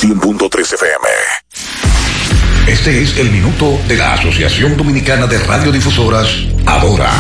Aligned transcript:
100.3 0.01 0.75
FM. 0.75 1.07
Este 2.67 3.01
es 3.01 3.17
el 3.19 3.31
minuto 3.31 3.79
de 3.87 3.97
la 3.97 4.15
Asociación 4.15 4.77
Dominicana 4.77 5.29
de 5.29 5.39
Radiodifusoras, 5.39 6.27
Adora. 6.67 7.11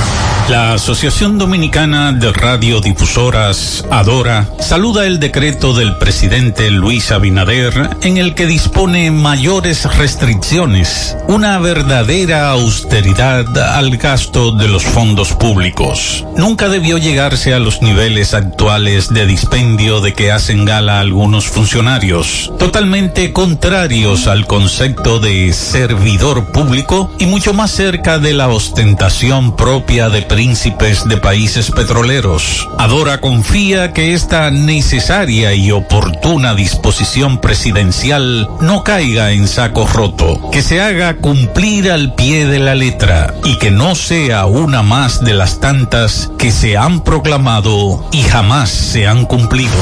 La 0.49 0.75
Asociación 0.75 1.39
Dominicana 1.39 2.13
de 2.13 2.33
Radiodifusoras, 2.33 3.85
Adora, 3.91 4.49
saluda 4.61 5.05
el 5.05 5.19
decreto 5.19 5.75
del 5.75 5.97
presidente 5.97 6.71
Luis 6.71 7.11
Abinader 7.11 7.91
en 8.03 8.17
el 8.17 8.35
que 8.35 8.47
dispone 8.47 9.11
mayores 9.11 9.93
restricciones, 9.97 11.17
una 11.27 11.59
verdadera 11.59 12.51
austeridad 12.51 13.59
al 13.59 13.97
gasto 13.97 14.53
de 14.53 14.69
los 14.69 14.85
fondos 14.85 15.33
públicos. 15.33 16.25
Nunca 16.37 16.69
debió 16.69 16.97
llegarse 16.97 17.53
a 17.53 17.59
los 17.59 17.83
niveles 17.83 18.33
actuales 18.33 19.13
de 19.13 19.27
dispendio 19.27 20.01
de 20.01 20.13
que 20.13 20.31
hacen 20.31 20.65
gala 20.65 21.01
algunos 21.01 21.47
funcionarios, 21.47 22.53
totalmente 22.57 23.33
contrarios 23.33 24.29
al 24.29 24.47
concepto 24.47 25.19
de 25.19 25.53
servidor 25.53 26.53
público 26.53 27.11
y 27.19 27.27
mucho 27.27 27.53
más 27.53 27.73
cerca 27.73 28.21
de 28.21 28.33
la 28.33 28.47
ostentación 28.47 29.36
propia 29.37 30.09
de 30.09 30.23
príncipes 30.23 31.07
de 31.07 31.19
países 31.19 31.71
petroleros. 31.71 32.67
Adora 32.79 33.21
confía 33.21 33.93
que 33.93 34.15
esta 34.15 34.51
necesaria 34.51 35.53
y 35.53 35.71
oportuna 35.73 36.55
disposición 36.55 37.39
presidencial 37.39 38.49
no 38.61 38.83
caiga 38.83 39.33
en 39.33 39.47
saco 39.47 39.87
roto, 39.87 40.51
que 40.51 40.63
se 40.63 40.81
haga 40.81 41.17
cumplir 41.19 41.91
al 41.91 42.15
pie 42.15 42.47
de 42.47 42.59
la 42.59 42.75
letra 42.75 43.35
y 43.45 43.59
que 43.59 43.71
no 43.71 43.95
sea 43.95 44.47
una 44.47 44.83
más 44.83 45.23
de 45.23 45.35
las 45.35 45.61
tantas 45.61 46.31
que 46.39 46.51
se 46.51 46.79
han 46.79 47.05
proclamado 47.05 48.09
y 48.13 48.23
jamás 48.23 48.71
se 48.71 49.07
han 49.07 49.27
cumplido. 49.27 49.77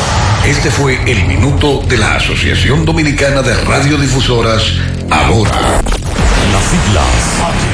Este 0.45 0.71
fue 0.71 0.99
el 1.07 1.27
minuto 1.27 1.81
de 1.89 1.99
la 1.99 2.17
Asociación 2.17 2.85
Dominicana 2.85 3.43
de 3.43 3.55
Radiodifusoras, 3.55 4.65
Adora. 5.11 5.81
Las 6.53 6.65
siglas 6.65 7.74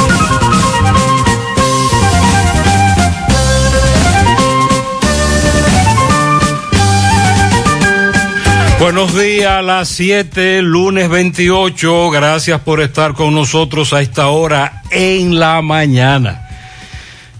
Buenos 8.81 9.13
días 9.13 9.51
a 9.51 9.61
las 9.61 9.89
7, 9.89 10.63
lunes 10.63 11.07
28. 11.07 12.09
Gracias 12.09 12.61
por 12.61 12.81
estar 12.81 13.13
con 13.13 13.35
nosotros 13.35 13.93
a 13.93 14.01
esta 14.01 14.29
hora 14.29 14.81
en 14.89 15.39
la 15.39 15.61
mañana. 15.61 16.49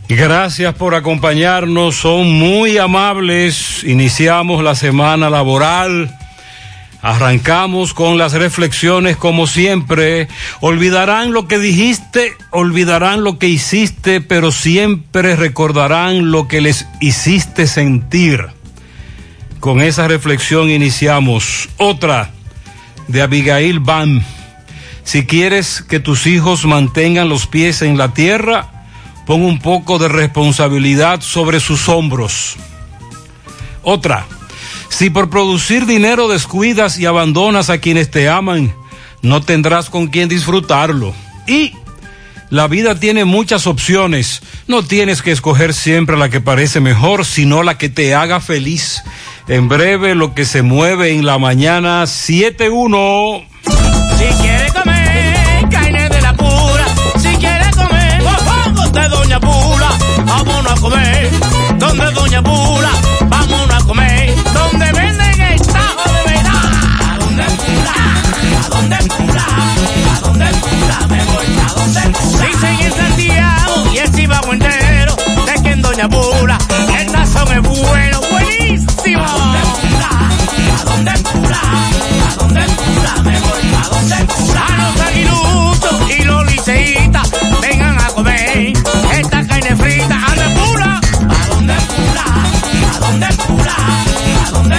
Gracias 0.07 0.75
por 0.75 0.93
acompañarnos, 0.93 1.95
son 1.95 2.31
muy 2.31 2.77
amables. 2.77 3.83
Iniciamos 3.83 4.63
la 4.63 4.75
semana 4.75 5.31
laboral. 5.31 6.15
Arrancamos 7.01 7.95
con 7.95 8.19
las 8.19 8.33
reflexiones 8.33 9.17
como 9.17 9.47
siempre. 9.47 10.27
Olvidarán 10.59 11.33
lo 11.33 11.47
que 11.47 11.57
dijiste, 11.57 12.35
olvidarán 12.51 13.23
lo 13.23 13.39
que 13.39 13.47
hiciste, 13.47 14.21
pero 14.21 14.51
siempre 14.51 15.35
recordarán 15.35 16.29
lo 16.29 16.47
que 16.47 16.61
les 16.61 16.85
hiciste 16.99 17.65
sentir. 17.65 18.60
Con 19.61 19.79
esa 19.79 20.07
reflexión 20.07 20.71
iniciamos 20.71 21.69
otra 21.77 22.31
de 23.07 23.21
Abigail 23.21 23.79
Bam. 23.79 24.23
Si 25.03 25.27
quieres 25.27 25.83
que 25.87 25.99
tus 25.99 26.25
hijos 26.25 26.65
mantengan 26.65 27.29
los 27.29 27.45
pies 27.45 27.83
en 27.83 27.95
la 27.95 28.11
tierra, 28.11 28.87
pon 29.27 29.43
un 29.43 29.59
poco 29.59 29.99
de 29.99 30.07
responsabilidad 30.07 31.21
sobre 31.21 31.59
sus 31.59 31.89
hombros. 31.89 32.55
Otra, 33.83 34.25
si 34.89 35.11
por 35.11 35.29
producir 35.29 35.85
dinero 35.85 36.27
descuidas 36.27 36.97
y 36.97 37.05
abandonas 37.05 37.69
a 37.69 37.77
quienes 37.77 38.09
te 38.09 38.29
aman, 38.29 38.73
no 39.21 39.41
tendrás 39.41 39.91
con 39.91 40.07
quien 40.07 40.27
disfrutarlo. 40.27 41.13
Y 41.45 41.75
la 42.49 42.67
vida 42.67 42.99
tiene 42.99 43.25
muchas 43.25 43.65
opciones. 43.65 44.41
No 44.67 44.83
tienes 44.83 45.21
que 45.21 45.31
escoger 45.31 45.73
siempre 45.73 46.17
la 46.17 46.29
que 46.29 46.41
parece 46.41 46.81
mejor, 46.81 47.25
sino 47.25 47.63
la 47.63 47.77
que 47.77 47.89
te 47.89 48.15
haga 48.15 48.41
feliz. 48.41 49.03
En 49.47 49.67
breve, 49.67 50.15
lo 50.15 50.33
que 50.33 50.45
se 50.45 50.61
mueve 50.61 51.11
en 51.11 51.25
la 51.25 51.37
mañana 51.37 52.03
7-1. 52.03 53.45
Si 54.17 54.25
quiere 54.41 54.71
comer 54.71 55.69
carne 55.69 56.09
de 56.09 56.21
la 56.21 56.33
pura, 56.33 56.85
si 57.17 57.35
quiere 57.35 57.69
comer 57.71 58.21
mofongos 58.23 58.93
de 58.93 59.09
Doña 59.09 59.39
Pula, 59.39 59.89
vámonos 60.25 60.71
a 60.71 60.75
comer 60.75 61.29
donde 61.79 62.11
Doña 62.11 62.41
Pula, 62.43 62.91
vámonos 63.27 63.83
a 63.83 63.87
comer 63.87 64.35
donde 64.53 64.91
venden 64.93 65.41
el 65.41 65.61
tajo 65.61 66.13
de 66.13 66.33
verdad. 66.33 66.71
¿A 67.09 67.17
dónde 67.19 67.43
Pula? 67.43 67.93
¿A 68.63 68.69
dónde 68.69 68.97
Pula? 69.17 69.45
¿A 70.15 70.19
dónde 70.21 70.45
Pula? 70.45 71.07
Me 71.09 71.23
voy 71.25 71.45
a 71.59 71.73
donde 71.73 72.01
Pula. 72.19 72.45
Dicen 72.47 72.79
en 72.79 72.91
Santiago 72.93 73.91
y 73.93 73.97
el 73.97 74.11
Chivago 74.13 74.53
entero, 74.53 75.15
de 75.45 75.63
que 75.63 75.71
en 75.71 75.81
Doña 75.81 76.07
Pula 76.07 76.57
el 76.99 77.09
sazón 77.09 77.51
es 77.51 77.61
bueno, 77.61 78.21
buenísimo. 78.29 78.50
¿A 79.03 79.09
dónde 79.09 79.59
Pula? 79.81 80.09
¿A 80.77 80.83
dónde 80.85 81.11
Pula? 81.23 81.61
¿A 82.29 82.35
dónde 82.37 82.61
Pula? 82.61 83.13
Me 83.23 83.39
voy 83.39 83.73
a 83.73 83.89
donde 83.89 84.15
Pula. 84.25 84.65
A 84.67 84.69
los 84.77 85.01
aguiluchos 85.01 85.95
y 86.11 86.23
los 86.23 86.45
liceitas, 86.45 87.31
vengan 87.61 87.97
a 87.99 88.07
comer 88.09 88.73
esta 89.19 89.47
carne 89.47 89.75
frita. 89.75 90.15
¿A 90.15 90.35
dónde 90.35 90.55
Pula? 90.59 91.01
¿A 91.01 91.47
dónde? 91.47 91.73
¿A 91.73 92.99
dónde? 92.99 93.25
¿A 93.25 94.51
dónde? 94.51 94.75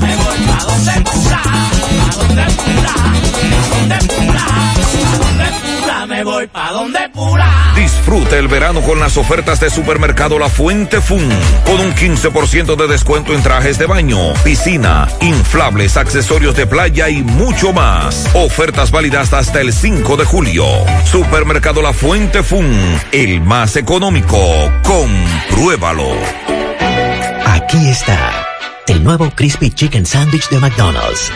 Me 0.00 0.16
voy 0.16 0.40
a 0.50 0.64
donde 0.64 0.94
Pula. 1.02 1.42
¿A 1.44 2.16
dónde? 2.16 2.42
¿A 2.42 2.46
dónde 3.78 3.96
Me 6.22 6.30
voy 6.30 6.46
pa' 6.46 6.70
donde 6.70 7.00
Pula. 7.12 7.72
Disfruta 7.74 8.38
el 8.38 8.46
verano 8.46 8.80
con 8.82 9.00
las 9.00 9.16
ofertas 9.16 9.58
de 9.58 9.70
Supermercado 9.70 10.38
La 10.38 10.48
Fuente 10.48 11.00
Fun, 11.00 11.28
con 11.64 11.80
un 11.80 11.92
15% 11.92 12.76
de 12.76 12.86
descuento 12.86 13.34
en 13.34 13.42
trajes 13.42 13.76
de 13.76 13.86
baño, 13.86 14.32
piscina, 14.44 15.08
inflables, 15.20 15.96
accesorios 15.96 16.54
de 16.54 16.68
playa 16.68 17.08
y 17.08 17.24
mucho 17.24 17.72
más. 17.72 18.30
Ofertas 18.34 18.92
válidas 18.92 19.32
hasta 19.32 19.60
el 19.60 19.72
5 19.72 20.16
de 20.16 20.24
julio. 20.24 20.64
Supermercado 21.06 21.82
La 21.82 21.92
Fuente 21.92 22.44
Fun, 22.44 22.72
el 23.10 23.40
más 23.40 23.74
económico. 23.74 24.38
Compruébalo. 24.84 26.12
Aquí 27.46 27.88
está 27.88 28.51
el 28.88 29.04
nuevo 29.04 29.30
Crispy 29.34 29.70
Chicken 29.70 30.06
Sandwich 30.06 30.48
de 30.48 30.58
McDonald's. 30.58 31.30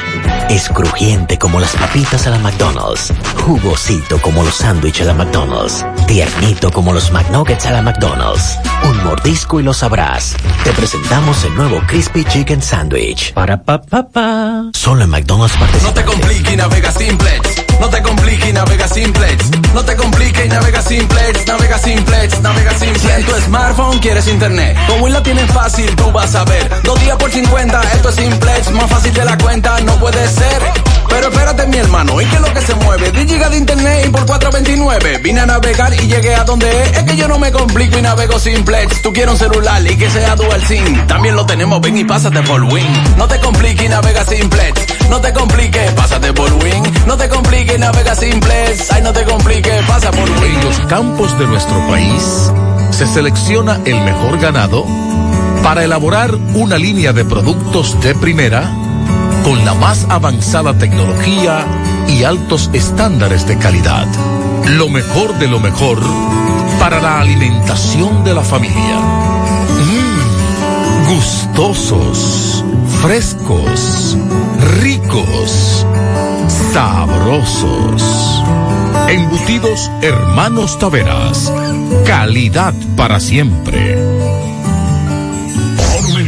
Es 0.49 0.69
crujiente 0.69 1.39
como 1.39 1.61
las 1.61 1.75
papitas 1.77 2.27
a 2.27 2.31
la 2.31 2.39
McDonald's, 2.39 3.13
jugosito 3.45 4.21
como 4.21 4.43
los 4.43 4.55
sándwiches 4.55 5.03
a 5.03 5.13
la 5.13 5.15
McDonald's, 5.15 5.85
tiernito 6.07 6.71
como 6.71 6.93
los 6.93 7.11
McNuggets 7.13 7.67
a 7.67 7.73
la 7.73 7.83
McDonald's. 7.83 8.59
Un 8.85 9.05
mordisco 9.05 9.61
y 9.61 9.63
lo 9.63 9.75
sabrás. 9.75 10.37
Te 10.65 10.73
presentamos 10.73 11.45
el 11.45 11.55
nuevo 11.55 11.81
Crispy 11.87 12.25
Chicken 12.25 12.63
Sandwich. 12.63 13.33
Para 13.33 13.63
pa 13.63 13.83
pa 13.83 14.09
pa. 14.09 14.71
Solo 14.73 15.05
en 15.05 15.11
McDonald's 15.11 15.55
No 15.83 15.93
te 15.93 16.05
compliques 16.05 16.53
y 16.53 16.57
navega 16.57 16.91
simplex. 16.91 17.63
No 17.81 17.89
te 17.89 18.03
compliques 18.03 18.49
y 18.49 18.53
navega 18.53 18.89
simplex. 18.89 19.51
No 19.75 19.85
te 19.85 19.97
compliques 19.97 20.47
y 20.47 20.49
Navega 20.49 20.81
simplex, 20.81 21.47
navega 21.47 21.79
simplex, 21.79 22.41
navega 22.41 22.79
simplex. 22.79 23.03
Si 23.03 23.11
en 23.11 23.27
tu 23.27 23.33
smartphone 23.43 23.99
quieres 23.99 24.27
internet, 24.29 24.77
con 24.89 25.03
Win 25.03 25.13
la 25.13 25.23
tienes 25.23 25.51
fácil, 25.53 25.95
tú 25.97 26.11
vas 26.13 26.35
a 26.35 26.45
ver. 26.45 26.83
Dos 26.83 26.99
días 27.01 27.17
por 27.17 27.31
50, 27.47 27.81
esto 27.95 28.09
es 28.09 28.15
simplex, 28.17 28.71
más 28.73 28.91
fácil 28.91 29.15
de 29.15 29.25
la 29.25 29.39
cuenta, 29.39 29.81
no 29.83 29.95
puede 30.01 30.27
ser. 30.29 30.63
Pero 31.09 31.29
espérate 31.29 31.67
mi 31.69 31.77
hermano, 31.77 32.21
¿y 32.21 32.27
qué 32.27 32.35
es 32.35 32.41
lo 32.41 32.53
que 32.53 32.61
se 32.61 32.75
mueve? 32.75 33.13
10 33.13 33.27
gigas 33.27 33.51
de 33.53 33.59
internet 33.59 34.05
y 34.07 34.09
por 34.09 34.27
429. 34.27 35.19
Vine 35.23 35.41
a 35.41 35.47
navegar 35.47 35.95
y 35.95 36.09
llegué 36.09 36.35
a 36.35 36.43
donde 36.43 36.69
es. 36.83 36.99
Es 36.99 37.05
que 37.05 37.17
yo 37.17 37.29
no 37.29 37.39
me 37.39 37.53
complico 37.53 37.99
y 37.99 38.03
navego 38.03 38.39
simplex. 38.39 39.01
Tú 39.01 39.13
quieres 39.13 39.33
un 39.33 39.39
celular 39.39 39.81
y 39.87 39.97
que 39.97 40.11
sea 40.11 40.35
dual 40.35 40.61
SIM. 40.63 41.07
También 41.07 41.37
lo 41.37 41.47
tenemos, 41.47 41.81
ven 41.81 41.97
y 41.97 42.05
pásate 42.05 42.43
por 42.43 42.63
Win. 42.65 43.17
No 43.17 43.29
te 43.29 43.39
compliques 43.39 43.87
y 43.87 43.89
navega 43.89 44.25
simplex. 44.25 45.09
No 45.09 45.21
te 45.21 45.33
compliques, 45.33 45.93
pásate 45.93 46.33
por 46.33 46.53
Win. 46.53 46.83
No 47.07 47.17
te 47.17 47.29
compliques 47.29 47.77
y 47.77 47.79
navega 47.79 48.15
simplex. 48.17 48.93
Ay, 48.93 49.03
no 49.03 49.13
te 49.13 49.25
compliques, 49.25 49.85
pasa 49.87 50.11
por 50.11 50.29
Win. 50.29 50.55
En 50.57 50.65
los 50.65 50.81
campos 50.89 51.39
de 51.39 51.47
nuestro 51.47 51.87
país 51.87 52.51
se 52.91 53.07
selecciona 53.07 53.81
el 53.85 54.01
mejor 54.01 54.39
ganado 54.39 54.85
para 55.67 55.83
elaborar 55.83 56.33
una 56.55 56.79
línea 56.79 57.13
de 57.13 57.25
productos 57.25 58.01
de 58.01 58.15
primera 58.15 58.73
con 59.43 59.65
la 59.65 59.75
más 59.75 60.07
avanzada 60.09 60.79
tecnología 60.79 61.67
y 62.07 62.23
altos 62.23 62.71
estándares 62.73 63.49
de 63.49 63.59
calidad. 63.59 64.07
Lo 64.65 64.89
mejor 64.89 65.37
de 65.41 65.49
lo 65.49 65.59
mejor 65.59 65.99
para 66.79 67.01
la 67.01 67.19
alimentación 67.19 68.23
de 68.23 68.35
la 68.35 68.43
familia. 68.43 69.01
Mmm, 69.89 71.15
gustosos, 71.17 72.65
frescos, 73.03 74.17
ricos, 74.83 75.85
sabrosos. 76.73 78.45
Embutidos 79.09 79.91
Hermanos 80.01 80.79
Taveras. 80.79 81.53
Calidad 82.05 82.73
para 82.97 83.19
siempre. 83.19 84.16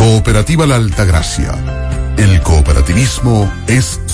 Cooperativa 0.00 0.66
La 0.66 0.76
Altagracia. 0.76 1.52
El 2.16 2.40
cooperativismo 2.40 3.52
es 3.66 3.99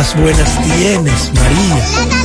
cosas 0.00 0.16
buenas 0.20 0.48
tienes, 0.62 1.30
María. 1.34 1.76
La 1.76 1.82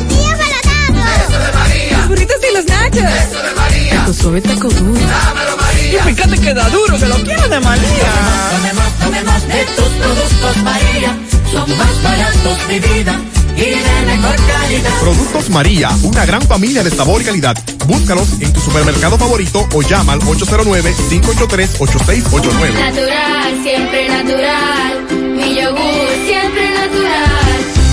tortilla 0.07 0.60
para. 0.63 1.24
Eso 1.24 1.39
de 1.39 1.51
María. 1.51 1.98
Los 1.98 2.07
burritos 2.07 2.38
y 2.50 2.54
los 2.54 2.66
nachos. 2.66 3.04
Eso 3.04 3.44
de 3.44 3.54
María. 3.56 4.06
Tu 4.06 4.13
suave 4.13 4.39
taco 4.42 4.69
duro. 4.69 4.94
Dámelo, 4.94 5.57
María. 5.57 6.00
Y 6.00 6.01
fíjate 6.13 6.38
que 6.39 6.54
da 6.54 6.69
duro, 6.69 6.98
que 6.98 7.06
lo 7.06 7.16
quiero 7.16 7.50
de 7.50 7.60
María. 7.60 8.13
Tomemos, 8.51 8.94
tomemos 9.00 9.45
de 9.48 9.66
tus 9.75 9.89
productos, 9.89 10.57
María. 10.63 11.18
Son 11.51 11.77
más 11.77 12.01
baratos 12.04 12.68
de 12.69 12.80
vida 12.80 13.19
y 13.57 13.62
de 13.62 14.06
mejor 14.06 14.36
calidad. 14.36 15.00
Productos 15.01 15.50
María, 15.50 15.89
una 16.04 16.25
gran 16.25 16.44
familia 16.44 16.81
de 16.83 16.92
sabor 16.92 17.22
y 17.22 17.25
calidad. 17.25 17.57
Búscalos 17.88 18.30
en 18.39 18.54
tu 18.54 18.62
supermercado 18.62 19.18
favorito 19.18 19.68
o 19.74 19.81
llama 19.81 20.13
al 20.13 20.22
809-583-8689. 20.22 22.74
Natural, 22.74 23.63
siempre 23.63 24.07
natural. 24.07 25.07
Mi 25.36 25.56
yogur, 25.56 26.07
siempre 26.25 26.69
natural. 26.69 27.44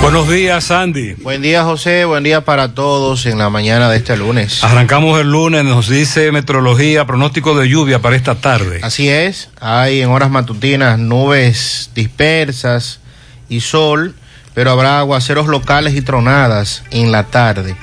Buenos 0.00 0.28
días, 0.28 0.64
Sandy. 0.64 1.14
Buen 1.14 1.42
día, 1.42 1.64
José. 1.64 2.04
Buen 2.04 2.24
día 2.24 2.44
para 2.44 2.72
todos 2.72 3.26
en 3.26 3.36
la 3.36 3.50
mañana 3.50 3.90
de 3.90 3.98
este 3.98 4.16
lunes. 4.16 4.62
Arrancamos 4.64 5.20
el 5.20 5.30
lunes, 5.30 5.64
nos 5.64 5.88
dice 5.88 6.32
metrología, 6.32 7.04
pronóstico 7.04 7.58
de 7.58 7.68
lluvia 7.68 8.00
para 8.00 8.16
esta 8.16 8.36
tarde. 8.36 8.80
Así 8.82 9.08
es. 9.08 9.50
Hay 9.60 10.00
en 10.00 10.10
horas 10.10 10.30
matutinas 10.30 10.98
nubes 10.98 11.90
dispersas 11.94 13.00
y 13.48 13.60
sol, 13.60 14.14
pero 14.54 14.70
habrá 14.70 15.00
aguaceros 15.00 15.48
locales 15.48 15.94
y 15.94 16.02
tronadas 16.02 16.84
en 16.90 17.12
la 17.12 17.24
tarde. 17.24 17.76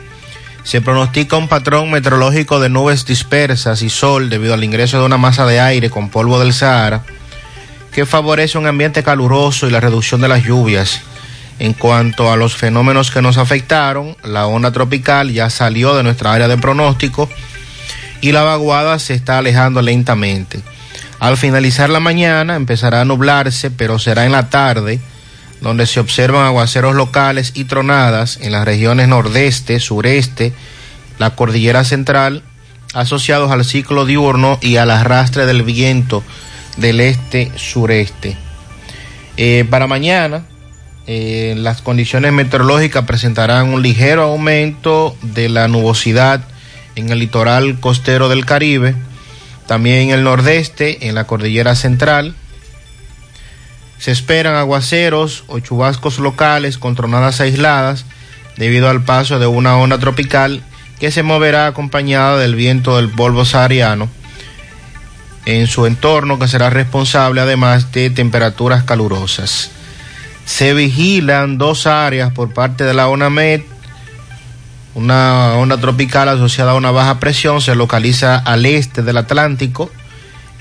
Se 0.64 0.82
pronostica 0.82 1.38
un 1.38 1.48
patrón 1.48 1.92
meteorológico 1.92 2.60
de 2.60 2.70
nubes 2.70 3.06
dispersas 3.06 3.82
y 3.84 3.90
sol 3.90 4.30
debido 4.30 4.54
al 4.56 4.64
ingreso 4.64 5.00
de 5.00 5.06
una 5.06 5.18
masa 5.18 5.46
de 5.46 5.60
aire 5.60 5.90
con 5.92 6.10
polvo 6.10 6.40
del 6.40 6.54
Sahara 6.54 7.04
que 7.96 8.06
favorece 8.06 8.58
un 8.58 8.68
ambiente 8.68 9.04
caluroso 9.04 9.68
y 9.68 9.72
la 9.72 9.80
reducción 9.80 10.20
de 10.20 10.28
las 10.28 10.44
lluvias. 10.44 11.00
En 11.60 11.74
cuanto 11.74 12.32
a 12.32 12.36
los 12.36 12.56
fenómenos 12.56 13.12
que 13.12 13.22
nos 13.22 13.38
afectaron, 13.38 14.18
la 14.24 14.46
onda 14.46 14.72
tropical 14.72 15.32
ya 15.32 15.50
salió 15.50 15.96
de 15.96 16.04
nuestra 16.04 16.34
área 16.34 16.48
de 16.48 16.58
pronóstico 16.58 17.30
y 18.22 18.32
la 18.32 18.44
vaguada 18.44 19.00
se 19.00 19.14
está 19.14 19.38
alejando 19.38 19.82
lentamente. 19.82 20.62
Al 21.20 21.38
finalizar 21.38 21.90
la 21.90 22.02
mañana 22.02 22.56
empezará 22.56 23.02
a 23.02 23.06
nublarse, 23.06 23.72
pero 23.72 24.00
será 24.00 24.26
en 24.26 24.34
la 24.34 24.50
tarde 24.50 25.00
donde 25.62 25.86
se 25.86 26.00
observan 26.00 26.46
aguaceros 26.46 26.96
locales 26.96 27.52
y 27.56 27.64
tronadas 27.64 28.38
en 28.42 28.52
las 28.52 28.66
regiones 28.66 29.08
nordeste, 29.08 29.80
sureste, 29.80 30.54
la 31.18 31.36
cordillera 31.36 31.84
central, 31.84 32.44
asociados 32.94 33.52
al 33.52 33.64
ciclo 33.64 34.06
diurno 34.06 34.60
y 34.62 34.76
al 34.78 34.92
arrastre 34.92 35.46
del 35.46 35.64
viento 35.64 36.24
del 36.78 37.00
este-sureste. 37.00 38.38
Eh, 39.38 39.66
para 39.70 39.88
mañana, 39.88 40.44
eh, 41.08 41.54
las 41.58 41.82
condiciones 41.82 42.34
meteorológicas 42.34 43.06
presentarán 43.06 43.70
un 43.70 43.82
ligero 43.82 44.24
aumento 44.24 45.16
de 45.22 45.50
la 45.50 45.68
nubosidad 45.68 46.42
en 46.96 47.10
el 47.10 47.20
litoral 47.20 47.80
costero 47.80 48.28
del 48.28 48.46
Caribe, 48.46 48.96
también 49.68 50.10
en 50.10 50.10
el 50.12 50.24
nordeste, 50.24 51.08
en 51.08 51.16
la 51.16 51.26
cordillera 51.26 51.76
central. 51.76 52.36
Se 54.00 54.12
esperan 54.12 54.56
aguaceros 54.56 55.44
o 55.48 55.60
chubascos 55.60 56.20
locales 56.20 56.78
con 56.78 56.96
tronadas 56.96 57.40
aisladas 57.40 58.06
debido 58.58 58.90
al 58.90 59.04
paso 59.04 59.38
de 59.40 59.48
una 59.48 59.78
onda 59.78 60.00
tropical 60.00 60.64
que 61.00 61.12
se 61.12 61.24
moverá 61.24 61.68
acompañada 61.68 62.38
del 62.38 62.56
viento 62.56 62.98
del 62.98 63.10
polvo 63.10 63.46
sahariano 63.46 64.10
en 65.46 65.68
su 65.68 65.86
entorno 65.86 66.40
que 66.40 66.48
será 66.48 66.70
responsable 66.70 67.42
además 67.42 67.92
de 67.92 68.10
temperaturas 68.10 68.84
calurosas. 68.84 69.75
Se 70.46 70.74
vigilan 70.74 71.58
dos 71.58 71.88
áreas 71.88 72.32
por 72.32 72.54
parte 72.54 72.84
de 72.84 72.94
la 72.94 73.08
ONAMED. 73.08 73.62
Una 74.94 75.54
onda 75.56 75.78
tropical 75.78 76.30
asociada 76.30 76.72
a 76.72 76.76
una 76.76 76.92
baja 76.92 77.20
presión 77.20 77.60
se 77.62 77.76
localiza 77.76 78.38
al 78.38 78.66
este 78.66 79.02
del 79.02 79.18
Atlántico 79.18 79.92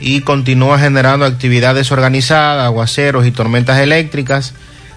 y 0.01 0.23
continúa 0.23 0.79
generando 0.79 1.25
actividad 1.25 1.75
desorganizada, 1.75 2.65
aguaceros 2.65 3.27
y 3.27 3.31
tormentas 3.31 3.79
eléctricas. 3.79 4.55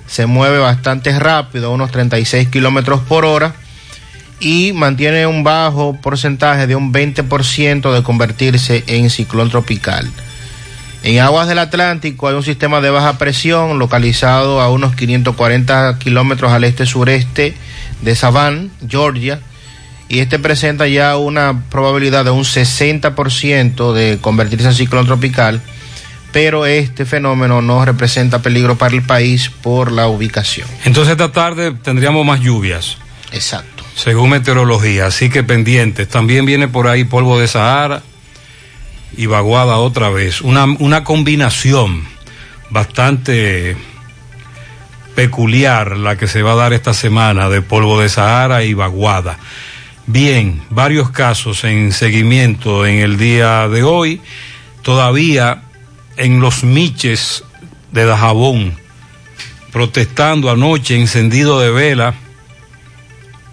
Se 0.08 0.26
mueve 0.26 0.58
bastante 0.58 1.18
rápido, 1.20 1.72
unos 1.72 1.92
36 1.92 2.48
kilómetros 2.48 3.02
por 3.02 3.26
hora, 3.26 3.54
y 4.40 4.72
mantiene 4.74 5.28
un 5.28 5.44
bajo 5.44 5.98
porcentaje 6.02 6.66
de 6.66 6.76
un 6.76 6.94
20% 6.94 7.94
de 7.94 8.04
convertirse 8.04 8.84
en 8.88 9.10
ciclón 9.10 9.50
tropical. 9.50 10.10
En 11.08 11.22
aguas 11.22 11.48
del 11.48 11.60
Atlántico 11.60 12.28
hay 12.28 12.36
un 12.36 12.44
sistema 12.44 12.82
de 12.82 12.90
baja 12.90 13.18
presión 13.18 13.80
localizado 13.80 14.60
a 14.60 14.70
unos 14.70 14.94
540 14.94 16.00
kilómetros 16.00 16.52
al 16.52 16.66
este-sureste 16.66 17.56
de 18.02 18.14
Savannah, 18.14 18.68
Georgia, 18.86 19.40
y 20.10 20.20
este 20.20 20.38
presenta 20.38 20.86
ya 20.86 21.16
una 21.16 21.64
probabilidad 21.70 22.26
de 22.26 22.32
un 22.32 22.44
60% 22.44 23.94
de 23.94 24.18
convertirse 24.20 24.68
en 24.68 24.74
ciclón 24.74 25.06
tropical, 25.06 25.62
pero 26.34 26.66
este 26.66 27.06
fenómeno 27.06 27.62
no 27.62 27.86
representa 27.86 28.42
peligro 28.42 28.78
para 28.78 28.94
el 28.94 29.02
país 29.02 29.50
por 29.50 29.94
la 29.94 30.08
ubicación. 30.10 30.68
Entonces 30.84 31.14
esta 31.14 31.32
tarde 31.32 31.72
tendríamos 31.72 32.26
más 32.26 32.42
lluvias. 32.42 32.98
Exacto. 33.32 33.86
Según 33.96 34.32
meteorología, 34.32 35.06
así 35.06 35.30
que 35.30 35.42
pendientes. 35.42 36.10
También 36.10 36.46
viene 36.46 36.68
por 36.68 36.90
ahí 36.90 37.06
polvo 37.06 37.40
de 37.40 37.48
Sahara 37.48 38.04
y 39.18 39.26
vaguada 39.26 39.78
otra 39.78 40.10
vez. 40.10 40.42
Una, 40.42 40.66
una 40.66 41.04
combinación 41.04 42.08
bastante 42.70 43.76
peculiar 45.16 45.98
la 45.98 46.16
que 46.16 46.28
se 46.28 46.44
va 46.44 46.52
a 46.52 46.56
dar 46.56 46.74
esta 46.74 46.94
semana 46.94 47.50
de 47.50 47.62
polvo 47.62 48.00
de 48.00 48.08
Sahara 48.08 48.64
y 48.64 48.76
vaguada. 48.76 49.40
Bien, 50.06 50.62
varios 50.70 51.10
casos 51.10 51.64
en 51.64 51.92
seguimiento 51.92 52.86
en 52.86 53.00
el 53.00 53.18
día 53.18 53.68
de 53.68 53.84
hoy. 53.84 54.22
Todavía 54.84 55.64
en 56.16 56.40
los 56.40 56.64
miches 56.64 57.44
de 57.92 58.06
Dajabón, 58.06 58.78
protestando 59.72 60.50
anoche, 60.52 60.96
encendido 60.96 61.60
de 61.60 61.72
vela, 61.72 62.14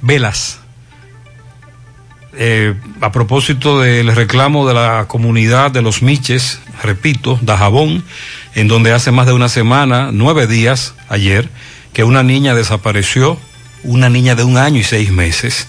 velas. 0.00 0.61
Eh, 2.37 2.75
a 3.00 3.12
propósito 3.12 3.81
del 3.81 4.14
reclamo 4.14 4.67
de 4.67 4.75
la 4.75 5.07
comunidad 5.07 5.71
de 5.71 5.83
los 5.83 6.03
Miches, 6.03 6.61
repito, 6.83 7.38
Dajabón, 7.43 8.03
en 8.57 8.67
donde 8.67 8.93
hace 8.93 9.12
más 9.12 9.26
de 9.26 9.33
una 9.33 9.49
semana, 9.49 10.11
nueve 10.12 10.49
días, 10.49 10.95
ayer, 11.09 11.49
que 11.93 12.03
una 12.03 12.25
niña 12.25 12.55
desapareció, 12.55 13.38
una 13.85 14.09
niña 14.09 14.35
de 14.35 14.43
un 14.43 14.57
año 14.57 14.81
y 14.81 14.85
seis 14.85 15.12
meses. 15.12 15.69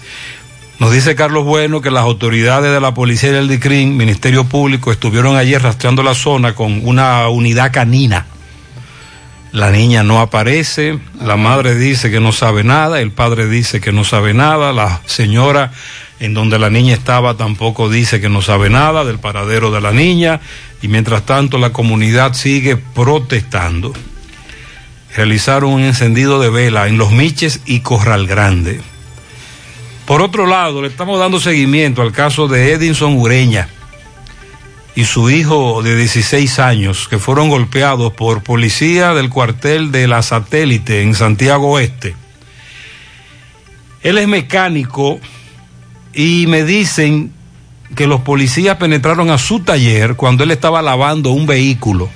Nos 0.80 0.92
dice 0.92 1.14
Carlos 1.14 1.44
Bueno 1.44 1.80
que 1.80 1.92
las 1.92 2.02
autoridades 2.02 2.72
de 2.72 2.80
la 2.80 2.94
policía 2.94 3.30
y 3.30 3.32
del 3.32 3.48
DICRIN, 3.48 3.96
Ministerio 3.96 4.44
Público, 4.44 4.90
estuvieron 4.90 5.36
ayer 5.36 5.62
rastreando 5.62 6.02
la 6.02 6.14
zona 6.14 6.54
con 6.54 6.86
una 6.86 7.28
unidad 7.28 7.72
canina. 7.72 8.26
La 9.52 9.70
niña 9.70 10.02
no 10.02 10.20
aparece, 10.20 10.98
la 11.22 11.36
madre 11.36 11.76
dice 11.76 12.10
que 12.10 12.20
no 12.20 12.32
sabe 12.32 12.64
nada, 12.64 13.00
el 13.00 13.12
padre 13.12 13.46
dice 13.46 13.80
que 13.80 13.92
no 13.92 14.04
sabe 14.04 14.34
nada, 14.34 14.72
la 14.72 15.00
señora 15.06 15.72
en 16.20 16.34
donde 16.34 16.58
la 16.58 16.70
niña 16.70 16.94
estaba 16.94 17.36
tampoco 17.36 17.90
dice 17.90 18.20
que 18.20 18.28
no 18.28 18.42
sabe 18.42 18.70
nada 18.70 19.04
del 19.04 19.18
paradero 19.18 19.70
de 19.70 19.80
la 19.80 19.92
niña 19.92 20.40
y 20.82 20.88
mientras 20.88 21.26
tanto 21.26 21.58
la 21.58 21.72
comunidad 21.72 22.34
sigue 22.34 22.76
protestando. 22.76 23.92
Realizaron 25.14 25.72
un 25.72 25.82
encendido 25.82 26.40
de 26.40 26.50
vela 26.50 26.88
en 26.88 26.98
Los 26.98 27.12
Miches 27.12 27.60
y 27.66 27.80
Corral 27.80 28.26
Grande. 28.26 28.80
Por 30.06 30.22
otro 30.22 30.46
lado, 30.46 30.82
le 30.82 30.88
estamos 30.88 31.18
dando 31.18 31.40
seguimiento 31.40 32.02
al 32.02 32.12
caso 32.12 32.48
de 32.48 32.72
Edinson 32.72 33.16
Ureña 33.18 33.68
y 34.94 35.04
su 35.04 35.28
hijo 35.28 35.82
de 35.82 35.96
16 35.96 36.58
años 36.58 37.08
que 37.08 37.18
fueron 37.18 37.50
golpeados 37.50 38.12
por 38.14 38.42
policía 38.42 39.12
del 39.14 39.28
cuartel 39.28 39.92
de 39.92 40.06
la 40.08 40.22
satélite 40.22 41.02
en 41.02 41.14
Santiago 41.14 41.72
Oeste. 41.72 42.14
Él 44.02 44.18
es 44.18 44.28
mecánico 44.28 45.20
y 46.16 46.46
me 46.48 46.64
dicen 46.64 47.30
que 47.94 48.06
los 48.06 48.22
policías 48.22 48.78
penetraron 48.78 49.30
a 49.30 49.36
su 49.36 49.60
taller 49.60 50.16
cuando 50.16 50.44
él 50.44 50.50
estaba 50.50 50.80
lavando 50.80 51.30
un 51.30 51.46
vehículo 51.46 52.08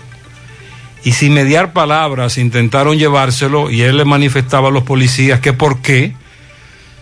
y 1.04 1.12
sin 1.12 1.34
mediar 1.34 1.74
palabras 1.74 2.38
intentaron 2.38 2.98
llevárselo 2.98 3.70
y 3.70 3.82
él 3.82 3.98
le 3.98 4.06
manifestaba 4.06 4.68
a 4.68 4.70
los 4.70 4.84
policías 4.84 5.40
que 5.40 5.52
por 5.52 5.82
qué 5.82 6.14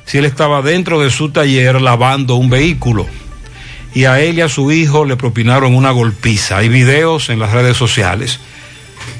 si 0.06 0.18
él 0.18 0.24
estaba 0.24 0.60
dentro 0.60 1.00
de 1.00 1.10
su 1.10 1.30
taller 1.30 1.80
lavando 1.80 2.34
un 2.34 2.50
vehículo 2.50 3.06
y 3.94 4.04
a 4.04 4.20
él 4.20 4.38
y 4.38 4.40
a 4.40 4.48
su 4.48 4.72
hijo 4.72 5.04
le 5.04 5.16
propinaron 5.16 5.74
una 5.74 5.92
golpiza. 5.92 6.58
Hay 6.58 6.68
videos 6.68 7.30
en 7.30 7.38
las 7.38 7.52
redes 7.52 7.76
sociales. 7.76 8.38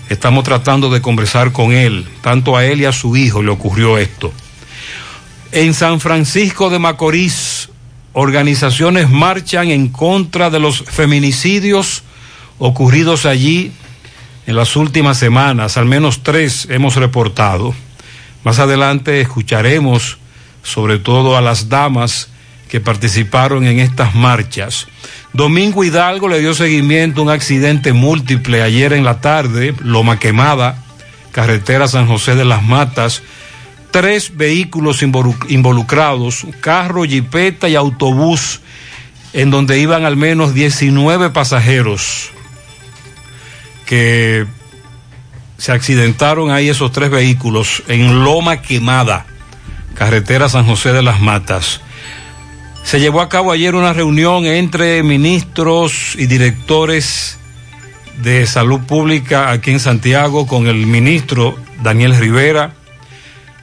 Estamos 0.08 0.44
tratando 0.44 0.90
de 0.90 1.00
conversar 1.00 1.52
con 1.52 1.72
él. 1.72 2.06
Tanto 2.20 2.56
a 2.56 2.64
él 2.64 2.80
y 2.80 2.84
a 2.84 2.92
su 2.92 3.16
hijo 3.16 3.42
le 3.42 3.50
ocurrió 3.50 3.98
esto. 3.98 4.32
En 5.50 5.72
San 5.72 5.98
Francisco 5.98 6.68
de 6.68 6.78
Macorís, 6.78 7.70
organizaciones 8.12 9.08
marchan 9.08 9.68
en 9.68 9.88
contra 9.88 10.50
de 10.50 10.58
los 10.58 10.82
feminicidios 10.82 12.02
ocurridos 12.58 13.24
allí 13.24 13.72
en 14.46 14.56
las 14.56 14.76
últimas 14.76 15.16
semanas. 15.16 15.78
Al 15.78 15.86
menos 15.86 16.22
tres 16.22 16.68
hemos 16.70 16.96
reportado. 16.96 17.74
Más 18.44 18.58
adelante 18.58 19.22
escucharemos 19.22 20.18
sobre 20.62 20.98
todo 20.98 21.34
a 21.34 21.40
las 21.40 21.70
damas 21.70 22.28
que 22.68 22.80
participaron 22.80 23.64
en 23.66 23.80
estas 23.80 24.14
marchas. 24.14 24.86
Domingo 25.32 25.82
Hidalgo 25.82 26.28
le 26.28 26.40
dio 26.40 26.52
seguimiento 26.52 27.22
a 27.22 27.24
un 27.24 27.30
accidente 27.30 27.94
múltiple 27.94 28.60
ayer 28.60 28.92
en 28.92 29.04
la 29.04 29.22
tarde, 29.22 29.74
Loma 29.80 30.18
Quemada, 30.18 30.84
carretera 31.32 31.88
San 31.88 32.06
José 32.06 32.34
de 32.34 32.44
las 32.44 32.62
Matas, 32.62 33.22
tres 33.90 34.36
vehículos 34.36 35.02
involucrados, 35.02 36.46
carro, 36.60 37.04
jipeta 37.04 37.68
y 37.68 37.76
autobús, 37.76 38.60
en 39.32 39.50
donde 39.50 39.78
iban 39.78 40.04
al 40.04 40.16
menos 40.16 40.54
19 40.54 41.30
pasajeros 41.30 42.30
que 43.86 44.46
se 45.56 45.72
accidentaron 45.72 46.50
ahí 46.50 46.68
esos 46.68 46.92
tres 46.92 47.10
vehículos 47.10 47.82
en 47.88 48.22
Loma 48.22 48.62
Quemada, 48.62 49.26
carretera 49.94 50.48
San 50.48 50.66
José 50.66 50.92
de 50.92 51.02
las 51.02 51.20
Matas. 51.20 51.80
Se 52.84 53.00
llevó 53.00 53.20
a 53.20 53.28
cabo 53.28 53.52
ayer 53.52 53.74
una 53.74 53.92
reunión 53.92 54.46
entre 54.46 55.02
ministros 55.02 56.14
y 56.16 56.26
directores 56.26 57.38
de 58.22 58.46
salud 58.46 58.80
pública 58.80 59.50
aquí 59.50 59.72
en 59.72 59.80
Santiago 59.80 60.46
con 60.46 60.66
el 60.66 60.86
ministro 60.86 61.56
Daniel 61.82 62.16
Rivera, 62.16 62.72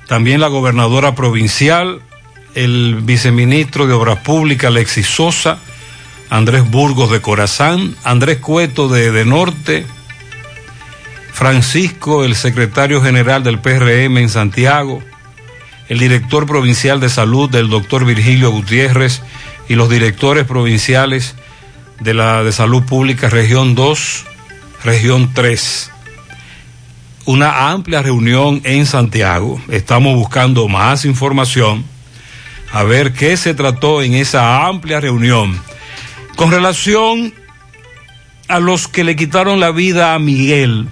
también 0.08 0.42
la 0.42 0.48
gobernadora 0.48 1.16
provincial, 1.16 2.02
el 2.54 3.00
viceministro 3.02 3.88
de 3.88 3.94
Obras 3.94 4.20
Públicas 4.20 4.70
Alexis 4.70 5.08
Sosa, 5.08 5.60
Andrés 6.30 6.70
Burgos 6.70 7.12
de 7.12 7.22
Corazán, 7.22 7.96
Andrés 8.04 8.38
Cueto 8.38 8.88
de, 8.88 9.12
de 9.12 9.26
Norte, 9.26 9.86
Francisco, 11.34 12.24
el 12.24 12.36
secretario 12.36 13.02
general 13.02 13.44
del 13.44 13.60
PRM 13.60 14.18
en 14.18 14.30
Santiago, 14.30 15.04
el 15.90 16.00
director 16.00 16.48
provincial 16.48 17.00
de 17.00 17.10
salud 17.10 17.50
del 17.50 17.70
doctor 17.70 18.06
Virgilio 18.06 18.52
Gutiérrez 18.52 19.22
y 19.68 19.76
los 19.76 19.90
directores 19.90 20.46
provinciales 20.46 21.36
de 22.00 22.14
la 22.14 22.44
de 22.44 22.52
salud 22.52 22.84
pública 22.84 23.30
región 23.30 23.76
2, 23.76 24.26
región 24.84 25.34
3. 25.34 25.92
Una 27.26 27.72
amplia 27.72 28.04
reunión 28.04 28.62
en 28.64 28.86
Santiago. 28.86 29.60
Estamos 29.70 30.16
buscando 30.16 30.68
más 30.68 31.06
información 31.06 31.84
a 32.72 32.84
ver 32.84 33.14
qué 33.14 33.36
se 33.36 33.56
trató 33.56 34.04
en 34.04 34.14
esa 34.14 34.68
amplia 34.68 35.00
reunión. 35.00 35.60
Con 36.36 36.52
relación 36.52 37.34
a 38.48 38.60
los 38.60 38.88
que 38.88 39.04
le 39.04 39.16
quitaron 39.16 39.60
la 39.60 39.72
vida 39.72 40.14
a 40.14 40.20
Miguel 40.20 40.88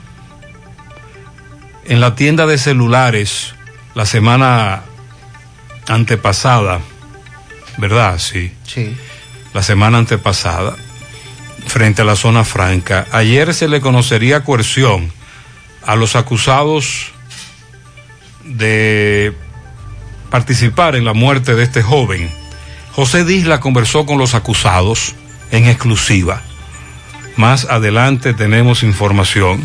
en 1.86 2.00
la 2.00 2.16
tienda 2.16 2.48
de 2.48 2.58
celulares, 2.58 3.54
la 3.94 4.08
semana 4.08 4.84
antepasada, 5.88 6.80
¿verdad? 7.78 8.18
Sí. 8.18 8.52
Sí. 8.66 8.96
La 9.54 9.62
semana 9.62 10.00
antepasada, 10.00 10.76
frente 11.68 12.02
a 12.02 12.06
la 12.06 12.16
zona 12.16 12.44
franca. 12.44 13.06
Ayer 13.12 13.54
se 13.54 13.68
le 13.68 13.82
conocería 13.82 14.44
coerción 14.44 15.12
a 15.86 15.96
los 15.96 16.16
acusados 16.16 17.12
de 18.44 19.34
participar 20.30 20.96
en 20.96 21.06
la 21.06 21.14
muerte 21.14 21.56
de 21.56 21.64
este 21.64 21.82
joven. 21.82 22.30
José 22.94 23.26
Disla 23.26 23.60
conversó 23.60 24.06
con 24.06 24.18
los 24.18 24.36
acusados 24.36 25.16
en 25.52 25.66
exclusiva. 25.66 26.42
Más 27.36 27.66
adelante 27.66 28.34
tenemos 28.34 28.84
información. 28.84 29.62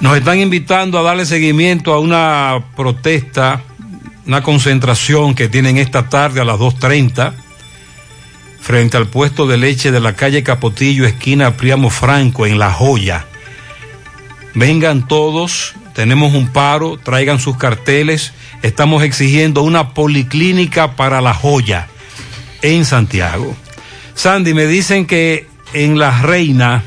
Nos 0.00 0.16
están 0.16 0.40
invitando 0.40 0.98
a 0.98 1.02
darle 1.02 1.26
seguimiento 1.26 1.92
a 1.92 2.00
una 2.00 2.62
protesta, 2.76 3.62
una 4.26 4.42
concentración 4.42 5.34
que 5.34 5.48
tienen 5.48 5.76
esta 5.76 6.08
tarde 6.08 6.40
a 6.40 6.44
las 6.44 6.58
2.30 6.58 7.32
frente 8.60 8.96
al 8.96 9.06
puesto 9.06 9.46
de 9.46 9.56
leche 9.56 9.90
de 9.90 10.00
la 10.00 10.14
calle 10.14 10.42
Capotillo, 10.42 11.06
esquina 11.06 11.56
Priamo 11.56 11.90
Franco, 11.90 12.44
en 12.44 12.58
La 12.58 12.70
Joya. 12.70 13.24
Vengan 14.58 15.06
todos, 15.06 15.74
tenemos 15.94 16.34
un 16.34 16.48
paro, 16.48 16.98
traigan 16.98 17.38
sus 17.38 17.56
carteles, 17.56 18.32
estamos 18.62 19.04
exigiendo 19.04 19.62
una 19.62 19.90
policlínica 19.94 20.96
para 20.96 21.20
La 21.20 21.32
Joya 21.32 21.86
en 22.62 22.84
Santiago. 22.84 23.54
Sandy, 24.14 24.54
me 24.54 24.66
dicen 24.66 25.06
que 25.06 25.46
en 25.74 25.96
La 25.96 26.22
Reina 26.22 26.82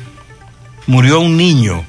murió 0.86 1.20
un 1.20 1.38
niño. 1.38 1.82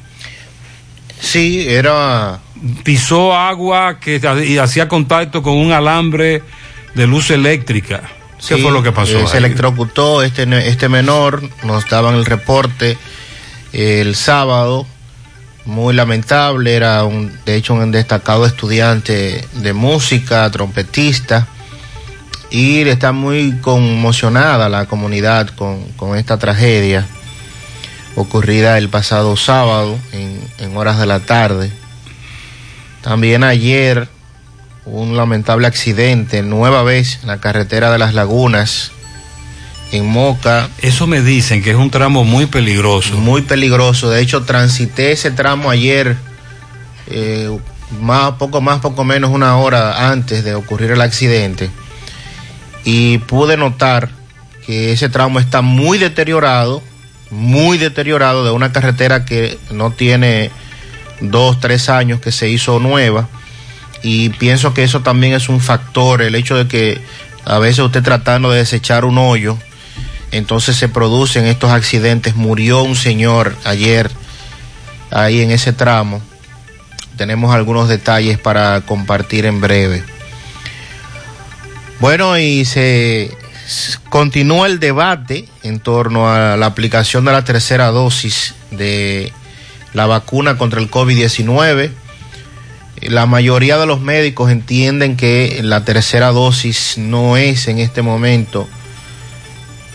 Sí, 1.20 1.66
era... 1.68 2.40
Pisó 2.86 3.36
agua 3.36 4.00
que 4.00 4.22
y 4.48 4.58
hacía 4.58 4.88
contacto 4.88 5.44
con 5.44 5.58
un 5.58 5.74
alambre 5.74 6.44
de 6.96 7.08
luz 7.08 7.30
eléctrica. 7.30 8.04
¿Qué 8.48 8.56
Sí, 8.56 8.62
fue 8.62 8.72
lo 8.72 8.82
que 8.82 8.94
pasó? 8.94 9.20
eh, 9.20 9.28
se 9.28 9.38
electrocutó 9.40 10.24
este, 10.24 10.44
este 10.70 10.88
menor, 10.88 11.44
nos 11.63 11.90
daban 11.90 12.16
el 12.16 12.24
reporte 12.24 12.98
el 13.74 14.16
sábado, 14.16 14.88
muy 15.65 15.93
lamentable, 15.93 16.75
era 16.75 17.03
un, 17.03 17.32
de 17.46 17.55
hecho 17.55 17.74
un 17.74 17.91
destacado 17.91 18.46
estudiante 18.46 19.48
de 19.53 19.74
música, 19.74 20.50
trompetista, 20.51 21.48
y 22.50 22.82
está 22.82 23.12
muy 23.12 23.53
conmocionada 23.62 24.70
la 24.70 24.86
comunidad 24.86 25.48
con, 25.50 25.84
con 25.93 26.17
esta 26.17 26.38
tragedia 26.38 27.08
ocurrida 28.15 28.77
el 28.77 28.89
pasado 28.89 29.36
sábado 29.38 29.98
en, 30.12 30.39
en 30.60 30.77
horas 30.77 31.00
de 31.00 31.08
la 31.08 31.20
tarde. 31.20 31.72
También 33.01 33.43
ayer 33.43 34.08
un 34.86 35.17
lamentable 35.17 35.67
accidente, 35.67 36.41
nueva 36.41 36.84
vez, 36.84 37.20
en 37.22 37.27
la 37.27 37.39
carretera 37.39 37.91
de 37.91 37.98
las 37.98 38.13
Lagunas, 38.13 38.93
en 39.94 40.08
Moca. 40.08 40.70
Eso 40.80 41.06
me 41.06 41.22
dicen 41.22 41.62
que 41.62 41.70
es 41.70 41.78
un 41.78 41.92
tramo 41.92 42.24
muy 42.24 42.48
peligroso. 42.48 43.16
Muy 43.16 43.44
peligroso. 43.44 44.10
De 44.10 44.22
hecho, 44.22 44.42
transité 44.42 45.12
ese 45.12 45.30
tramo 45.30 45.70
ayer, 45.70 46.18
eh, 47.08 47.56
más, 48.02 48.32
poco 48.34 48.60
más, 48.60 48.80
poco 48.80 49.04
menos 49.04 49.30
una 49.30 49.56
hora 49.58 50.10
antes 50.12 50.44
de 50.44 50.56
ocurrir 50.56 50.92
el 50.92 51.02
accidente. 51.02 51.70
Y 52.84 53.20
pude 53.20 53.56
notar 53.56 54.10
que 54.66 54.94
ese 54.94 55.10
tramo 55.10 55.40
está 55.40 55.62
muy 55.62 56.00
deteriorado, 56.00 56.82
muy 57.30 57.78
deteriorado 57.78 58.44
de 58.44 58.50
una 58.50 58.72
carretera 58.72 59.26
que 59.26 59.60
no 59.70 59.92
tiene 59.92 60.50
dos, 61.22 61.60
tres 61.60 61.88
años 61.88 62.20
que 62.20 62.32
se 62.32 62.50
hizo 62.50 62.80
nueva. 62.80 63.30
Y 64.02 64.30
pienso 64.30 64.74
que 64.74 64.84
eso 64.84 65.02
también 65.02 65.34
es 65.34 65.50
un 65.50 65.62
factor, 65.62 66.24
el 66.24 66.34
hecho 66.34 66.58
de 66.58 66.68
que 66.68 67.00
a 67.46 67.60
veces 67.60 67.80
usted 67.80 68.02
tratando 68.02 68.50
de 68.50 68.58
desechar 68.58 69.06
un 69.06 69.20
hoyo, 69.20 69.58
entonces 70.34 70.75
se 70.75 70.90
producen 70.90 71.46
estos 71.46 71.72
accidentes. 71.72 72.36
Murió 72.36 72.82
un 72.82 72.96
señor 72.96 73.56
ayer 73.63 74.10
ahí 75.12 75.42
en 75.42 75.52
ese 75.52 75.74
tramo. 75.74 76.22
Tenemos 77.18 77.54
algunos 77.54 77.88
detalles 77.88 78.40
para 78.40 78.82
compartir 78.82 79.46
en 79.46 79.62
breve. 79.62 80.04
Bueno, 82.00 82.38
y 82.40 82.66
se 82.66 83.32
continúa 84.10 84.66
el 84.66 84.80
debate 84.80 85.48
en 85.62 85.80
torno 85.80 86.28
a 86.28 86.58
la 86.58 86.66
aplicación 86.66 87.25
de 87.25 87.32
la 87.32 87.46
tercera 87.46 87.92
dosis 87.92 88.56
de 88.72 89.32
la 89.94 90.08
vacuna 90.08 90.58
contra 90.58 90.82
el 90.82 90.90
COVID-19. 90.90 91.92
La 93.04 93.28
mayoría 93.28 93.78
de 93.78 93.86
los 93.86 94.02
médicos 94.02 94.50
entienden 94.50 95.16
que 95.16 95.60
la 95.62 95.86
tercera 95.86 96.32
dosis 96.32 96.98
no 96.98 97.38
es 97.38 97.68
en 97.68 97.78
este 97.78 98.02
momento 98.02 98.68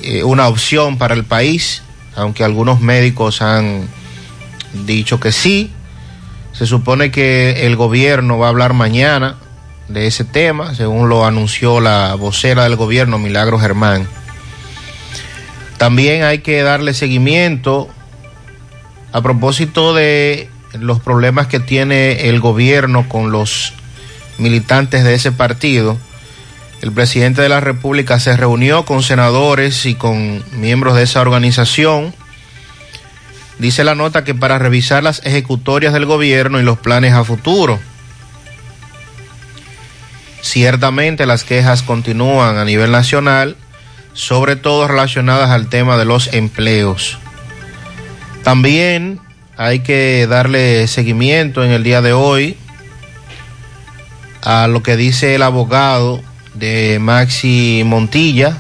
eh, 0.03 0.23
una 0.23 0.49
opción 0.49 0.99
para 0.99 1.15
el 1.15 1.25
país, 1.25 1.83
aunque 2.15 2.45
algunos 2.45 2.81
médicos 2.81 3.43
han 3.43 3.89
dicho 4.87 5.21
que 5.21 5.33
sí. 5.33 5.73
Se 6.53 6.67
supone 6.67 7.11
que 7.11 7.67
el 7.67 7.77
gobierno 7.77 8.39
va 8.39 8.47
a 8.47 8.51
hablar 8.51 8.73
mañana 8.73 9.37
de 9.89 10.07
ese 10.07 10.25
tema, 10.25 10.75
según 10.75 11.09
lo 11.09 11.25
anunció 11.25 11.81
la 11.81 12.15
vocera 12.15 12.65
del 12.65 12.77
gobierno, 12.77 13.19
Milagro 13.19 13.59
Germán. 13.59 14.07
También 15.79 16.25
hay 16.25 16.41
que 16.41 16.63
darle 16.63 16.93
seguimiento 16.95 17.89
a 19.13 19.23
propósito 19.23 19.95
de 19.95 20.51
los 20.79 21.01
problemas 21.01 21.47
que 21.47 21.61
tiene 21.61 22.29
el 22.29 22.41
gobierno 22.41 23.09
con 23.09 23.31
los 23.31 23.73
militantes 24.39 25.05
de 25.05 25.15
ese 25.15 25.33
partido. 25.33 25.99
El 26.81 26.93
presidente 26.93 27.43
de 27.43 27.49
la 27.49 27.61
República 27.61 28.21
se 28.21 28.37
reunió 28.37 28.85
con 28.85 29.03
senadores 29.03 29.85
y 29.85 29.95
con 29.95 30.45
miembros 30.53 30.95
de 30.95 31.03
esa 31.03 31.21
organización. 31.21 32.14
Dice 33.59 33.83
la 33.83 33.97
nota 33.97 34.23
que 34.23 34.35
para 34.35 34.59
revisar 34.59 35.03
las 35.03 35.25
ejecutorias 35.25 35.93
del 35.93 36.07
gobierno 36.07 36.61
y 36.61 36.62
los 36.62 36.79
planes 36.79 37.14
a 37.14 37.25
futuro. 37.25 37.81
Ciertamente 40.41 41.27
las 41.27 41.43
quejas 41.43 41.83
continúan 41.83 42.57
a 42.57 42.64
nivel 42.64 42.93
nacional, 42.93 43.57
sobre 44.12 44.55
todo 44.55 44.87
relacionadas 44.87 45.51
al 45.51 45.69
tema 45.69 45.97
de 45.97 46.05
los 46.05 46.33
empleos. 46.33 47.19
También 48.45 49.21
hay 49.57 49.81
que 49.81 50.29
darle 50.29 50.87
seguimiento 50.87 51.64
en 51.64 51.73
el 51.73 51.83
día 51.83 52.01
de 52.01 52.12
hoy 52.12 52.57
a 54.43 54.69
lo 54.69 54.85
que 54.85 54.97
dice 54.97 55.35
el 55.35 55.43
abogado 55.43 56.23
de 56.55 56.99
Maxi 57.01 57.83
Montilla. 57.85 58.59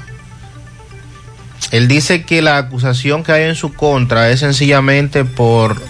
Él 1.70 1.88
dice 1.88 2.22
que 2.22 2.40
la 2.42 2.56
acusación 2.56 3.24
que 3.24 3.32
hay 3.32 3.44
en 3.44 3.54
su 3.54 3.74
contra 3.74 4.30
es 4.30 4.40
sencillamente 4.40 5.24
por 5.24 5.80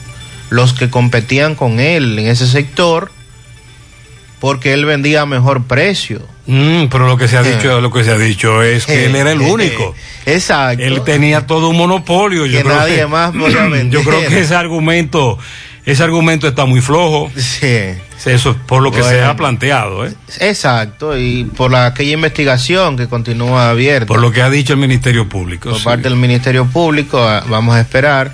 los 0.51 0.73
que 0.73 0.91
competían 0.91 1.55
con 1.55 1.79
él 1.79 2.19
en 2.19 2.27
ese 2.27 2.47
sector, 2.47 3.13
porque 4.41 4.73
él 4.73 4.85
vendía 4.85 5.23
a 5.23 5.27
mejor 5.27 5.65
precio. 5.65 6.27
Mm, 6.47 6.87
pero 6.87 7.07
lo 7.07 7.19
que 7.19 7.29
se 7.29 7.37
ha 7.37 7.43
dicho, 7.43 7.81
lo 7.81 7.93
que 7.93 8.05
se 8.05 8.11
ha 8.11 8.19
dicho 8.19 8.63
es 8.63 8.87
que 8.87 9.05
él 9.05 9.15
era 9.15 9.33
el 9.33 9.41
único. 9.41 9.95
Exacto. 10.25 10.83
Él 10.83 11.03
tenía 11.03 11.47
todo 11.47 11.69
un 11.69 11.77
monopolio. 11.77 12.47
Yo 12.47 12.59
Que 12.59 12.65
creo 12.65 12.77
nadie 12.77 13.07
más 13.07 13.33
podía 13.33 13.67
vender. 13.67 13.91
Yo 13.91 14.03
creo 14.03 14.27
que 14.27 14.41
ese 14.41 14.55
argumento, 14.55 15.39
ese 15.90 16.03
argumento 16.03 16.46
está 16.46 16.64
muy 16.66 16.81
flojo. 16.81 17.31
Sí. 17.37 17.66
Eso 18.27 18.51
es 18.51 18.57
por 18.66 18.83
lo 18.83 18.90
que 18.90 19.03
se 19.03 19.22
ha 19.22 19.37
planteado, 19.37 20.05
¿eh? 20.05 20.12
Exacto, 20.40 21.16
y 21.16 21.44
por 21.44 21.70
la, 21.70 21.87
aquella 21.87 22.12
investigación 22.14 22.96
que 22.96 23.07
continúa 23.09 23.70
abierta. 23.70 24.07
Por 24.07 24.20
lo 24.20 24.33
que 24.33 24.42
ha 24.42 24.51
dicho 24.51 24.72
el 24.72 24.79
Ministerio 24.81 25.29
Público. 25.29 25.70
por 25.70 25.79
sí. 25.79 25.85
parte 25.85 26.03
del 26.09 26.16
Ministerio 26.16 26.66
Público, 26.66 27.22
ah, 27.22 27.44
vamos 27.48 27.77
a 27.77 27.81
esperar. 27.81 28.33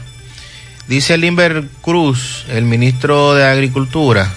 Dice 0.89 1.17
Limber 1.19 1.65
Cruz, 1.83 2.45
el 2.49 2.65
ministro 2.65 3.35
de 3.35 3.45
Agricultura, 3.47 4.31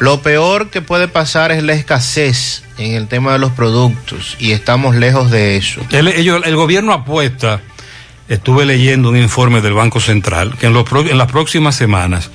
lo 0.00 0.20
peor 0.22 0.70
que 0.70 0.80
puede 0.82 1.08
pasar 1.08 1.50
es 1.50 1.62
la 1.62 1.72
escasez 1.72 2.62
en 2.76 2.94
el 2.94 3.08
tema 3.08 3.32
de 3.32 3.38
los 3.40 3.50
productos 3.52 4.36
y 4.38 4.52
estamos 4.52 4.94
lejos 4.94 5.30
de 5.30 5.56
eso. 5.56 5.80
El, 5.90 6.06
ellos- 6.08 6.42
el 6.44 6.54
gobierno 6.54 6.92
apuesta, 6.92 7.60
estuve 8.28 8.64
leyendo 8.66 9.08
un 9.10 9.16
informe 9.16 9.60
del 9.60 9.72
Banco 9.74 10.00
Central, 10.00 10.56
que 10.58 10.66
en, 10.66 10.72
los 10.74 10.84
en 10.92 11.16
las 11.18 11.30
próximas 11.30 11.74
semanas 11.76 12.30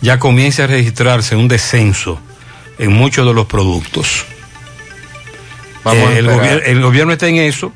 ya 0.00 0.18
comienza 0.18 0.64
a 0.64 0.66
registrarse 0.66 1.36
un 1.36 1.48
descenso 1.48 2.20
en 2.78 2.92
muchos 2.92 3.26
de 3.26 3.32
los 3.34 3.46
productos. 3.46 4.24
Vamos 5.84 6.08
a 6.08 6.12
Eh, 6.12 6.18
el, 6.18 6.26
gobier- 6.28 6.62
el 6.66 6.80
gobierno 6.82 7.12
está 7.12 7.28
en 7.28 7.36
eso, 7.36 7.72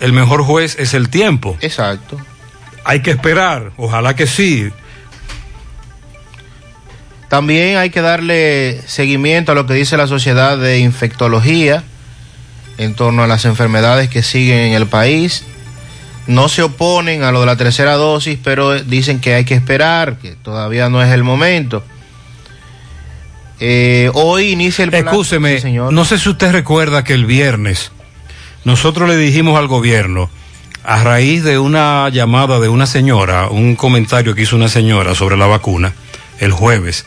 el 0.00 0.12
mejor 0.12 0.42
juez 0.42 0.76
es 0.78 0.94
el 0.94 1.08
tiempo. 1.08 1.56
Exacto. 1.60 2.18
Hay 2.84 3.00
que 3.00 3.10
esperar, 3.12 3.72
ojalá 3.76 4.16
que 4.16 4.26
sí. 4.26 4.70
También 7.28 7.78
hay 7.78 7.90
que 7.90 8.02
darle 8.02 8.80
seguimiento 8.86 9.52
a 9.52 9.54
lo 9.54 9.66
que 9.66 9.74
dice 9.74 9.96
la 9.96 10.06
Sociedad 10.06 10.58
de 10.58 10.80
Infectología 10.80 11.82
en 12.76 12.94
torno 12.94 13.22
a 13.22 13.26
las 13.26 13.44
enfermedades 13.46 14.08
que 14.10 14.22
siguen 14.22 14.58
en 14.58 14.72
el 14.74 14.86
país. 14.86 15.44
No 16.26 16.48
se 16.48 16.62
oponen 16.62 17.24
a 17.24 17.32
lo 17.32 17.40
de 17.40 17.46
la 17.46 17.56
tercera 17.56 17.94
dosis, 17.94 18.38
pero 18.42 18.80
dicen 18.82 19.20
que 19.20 19.34
hay 19.34 19.44
que 19.44 19.54
esperar, 19.54 20.18
que 20.18 20.32
todavía 20.36 20.88
no 20.88 21.02
es 21.02 21.10
el 21.12 21.24
momento. 21.24 21.82
Eh, 23.60 24.10
hoy 24.14 24.50
inicia 24.50 24.84
el 24.84 24.90
plan- 24.90 25.06
Escúcheme, 25.06 25.56
Sí, 25.56 25.62
señor. 25.62 25.92
no 25.92 26.04
sé 26.04 26.18
si 26.18 26.28
usted 26.28 26.50
recuerda 26.52 27.04
que 27.04 27.14
el 27.14 27.26
viernes 27.26 27.92
nosotros 28.64 29.08
le 29.08 29.16
dijimos 29.16 29.58
al 29.58 29.68
gobierno, 29.68 30.30
a 30.84 31.02
raíz 31.04 31.44
de 31.44 31.58
una 31.58 32.08
llamada 32.08 32.58
de 32.58 32.68
una 32.68 32.86
señora, 32.86 33.48
un 33.48 33.76
comentario 33.76 34.34
que 34.34 34.42
hizo 34.42 34.56
una 34.56 34.68
señora 34.68 35.14
sobre 35.14 35.36
la 35.36 35.46
vacuna 35.46 35.92
el 36.40 36.50
jueves, 36.50 37.06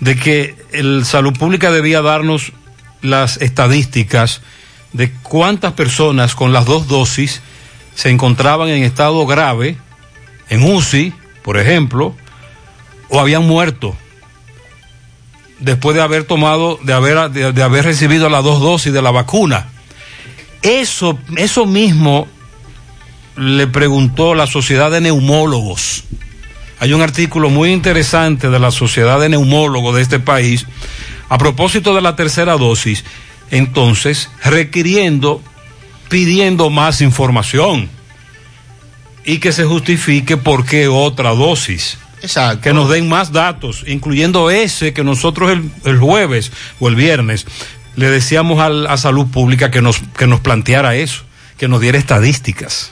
de 0.00 0.16
que 0.16 0.56
el 0.72 1.06
Salud 1.06 1.32
Pública 1.38 1.70
debía 1.70 2.02
darnos 2.02 2.52
las 3.00 3.38
estadísticas 3.38 4.42
de 4.92 5.10
cuántas 5.22 5.72
personas 5.72 6.34
con 6.34 6.52
las 6.52 6.66
dos 6.66 6.86
dosis 6.86 7.40
se 7.98 8.10
encontraban 8.10 8.68
en 8.68 8.84
estado 8.84 9.26
grave, 9.26 9.76
en 10.48 10.62
UCI, 10.62 11.12
por 11.42 11.58
ejemplo, 11.58 12.14
o 13.08 13.18
habían 13.18 13.44
muerto 13.44 13.96
después 15.58 15.96
de 15.96 16.02
haber 16.02 16.22
tomado, 16.22 16.78
de 16.84 16.92
haber, 16.92 17.28
de, 17.32 17.60
haber 17.60 17.84
recibido 17.84 18.28
las 18.28 18.44
dos 18.44 18.60
dosis 18.60 18.92
de 18.92 19.02
la 19.02 19.10
vacuna. 19.10 19.66
Eso, 20.62 21.18
eso 21.38 21.66
mismo 21.66 22.28
le 23.36 23.66
preguntó 23.66 24.36
la 24.36 24.46
Sociedad 24.46 24.92
de 24.92 25.00
Neumólogos. 25.00 26.04
Hay 26.78 26.92
un 26.92 27.02
artículo 27.02 27.50
muy 27.50 27.72
interesante 27.72 28.48
de 28.48 28.60
la 28.60 28.70
Sociedad 28.70 29.18
de 29.18 29.28
Neumólogos 29.28 29.96
de 29.96 30.02
este 30.02 30.20
país 30.20 30.66
a 31.28 31.36
propósito 31.36 31.96
de 31.96 32.02
la 32.02 32.14
tercera 32.14 32.56
dosis, 32.56 33.04
entonces 33.50 34.30
requiriendo, 34.44 35.42
pidiendo 36.08 36.70
más 36.70 37.00
información 37.00 37.88
y 39.24 39.38
que 39.38 39.52
se 39.52 39.64
justifique 39.64 40.36
por 40.36 40.64
qué 40.64 40.88
otra 40.88 41.30
dosis. 41.30 41.98
Exacto. 42.22 42.62
Que 42.62 42.72
nos 42.72 42.88
den 42.90 43.08
más 43.08 43.30
datos, 43.32 43.84
incluyendo 43.86 44.50
ese 44.50 44.92
que 44.92 45.04
nosotros 45.04 45.50
el, 45.52 45.70
el 45.84 45.98
jueves 45.98 46.50
o 46.80 46.88
el 46.88 46.96
viernes 46.96 47.46
le 47.94 48.10
decíamos 48.10 48.60
al- 48.60 48.86
a 48.86 48.96
Salud 48.96 49.26
Pública 49.26 49.70
que 49.70 49.82
nos, 49.82 50.00
que 50.16 50.26
nos 50.26 50.40
planteara 50.40 50.94
eso, 50.96 51.22
que 51.58 51.68
nos 51.68 51.80
diera 51.80 51.98
estadísticas. 51.98 52.90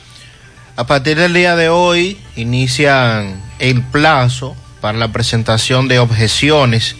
A 0.76 0.87
partir 0.87 1.16
del 1.16 1.33
día 1.33 1.57
de 1.57 1.70
hoy 1.70 2.18
inician 2.37 3.40
el 3.59 3.83
plazo 3.83 4.55
para 4.81 4.98
la 4.98 5.11
presentación 5.11 5.88
de 5.88 5.98
objeciones 5.98 6.96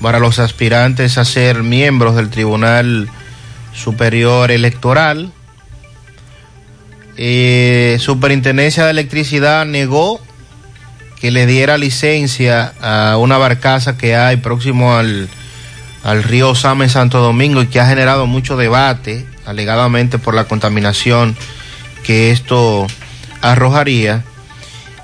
para 0.00 0.18
los 0.18 0.38
aspirantes 0.38 1.18
a 1.18 1.24
ser 1.24 1.62
miembros 1.62 2.16
del 2.16 2.30
Tribunal 2.30 3.08
Superior 3.74 4.50
Electoral. 4.50 5.32
Eh, 7.16 7.96
Superintendencia 8.00 8.84
de 8.84 8.90
Electricidad 8.90 9.66
negó 9.66 10.20
que 11.20 11.30
le 11.30 11.46
diera 11.46 11.78
licencia 11.78 12.74
a 12.80 13.16
una 13.16 13.38
barcaza 13.38 13.96
que 13.96 14.16
hay 14.16 14.36
próximo 14.38 14.94
al, 14.94 15.28
al 16.02 16.22
río 16.22 16.54
Sama 16.54 16.84
en 16.84 16.90
Santo 16.90 17.20
Domingo 17.20 17.62
y 17.62 17.66
que 17.66 17.80
ha 17.80 17.86
generado 17.86 18.26
mucho 18.26 18.56
debate, 18.56 19.26
alegadamente 19.46 20.18
por 20.18 20.34
la 20.34 20.44
contaminación 20.44 21.36
que 22.02 22.30
esto 22.30 22.86
arrojaría. 23.40 24.22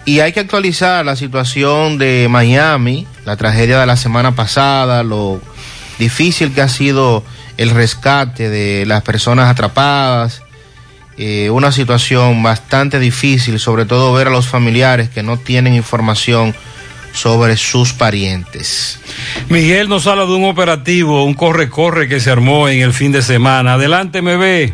Y 0.04 0.20
hay 0.20 0.32
que 0.32 0.40
actualizar 0.40 1.04
la 1.04 1.16
situación 1.16 1.98
de 1.98 2.26
Miami, 2.28 3.06
la 3.24 3.36
tragedia 3.36 3.78
de 3.78 3.86
la 3.86 3.96
semana 3.96 4.34
pasada, 4.34 5.02
lo 5.02 5.40
difícil 5.98 6.52
que 6.52 6.62
ha 6.62 6.68
sido 6.68 7.24
el 7.56 7.70
rescate 7.70 8.48
de 8.48 8.86
las 8.86 9.02
personas 9.02 9.50
atrapadas, 9.50 10.42
eh, 11.22 11.50
una 11.50 11.70
situación 11.70 12.42
bastante 12.42 12.98
difícil, 12.98 13.60
sobre 13.60 13.84
todo 13.84 14.14
ver 14.14 14.28
a 14.28 14.30
los 14.30 14.48
familiares 14.48 15.10
que 15.10 15.22
no 15.22 15.36
tienen 15.36 15.74
información 15.74 16.54
sobre 17.12 17.58
sus 17.58 17.92
parientes. 17.92 18.98
Miguel 19.50 19.90
nos 19.90 20.06
habla 20.06 20.24
de 20.24 20.32
un 20.32 20.44
operativo, 20.44 21.24
un 21.24 21.34
corre-corre 21.34 22.08
que 22.08 22.20
se 22.20 22.30
armó 22.30 22.70
en 22.70 22.80
el 22.80 22.94
fin 22.94 23.12
de 23.12 23.20
semana. 23.20 23.74
Adelante, 23.74 24.22
me 24.22 24.38
ve. 24.38 24.72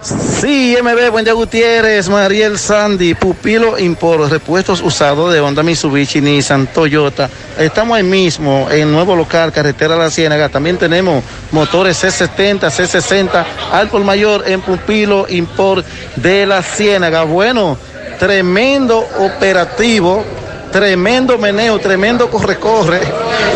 Sí, 0.00 0.76
MB, 0.80 1.10
buen 1.10 1.24
día 1.24 1.34
Gutiérrez, 1.34 2.08
Mariel 2.08 2.56
Sandy, 2.56 3.14
Pupilo 3.14 3.76
Import, 3.76 4.30
repuestos 4.30 4.80
usados 4.80 5.32
de 5.32 5.40
Honda 5.40 5.64
Mitsubishi, 5.64 6.20
Nissan, 6.20 6.68
Toyota. 6.68 7.28
Estamos 7.58 7.96
ahí 7.96 8.04
mismo, 8.04 8.68
en 8.70 8.92
nuevo 8.92 9.16
local, 9.16 9.50
carretera 9.50 9.96
La 9.96 10.08
Ciénaga. 10.08 10.48
También 10.48 10.78
tenemos 10.78 11.24
motores 11.50 12.02
C70, 12.04 12.70
C60, 12.70 13.44
al 13.72 13.88
por 13.88 14.04
mayor 14.04 14.44
en 14.46 14.60
Pupilo 14.60 15.26
Import 15.28 15.84
de 16.14 16.46
La 16.46 16.62
Ciénaga. 16.62 17.24
Bueno, 17.24 17.76
tremendo 18.20 19.04
operativo, 19.18 20.24
tremendo 20.70 21.38
meneo, 21.38 21.78
tremendo 21.78 22.30
corre-corre. 22.30 23.00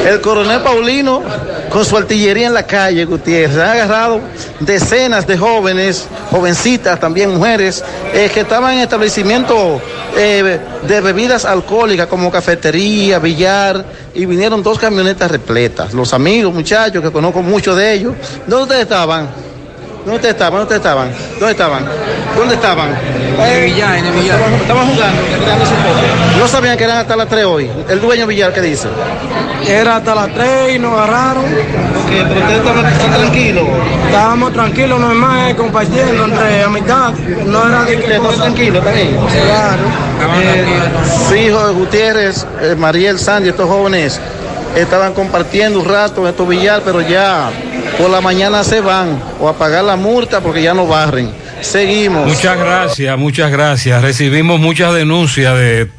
El 0.07 0.20
coronel 0.20 0.61
Paulino 0.61 1.22
con 1.70 1.85
su 1.85 1.96
artillería 1.96 2.48
en 2.48 2.55
la 2.55 2.66
calle, 2.66 3.05
Gutiérrez. 3.05 3.57
Han 3.57 3.70
agarrado 3.70 4.20
decenas 4.61 5.27
de 5.27 5.38
jóvenes, 5.38 6.07
jovencitas, 6.31 7.01
también 7.01 7.35
mujeres, 7.35 7.83
eh, 8.12 8.31
que 8.33 8.40
estaban 8.40 8.75
en 8.75 8.81
establecimientos 8.81 9.81
eh, 10.16 10.59
de 10.87 11.01
bebidas 11.01 11.44
alcohólicas 11.44 12.07
como 12.09 12.31
cafetería, 12.31 13.18
billar, 13.18 13.85
y 14.14 14.27
vinieron 14.27 14.62
dos 14.62 14.79
camionetas 14.79 15.31
repletas. 15.31 15.94
Los 15.94 16.12
amigos, 16.12 16.53
muchachos, 16.53 17.03
que 17.03 17.11
conozco 17.11 17.42
muchos 17.42 17.77
de 17.77 17.92
ellos. 17.94 18.14
¿Dónde 18.46 18.83
estaban? 18.83 19.52
¿Dónde 20.05 20.31
estaban? 20.31 20.61
¿Dónde 20.61 20.77
estaban? 20.77 21.09
¿Dónde 21.38 21.53
estaban? 21.53 21.85
¿Dónde 22.37 22.55
estaban? 22.55 22.88
En 22.88 23.41
el 23.41 23.65
billar, 23.65 23.97
en 23.97 24.07
el 24.07 24.12
billar. 24.12 24.41
Estaban, 24.61 24.88
jugando. 24.88 25.23
No 26.38 26.49
sabían 26.49 26.77
que 26.77 26.85
eran 26.85 26.99
hasta 26.99 27.17
las 27.17 27.29
3 27.29 27.45
hoy. 27.45 27.71
El 27.88 28.01
dueño 28.01 28.27
Villar, 28.27 28.53
¿qué 28.53 28.61
dice? 28.61 28.88
Era 29.67 29.97
hasta 29.97 30.15
las 30.15 30.35
3 30.35 30.77
y 30.77 30.79
nos 30.79 30.93
agarraron. 30.93 31.45
pero 32.09 32.41
ustedes 32.41 32.59
estaban 32.59 33.15
tranquilos. 33.15 33.65
Estábamos 34.07 34.53
tranquilos, 34.53 35.01
normal, 35.01 35.57
compartiendo 35.57 36.25
entre 36.25 36.62
amistad. 36.65 37.12
No 37.47 37.69
era 37.69 37.85
de 37.85 37.99
que. 37.99 38.19
¿Ustedes 38.19 38.41
tranquilos 38.41 38.85
también? 38.85 39.17
Claro. 39.17 39.83
Eh, 41.33 41.51
Jorge 41.53 41.73
Gutiérrez, 41.73 42.47
eh, 42.61 42.75
Mariel 42.77 43.19
Sandy, 43.19 43.51
estos 43.51 43.69
jóvenes 43.69 44.21
estaban 44.77 45.12
compartiendo 45.12 45.79
un 45.79 45.85
rato 45.85 46.23
en 46.23 46.29
estos 46.29 46.49
billar, 46.49 46.83
pero 46.85 47.01
ya 47.01 47.51
por 47.98 48.11
la 48.11 48.20
mañana 48.20 48.64
se 48.64 48.81
van 48.81 49.22
o 49.40 49.48
a 49.48 49.57
pagar 49.57 49.85
la 49.85 49.96
multa 49.96 50.40
porque 50.40 50.62
ya 50.62 50.74
no 50.74 50.87
barren. 50.87 51.31
Seguimos. 51.61 52.26
Muchas 52.26 52.59
gracias, 52.59 53.18
muchas 53.18 53.50
gracias. 53.52 54.02
Recibimos 54.02 54.59
muchas 54.61 54.94
denuncias 54.94 55.57
de 55.57 55.90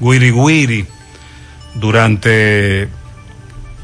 Wiri 0.00 0.30
Wiri 0.30 0.86
durante 1.74 2.88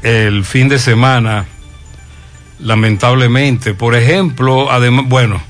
el 0.01 0.45
fin 0.45 0.69
de 0.69 0.79
semana, 0.79 1.45
lamentablemente. 2.59 3.73
Por 3.73 3.95
ejemplo, 3.95 4.71
además, 4.71 5.05
bueno, 5.07 5.41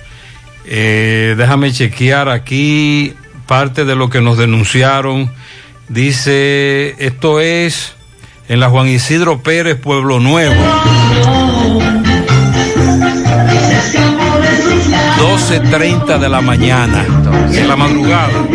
eh, 0.66 1.36
déjame 1.38 1.72
chequear 1.72 2.30
aquí 2.30 3.14
parte 3.46 3.86
de 3.86 3.96
lo 3.96 4.10
que 4.10 4.22
nos 4.22 4.38
denunciaron. 4.38 5.32
Dice, 5.88 6.96
esto 7.00 7.40
es 7.40 7.96
en 8.50 8.60
la 8.60 8.70
Juan 8.70 8.88
Isidro 8.88 9.42
Pérez, 9.42 9.78
Pueblo 9.78 10.20
Nuevo. 10.20 10.56
12.30 15.18 16.20
de 16.20 16.30
la 16.30 16.42
mañana, 16.42 17.06
en 17.52 17.68
la 17.68 17.76
madrugada. 17.76 18.46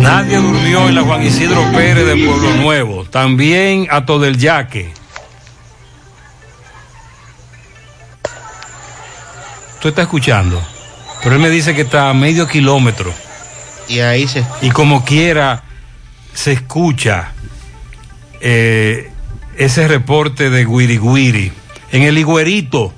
Nadie 0.00 0.36
durmió 0.36 0.88
en 0.88 0.94
la 0.94 1.02
Juan 1.02 1.22
Isidro 1.22 1.62
Pérez 1.72 2.06
de 2.06 2.16
Pueblo 2.24 2.54
Nuevo. 2.54 3.04
También 3.04 3.88
a 3.90 4.06
todo 4.06 4.24
el 4.24 4.38
Yaque. 4.38 4.92
Tú 9.80 9.88
estás 9.88 10.04
escuchando. 10.04 10.62
Pero 11.22 11.36
él 11.36 11.42
me 11.42 11.50
dice 11.50 11.74
que 11.74 11.82
está 11.82 12.10
a 12.10 12.14
medio 12.14 12.46
kilómetro. 12.46 13.12
Y 13.88 14.00
ahí 14.00 14.28
se. 14.28 14.44
Y 14.62 14.70
como 14.70 15.04
quiera, 15.04 15.62
se 16.34 16.52
escucha 16.52 17.32
eh, 18.40 19.10
ese 19.56 19.88
reporte 19.88 20.50
de 20.50 20.64
Guiri 20.64 20.98
Guiri. 20.98 21.52
En 21.90 22.02
el 22.02 22.18
Higuerito, 22.18 22.92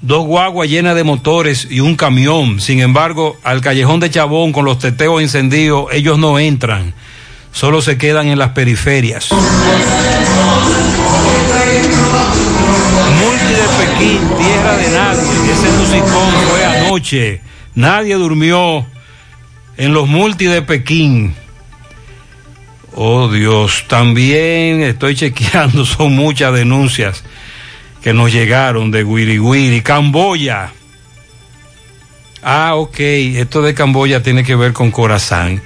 dos 0.00 0.26
guaguas 0.26 0.68
llenas 0.68 0.94
de 0.94 1.04
motores 1.04 1.68
y 1.70 1.80
un 1.80 1.94
camión. 1.96 2.60
Sin 2.60 2.80
embargo, 2.80 3.36
al 3.42 3.60
callejón 3.60 4.00
de 4.00 4.08
Chabón 4.10 4.52
con 4.52 4.64
los 4.64 4.78
teteos 4.78 5.20
encendidos, 5.20 5.88
ellos 5.92 6.18
no 6.18 6.38
entran. 6.38 6.94
Solo 7.52 7.82
se 7.82 7.98
quedan 7.98 8.28
en 8.28 8.38
las 8.38 8.50
periferias. 8.50 9.32
Multi 9.32 9.48
de 13.52 13.68
Pekín, 13.78 14.20
tierra 14.36 14.76
de 14.76 14.90
nadie. 14.90 15.52
Ese 15.52 15.68
musicón 15.78 16.32
fue 16.50 16.64
anoche. 16.64 17.40
Nadie 17.74 18.14
durmió 18.14 18.86
en 19.76 19.92
los 19.92 20.08
multi 20.08 20.46
de 20.46 20.62
Pekín. 20.62 21.34
Oh 22.98 23.28
Dios, 23.28 23.84
también 23.88 24.82
estoy 24.82 25.14
chequeando, 25.14 25.84
son 25.84 26.16
muchas 26.16 26.54
denuncias 26.54 27.22
que 28.00 28.14
nos 28.14 28.32
llegaron 28.32 28.90
de 28.90 29.04
Wiri. 29.04 29.82
Camboya. 29.82 30.72
Ah, 32.42 32.74
ok, 32.76 32.98
esto 32.98 33.60
de 33.60 33.74
Camboya 33.74 34.22
tiene 34.22 34.44
que 34.44 34.56
ver 34.56 34.72
con 34.72 34.90
Corazán. 34.90 35.60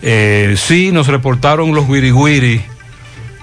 Eh, 0.00 0.54
sí, 0.56 0.92
nos 0.92 1.08
reportaron 1.08 1.74
los 1.74 1.86
Wiri. 1.86 2.62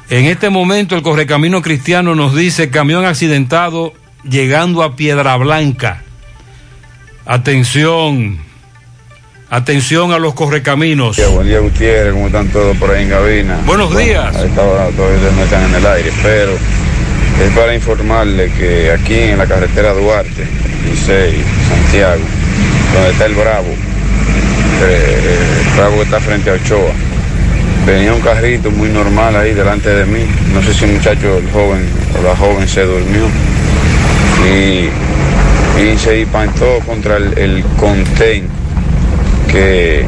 En 0.09 0.25
este 0.25 0.49
momento 0.49 0.95
el 0.95 1.03
Correcamino 1.03 1.61
Cristiano 1.61 2.15
nos 2.15 2.35
dice 2.35 2.71
camión 2.71 3.05
accidentado 3.05 3.93
llegando 4.27 4.81
a 4.81 4.95
Piedra 4.95 5.35
Blanca. 5.35 6.01
Atención, 7.27 8.39
atención 9.49 10.11
a 10.11 10.19
los 10.19 10.33
correcaminos. 10.33 11.19
Buen 11.33 11.47
día, 11.47 11.59
Gutiérrez, 11.59 12.13
¿cómo 12.13 12.27
están 12.27 12.47
todos 12.49 12.77
por 12.77 12.91
ahí 12.91 13.03
en 13.03 13.09
Gabina? 13.09 13.59
Buenos 13.65 13.95
días. 13.97 14.35
A 14.35 14.45
esta 14.45 14.63
hora 14.63 14.87
todavía 14.95 15.31
no 15.35 15.43
están 15.43 15.63
en 15.63 15.75
el 15.75 15.85
aire, 15.85 16.11
pero 16.21 16.51
es 16.53 17.51
para 17.55 17.73
informarle 17.73 18.51
que 18.51 18.91
aquí 18.91 19.15
en 19.15 19.37
la 19.37 19.47
carretera 19.47 19.93
Duarte, 19.93 20.45
Licey, 20.85 21.43
Santiago, 21.67 22.21
donde 22.93 23.09
está 23.11 23.25
el 23.25 23.33
Bravo, 23.33 23.73
eh, 24.83 25.61
el 25.65 25.77
bravo 25.77 25.95
que 25.95 26.03
está 26.03 26.19
frente 26.19 26.49
a 26.49 26.53
Ochoa. 26.53 26.91
Venía 27.85 28.13
un 28.13 28.21
carrito 28.21 28.69
muy 28.69 28.89
normal 28.89 29.35
ahí 29.35 29.53
delante 29.53 29.89
de 29.89 30.05
mí. 30.05 30.25
No 30.53 30.61
sé 30.61 30.73
si 30.73 30.85
el 30.85 30.91
muchacho, 30.93 31.37
el 31.37 31.49
joven 31.51 31.87
o 32.19 32.23
la 32.23 32.35
joven 32.35 32.67
se 32.67 32.83
durmió. 32.83 33.25
Y, 34.45 34.89
y 35.81 35.97
se 35.97 36.19
impactó 36.21 36.79
contra 36.85 37.17
el, 37.17 37.37
el 37.37 37.63
contén, 37.79 38.47
que 39.51 40.05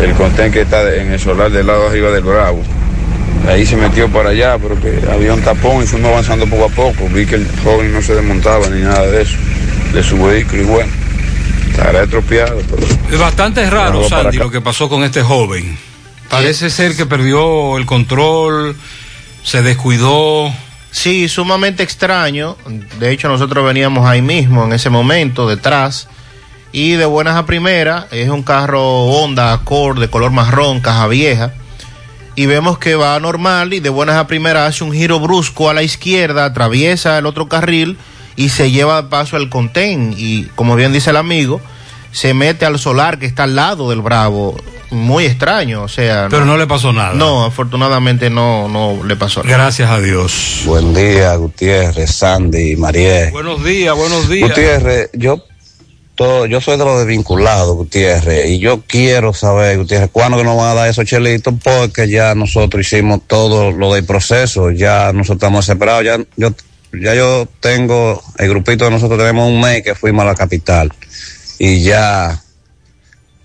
el 0.00 0.12
contén 0.14 0.52
que 0.52 0.62
está 0.62 0.94
en 0.94 1.12
el 1.12 1.20
solar 1.20 1.50
del 1.50 1.66
lado 1.66 1.88
arriba 1.88 2.10
del 2.10 2.24
Bravo. 2.24 2.62
Ahí 3.48 3.66
se 3.66 3.76
metió 3.76 4.08
para 4.08 4.30
allá, 4.30 4.56
pero 4.58 4.80
que 4.80 5.00
había 5.10 5.34
un 5.34 5.42
tapón 5.42 5.82
y 5.82 5.86
fuimos 5.86 6.12
avanzando 6.12 6.46
poco 6.46 6.64
a 6.66 6.68
poco. 6.68 7.08
Vi 7.08 7.26
que 7.26 7.36
el 7.36 7.46
joven 7.64 7.92
no 7.92 8.00
se 8.00 8.14
desmontaba 8.14 8.68
ni 8.68 8.82
nada 8.82 9.06
de 9.06 9.22
eso, 9.22 9.36
de 9.92 10.02
su 10.02 10.22
vehículo 10.22 10.62
y 10.62 10.66
bueno, 10.66 10.92
estará 11.70 12.04
estropeado. 12.04 12.60
Es 13.10 13.18
bastante 13.18 13.68
raro, 13.68 14.08
Sandy, 14.08 14.38
lo 14.38 14.50
que 14.50 14.60
pasó 14.60 14.88
con 14.88 15.02
este 15.02 15.22
joven. 15.22 15.76
Parece 16.28 16.70
ser 16.70 16.96
que 16.96 17.04
perdió 17.04 17.76
el 17.76 17.84
control, 17.84 18.76
se 19.42 19.62
descuidó. 19.62 20.52
Sí, 20.90 21.28
sumamente 21.28 21.82
extraño. 21.82 22.56
De 23.00 23.10
hecho, 23.10 23.28
nosotros 23.28 23.64
veníamos 23.64 24.06
ahí 24.06 24.22
mismo 24.22 24.64
en 24.64 24.72
ese 24.72 24.88
momento, 24.88 25.48
detrás. 25.48 26.08
Y 26.72 26.92
de 26.92 27.04
buenas 27.04 27.36
a 27.36 27.44
primeras, 27.44 28.06
es 28.12 28.30
un 28.30 28.42
carro 28.42 29.04
Honda 29.04 29.52
Accord 29.52 30.00
de 30.00 30.08
color 30.08 30.30
marrón, 30.30 30.80
caja 30.80 31.06
vieja. 31.06 31.52
Y 32.34 32.46
vemos 32.46 32.78
que 32.78 32.94
va 32.94 33.20
normal 33.20 33.74
y 33.74 33.80
de 33.80 33.90
buenas 33.90 34.16
a 34.16 34.26
primeras 34.26 34.70
hace 34.70 34.84
un 34.84 34.92
giro 34.92 35.20
brusco 35.20 35.68
a 35.68 35.74
la 35.74 35.82
izquierda, 35.82 36.46
atraviesa 36.46 37.18
el 37.18 37.26
otro 37.26 37.46
carril 37.46 37.98
y 38.36 38.48
se 38.48 38.70
lleva 38.70 39.02
de 39.02 39.08
paso 39.10 39.36
el 39.36 39.50
contén. 39.50 40.14
Y 40.16 40.44
como 40.54 40.74
bien 40.74 40.94
dice 40.94 41.10
el 41.10 41.18
amigo, 41.18 41.60
se 42.10 42.32
mete 42.32 42.64
al 42.64 42.78
solar 42.78 43.18
que 43.18 43.26
está 43.26 43.42
al 43.42 43.54
lado 43.54 43.90
del 43.90 44.00
Bravo. 44.00 44.56
Muy 44.90 45.24
extraño, 45.24 45.82
o 45.82 45.88
sea. 45.88 46.28
Pero 46.30 46.44
no 46.44 46.58
le 46.58 46.66
pasó 46.66 46.92
nada. 46.92 47.14
No, 47.14 47.46
afortunadamente 47.46 48.28
no, 48.28 48.68
no 48.68 49.02
le 49.06 49.16
pasó 49.16 49.42
nada. 49.42 49.56
Gracias 49.56 49.90
a 49.90 49.98
Dios. 50.00 50.62
Buen 50.66 50.92
día, 50.92 51.34
Gutiérrez, 51.36 52.14
Sandy, 52.14 52.76
Mariel. 52.76 53.30
Buenos 53.30 53.64
días, 53.64 53.96
buenos 53.96 54.28
días. 54.28 54.50
Gutiérrez, 54.50 55.10
yo 55.14 55.42
yo 56.16 56.60
soy 56.60 56.76
de 56.76 56.84
los 56.84 56.98
desvinculados, 56.98 57.74
Gutiérrez, 57.74 58.50
y 58.50 58.58
yo 58.58 58.82
quiero 58.86 59.32
saber, 59.32 59.78
Gutiérrez, 59.78 60.10
cuándo 60.12 60.38
que 60.38 60.44
nos 60.44 60.56
van 60.56 60.70
a 60.70 60.74
dar 60.74 60.88
esos 60.88 61.04
chelitos, 61.04 61.54
porque 61.62 62.08
ya 62.08 62.34
nosotros 62.34 62.86
hicimos 62.86 63.20
todo 63.26 63.72
lo 63.72 63.94
del 63.94 64.04
proceso, 64.04 64.70
ya 64.70 65.12
nosotros 65.12 65.38
estamos 65.38 65.64
separados, 65.64 66.04
ya 66.04 66.18
yo, 66.36 66.50
ya 66.92 67.14
yo 67.14 67.48
tengo, 67.60 68.22
el 68.38 68.48
grupito 68.48 68.84
de 68.84 68.90
nosotros 68.90 69.18
tenemos 69.18 69.48
un 69.48 69.60
mes 69.60 69.82
que 69.82 69.94
fuimos 69.94 70.22
a 70.22 70.26
la 70.26 70.34
capital, 70.34 70.92
y 71.58 71.82
ya 71.82 72.40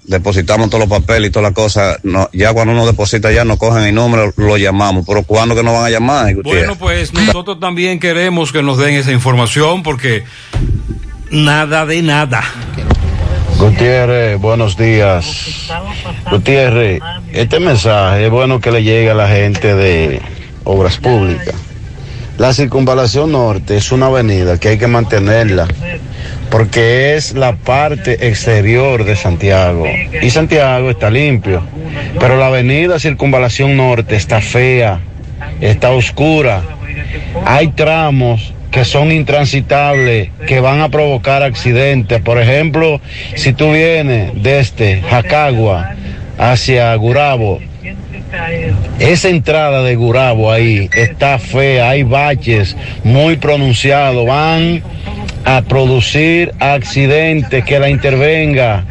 depositamos 0.03 0.69
todos 0.69 0.88
los 0.88 0.99
papeles 0.99 1.30
y 1.30 1.32
todas 1.32 1.49
las 1.49 1.56
cosas, 1.56 1.99
ya 2.34 2.53
cuando 2.53 2.73
uno 2.73 2.86
deposita 2.86 3.32
ya 3.32 3.43
nos 3.43 3.58
cogen 3.58 3.84
el 3.86 3.95
número, 3.95 4.34
lo 4.36 4.58
llamamos, 4.58 5.06
pero 5.08 5.23
¿cuándo 5.23 5.56
que 5.56 5.63
nos 5.63 5.73
van 5.73 5.86
a 5.86 5.89
llamar, 5.89 6.36
Gutiérrez? 6.36 6.67
Bueno, 6.67 6.80
pues 6.80 7.13
nosotros 7.13 7.60
también 7.60 7.99
queremos 7.99 8.51
que 8.51 8.62
nos 8.62 8.77
den 8.77 8.95
esa 8.95 9.12
información 9.12 9.84
porque 9.84 10.23
nada 11.32 11.86
de 11.86 12.02
nada. 12.02 12.44
Gutiérrez, 13.58 14.40
buenos 14.40 14.78
días. 14.78 15.70
Gutiérrez, 16.30 17.00
este 17.34 17.60
mensaje 17.60 18.26
es 18.26 18.32
bueno 18.32 18.60
que 18.60 18.72
le 18.72 18.84
llegue 18.84 19.12
a 19.12 19.16
la 19.16 19.28
gente 19.28 19.74
de 19.74 20.22
Obras 20.63 20.98
Públicas. 20.98 21.56
La 22.38 22.54
circunvalación 22.54 23.32
norte 23.32 23.78
es 23.78 23.92
una 23.92 24.06
avenida 24.06 24.60
que 24.60 24.70
hay 24.70 24.78
que 24.78 24.86
mantenerla 24.86 25.68
porque 26.52 27.16
es 27.16 27.34
la 27.34 27.56
parte 27.56 28.28
exterior 28.28 29.04
de 29.04 29.16
Santiago 29.16 29.86
y 30.22 30.30
Santiago 30.30 30.92
está 30.92 31.10
limpio, 31.10 31.63
pero 32.20 32.38
la 32.38 32.48
avenida 32.48 33.00
circunvalación 33.00 33.76
norte 33.76 34.16
está 34.16 34.40
fea, 34.40 35.00
está 35.62 35.90
oscura. 35.90 36.62
Hay 37.46 37.70
tramos 37.70 38.54
que 38.71 38.86
son 38.86 39.12
intransitables, 39.12 40.30
que 40.47 40.60
van 40.60 40.82
a 40.82 40.89
provocar 40.89 41.43
accidentes. 41.43 42.21
Por 42.21 42.39
ejemplo, 42.39 43.01
si 43.36 43.53
tú 43.53 43.71
vienes 43.71 44.32
desde 44.36 45.01
Jacagua 45.01 45.95
hacia 46.38 46.93
Gurabo, 46.95 47.60
esa 48.99 49.30
entrada 49.30 49.84
de 49.84 49.95
Gurabo 49.95 50.51
ahí 50.51 50.89
está 50.93 51.39
fea, 51.39 51.89
hay 51.89 52.03
baches 52.03 52.75
muy 53.03 53.38
pronunciados, 53.38 54.25
van 54.25 54.84
a 55.45 55.62
producir 55.62 56.53
accidentes, 56.60 57.63
que 57.63 57.80
la 57.80 57.89
intervenga. 57.89 58.84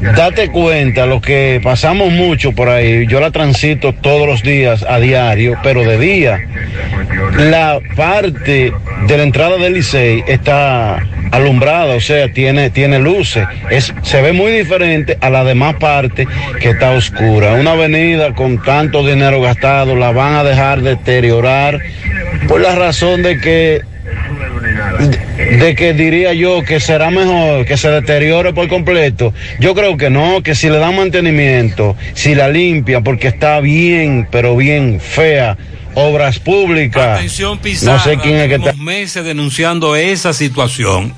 Date 0.00 0.50
cuenta, 0.50 1.06
lo 1.06 1.20
que 1.20 1.60
pasamos 1.62 2.12
mucho 2.12 2.52
por 2.52 2.68
ahí, 2.68 3.06
yo 3.06 3.18
la 3.18 3.30
transito 3.30 3.94
todos 3.94 4.26
los 4.26 4.42
días 4.42 4.84
a 4.86 4.98
diario, 4.98 5.58
pero 5.62 5.82
de 5.82 5.98
día. 5.98 6.40
La 7.38 7.80
parte 7.96 8.72
de 9.06 9.16
la 9.16 9.22
entrada 9.22 9.56
del 9.56 9.74
Licey 9.74 10.22
está 10.26 11.02
alumbrada, 11.32 11.94
o 11.94 12.00
sea, 12.00 12.30
tiene, 12.30 12.70
tiene 12.70 12.98
luces. 12.98 13.46
Es, 13.70 13.94
se 14.02 14.20
ve 14.20 14.32
muy 14.32 14.52
diferente 14.52 15.16
a 15.20 15.30
la 15.30 15.44
demás 15.44 15.76
parte 15.76 16.26
que 16.60 16.70
está 16.70 16.90
oscura. 16.90 17.54
Una 17.54 17.72
avenida 17.72 18.34
con 18.34 18.62
tanto 18.62 19.06
dinero 19.06 19.40
gastado 19.40 19.96
la 19.96 20.12
van 20.12 20.34
a 20.34 20.44
dejar 20.44 20.82
deteriorar 20.82 21.80
por 22.48 22.60
la 22.60 22.74
razón 22.74 23.22
de 23.22 23.38
que 23.38 23.80
de 24.98 25.74
que 25.74 25.92
diría 25.92 26.32
yo 26.32 26.62
que 26.62 26.80
será 26.80 27.10
mejor 27.10 27.64
que 27.66 27.76
se 27.76 27.88
deteriore 27.88 28.52
por 28.52 28.68
completo. 28.68 29.32
Yo 29.60 29.74
creo 29.74 29.96
que 29.96 30.10
no, 30.10 30.42
que 30.42 30.54
si 30.54 30.68
le 30.68 30.78
dan 30.78 30.96
mantenimiento, 30.96 31.96
si 32.14 32.34
la 32.34 32.48
limpian, 32.48 33.02
porque 33.02 33.28
está 33.28 33.60
bien, 33.60 34.28
pero 34.30 34.56
bien 34.56 35.00
fea. 35.00 35.56
Obras 35.94 36.38
públicas. 36.38 37.18
Atención 37.18 37.58
Pizarra, 37.58 37.96
no 37.96 38.04
sé 38.04 38.18
quién 38.18 38.36
es 38.36 38.48
que 38.48 38.56
está. 38.56 38.74
meses 38.74 39.24
denunciando 39.24 39.96
esa 39.96 40.34
situación. 40.34 41.14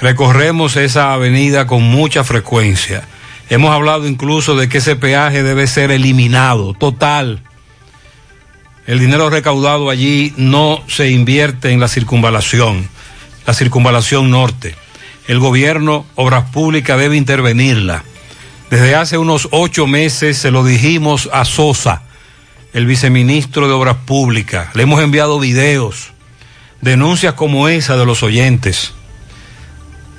Recorremos 0.00 0.76
esa 0.76 1.12
avenida 1.12 1.66
con 1.66 1.82
mucha 1.82 2.24
frecuencia. 2.24 3.02
Hemos 3.48 3.70
hablado 3.70 4.08
incluso 4.08 4.56
de 4.56 4.68
que 4.68 4.78
ese 4.78 4.96
peaje 4.96 5.44
debe 5.44 5.68
ser 5.68 5.92
eliminado, 5.92 6.74
total. 6.74 7.40
El 8.86 9.00
dinero 9.00 9.30
recaudado 9.30 9.90
allí 9.90 10.32
no 10.36 10.80
se 10.86 11.10
invierte 11.10 11.72
en 11.72 11.80
la 11.80 11.88
circunvalación, 11.88 12.88
la 13.44 13.52
circunvalación 13.52 14.30
norte. 14.30 14.76
El 15.26 15.40
gobierno, 15.40 16.06
Obras 16.14 16.50
Públicas, 16.50 16.96
debe 16.96 17.16
intervenirla. 17.16 18.04
Desde 18.70 18.94
hace 18.94 19.18
unos 19.18 19.48
ocho 19.50 19.88
meses 19.88 20.38
se 20.38 20.52
lo 20.52 20.64
dijimos 20.64 21.28
a 21.32 21.44
Sosa, 21.44 22.02
el 22.72 22.86
viceministro 22.86 23.66
de 23.66 23.74
Obras 23.74 23.96
Públicas. 24.06 24.68
Le 24.74 24.84
hemos 24.84 25.02
enviado 25.02 25.40
videos, 25.40 26.12
denuncias 26.80 27.34
como 27.34 27.68
esa 27.68 27.96
de 27.96 28.06
los 28.06 28.22
oyentes. 28.22 28.92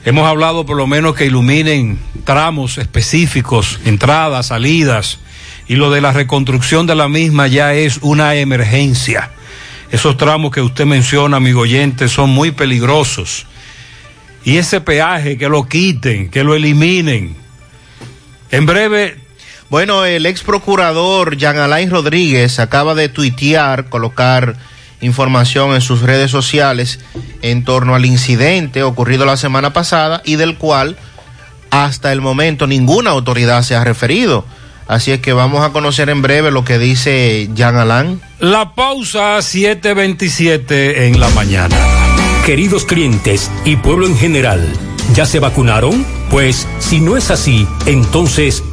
Hemos 0.03 0.27
hablado 0.27 0.65
por 0.65 0.75
lo 0.75 0.87
menos 0.87 1.15
que 1.15 1.25
iluminen 1.25 1.99
tramos 2.25 2.77
específicos, 2.77 3.79
entradas, 3.85 4.47
salidas, 4.47 5.19
y 5.67 5.75
lo 5.75 5.91
de 5.91 6.01
la 6.01 6.13
reconstrucción 6.13 6.87
de 6.87 6.95
la 6.95 7.07
misma 7.07 7.47
ya 7.47 7.73
es 7.73 7.99
una 8.01 8.35
emergencia. 8.35 9.31
Esos 9.91 10.17
tramos 10.17 10.51
que 10.51 10.61
usted 10.61 10.85
menciona, 10.85 11.37
amigo 11.37 11.61
oyente, 11.61 12.07
son 12.07 12.29
muy 12.29 12.51
peligrosos. 12.51 13.45
Y 14.43 14.57
ese 14.57 14.81
peaje, 14.81 15.37
que 15.37 15.49
lo 15.49 15.67
quiten, 15.67 16.29
que 16.29 16.43
lo 16.43 16.55
eliminen. 16.55 17.35
En 18.51 18.65
breve. 18.65 19.17
Bueno, 19.69 20.05
el 20.05 20.25
ex 20.25 20.43
procurador 20.43 21.35
Jean 21.35 21.57
Alain 21.57 21.89
Rodríguez 21.89 22.59
acaba 22.59 22.95
de 22.95 23.09
tuitear, 23.09 23.89
colocar 23.89 24.55
información 25.01 25.73
en 25.73 25.81
sus 25.81 26.01
redes 26.01 26.31
sociales 26.31 26.99
en 27.41 27.65
torno 27.65 27.93
al 27.93 28.05
incidente 28.05 28.83
ocurrido 28.83 29.25
la 29.25 29.37
semana 29.37 29.73
pasada 29.73 30.21
y 30.25 30.37
del 30.37 30.55
cual 30.57 30.97
hasta 31.69 32.11
el 32.13 32.21
momento 32.21 32.65
ninguna 32.65 33.11
autoridad 33.11 33.61
se 33.63 33.75
ha 33.75 33.83
referido. 33.83 34.45
Así 34.87 35.11
es 35.11 35.19
que 35.19 35.33
vamos 35.33 35.65
a 35.65 35.71
conocer 35.71 36.09
en 36.09 36.21
breve 36.21 36.51
lo 36.51 36.63
que 36.63 36.77
dice 36.77 37.49
Jean 37.53 37.75
Alain. 37.75 38.21
La 38.39 38.73
pausa 38.73 39.41
727 39.41 41.07
en 41.07 41.19
la 41.19 41.29
mañana. 41.29 41.75
Queridos 42.45 42.85
clientes 42.85 43.51
y 43.65 43.75
pueblo 43.75 44.07
en 44.07 44.17
general, 44.17 44.65
¿ya 45.13 45.25
se 45.25 45.39
vacunaron? 45.39 46.05
Pues 46.29 46.67
si 46.79 47.01
no 47.01 47.17
es 47.17 47.31
así, 47.31 47.67
entonces 47.85 48.63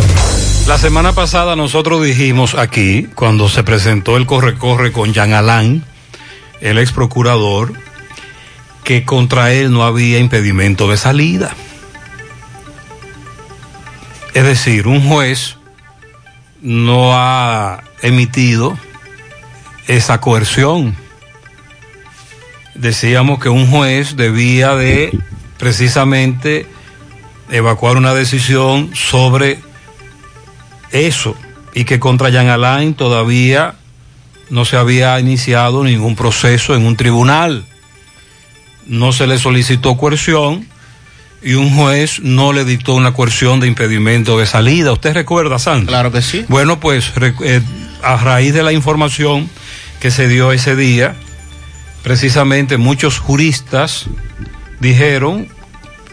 La 0.68 0.78
semana 0.78 1.14
pasada 1.14 1.56
nosotros 1.56 2.04
dijimos 2.04 2.56
aquí, 2.56 3.08
cuando 3.16 3.48
se 3.50 3.64
presentó 3.64 4.18
el 4.18 4.26
corre-corre 4.26 4.92
con 4.92 5.14
Jean 5.14 5.34
Alain, 5.34 5.84
el 6.62 6.78
ex 6.78 6.92
procurador, 6.92 7.74
que 8.84 9.06
contra 9.06 9.54
él 9.54 9.72
no 9.72 9.84
había 9.84 10.20
impedimento 10.20 10.90
de 10.90 10.98
salida. 10.98 11.56
Es 14.34 14.44
decir, 14.44 14.88
un 14.88 15.08
juez 15.08 15.59
no 16.62 17.12
ha 17.14 17.84
emitido 18.02 18.78
esa 19.88 20.22
coerción. 20.22 20.96
Decíamos 22.76 23.40
que 23.40 23.50
un 23.50 23.68
juez 23.68 24.16
debía 24.16 24.76
de 24.76 25.18
precisamente 25.58 26.68
evacuar 27.50 27.98
una 27.98 28.14
decisión 28.14 28.92
sobre 28.96 29.60
eso 30.92 31.36
y 31.74 31.86
que 31.86 32.00
contra 32.00 32.30
Jean 32.30 32.48
Alain 32.48 32.94
todavía 32.94 33.76
no 34.50 34.66
se 34.66 34.78
había 34.78 35.20
iniciado 35.20 35.84
ningún 35.84 36.16
proceso 36.16 36.76
en 36.76 36.86
un 36.86 36.96
tribunal. 36.96 37.66
No 38.86 39.12
se 39.12 39.28
le 39.28 39.38
solicitó 39.38 39.98
coerción 39.98 40.68
y 41.42 41.54
un 41.54 41.76
juez 41.76 42.20
no 42.22 42.54
le 42.54 42.66
dictó 42.66 42.94
una 42.96 43.14
coerción 43.14 43.60
de 43.60 43.68
impedimento 43.68 44.38
de 44.38 44.46
salida. 44.46 44.92
¿Usted 44.92 45.14
recuerda, 45.14 45.60
Sandra? 45.60 45.88
Claro 45.88 46.12
que 46.12 46.22
sí. 46.22 46.46
Bueno, 46.48 46.80
pues 46.80 47.12
eh, 47.44 47.62
a 48.04 48.18
raíz 48.18 48.54
de 48.54 48.64
la 48.64 48.74
información 48.74 49.50
que 50.00 50.12
se 50.12 50.28
dio 50.28 50.52
ese 50.52 50.76
día, 50.76 51.16
precisamente 52.04 52.78
muchos 52.78 53.20
juristas 53.20 54.06
dijeron 54.80 55.48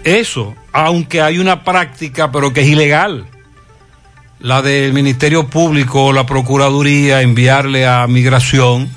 eso, 0.04 0.54
aunque 0.72 1.20
hay 1.20 1.38
una 1.38 1.64
práctica, 1.64 2.30
pero 2.30 2.52
que 2.52 2.60
es 2.62 2.68
ilegal 2.68 3.26
la 4.40 4.62
del 4.62 4.92
Ministerio 4.92 5.48
Público 5.48 6.06
o 6.06 6.12
la 6.12 6.26
Procuraduría 6.26 7.22
enviarle 7.22 7.86
a 7.86 8.06
Migración 8.06 8.88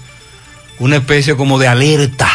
una 0.80 0.97
especie 0.97 1.36
como 1.36 1.59
de 1.59 1.67
alerta, 1.67 2.30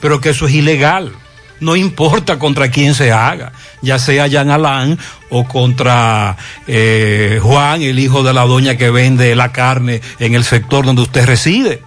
pero 0.00 0.20
que 0.20 0.30
eso 0.30 0.46
es 0.46 0.54
ilegal. 0.54 1.12
No 1.60 1.76
importa 1.76 2.38
contra 2.38 2.70
quién 2.70 2.94
se 2.94 3.12
haga, 3.12 3.52
ya 3.82 3.98
sea 3.98 4.26
Jean 4.26 4.50
Alain 4.50 4.98
o 5.30 5.44
contra 5.44 6.36
eh, 6.66 7.40
Juan, 7.42 7.82
el 7.82 7.98
hijo 7.98 8.22
de 8.22 8.32
la 8.32 8.46
doña 8.46 8.76
que 8.76 8.90
vende 8.90 9.34
la 9.34 9.52
carne 9.52 10.00
en 10.18 10.34
el 10.34 10.44
sector 10.44 10.86
donde 10.86 11.02
usted 11.02 11.26
reside. 11.26 11.82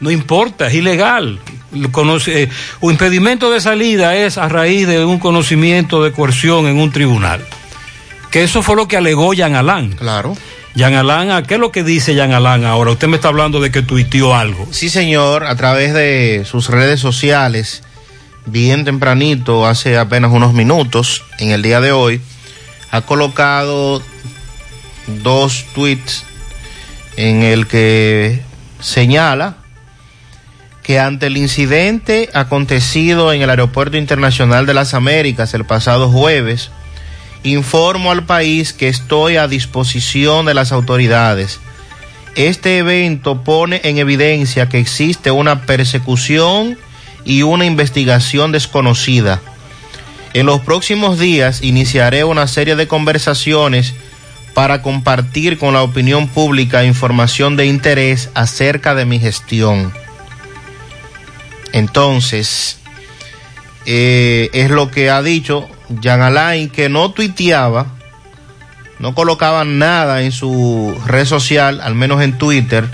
No 0.00 0.10
importa, 0.10 0.68
es 0.68 0.74
ilegal. 0.74 1.38
Conoce, 1.92 2.44
eh, 2.44 2.48
un 2.80 2.92
impedimento 2.92 3.50
de 3.50 3.60
salida 3.60 4.16
es 4.16 4.38
a 4.38 4.48
raíz 4.48 4.88
de 4.88 5.04
un 5.04 5.18
conocimiento 5.18 6.02
de 6.02 6.12
coerción 6.12 6.66
en 6.66 6.78
un 6.78 6.90
tribunal 6.90 7.44
que 8.30 8.44
eso 8.44 8.62
fue 8.62 8.76
lo 8.76 8.88
que 8.88 8.96
alegó 8.96 9.34
Jean 9.34 9.54
Alain. 9.54 9.92
Claro. 9.92 10.36
Jean 10.74 10.94
Alain, 10.94 11.44
¿qué 11.46 11.54
es 11.54 11.60
lo 11.60 11.72
que 11.72 11.82
dice 11.82 12.14
Jean 12.14 12.32
Alain 12.32 12.64
ahora? 12.64 12.92
Usted 12.92 13.08
me 13.08 13.16
está 13.16 13.28
hablando 13.28 13.60
de 13.60 13.70
que 13.70 13.82
tuiteó 13.82 14.34
algo. 14.34 14.68
Sí, 14.70 14.88
señor, 14.88 15.44
a 15.44 15.56
través 15.56 15.92
de 15.92 16.44
sus 16.48 16.68
redes 16.68 17.00
sociales, 17.00 17.82
bien 18.50 18.84
tempranito, 18.84 19.66
hace 19.66 19.98
apenas 19.98 20.32
unos 20.32 20.52
minutos, 20.52 21.24
en 21.38 21.50
el 21.50 21.62
día 21.62 21.80
de 21.80 21.92
hoy, 21.92 22.20
ha 22.90 23.02
colocado 23.02 24.02
dos 25.22 25.64
tweets 25.74 26.24
en 27.16 27.42
el 27.42 27.66
que 27.66 28.42
señala 28.80 29.56
que 30.82 30.98
ante 30.98 31.26
el 31.26 31.36
incidente 31.36 32.30
acontecido 32.32 33.32
en 33.32 33.42
el 33.42 33.50
Aeropuerto 33.50 33.96
Internacional 33.96 34.66
de 34.66 34.74
las 34.74 34.94
Américas 34.94 35.54
el 35.54 35.64
pasado 35.64 36.08
jueves, 36.08 36.70
Informo 37.42 38.10
al 38.10 38.26
país 38.26 38.74
que 38.74 38.88
estoy 38.88 39.36
a 39.36 39.48
disposición 39.48 40.44
de 40.44 40.52
las 40.52 40.72
autoridades. 40.72 41.58
Este 42.34 42.78
evento 42.78 43.42
pone 43.42 43.80
en 43.82 43.96
evidencia 43.96 44.68
que 44.68 44.78
existe 44.78 45.30
una 45.30 45.62
persecución 45.62 46.76
y 47.24 47.42
una 47.42 47.64
investigación 47.64 48.52
desconocida. 48.52 49.40
En 50.32 50.46
los 50.46 50.60
próximos 50.60 51.18
días 51.18 51.62
iniciaré 51.62 52.24
una 52.24 52.46
serie 52.46 52.76
de 52.76 52.86
conversaciones 52.86 53.94
para 54.54 54.82
compartir 54.82 55.58
con 55.58 55.74
la 55.74 55.82
opinión 55.82 56.28
pública 56.28 56.84
información 56.84 57.56
de 57.56 57.66
interés 57.66 58.30
acerca 58.34 58.94
de 58.94 59.04
mi 59.04 59.18
gestión. 59.18 59.92
Entonces, 61.72 62.78
eh, 63.86 64.50
es 64.52 64.70
lo 64.70 64.90
que 64.90 65.10
ha 65.10 65.22
dicho 65.22 65.68
Jean 66.00 66.22
Alain, 66.22 66.68
que 66.68 66.88
no 66.88 67.12
tuiteaba, 67.12 67.86
no 68.98 69.14
colocaba 69.14 69.64
nada 69.64 70.22
en 70.22 70.32
su 70.32 70.94
red 71.06 71.24
social, 71.24 71.80
al 71.80 71.94
menos 71.94 72.22
en 72.22 72.36
Twitter, 72.38 72.88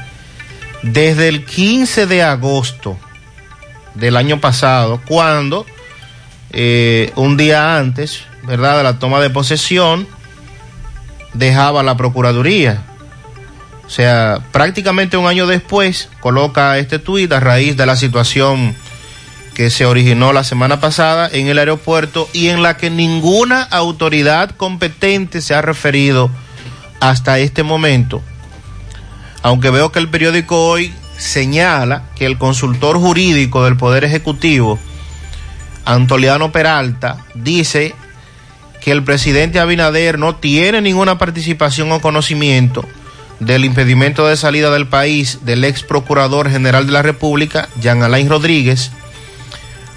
desde 0.82 1.28
el 1.28 1.44
15 1.44 2.06
de 2.06 2.22
agosto 2.22 2.98
del 3.98 4.16
año 4.16 4.40
pasado, 4.40 5.00
cuando 5.06 5.66
eh, 6.50 7.12
un 7.16 7.36
día 7.36 7.76
antes, 7.76 8.22
¿verdad?, 8.44 8.78
de 8.78 8.82
la 8.82 8.98
toma 8.98 9.20
de 9.20 9.30
posesión, 9.30 10.06
dejaba 11.34 11.82
la 11.82 11.96
Procuraduría. 11.96 12.82
O 13.86 13.90
sea, 13.90 14.40
prácticamente 14.52 15.16
un 15.16 15.26
año 15.26 15.46
después 15.46 16.08
coloca 16.20 16.76
este 16.78 16.98
tuit 16.98 17.32
a 17.32 17.40
raíz 17.40 17.76
de 17.76 17.86
la 17.86 17.96
situación 17.96 18.74
que 19.54 19.70
se 19.70 19.86
originó 19.86 20.32
la 20.32 20.44
semana 20.44 20.80
pasada 20.80 21.30
en 21.32 21.46
el 21.46 21.58
aeropuerto 21.58 22.28
y 22.32 22.48
en 22.48 22.62
la 22.62 22.76
que 22.76 22.90
ninguna 22.90 23.62
autoridad 23.62 24.50
competente 24.50 25.40
se 25.40 25.54
ha 25.54 25.62
referido 25.62 26.30
hasta 27.00 27.38
este 27.38 27.62
momento. 27.62 28.22
Aunque 29.42 29.70
veo 29.70 29.92
que 29.92 29.98
el 29.98 30.08
periódico 30.08 30.68
hoy 30.68 30.92
señala 31.18 32.04
que 32.16 32.26
el 32.26 32.38
consultor 32.38 32.98
jurídico 32.98 33.64
del 33.64 33.76
Poder 33.76 34.04
Ejecutivo, 34.04 34.78
Antoliano 35.84 36.52
Peralta, 36.52 37.24
dice 37.34 37.94
que 38.80 38.92
el 38.92 39.02
presidente 39.02 39.58
Abinader 39.58 40.18
no 40.18 40.36
tiene 40.36 40.80
ninguna 40.80 41.18
participación 41.18 41.90
o 41.92 42.00
conocimiento 42.00 42.84
del 43.40 43.64
impedimento 43.64 44.26
de 44.26 44.36
salida 44.36 44.70
del 44.70 44.86
país 44.86 45.40
del 45.42 45.64
ex 45.64 45.82
procurador 45.82 46.50
general 46.50 46.86
de 46.86 46.92
la 46.92 47.02
República, 47.02 47.68
Jean 47.80 48.02
Alain 48.02 48.28
Rodríguez, 48.28 48.90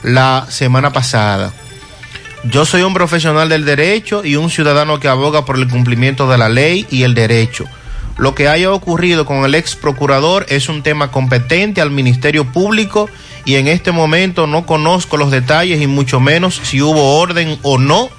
la 0.04 0.46
semana 0.50 0.92
pasada. 0.92 1.54
Yo 2.46 2.66
soy 2.66 2.84
un 2.84 2.94
profesional 2.94 3.50
del 3.50 3.66
derecho 3.66 4.24
y 4.24 4.36
un 4.36 4.50
ciudadano 4.50 5.00
que 5.00 5.10
aboga 5.10 5.46
por 5.46 5.58
el 5.58 5.68
cumplimiento 5.68 6.30
de 6.30 6.38
la 6.38 6.50
ley 6.50 6.88
y 6.90 7.04
el 7.04 7.14
derecho. 7.14 7.66
Lo 8.20 8.36
que 8.36 8.50
haya 8.50 8.72
ocurrido 8.72 9.26
con 9.26 9.46
el 9.46 9.56
ex 9.56 9.78
procurador 9.78 10.46
es 10.50 10.68
un 10.68 10.84
tema 10.84 11.10
competente 11.10 11.80
al 11.80 11.90
Ministerio 11.90 12.44
Público 12.44 13.10
y 13.46 13.56
en 13.56 13.70
este 13.70 13.94
momento 13.94 14.46
no 14.46 14.66
conozco 14.66 15.16
los 15.16 15.32
detalles 15.32 15.82
y 15.82 15.88
mucho 15.88 16.20
menos 16.20 16.60
si 16.64 16.82
hubo 16.82 17.18
orden 17.18 17.58
o 17.62 17.78
no 17.78 18.10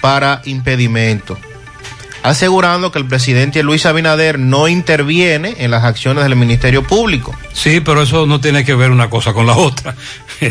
para 0.00 0.42
impedimento. 0.46 1.38
Asegurando 2.24 2.90
que 2.90 2.98
el 2.98 3.06
presidente 3.06 3.62
Luis 3.62 3.86
Abinader 3.86 4.40
no 4.40 4.66
interviene 4.66 5.54
en 5.58 5.70
las 5.70 5.84
acciones 5.84 6.24
del 6.24 6.34
Ministerio 6.34 6.82
Público. 6.82 7.32
Sí, 7.52 7.78
pero 7.78 8.02
eso 8.02 8.26
no 8.26 8.40
tiene 8.40 8.64
que 8.64 8.74
ver 8.74 8.90
una 8.90 9.08
cosa 9.08 9.32
con 9.32 9.46
la 9.46 9.56
otra. 9.56 9.94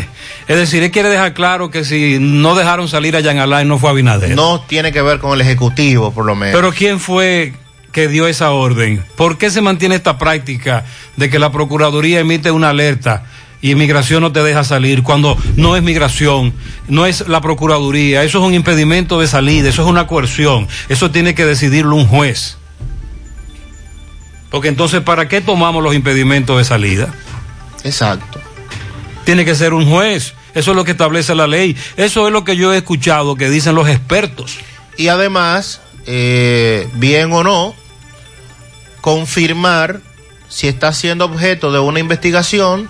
Es 0.48 0.56
decir, 0.56 0.82
él 0.82 0.90
quiere 0.92 1.08
dejar 1.08 1.34
claro 1.34 1.70
que 1.70 1.84
si 1.84 2.18
no 2.20 2.54
dejaron 2.54 2.88
salir 2.88 3.16
a 3.16 3.20
Jean 3.20 3.38
Alain 3.38 3.66
no 3.66 3.78
fue 3.78 3.90
Abinader. 3.90 4.36
No 4.36 4.60
tiene 4.60 4.92
que 4.92 5.02
ver 5.02 5.18
con 5.18 5.32
el 5.32 5.40
Ejecutivo, 5.40 6.12
por 6.12 6.24
lo 6.24 6.36
menos. 6.36 6.54
Pero 6.54 6.72
¿quién 6.72 7.00
fue 7.00 7.52
que 7.96 8.08
dio 8.08 8.26
esa 8.26 8.50
orden? 8.50 9.02
¿Por 9.16 9.38
qué 9.38 9.50
se 9.50 9.62
mantiene 9.62 9.94
esta 9.94 10.18
práctica 10.18 10.84
de 11.16 11.30
que 11.30 11.38
la 11.38 11.50
Procuraduría 11.50 12.20
emite 12.20 12.50
una 12.50 12.68
alerta 12.68 13.24
y 13.62 13.70
inmigración 13.70 14.20
no 14.20 14.32
te 14.32 14.42
deja 14.42 14.64
salir 14.64 15.02
cuando 15.02 15.34
no 15.56 15.76
es 15.76 15.82
migración, 15.82 16.52
no 16.88 17.06
es 17.06 17.26
la 17.26 17.40
Procuraduría? 17.40 18.22
Eso 18.22 18.36
es 18.36 18.44
un 18.44 18.52
impedimento 18.52 19.18
de 19.18 19.26
salida, 19.26 19.70
eso 19.70 19.80
es 19.80 19.88
una 19.88 20.06
coerción, 20.06 20.68
eso 20.90 21.10
tiene 21.10 21.34
que 21.34 21.46
decidirlo 21.46 21.96
un 21.96 22.06
juez. 22.06 22.58
Porque 24.50 24.68
entonces, 24.68 25.00
¿para 25.00 25.26
qué 25.26 25.40
tomamos 25.40 25.82
los 25.82 25.94
impedimentos 25.94 26.58
de 26.58 26.64
salida? 26.64 27.14
Exacto. 27.82 28.38
Tiene 29.24 29.46
que 29.46 29.54
ser 29.54 29.72
un 29.72 29.88
juez. 29.90 30.34
Eso 30.54 30.72
es 30.72 30.76
lo 30.76 30.84
que 30.84 30.90
establece 30.90 31.34
la 31.34 31.46
ley. 31.46 31.74
Eso 31.96 32.26
es 32.26 32.32
lo 32.34 32.44
que 32.44 32.58
yo 32.58 32.74
he 32.74 32.76
escuchado 32.76 33.36
que 33.36 33.48
dicen 33.48 33.74
los 33.74 33.88
expertos. 33.88 34.58
Y 34.98 35.08
además, 35.08 35.80
eh, 36.04 36.88
bien 36.92 37.32
o 37.32 37.42
no, 37.42 37.74
confirmar 39.06 40.00
si 40.48 40.66
está 40.66 40.92
siendo 40.92 41.26
objeto 41.26 41.70
de 41.70 41.78
una 41.78 42.00
investigación 42.00 42.88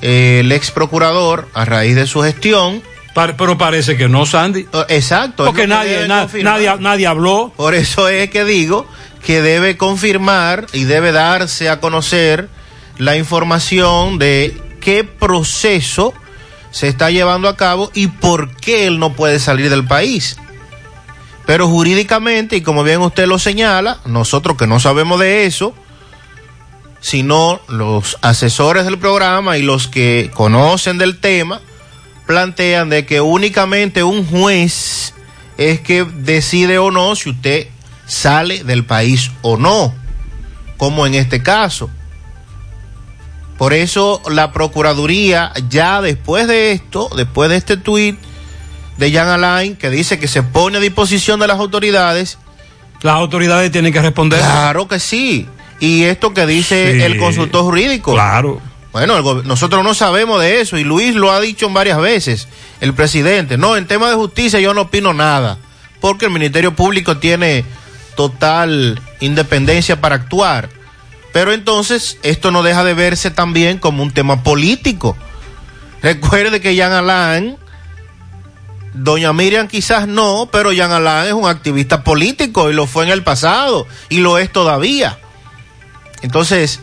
eh, 0.00 0.38
el 0.38 0.52
ex 0.52 0.70
procurador 0.70 1.48
a 1.52 1.64
raíz 1.64 1.96
de 1.96 2.06
su 2.06 2.22
gestión. 2.22 2.80
pero 3.12 3.58
parece 3.58 3.96
que 3.96 4.08
no, 4.08 4.24
Sandy. 4.24 4.68
Exacto. 4.88 5.44
Porque 5.44 5.66
nadie, 5.66 6.06
nadie, 6.06 6.76
nadie 6.78 7.06
habló. 7.08 7.52
Por 7.56 7.74
eso 7.74 8.08
es 8.08 8.30
que 8.30 8.44
digo 8.44 8.86
que 9.26 9.42
debe 9.42 9.76
confirmar 9.76 10.68
y 10.72 10.84
debe 10.84 11.10
darse 11.10 11.68
a 11.68 11.80
conocer 11.80 12.48
la 12.98 13.16
información 13.16 14.20
de 14.20 14.56
qué 14.80 15.02
proceso 15.02 16.14
se 16.70 16.86
está 16.86 17.10
llevando 17.10 17.48
a 17.48 17.56
cabo 17.56 17.90
y 17.94 18.06
por 18.06 18.54
qué 18.58 18.86
él 18.86 19.00
no 19.00 19.14
puede 19.14 19.40
salir 19.40 19.70
del 19.70 19.88
país. 19.88 20.36
Pero 21.46 21.68
jurídicamente, 21.68 22.56
y 22.56 22.60
como 22.60 22.84
bien 22.84 23.00
usted 23.00 23.26
lo 23.26 23.38
señala, 23.38 23.98
nosotros 24.04 24.56
que 24.56 24.66
no 24.66 24.78
sabemos 24.80 25.18
de 25.18 25.46
eso, 25.46 25.74
sino 27.00 27.60
los 27.68 28.16
asesores 28.22 28.84
del 28.84 28.98
programa 28.98 29.58
y 29.58 29.62
los 29.62 29.88
que 29.88 30.30
conocen 30.32 30.98
del 30.98 31.18
tema, 31.18 31.60
plantean 32.26 32.88
de 32.90 33.04
que 33.06 33.20
únicamente 33.20 34.04
un 34.04 34.24
juez 34.24 35.14
es 35.58 35.80
que 35.80 36.04
decide 36.04 36.78
o 36.78 36.90
no 36.90 37.16
si 37.16 37.30
usted 37.30 37.66
sale 38.06 38.62
del 38.64 38.84
país 38.84 39.30
o 39.42 39.56
no. 39.56 39.94
como 40.76 41.06
en 41.06 41.14
este 41.14 41.42
caso. 41.44 41.88
Por 43.56 43.72
eso 43.72 44.20
la 44.28 44.50
Procuraduría, 44.50 45.52
ya 45.68 46.02
después 46.02 46.48
de 46.48 46.72
esto, 46.72 47.08
después 47.16 47.50
de 47.50 47.56
este 47.56 47.76
tuit 47.76 48.18
de 48.96 49.12
Jan 49.12 49.28
Alain, 49.28 49.76
que 49.76 49.90
dice 49.90 50.18
que 50.18 50.28
se 50.28 50.42
pone 50.42 50.78
a 50.78 50.80
disposición 50.80 51.40
de 51.40 51.46
las 51.46 51.58
autoridades. 51.58 52.38
Las 53.02 53.14
autoridades 53.14 53.70
tienen 53.72 53.92
que 53.92 54.00
responder. 54.00 54.38
Claro 54.40 54.86
que 54.88 55.00
sí. 55.00 55.48
Y 55.80 56.04
esto 56.04 56.32
que 56.32 56.46
dice 56.46 56.94
Sí. 56.94 57.02
el 57.02 57.18
consultor 57.18 57.62
jurídico. 57.64 58.12
Claro. 58.12 58.60
Bueno, 58.92 59.16
el 59.16 59.46
nosotros 59.48 59.82
no 59.82 59.94
sabemos 59.94 60.40
de 60.40 60.60
eso 60.60 60.76
y 60.76 60.84
Luis 60.84 61.14
lo 61.14 61.32
ha 61.32 61.40
dicho 61.40 61.68
varias 61.70 61.98
veces, 61.98 62.46
el 62.80 62.92
presidente. 62.92 63.56
No, 63.56 63.76
en 63.76 63.86
tema 63.86 64.08
de 64.10 64.14
justicia 64.14 64.60
yo 64.60 64.74
no 64.74 64.82
opino 64.82 65.14
nada, 65.14 65.56
porque 66.00 66.26
el 66.26 66.30
Ministerio 66.30 66.76
Público 66.76 67.16
tiene 67.16 67.64
total 68.16 69.00
independencia 69.20 70.00
para 70.00 70.16
actuar. 70.16 70.68
Pero 71.32 71.52
entonces 71.54 72.18
esto 72.22 72.50
no 72.50 72.62
deja 72.62 72.84
de 72.84 72.92
verse 72.92 73.30
también 73.30 73.78
como 73.78 74.02
un 74.02 74.10
tema 74.10 74.42
político. 74.42 75.16
Recuerde 76.02 76.60
que 76.60 76.74
Jean 76.74 76.92
Alain, 76.92 77.56
doña 78.94 79.32
Miriam 79.32 79.68
quizás 79.68 80.06
no, 80.06 80.48
pero 80.52 80.72
Jean 80.72 80.92
Alain 80.92 81.28
es 81.28 81.32
un 81.32 81.46
activista 81.46 82.04
político 82.04 82.70
y 82.70 82.74
lo 82.74 82.86
fue 82.86 83.04
en 83.04 83.10
el 83.10 83.22
pasado 83.22 83.86
y 84.08 84.18
lo 84.18 84.38
es 84.38 84.50
todavía. 84.52 85.18
Entonces, 86.22 86.80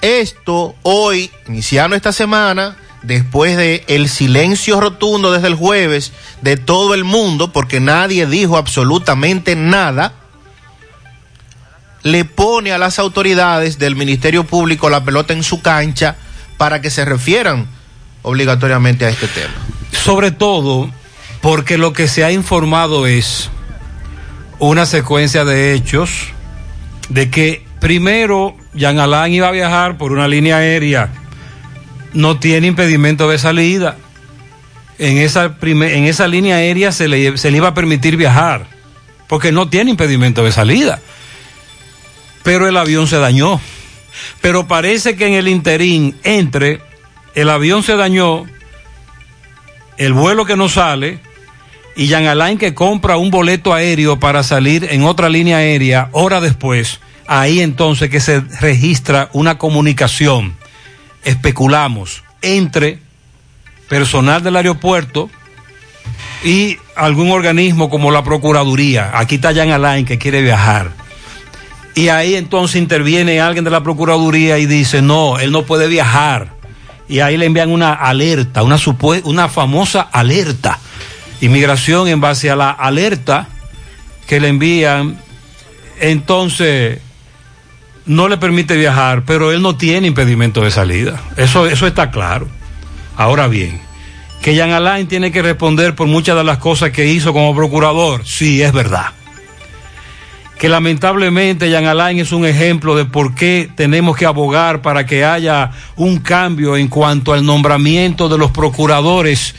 esto 0.00 0.74
hoy, 0.82 1.30
iniciando 1.48 1.96
esta 1.96 2.12
semana, 2.12 2.76
después 3.02 3.56
de 3.56 3.84
el 3.86 4.08
silencio 4.08 4.80
rotundo 4.80 5.32
desde 5.32 5.48
el 5.48 5.54
jueves 5.54 6.12
de 6.42 6.56
todo 6.56 6.94
el 6.94 7.04
mundo, 7.04 7.52
porque 7.52 7.80
nadie 7.80 8.26
dijo 8.26 8.56
absolutamente 8.56 9.56
nada, 9.56 10.12
le 12.02 12.24
pone 12.24 12.72
a 12.72 12.78
las 12.78 12.98
autoridades 12.98 13.78
del 13.78 13.96
Ministerio 13.96 14.44
Público 14.44 14.90
la 14.90 15.04
pelota 15.04 15.32
en 15.32 15.42
su 15.42 15.62
cancha 15.62 16.16
para 16.58 16.80
que 16.80 16.90
se 16.90 17.04
refieran 17.04 17.66
obligatoriamente 18.24 19.04
a 19.04 19.10
este 19.10 19.28
tema. 19.28 19.54
Sobre 19.92 20.32
todo 20.32 20.90
porque 21.40 21.78
lo 21.78 21.92
que 21.92 22.08
se 22.08 22.24
ha 22.24 22.32
informado 22.32 23.06
es 23.06 23.50
una 24.58 24.86
secuencia 24.86 25.44
de 25.44 25.74
hechos 25.74 26.28
de 27.10 27.30
que 27.30 27.64
primero 27.80 28.56
Jean 28.72 28.98
Alain 28.98 29.32
iba 29.32 29.48
a 29.48 29.52
viajar 29.52 29.98
por 29.98 30.10
una 30.12 30.26
línea 30.26 30.56
aérea, 30.56 31.12
no 32.14 32.38
tiene 32.38 32.66
impedimento 32.66 33.28
de 33.28 33.38
salida. 33.38 33.96
En 34.98 35.18
esa, 35.18 35.56
en 35.60 36.04
esa 36.04 36.28
línea 36.28 36.56
aérea 36.56 36.92
se 36.92 37.08
le, 37.08 37.36
se 37.36 37.50
le 37.50 37.58
iba 37.58 37.68
a 37.68 37.74
permitir 37.74 38.16
viajar, 38.16 38.66
porque 39.28 39.52
no 39.52 39.68
tiene 39.68 39.90
impedimento 39.90 40.44
de 40.44 40.52
salida. 40.52 41.00
Pero 42.42 42.68
el 42.68 42.76
avión 42.76 43.06
se 43.06 43.18
dañó. 43.18 43.60
Pero 44.40 44.66
parece 44.66 45.16
que 45.16 45.26
en 45.26 45.34
el 45.34 45.48
interín 45.48 46.16
entre 46.22 46.80
el 47.34 47.50
avión 47.50 47.82
se 47.82 47.96
dañó, 47.96 48.44
el 49.96 50.12
vuelo 50.12 50.44
que 50.44 50.56
no 50.56 50.68
sale 50.68 51.20
y 51.96 52.06
Jean 52.06 52.26
Alain 52.26 52.58
que 52.58 52.74
compra 52.74 53.16
un 53.16 53.30
boleto 53.30 53.72
aéreo 53.72 54.18
para 54.18 54.42
salir 54.42 54.88
en 54.90 55.04
otra 55.04 55.28
línea 55.28 55.58
aérea 55.58 56.08
hora 56.12 56.40
después, 56.40 57.00
ahí 57.26 57.60
entonces 57.60 58.10
que 58.10 58.20
se 58.20 58.40
registra 58.40 59.28
una 59.32 59.58
comunicación, 59.58 60.56
especulamos, 61.24 62.24
entre 62.42 62.98
personal 63.88 64.42
del 64.42 64.56
aeropuerto 64.56 65.30
y 66.42 66.78
algún 66.96 67.30
organismo 67.30 67.90
como 67.90 68.10
la 68.10 68.22
Procuraduría. 68.24 69.12
Aquí 69.14 69.36
está 69.36 69.52
Jean 69.52 69.70
Alain 69.70 70.04
que 70.04 70.18
quiere 70.18 70.42
viajar. 70.42 70.90
Y 71.94 72.08
ahí 72.08 72.34
entonces 72.34 72.76
interviene 72.76 73.40
alguien 73.40 73.64
de 73.64 73.70
la 73.70 73.82
Procuraduría 73.82 74.58
y 74.58 74.66
dice, 74.66 75.00
no, 75.00 75.38
él 75.38 75.52
no 75.52 75.62
puede 75.62 75.86
viajar. 75.86 76.53
Y 77.08 77.20
ahí 77.20 77.36
le 77.36 77.46
envían 77.46 77.70
una 77.70 77.92
alerta, 77.92 78.62
una, 78.62 78.78
una 79.24 79.48
famosa 79.48 80.00
alerta. 80.00 80.78
Inmigración 81.40 82.08
en 82.08 82.20
base 82.20 82.50
a 82.50 82.56
la 82.56 82.70
alerta 82.70 83.48
que 84.26 84.40
le 84.40 84.48
envían, 84.48 85.20
entonces 86.00 87.00
no 88.06 88.28
le 88.28 88.38
permite 88.38 88.76
viajar, 88.76 89.24
pero 89.26 89.52
él 89.52 89.60
no 89.60 89.76
tiene 89.76 90.06
impedimento 90.06 90.62
de 90.62 90.70
salida. 90.70 91.20
Eso, 91.36 91.66
eso 91.66 91.86
está 91.86 92.10
claro. 92.10 92.48
Ahora 93.16 93.48
bien, 93.48 93.80
que 94.42 94.54
Jean 94.54 94.72
Alain 94.72 95.06
tiene 95.06 95.30
que 95.30 95.42
responder 95.42 95.94
por 95.94 96.06
muchas 96.06 96.36
de 96.36 96.44
las 96.44 96.58
cosas 96.58 96.90
que 96.90 97.06
hizo 97.06 97.32
como 97.32 97.54
procurador, 97.54 98.26
sí, 98.26 98.62
es 98.62 98.72
verdad 98.72 99.12
que 100.64 100.70
lamentablemente 100.70 101.68
Jean 101.68 101.84
Alain 101.84 102.18
es 102.18 102.32
un 102.32 102.46
ejemplo 102.46 102.96
de 102.96 103.04
por 103.04 103.34
qué 103.34 103.68
tenemos 103.74 104.16
que 104.16 104.24
abogar 104.24 104.80
para 104.80 105.04
que 105.04 105.22
haya 105.22 105.72
un 105.94 106.20
cambio 106.20 106.78
en 106.78 106.88
cuanto 106.88 107.34
al 107.34 107.44
nombramiento 107.44 108.30
de 108.30 108.38
los 108.38 108.50
procuradores 108.50 109.54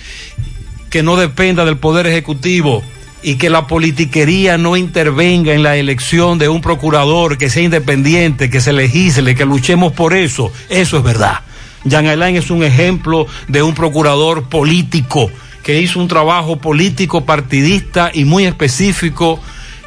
que 0.90 1.04
no 1.04 1.16
dependa 1.16 1.64
del 1.64 1.78
Poder 1.78 2.08
Ejecutivo 2.08 2.82
y 3.22 3.36
que 3.36 3.52
la 3.52 3.68
politiquería 3.68 4.58
no 4.58 4.76
intervenga 4.76 5.54
en 5.54 5.62
la 5.62 5.78
elección 5.78 6.40
de 6.40 6.50
un 6.50 6.60
procurador 6.60 7.38
que 7.38 7.52
sea 7.52 7.62
independiente, 7.62 8.50
que 8.50 8.60
se 8.60 8.74
legisle, 8.74 9.36
que 9.36 9.46
luchemos 9.46 9.94
por 9.94 10.16
eso. 10.16 10.52
Eso 10.70 10.98
es 10.98 11.04
verdad. 11.04 11.42
Jean 11.84 12.08
Alain 12.08 12.36
es 12.36 12.50
un 12.50 12.64
ejemplo 12.64 13.28
de 13.48 13.62
un 13.62 13.76
procurador 13.76 14.50
político 14.50 15.30
que 15.62 15.80
hizo 15.80 16.00
un 16.00 16.08
trabajo 16.08 16.56
político 16.56 17.26
partidista 17.26 18.10
y 18.12 18.26
muy 18.26 18.46
específico 18.46 19.40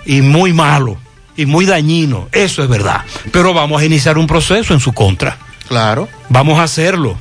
y 0.07 0.21
muy 0.21 0.53
malo 0.53 0.97
y 1.39 1.47
muy 1.47 1.67
dañino. 1.67 2.29
Eso 2.33 2.65
es 2.65 2.69
verdad. 2.69 3.05
Pero 3.31 3.55
vamos 3.55 3.81
a 3.81 3.85
iniciar 3.85 4.19
un 4.19 4.27
proceso 4.27 4.75
en 4.75 4.81
su 4.81 4.93
contra. 4.93 5.39
Claro. 5.69 6.09
Vamos 6.29 6.59
a 6.59 6.65
hacerlo. 6.65 7.17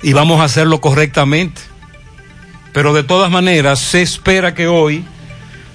Y 0.00 0.12
vamos 0.12 0.40
a 0.40 0.44
hacerlo 0.44 0.80
correctamente. 0.80 1.60
Pero 2.72 2.94
de 2.94 3.02
todas 3.02 3.28
maneras, 3.28 3.80
se 3.80 4.00
espera 4.00 4.54
que 4.54 4.68
hoy, 4.68 5.04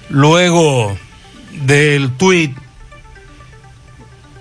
luego 0.08 0.96
del 1.52 2.10
tweet, 2.12 2.54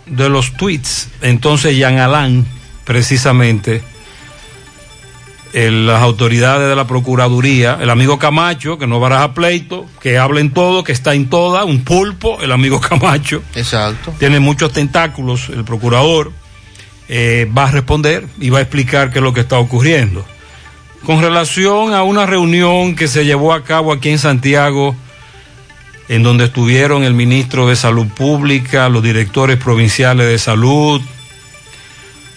de 0.05 0.29
los 0.29 0.53
tweets, 0.53 1.09
entonces 1.21 1.75
Jean 1.75 1.99
Alain, 1.99 2.47
precisamente, 2.85 3.83
el- 5.55 5.87
las 5.87 6.01
autoridades 6.03 6.67
de 6.69 6.75
la 6.75 6.85
Procuraduría, 6.85 7.77
el 7.81 7.89
amigo 7.89 8.19
Camacho, 8.19 8.77
que 8.77 8.87
no 8.87 8.99
baraja 8.99 9.33
pleito, 9.33 9.85
que 10.01 10.17
habla 10.17 10.41
en 10.41 10.51
todo, 10.51 10.83
que 10.83 10.91
está 10.91 11.13
en 11.15 11.29
toda, 11.29 11.63
un 11.63 11.83
pulpo, 11.83 12.41
el 12.41 12.51
amigo 12.51 12.79
Camacho. 12.89 13.41
Exacto. 13.55 14.13
Tiene 14.19 14.39
muchos 14.39 14.71
tentáculos, 14.73 15.49
el 15.49 15.63
procurador 15.63 16.31
eh, 17.07 17.49
va 17.57 17.65
a 17.65 17.71
responder 17.71 18.27
y 18.39 18.49
va 18.49 18.59
a 18.59 18.61
explicar 18.61 19.11
qué 19.11 19.19
es 19.19 19.23
lo 19.23 19.33
que 19.33 19.41
está 19.41 19.57
ocurriendo. 19.57 20.25
Con 21.05 21.21
relación 21.21 21.93
a 21.93 22.03
una 22.03 22.25
reunión 22.25 22.95
que 22.95 23.07
se 23.07 23.25
llevó 23.25 23.53
a 23.53 23.63
cabo 23.63 23.93
aquí 23.93 24.09
en 24.09 24.17
Santiago, 24.19 24.95
en 26.09 26.23
donde 26.23 26.45
estuvieron 26.45 27.03
el 27.03 27.13
ministro 27.13 27.67
de 27.67 27.75
Salud 27.75 28.07
Pública, 28.07 28.89
los 28.89 29.03
directores 29.03 29.57
provinciales 29.57 30.27
de 30.27 30.37
salud, 30.39 31.01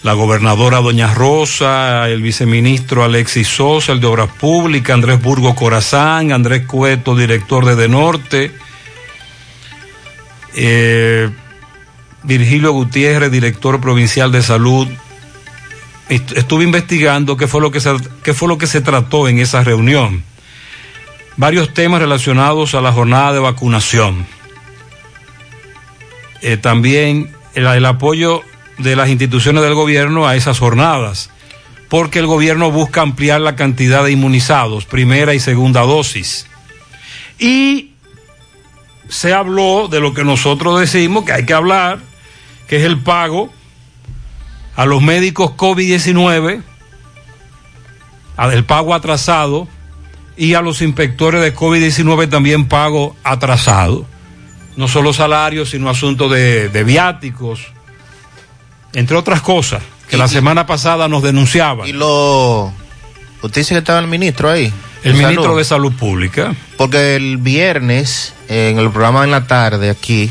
la 0.02 0.12
gobernadora 0.12 0.78
Doña 0.80 1.12
Rosa, 1.12 2.08
el 2.08 2.22
viceministro 2.22 3.02
Alexis 3.04 3.48
Sosa, 3.48 3.92
el 3.92 4.00
de 4.00 4.06
Obras 4.06 4.30
Públicas, 4.30 4.94
Andrés 4.94 5.20
Burgo 5.20 5.54
Corazán, 5.54 6.32
Andrés 6.32 6.66
Cueto, 6.66 7.16
director 7.16 7.64
de 7.66 7.74
De 7.76 7.88
Norte, 7.88 8.52
eh, 10.54 11.28
Virgilio 12.22 12.72
Gutiérrez, 12.72 13.30
director 13.30 13.80
provincial 13.80 14.30
de 14.32 14.42
salud. 14.42 14.88
Est- 16.08 16.32
Estuve 16.36 16.64
investigando 16.64 17.36
qué 17.36 17.46
fue 17.46 17.60
lo 17.60 17.70
que 17.70 17.80
se, 17.80 17.94
qué 18.22 18.34
fue 18.34 18.48
lo 18.48 18.58
que 18.58 18.66
se 18.66 18.80
trató 18.80 19.28
en 19.28 19.38
esa 19.38 19.62
reunión. 19.64 20.22
Varios 21.36 21.72
temas 21.74 22.00
relacionados 22.00 22.74
a 22.74 22.80
la 22.80 22.92
jornada 22.92 23.32
de 23.32 23.38
vacunación. 23.40 24.26
Eh, 26.40 26.56
también 26.56 27.32
el 27.54 27.84
apoyo 27.84 28.42
de 28.78 28.96
las 28.96 29.08
instituciones 29.08 29.62
del 29.62 29.74
gobierno 29.74 30.26
a 30.26 30.36
esas 30.36 30.58
jornadas, 30.58 31.30
porque 31.88 32.18
el 32.18 32.26
gobierno 32.26 32.70
busca 32.70 33.02
ampliar 33.02 33.40
la 33.40 33.56
cantidad 33.56 34.04
de 34.04 34.12
inmunizados, 34.12 34.84
primera 34.84 35.34
y 35.34 35.40
segunda 35.40 35.80
dosis. 35.82 36.46
Y 37.38 37.90
se 39.08 39.32
habló 39.32 39.88
de 39.88 40.00
lo 40.00 40.12
que 40.14 40.24
nosotros 40.24 40.78
decimos 40.80 41.24
que 41.24 41.32
hay 41.32 41.46
que 41.46 41.54
hablar, 41.54 41.98
que 42.68 42.76
es 42.76 42.82
el 42.84 42.98
pago 42.98 43.52
a 44.76 44.84
los 44.86 45.02
médicos 45.02 45.52
COVID-19, 45.52 46.62
a- 48.36 48.52
el 48.52 48.64
pago 48.64 48.94
atrasado 48.94 49.66
y 50.36 50.54
a 50.54 50.60
los 50.62 50.82
inspectores 50.82 51.40
de 51.40 51.54
COVID-19 51.54 52.28
también 52.28 52.68
pago 52.68 53.16
atrasado. 53.24 54.06
No 54.76 54.86
solo 54.86 55.12
salarios, 55.12 55.70
sino 55.70 55.90
asuntos 55.90 56.30
de, 56.30 56.68
de 56.68 56.84
viáticos, 56.84 57.72
entre 58.94 59.16
otras 59.16 59.40
cosas, 59.42 59.82
que 60.08 60.16
la 60.16 60.28
semana 60.28 60.66
pasada 60.66 61.08
nos 61.08 61.22
denunciaban. 61.22 61.86
Y 61.88 61.92
lo. 61.92 62.72
Usted 63.42 63.60
dice 63.60 63.74
que 63.74 63.78
estaba 63.78 64.00
el 64.00 64.06
ministro 64.08 64.50
ahí. 64.50 64.72
El 65.04 65.14
ministro 65.14 65.56
de 65.56 65.64
Salud 65.64 65.92
Pública. 65.92 66.54
Porque 66.76 67.16
el 67.16 67.36
viernes, 67.36 68.34
en 68.48 68.78
el 68.78 68.90
programa 68.90 69.24
en 69.24 69.30
la 69.30 69.46
tarde 69.46 69.90
aquí, 69.90 70.30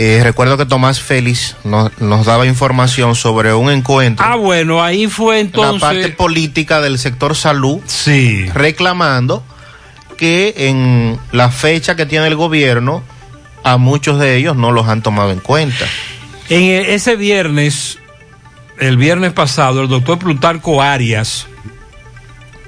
Eh, 0.00 0.20
recuerdo 0.22 0.56
que 0.56 0.64
Tomás 0.64 1.00
Félix 1.00 1.56
nos, 1.64 1.90
nos 2.00 2.24
daba 2.24 2.46
información 2.46 3.16
sobre 3.16 3.52
un 3.52 3.68
encuentro. 3.68 4.24
Ah, 4.24 4.36
bueno, 4.36 4.80
ahí 4.80 5.08
fue 5.08 5.40
entonces. 5.40 5.82
La 5.82 5.88
parte 5.88 6.08
política 6.10 6.80
del 6.80 7.00
sector 7.00 7.34
salud. 7.34 7.80
Sí. 7.86 8.46
Reclamando 8.54 9.42
que 10.16 10.54
en 10.56 11.18
la 11.32 11.50
fecha 11.50 11.96
que 11.96 12.06
tiene 12.06 12.28
el 12.28 12.36
gobierno, 12.36 13.02
a 13.64 13.76
muchos 13.76 14.20
de 14.20 14.36
ellos 14.36 14.54
no 14.54 14.70
los 14.70 14.86
han 14.86 15.02
tomado 15.02 15.32
en 15.32 15.40
cuenta. 15.40 15.84
En 16.48 16.62
e- 16.62 16.94
ese 16.94 17.16
viernes, 17.16 17.98
el 18.78 18.96
viernes 18.96 19.32
pasado, 19.32 19.82
el 19.82 19.88
doctor 19.88 20.18
Plutarco 20.18 20.82
Arias, 20.82 21.46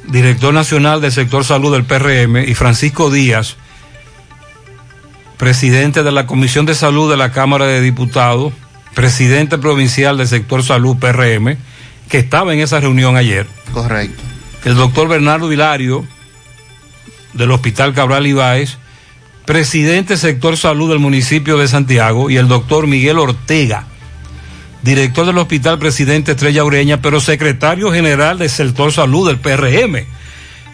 director 0.08 0.52
nacional 0.52 1.00
del 1.00 1.12
sector 1.12 1.44
salud 1.44 1.72
del 1.72 1.84
PRM, 1.84 2.44
y 2.48 2.54
Francisco 2.54 3.10
Díaz, 3.10 3.56
presidente 5.38 6.02
de 6.02 6.12
la 6.12 6.26
Comisión 6.26 6.66
de 6.66 6.74
Salud 6.74 7.10
de 7.10 7.16
la 7.16 7.32
Cámara 7.32 7.66
de 7.66 7.80
Diputados, 7.80 8.52
presidente 8.94 9.56
provincial 9.56 10.18
del 10.18 10.28
sector 10.28 10.62
salud 10.62 10.96
PRM, 10.98 11.56
que 12.08 12.18
estaba 12.18 12.52
en 12.52 12.60
esa 12.60 12.80
reunión 12.80 13.16
ayer. 13.16 13.46
Correcto. 13.72 14.22
El 14.64 14.74
doctor 14.74 15.08
Bernardo 15.08 15.50
Hilario, 15.50 16.04
del 17.32 17.52
Hospital 17.52 17.94
Cabral 17.94 18.26
Ibáez, 18.26 18.76
presidente 19.50 20.16
sector 20.16 20.56
salud 20.56 20.90
del 20.90 21.00
municipio 21.00 21.58
de 21.58 21.66
Santiago, 21.66 22.30
y 22.30 22.36
el 22.36 22.46
doctor 22.46 22.86
Miguel 22.86 23.18
Ortega, 23.18 23.84
director 24.84 25.26
del 25.26 25.38
Hospital 25.38 25.76
Presidente 25.80 26.30
Estrella 26.30 26.62
Ureña, 26.62 27.02
pero 27.02 27.18
secretario 27.18 27.90
general 27.90 28.38
del 28.38 28.48
sector 28.48 28.92
salud 28.92 29.26
del 29.26 29.40
PRM. 29.40 30.06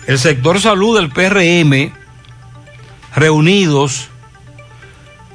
El 0.07 0.19
sector 0.19 0.61
salud 0.61 0.95
del 0.95 1.09
PRM, 1.09 1.91
reunidos, 3.15 4.09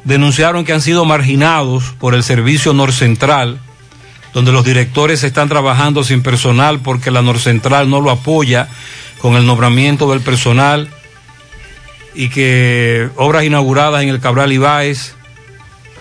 denunciaron 0.03 0.63
que 0.63 0.73
han 0.73 0.81
sido 0.81 1.03
marginados 1.05 1.95
por 1.99 2.13
el 2.13 2.21
servicio 2.21 2.73
norcentral, 2.73 3.57
donde 4.35 4.51
los 4.51 4.63
directores 4.63 5.23
están 5.23 5.49
trabajando 5.49 6.03
sin 6.03 6.21
personal 6.21 6.79
porque 6.81 7.09
la 7.09 7.23
norcentral 7.23 7.89
no 7.89 8.01
lo 8.01 8.11
apoya 8.11 8.67
con 9.17 9.33
el 9.33 9.47
nombramiento 9.47 10.11
del 10.11 10.21
personal 10.21 10.91
y 12.13 12.29
que 12.29 13.09
obras 13.15 13.43
inauguradas 13.43 14.03
en 14.03 14.09
el 14.09 14.19
Cabral 14.19 14.51
Ibáez, 14.51 15.15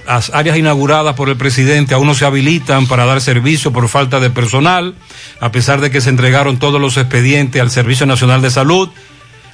las 0.07 0.31
áreas 0.31 0.59
inauguradas 0.59 1.15
por 1.15 1.29
el 1.29 1.37
presidente 1.37 1.95
aún 1.95 2.07
no 2.07 2.15
se 2.15 2.25
habilitan 2.25 2.87
para 2.89 3.05
dar 3.05 3.21
servicio 3.21 3.73
por 3.73 3.89
falta 3.89 4.19
de 4.19 4.31
personal, 4.31 4.95
a 5.41 5.53
pesar 5.53 5.81
de 5.81 5.91
que 5.91 6.01
se 6.01 6.11
entregaron 6.11 6.59
todos 6.59 6.81
los 6.81 6.97
expedientes 6.97 7.63
al 7.63 7.71
Servicio 7.71 8.07
Nacional 8.07 8.43
de 8.43 8.51
Salud, 8.51 8.91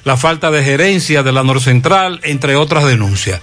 la 0.03 0.17
falta 0.17 0.49
de 0.49 0.63
gerencia 0.63 1.21
de 1.21 1.31
la 1.31 1.43
Norcentral, 1.43 2.21
entre 2.23 2.55
otras 2.55 2.85
denuncias. 2.85 3.39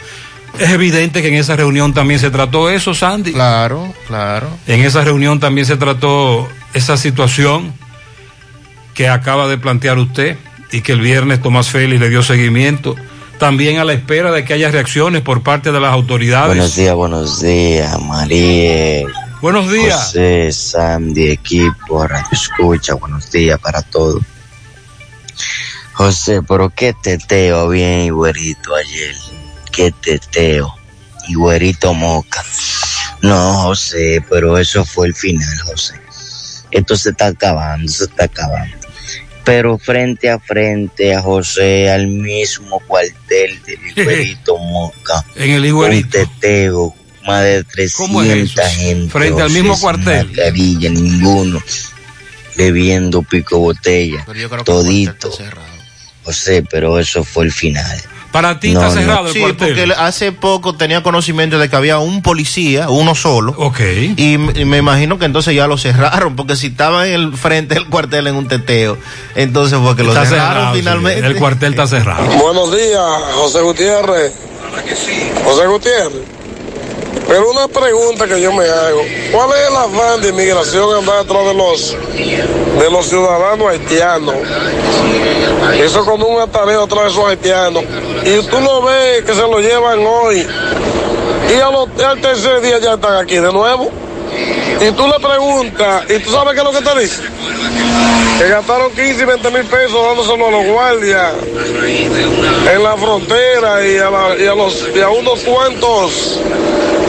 Es 0.59 0.71
evidente 0.71 1.21
que 1.21 1.29
en 1.29 1.35
esa 1.35 1.57
reunión 1.57 1.95
también 1.95 2.21
se 2.21 2.31
trató 2.31 2.71
eso, 2.71 2.95
Sandy. 2.95 3.33
Claro, 3.33 3.93
claro. 4.07 4.49
En 4.67 4.81
esa 4.81 5.03
reunión 5.05 5.41
también 5.41 5.67
se 5.67 5.77
trató 5.77 6.49
esa 6.73 6.97
situación 6.97 7.75
que 8.95 9.09
acaba 9.09 9.49
de 9.49 9.59
plantear 9.59 9.99
usted 9.99 10.37
y 10.73 10.83
que 10.83 10.93
el 10.93 11.01
viernes 11.01 11.41
Tomás 11.43 11.69
Félix 11.69 12.01
le 12.01 12.09
dio 12.09 12.23
seguimiento. 12.23 12.95
También 13.39 13.79
a 13.79 13.85
la 13.85 13.93
espera 13.93 14.31
de 14.31 14.45
que 14.45 14.55
haya 14.55 14.71
reacciones 14.71 15.23
por 15.23 15.43
parte 15.43 15.73
de 15.73 15.81
las 15.81 15.93
autoridades. 15.93 16.49
Buenos 16.49 16.77
días, 16.77 16.95
buenos 16.95 17.43
días, 17.43 18.01
María. 18.01 19.05
Buenos 19.41 19.71
días. 19.71 20.07
José, 20.07 20.53
Sandy, 20.53 21.31
equipo, 21.31 22.07
Radio 22.07 22.27
Escucha, 22.33 22.95
buenos 22.95 23.31
días 23.31 23.59
para 23.59 23.83
todos. 23.83 24.23
José, 25.93 26.43
pero 26.43 26.71
qué 26.71 26.93
teteo 26.93 27.69
bien 27.69 28.13
güerito 28.13 28.75
ayer. 28.75 29.15
Qué 29.71 29.93
teteo. 29.93 30.75
Y 31.29 31.35
güerito 31.35 31.95
moca. 31.95 32.43
No, 33.23 33.63
José, 33.63 34.25
pero 34.29 34.59
eso 34.59 34.85
fue 34.85 35.09
el 35.09 35.15
final, 35.15 35.59
José. 35.67 36.01
Esto 36.71 36.97
se 36.97 37.11
está 37.11 37.27
acabando, 37.27 37.91
se 37.91 38.05
está 38.05 38.25
acabando. 38.25 38.84
Pero 39.45 39.79
frente 39.79 40.31
a 40.31 40.39
frente 40.39 41.15
a 41.15 41.21
José, 41.21 41.91
al 41.91 42.07
mismo 42.07 42.81
cuartel 42.81 43.63
del 43.63 43.79
Higuerito 43.97 44.57
Moca. 44.59 45.25
En 45.37 45.51
el. 45.51 45.73
Un 45.73 46.11
teteo, 46.11 46.95
más 47.27 47.43
de 47.43 47.65
¿Cómo 47.97 48.23
es 48.23 48.29
300 48.29 48.59
eso? 48.67 48.81
gente. 48.81 49.11
Frente 49.13 49.43
al 49.43 49.51
mismo 49.51 49.79
cuartel. 49.79 50.27
Mascarilla, 50.29 50.91
ninguno. 50.91 51.63
Bebiendo 52.57 53.23
pico 53.23 53.59
botella. 53.59 54.27
Todito. 54.65 55.31
José, 56.25 56.65
pero 56.71 56.99
eso 56.99 57.23
fue 57.23 57.45
el 57.45 57.53
final. 57.53 58.01
Para 58.35 58.59
ti 58.59 58.73
No, 58.73 58.81
está 58.81 58.93
no. 58.93 59.01
cerrado 59.01 59.27
el 59.29 59.33
Sí, 59.33 59.39
cuartel. 59.39 59.69
porque 59.69 59.83
él 59.85 59.93
hace 59.93 60.33
poco 60.33 60.75
tenía 60.75 61.05
conocimiento 61.05 61.57
de 61.61 61.69
que 61.71 61.77
había 61.77 62.01
un 62.01 62.21
policía, 62.21 62.89
uno 62.91 63.15
solo. 63.15 63.55
Ok. 63.57 63.79
Y, 64.17 64.39
me 64.39 64.79
imagino 64.79 65.21
que 65.21 65.25
entonces 65.25 65.55
ya 65.55 65.69
lo 65.69 65.79
cerraron, 65.79 66.35
porque 66.35 66.57
si 66.57 66.67
estaba 66.67 67.07
en 67.07 67.13
el 67.13 67.33
frente 67.37 67.75
del 67.75 67.87
cuartel 67.87 68.27
en 68.27 68.35
un 68.35 68.49
teteo, 68.49 68.99
entonces 69.37 69.79
fue 69.79 69.95
que 69.95 70.03
lo 70.03 70.09
Está 70.09 70.27
cerraron 70.27 70.53
cerrado, 70.55 70.75
sí. 70.75 70.81
finalmente. 70.81 71.25
El 71.25 71.37
cuartel 71.37 71.75
está 71.75 71.87
cerrado. 71.87 72.25
Buenos 72.43 72.75
días, 72.77 73.01
José 73.37 73.61
Gutiérrez. 73.61 74.33
José 75.45 75.67
Gutiérrez. 75.69 76.34
Pero 77.27 77.51
una 77.51 77.69
pregunta 77.69 78.27
que 78.27 78.41
yo 78.41 78.53
me 78.53 78.65
hago. 78.65 79.03
¿Cuál 79.33 79.51
es 79.53 79.69
el 79.69 79.77
afán 79.77 80.21
de 80.21 80.29
inmigración 80.29 80.99
andar 80.99 81.25
detrás 81.25 81.45
de 81.47 81.55
los, 81.55 81.97
de 82.79 82.91
los 82.91 83.07
ciudadanos 83.07 83.69
haitianos? 83.69 84.35
Eso 85.81 86.05
como 86.05 86.27
un 86.27 86.41
atareo 86.41 86.85
atrás 86.85 87.05
de 87.05 87.11
esos 87.11 87.25
haitianos. 87.27 87.85
Y 88.25 88.43
tú 88.47 88.61
lo 88.61 88.83
ves 88.83 89.25
que 89.25 89.35
se 89.35 89.41
lo 89.41 89.61
llevan 89.61 90.01
hoy. 90.07 90.47
Y 91.49 92.03
al 92.03 92.21
tercer 92.21 92.61
día 92.61 92.79
ya 92.79 92.95
están 92.95 93.17
aquí 93.17 93.37
de 93.37 93.53
nuevo. 93.53 93.91
Y 94.81 94.91
tú 94.93 95.07
le 95.07 95.19
preguntas, 95.19 96.05
¿y 96.11 96.19
tú 96.19 96.31
sabes 96.31 96.55
qué 96.55 96.59
es 96.59 96.65
lo 96.65 96.73
que 96.73 96.85
te 96.85 97.01
dice? 97.01 97.23
Que 98.39 98.49
gastaron 98.49 98.91
15 98.93 99.23
y 99.23 99.25
20 99.25 99.51
mil 99.51 99.65
pesos 99.65 99.95
dándoselo 100.07 100.49
a 100.49 100.51
los 100.51 100.67
guardias 100.67 101.33
en 102.75 102.83
la 102.83 102.97
frontera 102.97 103.87
y 103.87 103.97
a, 103.99 104.11
la- 104.11 104.37
y 104.43 104.47
a 104.47 104.55
los, 104.55 104.85
y 104.95 105.01
a 105.01 105.09
unos 105.09 105.41
cuantos 105.41 106.41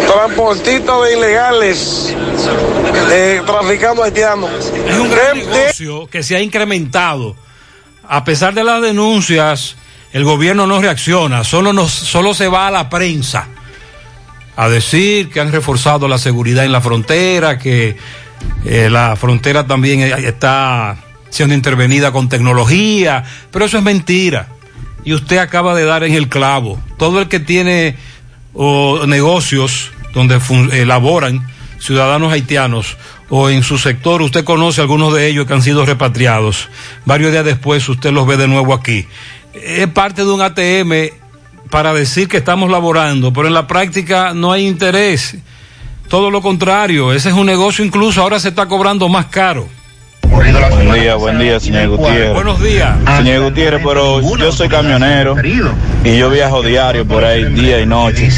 transportistas 0.08 0.96
de 1.04 1.14
ilegales 1.18 2.16
eh, 3.12 3.42
traficando 3.46 4.04
haitianos. 4.04 4.52
Es 4.88 4.98
un 4.98 5.10
gran 5.10 5.38
negocio 5.38 6.08
que 6.08 6.22
se 6.24 6.36
ha 6.36 6.42
incrementado. 6.42 7.36
A 8.08 8.24
pesar 8.24 8.54
de 8.54 8.64
las 8.64 8.82
denuncias, 8.84 9.76
el 10.14 10.24
gobierno 10.24 10.68
no 10.68 10.80
reacciona, 10.80 11.44
solo, 11.44 11.74
nos, 11.74 11.92
solo 11.92 12.34
se 12.36 12.48
va 12.48 12.68
a 12.68 12.72
la 12.72 12.88
prensa 12.90 13.48
a 14.56 14.70
decir 14.70 15.30
que 15.32 15.40
han 15.40 15.52
reforzado 15.52 16.08
la 16.08 16.20
seguridad 16.20 16.64
en 16.66 16.72
la 16.72 16.82
frontera, 16.82 17.58
que 17.58 17.98
eh, 18.66 18.90
la 18.90 19.16
frontera 19.16 19.68
también 19.68 20.02
eh, 20.02 20.14
está 20.28 20.98
siendo 21.30 21.54
intervenida 21.54 22.12
con 22.12 22.30
tecnología, 22.30 23.24
pero 23.52 23.66
eso 23.66 23.78
es 23.78 23.84
mentira. 23.84 24.48
Y 25.04 25.14
usted 25.14 25.38
acaba 25.38 25.76
de 25.76 25.86
dar 25.86 26.04
en 26.04 26.14
el 26.14 26.30
clavo. 26.30 26.80
Todo 26.98 27.22
el 27.22 27.28
que 27.28 27.40
tiene 27.40 27.96
negocios 29.06 29.92
donde 30.14 30.40
elaboran 30.72 31.46
ciudadanos 31.80 32.32
haitianos 32.32 32.98
o 33.30 33.50
en 33.50 33.64
su 33.64 33.78
sector, 33.78 34.22
usted 34.22 34.44
conoce 34.44 34.82
algunos 34.82 35.14
de 35.14 35.28
ellos 35.28 35.46
que 35.46 35.54
han 35.54 35.62
sido 35.62 35.86
repatriados. 35.86 36.70
Varios 37.06 37.32
días 37.32 37.46
después 37.46 37.88
usted 37.90 38.12
los 38.12 38.28
ve 38.28 38.38
de 38.38 38.48
nuevo 38.48 38.74
aquí. 38.74 39.06
Es 39.54 39.88
parte 39.88 40.24
de 40.24 40.32
un 40.32 40.42
ATM 40.42 41.10
para 41.70 41.94
decir 41.94 42.28
que 42.28 42.38
estamos 42.38 42.70
laborando, 42.70 43.34
pero 43.34 43.48
en 43.48 43.54
la 43.54 43.68
práctica 43.68 44.34
no 44.34 44.52
hay 44.52 44.68
interés. 44.68 45.38
Todo 46.08 46.30
lo 46.30 46.42
contrario, 46.42 47.14
ese 47.14 47.30
es 47.30 47.36
un 47.36 47.48
negocio 47.48 47.84
incluso 47.84 48.22
ahora 48.22 48.40
se 48.40 48.50
está 48.50 48.68
cobrando 48.68 49.10
más 49.10 49.26
caro. 49.28 49.68
Buen 50.30 50.94
día, 50.94 51.16
buen 51.16 51.40
día, 51.40 51.60
señor 51.60 51.90
Gutiérrez. 51.90 52.34
Buenos 52.34 52.62
días. 52.62 52.96
Señor 53.18 53.44
Gutiérrez, 53.44 53.82
pero 53.84 54.22
yo 54.38 54.52
soy 54.52 54.68
camionero 54.70 55.36
y 56.04 56.18
yo 56.18 56.30
viajo 56.30 56.62
diario 56.62 57.06
por 57.06 57.24
ahí, 57.24 57.46
día 57.46 57.82
y 57.82 57.86
noche. 57.86 58.30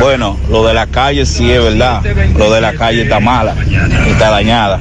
Bueno, 0.00 0.36
lo 0.48 0.66
de 0.66 0.74
la 0.74 0.86
calle 0.86 1.26
sí 1.26 1.50
es 1.50 1.62
verdad. 1.62 2.02
Lo 2.36 2.52
de 2.52 2.60
la 2.60 2.72
calle 2.74 3.02
está 3.02 3.20
mala, 3.20 3.54
está 4.08 4.30
dañada. 4.30 4.80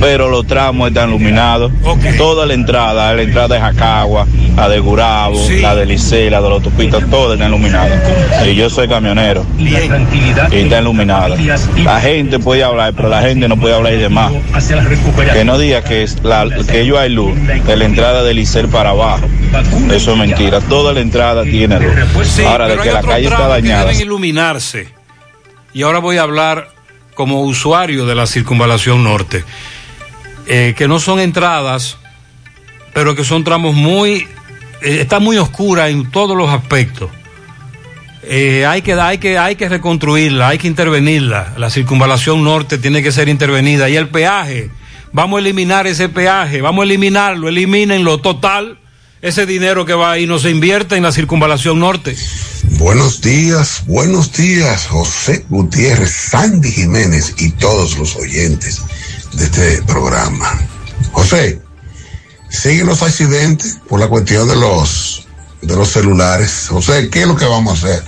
Pero 0.00 0.28
los 0.28 0.46
tramos 0.46 0.88
están 0.88 1.10
iluminados. 1.10 1.72
Toda 2.16 2.46
la 2.46 2.54
entrada, 2.54 3.14
la 3.14 3.22
entrada 3.22 3.54
de 3.54 3.60
Jacagua, 3.60 4.26
la 4.56 4.68
de 4.68 4.78
Gurabo, 4.80 5.40
la 5.60 5.74
de 5.74 5.86
Licey, 5.86 6.30
la 6.30 6.40
de 6.40 6.48
los 6.48 6.58
autopistas, 6.58 7.04
todas 7.10 7.34
están 7.34 7.48
iluminadas. 7.48 7.98
Y 8.46 8.54
yo 8.54 8.70
soy 8.70 8.88
camionero 8.88 9.44
y 9.58 9.74
está 9.74 10.80
iluminada. 10.80 11.36
La 11.82 12.00
gente 12.00 12.38
puede 12.38 12.64
hablar, 12.64 12.92
pero 12.94 13.08
la 13.08 13.22
gente 13.22 13.48
no 13.48 13.56
puede 13.56 13.74
hablar 13.74 13.92
y 13.94 13.98
demás. 13.98 14.32
Que 15.32 15.44
no 15.44 15.58
diga 15.66 15.82
que, 15.82 16.02
es 16.02 16.22
la, 16.22 16.48
que 16.70 16.80
ellos 16.80 16.98
hay 16.98 17.10
luz 17.10 17.34
de 17.36 17.76
la 17.76 17.84
entrada 17.84 18.22
del 18.22 18.36
Licey 18.36 18.66
para 18.66 18.90
abajo. 18.90 19.26
Eso 19.92 20.12
es 20.12 20.18
mentira. 20.18 20.60
Toda 20.60 20.92
la 20.92 21.00
entrada 21.00 21.42
tiene 21.42 21.80
luz. 21.80 21.92
Sí, 22.28 22.44
Ahora, 22.44 22.68
de 22.68 22.78
que 22.78 22.92
la 22.92 23.02
calle 23.02 23.24
está 23.24 23.36
que 23.36 23.48
dañada. 23.48 23.84
deben 23.86 24.00
iluminarse. 24.00 24.88
Y 25.72 25.82
ahora 25.82 25.98
voy 25.98 26.18
a 26.18 26.22
hablar 26.22 26.68
como 27.14 27.42
usuario 27.42 28.06
de 28.06 28.14
la 28.14 28.26
circunvalación 28.26 29.02
norte, 29.02 29.44
eh, 30.46 30.74
que 30.76 30.86
no 30.86 31.00
son 31.00 31.18
entradas, 31.18 31.98
pero 32.94 33.16
que 33.16 33.24
son 33.24 33.42
tramos 33.42 33.74
muy, 33.74 34.28
eh, 34.82 34.98
está 35.00 35.18
muy 35.18 35.38
oscura 35.38 35.88
en 35.88 36.10
todos 36.10 36.36
los 36.36 36.50
aspectos. 36.50 37.10
Eh, 38.22 38.66
hay, 38.66 38.82
que, 38.82 38.94
hay, 38.94 39.18
que, 39.18 39.38
hay 39.38 39.56
que 39.56 39.68
reconstruirla, 39.68 40.48
hay 40.48 40.58
que 40.58 40.66
intervenirla. 40.66 41.54
La 41.56 41.70
circunvalación 41.70 42.42
norte 42.44 42.78
tiene 42.78 43.02
que 43.02 43.12
ser 43.12 43.28
intervenida. 43.28 43.88
Y 43.88 43.96
el 43.96 44.08
peaje, 44.08 44.70
vamos 45.16 45.38
a 45.38 45.40
eliminar 45.40 45.86
ese 45.86 46.10
peaje, 46.10 46.60
vamos 46.60 46.82
a 46.82 46.84
eliminarlo, 46.84 47.48
elimínenlo 47.48 48.18
total. 48.18 48.78
Ese 49.22 49.46
dinero 49.46 49.86
que 49.86 49.94
va 49.94 50.12
ahí 50.12 50.26
no 50.26 50.38
se 50.38 50.50
invierte 50.50 50.94
en 50.94 51.02
la 51.02 51.10
circunvalación 51.10 51.80
norte. 51.80 52.14
Buenos 52.78 53.22
días, 53.22 53.82
buenos 53.86 54.30
días, 54.34 54.86
José 54.86 55.46
Gutiérrez, 55.48 56.10
Sandy 56.10 56.70
Jiménez 56.70 57.34
y 57.38 57.50
todos 57.52 57.96
los 57.96 58.14
oyentes 58.16 58.82
de 59.32 59.44
este 59.44 59.82
programa. 59.84 60.60
José, 61.12 61.62
siguen 62.50 62.86
los 62.86 63.02
accidentes 63.02 63.78
por 63.88 63.98
la 63.98 64.08
cuestión 64.08 64.46
de 64.48 64.56
los 64.56 65.26
de 65.62 65.76
los 65.76 65.88
celulares. 65.88 66.66
José, 66.68 67.08
¿qué 67.08 67.22
es 67.22 67.26
lo 67.26 67.36
que 67.36 67.46
vamos 67.46 67.82
a 67.82 67.88
hacer? 67.88 68.04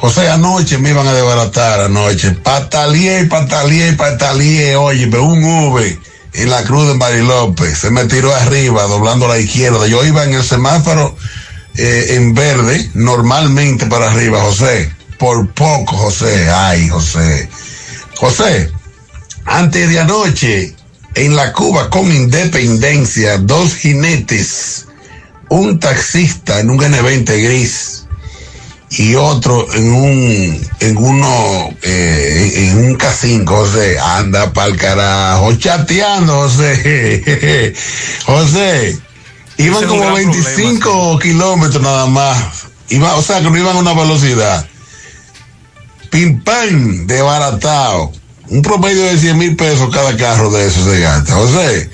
José, 0.00 0.30
anoche 0.30 0.78
me 0.78 0.90
iban 0.90 1.06
a 1.06 1.12
desbaratar 1.12 1.80
anoche. 1.82 2.30
Patalié, 2.30 3.26
patalié, 3.26 3.92
patalié, 3.92 4.74
oye, 4.74 5.04
un 5.18 5.44
V 5.44 5.98
en 6.32 6.50
la 6.50 6.62
cruz 6.62 6.88
de 6.88 6.94
Marilópez. 6.94 7.76
Se 7.76 7.90
me 7.90 8.06
tiró 8.06 8.34
arriba, 8.34 8.84
doblando 8.84 9.26
a 9.26 9.28
la 9.28 9.38
izquierda. 9.38 9.86
Yo 9.86 10.02
iba 10.02 10.24
en 10.24 10.32
el 10.32 10.42
semáforo 10.42 11.14
eh, 11.76 12.14
en 12.16 12.32
verde, 12.32 12.90
normalmente 12.94 13.84
para 13.86 14.10
arriba, 14.10 14.40
José. 14.40 14.90
Por 15.18 15.50
poco, 15.52 15.94
José. 15.98 16.48
Ay, 16.50 16.88
José. 16.88 17.50
José, 18.16 18.70
antes 19.44 19.86
de 19.90 20.00
anoche, 20.00 20.74
en 21.14 21.36
la 21.36 21.52
Cuba 21.52 21.90
con 21.90 22.10
independencia, 22.10 23.36
dos 23.36 23.74
jinetes, 23.74 24.86
un 25.50 25.78
taxista 25.78 26.60
en 26.60 26.70
un 26.70 26.78
N20 26.78 27.42
gris 27.42 27.99
y 28.90 29.14
otro 29.14 29.72
en 29.72 29.92
un 29.92 30.68
en 30.80 30.96
uno 30.96 31.70
eh, 31.82 32.52
en 32.56 32.78
un 32.78 32.94
casino 32.96 33.44
José 33.46 33.98
anda 33.98 34.52
pa'l 34.52 34.76
carajo 34.76 35.54
chateando 35.54 36.34
José. 36.42 37.72
José 38.26 38.98
iban 39.58 39.86
como 39.86 40.12
25 40.12 41.18
kilómetros 41.20 41.82
nada 41.82 42.06
más. 42.06 42.66
Iba 42.88 43.14
o 43.14 43.22
sea 43.22 43.40
que 43.40 43.50
no 43.50 43.56
iban 43.56 43.76
a 43.76 43.80
una 43.80 43.94
velocidad. 43.94 44.66
Pim 46.10 46.42
pam 46.42 47.06
desbaratado. 47.06 48.12
Un 48.48 48.62
promedio 48.62 49.04
de 49.04 49.16
100 49.16 49.38
mil 49.38 49.54
pesos 49.54 49.94
cada 49.94 50.16
carro 50.16 50.50
de 50.50 50.66
esos 50.66 50.84
se 50.84 50.98
gasta 50.98 51.34
José 51.34 51.88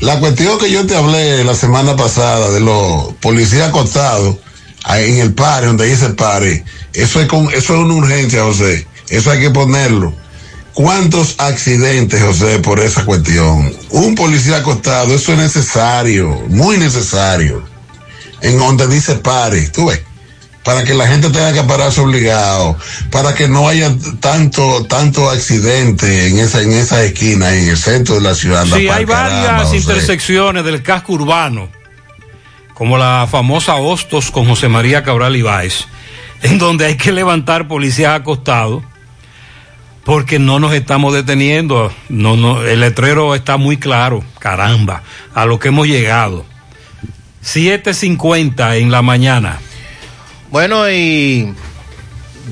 la 0.00 0.20
cuestión 0.20 0.58
que 0.58 0.70
yo 0.70 0.86
te 0.86 0.96
hablé 0.96 1.42
la 1.42 1.54
semana 1.54 1.96
pasada 1.96 2.50
de 2.50 2.60
los 2.60 3.14
policías 3.14 3.68
acostados 3.68 4.36
en 4.86 5.18
el 5.18 5.34
pare, 5.34 5.66
donde 5.66 5.86
dice 5.86 6.06
el 6.06 6.14
pare, 6.14 6.64
eso 6.92 7.20
es, 7.20 7.28
con, 7.28 7.46
eso 7.52 7.74
es 7.74 7.80
una 7.80 7.94
urgencia, 7.94 8.42
José. 8.42 8.86
Eso 9.08 9.30
hay 9.30 9.40
que 9.40 9.50
ponerlo. 9.50 10.14
¿Cuántos 10.74 11.34
accidentes, 11.38 12.22
José, 12.22 12.60
por 12.60 12.78
esa 12.78 13.04
cuestión? 13.04 13.74
Un 13.90 14.14
policía 14.14 14.58
acostado, 14.58 15.14
eso 15.14 15.32
es 15.32 15.38
necesario, 15.38 16.28
muy 16.48 16.76
necesario. 16.76 17.64
En 18.40 18.58
donde 18.58 18.86
dice 18.86 19.16
pare, 19.16 19.68
tú 19.70 19.86
ves, 19.86 20.00
para 20.62 20.84
que 20.84 20.94
la 20.94 21.08
gente 21.08 21.30
tenga 21.30 21.52
que 21.52 21.64
pararse 21.64 22.00
obligado, 22.00 22.76
para 23.10 23.34
que 23.34 23.48
no 23.48 23.68
haya 23.68 23.92
tanto, 24.20 24.86
tanto 24.86 25.28
accidente 25.28 26.28
en 26.28 26.38
esa, 26.38 26.62
en 26.62 26.72
esa 26.72 27.02
esquina, 27.02 27.52
en 27.54 27.70
el 27.70 27.76
centro 27.76 28.16
de 28.16 28.20
la 28.20 28.34
ciudad. 28.34 28.64
Sí, 28.66 28.88
hay 28.88 29.04
varias 29.04 29.74
intersecciones 29.74 30.64
del 30.64 30.82
casco 30.82 31.14
urbano 31.14 31.77
como 32.78 32.96
la 32.96 33.26
famosa 33.28 33.74
Hostos 33.74 34.30
con 34.30 34.46
José 34.46 34.68
María 34.68 35.02
Cabral 35.02 35.34
Ibáez, 35.34 35.86
en 36.42 36.58
donde 36.60 36.86
hay 36.86 36.96
que 36.96 37.10
levantar 37.10 37.66
policías 37.66 38.14
acostados 38.14 38.84
porque 40.04 40.38
no 40.38 40.60
nos 40.60 40.72
estamos 40.72 41.12
deteniendo. 41.12 41.92
No, 42.08 42.36
no, 42.36 42.62
el 42.62 42.78
letrero 42.78 43.34
está 43.34 43.56
muy 43.56 43.78
claro, 43.78 44.22
caramba, 44.38 45.02
a 45.34 45.44
lo 45.44 45.58
que 45.58 45.68
hemos 45.68 45.88
llegado. 45.88 46.46
7.50 47.42 48.78
en 48.78 48.92
la 48.92 49.02
mañana. 49.02 49.58
Bueno, 50.52 50.88
y 50.88 51.52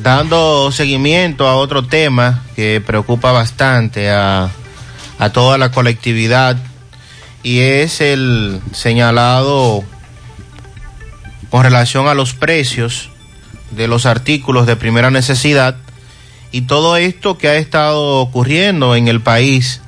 dando 0.02 0.72
seguimiento 0.72 1.46
a 1.46 1.54
otro 1.54 1.86
tema 1.86 2.42
que 2.56 2.82
preocupa 2.84 3.30
bastante 3.30 4.10
a, 4.10 4.50
a 5.20 5.30
toda 5.30 5.56
la 5.56 5.70
colectividad 5.70 6.56
y 7.44 7.60
es 7.60 8.00
el 8.00 8.60
señalado 8.72 9.84
con 11.50 11.62
relación 11.62 12.08
a 12.08 12.14
los 12.14 12.34
precios 12.34 13.10
de 13.70 13.88
los 13.88 14.06
artículos 14.06 14.66
de 14.66 14.76
primera 14.76 15.10
necesidad 15.10 15.76
y 16.52 16.62
todo 16.62 16.96
esto 16.96 17.38
que 17.38 17.48
ha 17.48 17.56
estado 17.56 18.20
ocurriendo 18.20 18.94
en 18.96 19.08
el 19.08 19.20
país 19.20 19.80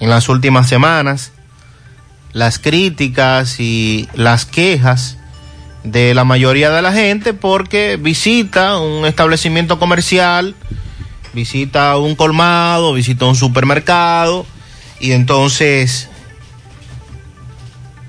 en 0.00 0.10
las 0.10 0.28
últimas 0.28 0.68
semanas, 0.68 1.32
las 2.32 2.58
críticas 2.58 3.60
y 3.60 4.08
las 4.14 4.44
quejas 4.44 5.18
de 5.84 6.14
la 6.14 6.24
mayoría 6.24 6.70
de 6.70 6.82
la 6.82 6.92
gente 6.92 7.34
porque 7.34 7.98
visita 8.00 8.78
un 8.78 9.06
establecimiento 9.06 9.78
comercial, 9.78 10.54
visita 11.32 11.96
un 11.96 12.14
colmado, 12.14 12.92
visita 12.92 13.24
un 13.24 13.34
supermercado 13.34 14.46
y 15.00 15.12
entonces 15.12 16.08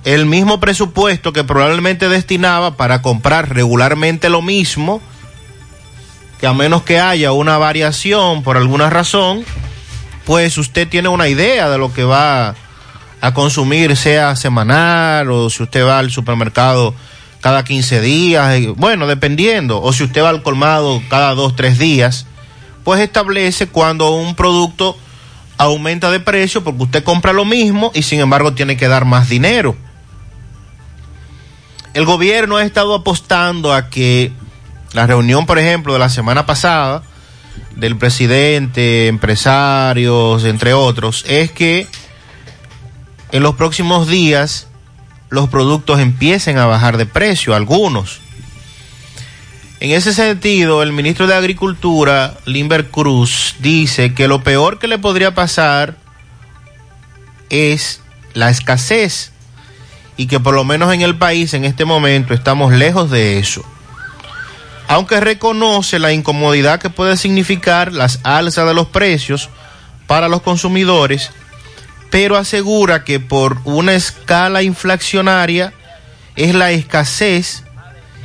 el 0.03 0.25
mismo 0.25 0.59
presupuesto 0.59 1.31
que 1.31 1.43
probablemente 1.43 2.09
destinaba 2.09 2.75
para 2.75 3.01
comprar 3.01 3.53
regularmente 3.53 4.29
lo 4.29 4.41
mismo, 4.41 5.01
que 6.39 6.47
a 6.47 6.53
menos 6.53 6.83
que 6.83 6.99
haya 6.99 7.31
una 7.31 7.57
variación 7.57 8.43
por 8.43 8.57
alguna 8.57 8.89
razón, 8.89 9.45
pues 10.25 10.57
usted 10.57 10.87
tiene 10.87 11.07
una 11.07 11.29
idea 11.29 11.69
de 11.69 11.77
lo 11.77 11.93
que 11.93 12.03
va 12.03 12.55
a 13.21 13.33
consumir, 13.33 13.95
sea 13.95 14.35
semanal 14.35 15.31
o 15.31 15.49
si 15.49 15.63
usted 15.63 15.85
va 15.85 15.99
al 15.99 16.11
supermercado 16.11 16.93
cada 17.39 17.63
15 17.63 18.01
días, 18.01 18.55
eh, 18.55 18.73
bueno, 18.75 19.07
dependiendo, 19.07 19.81
o 19.81 19.93
si 19.93 20.03
usted 20.03 20.21
va 20.23 20.29
al 20.29 20.43
colmado 20.43 21.01
cada 21.09 21.33
dos, 21.33 21.55
tres 21.55 21.77
días, 21.77 22.25
pues 22.83 22.99
establece 22.99 23.67
cuando 23.67 24.11
un 24.11 24.35
producto 24.35 24.97
aumenta 25.57 26.11
de 26.11 26.19
precio 26.19 26.63
porque 26.63 26.83
usted 26.83 27.03
compra 27.03 27.31
lo 27.31 27.45
mismo 27.45 27.91
y 27.93 28.03
sin 28.03 28.19
embargo 28.19 28.53
tiene 28.53 28.75
que 28.75 28.89
dar 28.89 29.05
más 29.05 29.29
dinero 29.29 29.77
el 31.93 32.05
gobierno 32.05 32.57
ha 32.57 32.63
estado 32.63 32.95
apostando 32.95 33.73
a 33.73 33.89
que 33.89 34.31
la 34.93 35.07
reunión, 35.07 35.45
por 35.45 35.59
ejemplo, 35.59 35.93
de 35.93 35.99
la 35.99 36.09
semana 36.09 36.45
pasada 36.45 37.03
del 37.75 37.97
presidente, 37.97 39.07
empresarios, 39.07 40.43
entre 40.45 40.73
otros, 40.73 41.23
es 41.27 41.51
que 41.51 41.87
en 43.31 43.43
los 43.43 43.55
próximos 43.55 44.07
días 44.07 44.67
los 45.29 45.49
productos 45.49 45.99
empiecen 45.99 46.57
a 46.57 46.65
bajar 46.65 46.97
de 46.97 47.05
precio, 47.05 47.55
algunos. 47.55 48.19
En 49.79 49.91
ese 49.91 50.13
sentido, 50.13 50.81
el 50.81 50.93
ministro 50.93 51.27
de 51.27 51.35
Agricultura, 51.35 52.37
Limber 52.45 52.89
Cruz, 52.89 53.55
dice 53.59 54.13
que 54.13 54.27
lo 54.27 54.43
peor 54.43 54.79
que 54.79 54.87
le 54.87 54.97
podría 54.97 55.33
pasar 55.33 55.97
es 57.49 58.01
la 58.33 58.49
escasez 58.49 59.32
y 60.17 60.27
que 60.27 60.39
por 60.39 60.53
lo 60.53 60.63
menos 60.63 60.93
en 60.93 61.01
el 61.01 61.15
país 61.15 61.53
en 61.53 61.65
este 61.65 61.85
momento 61.85 62.33
estamos 62.33 62.73
lejos 62.73 63.09
de 63.09 63.39
eso. 63.39 63.63
Aunque 64.87 65.19
reconoce 65.19 65.97
la 65.97 66.11
incomodidad 66.11 66.79
que 66.79 66.89
puede 66.89 67.17
significar 67.17 67.93
las 67.93 68.19
alzas 68.23 68.67
de 68.67 68.73
los 68.73 68.87
precios 68.87 69.49
para 70.07 70.27
los 70.27 70.41
consumidores, 70.41 71.31
pero 72.09 72.37
asegura 72.37 73.03
que 73.03 73.19
por 73.19 73.59
una 73.63 73.93
escala 73.93 74.61
inflacionaria 74.61 75.73
es 76.35 76.53
la 76.53 76.71
escasez 76.71 77.63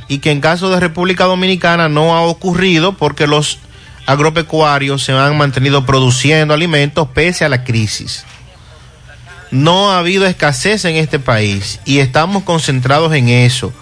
y 0.07 0.19
que 0.19 0.31
en 0.31 0.41
caso 0.41 0.69
de 0.69 0.79
República 0.79 1.25
Dominicana 1.25 1.89
no 1.89 2.15
ha 2.15 2.21
ocurrido 2.21 2.93
porque 2.93 3.25
los 3.25 3.59
agropecuarios 4.05 5.03
se 5.03 5.13
han 5.13 5.37
mantenido 5.37 5.85
produciendo 5.85 6.53
alimentos 6.53 7.07
pese 7.13 7.45
a 7.45 7.49
la 7.49 7.63
crisis 7.63 8.25
no 9.51 9.91
ha 9.91 9.99
habido 9.99 10.25
escasez 10.25 10.85
en 10.85 10.95
este 10.95 11.19
país 11.19 11.79
y 11.85 11.99
estamos 11.99 12.43
concentrados 12.43 13.13
en 13.13 13.29
eso. 13.29 13.73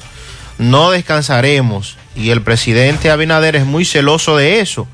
No 0.57 0.91
descansaremos 0.91 1.97
y 2.15 2.29
el 2.29 2.41
presidente 2.41 3.11
Abinader 3.11 3.55
es 3.55 3.65
muy 3.65 3.85
celoso 3.85 4.37
de 4.37 4.59
eso, 4.59 4.87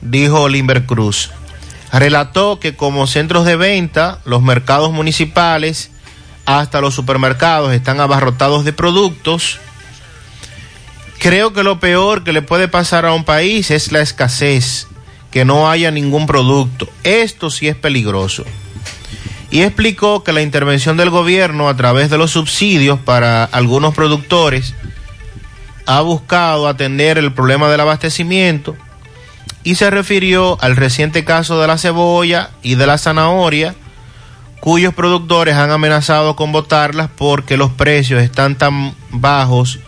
dijo 0.00 0.48
Limber 0.48 0.86
Cruz. 0.86 1.30
Relató 1.92 2.60
que 2.60 2.76
como 2.76 3.06
centros 3.06 3.44
de 3.44 3.56
venta, 3.56 4.20
los 4.24 4.42
mercados 4.42 4.92
municipales 4.92 5.90
hasta 6.44 6.80
los 6.80 6.94
supermercados 6.94 7.72
están 7.72 8.00
abarrotados 8.00 8.64
de 8.64 8.72
productos. 8.72 9.58
Creo 11.18 11.52
que 11.52 11.62
lo 11.62 11.78
peor 11.78 12.24
que 12.24 12.32
le 12.32 12.42
puede 12.42 12.68
pasar 12.68 13.06
a 13.06 13.12
un 13.12 13.24
país 13.24 13.70
es 13.70 13.92
la 13.92 14.00
escasez, 14.00 14.86
que 15.30 15.44
no 15.44 15.70
haya 15.70 15.90
ningún 15.90 16.26
producto. 16.26 16.88
Esto 17.04 17.50
sí 17.50 17.68
es 17.68 17.76
peligroso 17.76 18.44
y 19.50 19.62
explicó 19.62 20.22
que 20.24 20.32
la 20.32 20.42
intervención 20.42 20.96
del 20.96 21.10
gobierno 21.10 21.68
a 21.68 21.76
través 21.76 22.10
de 22.10 22.18
los 22.18 22.32
subsidios 22.32 22.98
para 22.98 23.44
algunos 23.44 23.94
productores 23.94 24.74
ha 25.86 26.00
buscado 26.02 26.68
atender 26.68 27.16
el 27.16 27.32
problema 27.32 27.70
del 27.70 27.80
abastecimiento 27.80 28.76
y 29.64 29.76
se 29.76 29.90
refirió 29.90 30.58
al 30.60 30.76
reciente 30.76 31.24
caso 31.24 31.60
de 31.60 31.66
la 31.66 31.78
cebolla 31.78 32.50
y 32.62 32.74
de 32.74 32.86
la 32.86 32.98
zanahoria, 32.98 33.74
cuyos 34.60 34.94
productores 34.94 35.54
han 35.54 35.70
amenazado 35.70 36.36
con 36.36 36.52
botarlas 36.52 37.08
porque 37.16 37.56
los 37.56 37.70
precios 37.70 38.22
están 38.22 38.56
tan 38.56 38.94
bajos 39.10 39.78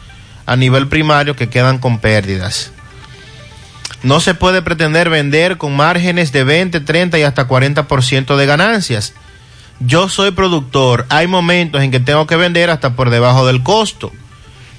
a 0.46 0.56
nivel 0.56 0.88
primario 0.88 1.36
que 1.36 1.48
quedan 1.48 1.78
con 1.78 1.98
pérdidas. 1.98 2.72
No 4.02 4.20
se 4.20 4.34
puede 4.34 4.62
pretender 4.62 5.10
vender 5.10 5.58
con 5.58 5.76
márgenes 5.76 6.32
de 6.32 6.44
20, 6.44 6.80
30 6.80 7.18
y 7.18 7.22
hasta 7.22 7.46
40% 7.46 8.36
de 8.36 8.46
ganancias. 8.46 9.12
Yo 9.80 10.10
soy 10.10 10.30
productor, 10.32 11.06
hay 11.08 11.26
momentos 11.26 11.82
en 11.82 11.90
que 11.90 12.00
tengo 12.00 12.26
que 12.26 12.36
vender 12.36 12.68
hasta 12.68 12.94
por 12.94 13.08
debajo 13.08 13.46
del 13.46 13.62
costo, 13.62 14.12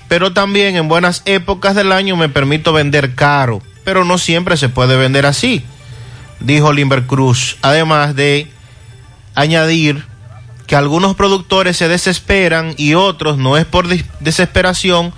pero 0.07 0.31
también 0.31 0.75
en 0.75 0.87
buenas 0.87 1.23
épocas 1.25 1.73
del 1.73 1.91
año 1.91 2.15
me 2.15 2.29
permito 2.29 2.71
vender 2.71 3.15
caro, 3.15 3.63
pero 3.83 4.05
no 4.05 4.19
siempre 4.19 4.57
se 4.57 4.69
puede 4.69 4.95
vender 4.95 5.25
así, 5.25 5.63
dijo 6.39 6.71
Limber 6.71 7.07
Cruz, 7.07 7.57
además 7.63 8.15
de 8.15 8.51
añadir 9.33 10.05
que 10.67 10.75
algunos 10.75 11.15
productores 11.15 11.77
se 11.77 11.87
desesperan 11.87 12.75
y 12.77 12.93
otros 12.93 13.39
no 13.39 13.57
es 13.57 13.65
por 13.65 13.87
desesperación, 14.19 15.13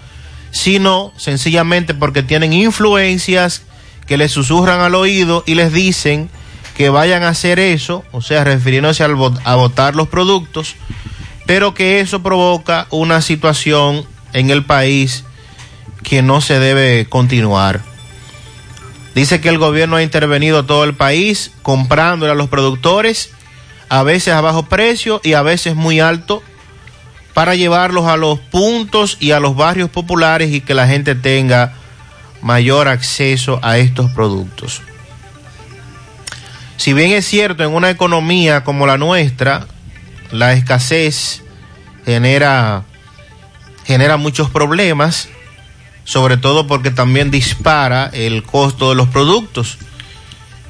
sino 0.51 1.11
sencillamente 1.17 1.93
porque 1.93 2.23
tienen 2.23 2.53
influencias 2.53 3.63
que 4.07 4.15
les 4.15 4.31
susurran 4.31 4.79
al 4.79 4.95
oído 4.95 5.43
y 5.45 5.55
les 5.55 5.73
dicen 5.73 6.29
que 6.75 6.89
vayan 6.89 7.23
a 7.23 7.29
hacer 7.29 7.59
eso, 7.59 8.03
o 8.11 8.21
sea, 8.21 8.43
refiriéndose 8.43 9.03
al 9.03 9.15
a 9.43 9.55
votar 9.55 9.95
los 9.95 10.07
productos, 10.07 10.75
pero 11.45 11.73
que 11.73 11.99
eso 11.99 12.23
provoca 12.23 12.87
una 12.89 13.21
situación 13.21 14.05
en 14.33 14.49
el 14.49 14.65
país 14.65 15.23
que 16.03 16.21
no 16.21 16.41
se 16.41 16.59
debe 16.59 17.05
continuar. 17.07 17.81
Dice 19.15 19.41
que 19.41 19.49
el 19.49 19.59
gobierno 19.59 19.97
ha 19.97 20.03
intervenido 20.03 20.65
todo 20.65 20.83
el 20.83 20.95
país 20.95 21.51
comprándole 21.61 22.31
a 22.31 22.35
los 22.35 22.49
productores, 22.49 23.29
a 23.89 24.01
veces 24.01 24.33
a 24.33 24.41
bajo 24.41 24.63
precio 24.63 25.21
y 25.23 25.33
a 25.33 25.43
veces 25.43 25.75
muy 25.75 25.99
alto, 25.99 26.41
para 27.35 27.55
llevarlos 27.55 28.07
a 28.07 28.17
los 28.17 28.39
puntos 28.39 29.17
y 29.19 29.31
a 29.31 29.39
los 29.39 29.55
barrios 29.55 29.89
populares 29.89 30.51
y 30.51 30.61
que 30.61 30.73
la 30.73 30.87
gente 30.87 31.13
tenga 31.13 31.73
mayor 32.41 32.87
acceso 32.87 33.59
a 33.61 33.77
estos 33.77 34.11
productos. 34.11 34.81
Si 36.77 36.93
bien 36.93 37.11
es 37.11 37.25
cierto, 37.25 37.63
en 37.63 37.71
una 37.73 37.89
economía 37.89 38.63
como 38.63 38.85
la 38.85 38.97
nuestra, 38.97 39.67
la 40.31 40.53
escasez 40.53 41.43
genera, 42.05 42.83
genera 43.85 44.17
muchos 44.17 44.49
problemas, 44.49 45.29
sobre 46.03 46.37
todo 46.37 46.67
porque 46.67 46.91
también 46.91 47.31
dispara 47.31 48.09
el 48.11 48.43
costo 48.43 48.89
de 48.89 48.95
los 48.95 49.07
productos. 49.07 49.77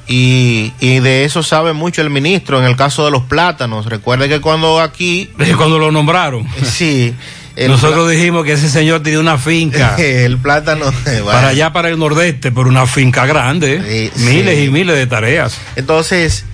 Y, 0.06 0.72
y, 0.80 1.00
de 1.00 1.24
eso 1.24 1.42
sabe 1.42 1.72
mucho 1.72 2.02
el 2.02 2.10
ministro 2.10 2.58
en 2.58 2.66
el 2.66 2.76
caso 2.76 3.06
de 3.06 3.10
los 3.10 3.22
plátanos. 3.22 3.86
Recuerde 3.86 4.28
que 4.28 4.40
cuando 4.42 4.78
aquí... 4.80 5.30
Cuando 5.56 5.78
lo 5.78 5.90
nombraron. 5.90 6.46
Sí. 6.62 7.14
Nosotros 7.56 8.10
dijimos 8.10 8.44
que 8.44 8.52
ese 8.52 8.68
señor 8.68 9.02
tenía 9.02 9.20
una 9.20 9.38
finca. 9.38 9.94
el 9.98 10.38
plátano. 10.38 10.86
Para 11.24 11.48
allá, 11.48 11.72
para 11.72 11.88
el 11.88 11.98
nordeste, 11.98 12.50
pero 12.50 12.68
una 12.68 12.86
finca 12.86 13.26
grande. 13.26 14.10
miles 14.16 14.66
y 14.66 14.70
miles 14.70 14.96
de 14.96 15.06
tareas. 15.06 15.58
Entonces, 15.76 16.44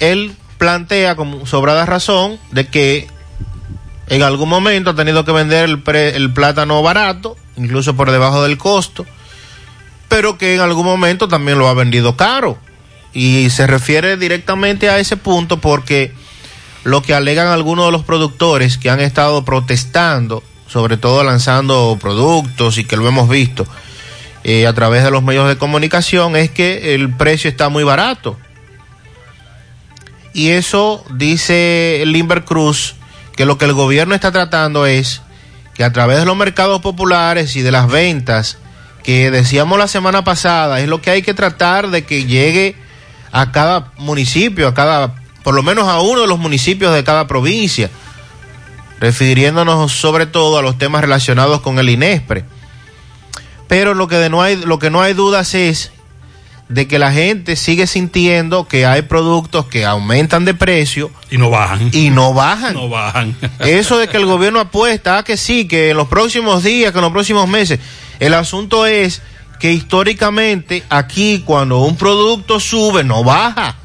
él 0.00 0.32
plantea 0.58 1.16
con 1.16 1.46
sobrada 1.46 1.86
razón 1.86 2.38
de 2.50 2.66
que 2.66 3.08
en 4.08 4.22
algún 4.22 4.48
momento 4.48 4.90
ha 4.90 4.94
tenido 4.94 5.24
que 5.24 5.32
vender 5.32 5.64
el, 5.64 5.82
el 5.96 6.32
plátano 6.32 6.82
barato, 6.82 7.36
incluso 7.56 7.96
por 7.96 8.10
debajo 8.10 8.42
del 8.42 8.58
costo, 8.58 9.06
pero 10.08 10.36
que 10.36 10.54
en 10.54 10.60
algún 10.60 10.84
momento 10.84 11.28
también 11.28 11.58
lo 11.58 11.68
ha 11.68 11.74
vendido 11.74 12.16
caro. 12.16 12.58
Y 13.12 13.48
se 13.50 13.66
refiere 13.66 14.16
directamente 14.16 14.90
a 14.90 14.98
ese 14.98 15.16
punto 15.16 15.60
porque 15.60 16.12
lo 16.84 17.02
que 17.02 17.14
alegan 17.14 17.48
algunos 17.48 17.86
de 17.86 17.92
los 17.92 18.04
productores 18.04 18.78
que 18.78 18.90
han 18.90 19.00
estado 19.00 19.44
protestando, 19.44 20.42
sobre 20.68 20.96
todo 20.96 21.24
lanzando 21.24 21.98
productos 22.00 22.78
y 22.78 22.84
que 22.84 22.96
lo 22.96 23.08
hemos 23.08 23.28
visto 23.28 23.66
eh, 24.44 24.66
a 24.66 24.72
través 24.74 25.02
de 25.02 25.10
los 25.10 25.22
medios 25.22 25.48
de 25.48 25.56
comunicación, 25.56 26.36
es 26.36 26.50
que 26.50 26.94
el 26.94 27.14
precio 27.14 27.48
está 27.48 27.70
muy 27.70 27.84
barato. 27.84 28.36
Y 30.34 30.50
eso 30.50 31.04
dice 31.10 32.02
Limber 32.06 32.44
Cruz, 32.44 32.96
que 33.36 33.46
lo 33.46 33.56
que 33.56 33.64
el 33.64 33.72
gobierno 33.72 34.14
está 34.14 34.32
tratando 34.32 34.84
es 34.84 35.22
que 35.74 35.84
a 35.84 35.92
través 35.92 36.18
de 36.18 36.26
los 36.26 36.36
mercados 36.36 36.82
populares 36.82 37.56
y 37.56 37.62
de 37.62 37.72
las 37.72 37.88
ventas, 37.88 38.58
que 39.02 39.30
decíamos 39.30 39.78
la 39.78 39.88
semana 39.88 40.24
pasada, 40.24 40.80
es 40.80 40.88
lo 40.88 41.00
que 41.00 41.10
hay 41.10 41.22
que 41.22 41.34
tratar 41.34 41.90
de 41.90 42.04
que 42.04 42.26
llegue 42.26 42.76
a 43.32 43.52
cada 43.52 43.92
municipio, 43.96 44.68
a 44.68 44.74
cada, 44.74 45.14
por 45.44 45.54
lo 45.54 45.62
menos 45.62 45.86
a 45.86 46.00
uno 46.00 46.22
de 46.22 46.26
los 46.26 46.40
municipios 46.40 46.92
de 46.92 47.04
cada 47.04 47.28
provincia, 47.28 47.90
refiriéndonos 48.98 49.92
sobre 49.92 50.26
todo 50.26 50.58
a 50.58 50.62
los 50.62 50.78
temas 50.78 51.02
relacionados 51.02 51.60
con 51.60 51.78
el 51.78 51.90
INESPRE. 51.90 52.44
Pero 53.68 53.94
lo 53.94 54.08
que, 54.08 54.28
no 54.30 54.42
hay, 54.42 54.56
lo 54.56 54.78
que 54.78 54.90
no 54.90 55.02
hay 55.02 55.12
dudas 55.14 55.54
es 55.54 55.92
de 56.68 56.88
que 56.88 56.98
la 56.98 57.12
gente 57.12 57.56
sigue 57.56 57.86
sintiendo 57.86 58.66
que 58.66 58.86
hay 58.86 59.02
productos 59.02 59.66
que 59.66 59.84
aumentan 59.84 60.46
de 60.46 60.54
precio 60.54 61.10
y 61.30 61.36
no 61.36 61.50
bajan. 61.50 61.90
Y 61.92 62.08
no 62.08 62.32
bajan. 62.32 62.74
No 62.74 62.88
bajan. 62.88 63.36
Eso 63.58 63.98
de 63.98 64.08
que 64.08 64.16
el 64.16 64.24
gobierno 64.24 64.60
apuesta 64.60 65.18
a 65.18 65.24
que 65.24 65.36
sí, 65.36 65.68
que 65.68 65.90
en 65.90 65.96
los 65.98 66.08
próximos 66.08 66.64
días, 66.64 66.92
que 66.92 66.98
en 66.98 67.04
los 67.04 67.12
próximos 67.12 67.46
meses. 67.48 67.80
El 68.18 68.32
asunto 68.32 68.86
es 68.86 69.20
que 69.60 69.72
históricamente 69.72 70.82
aquí 70.88 71.42
cuando 71.44 71.80
un 71.80 71.96
producto 71.96 72.60
sube 72.60 73.04
no 73.04 73.22
baja. 73.24 73.76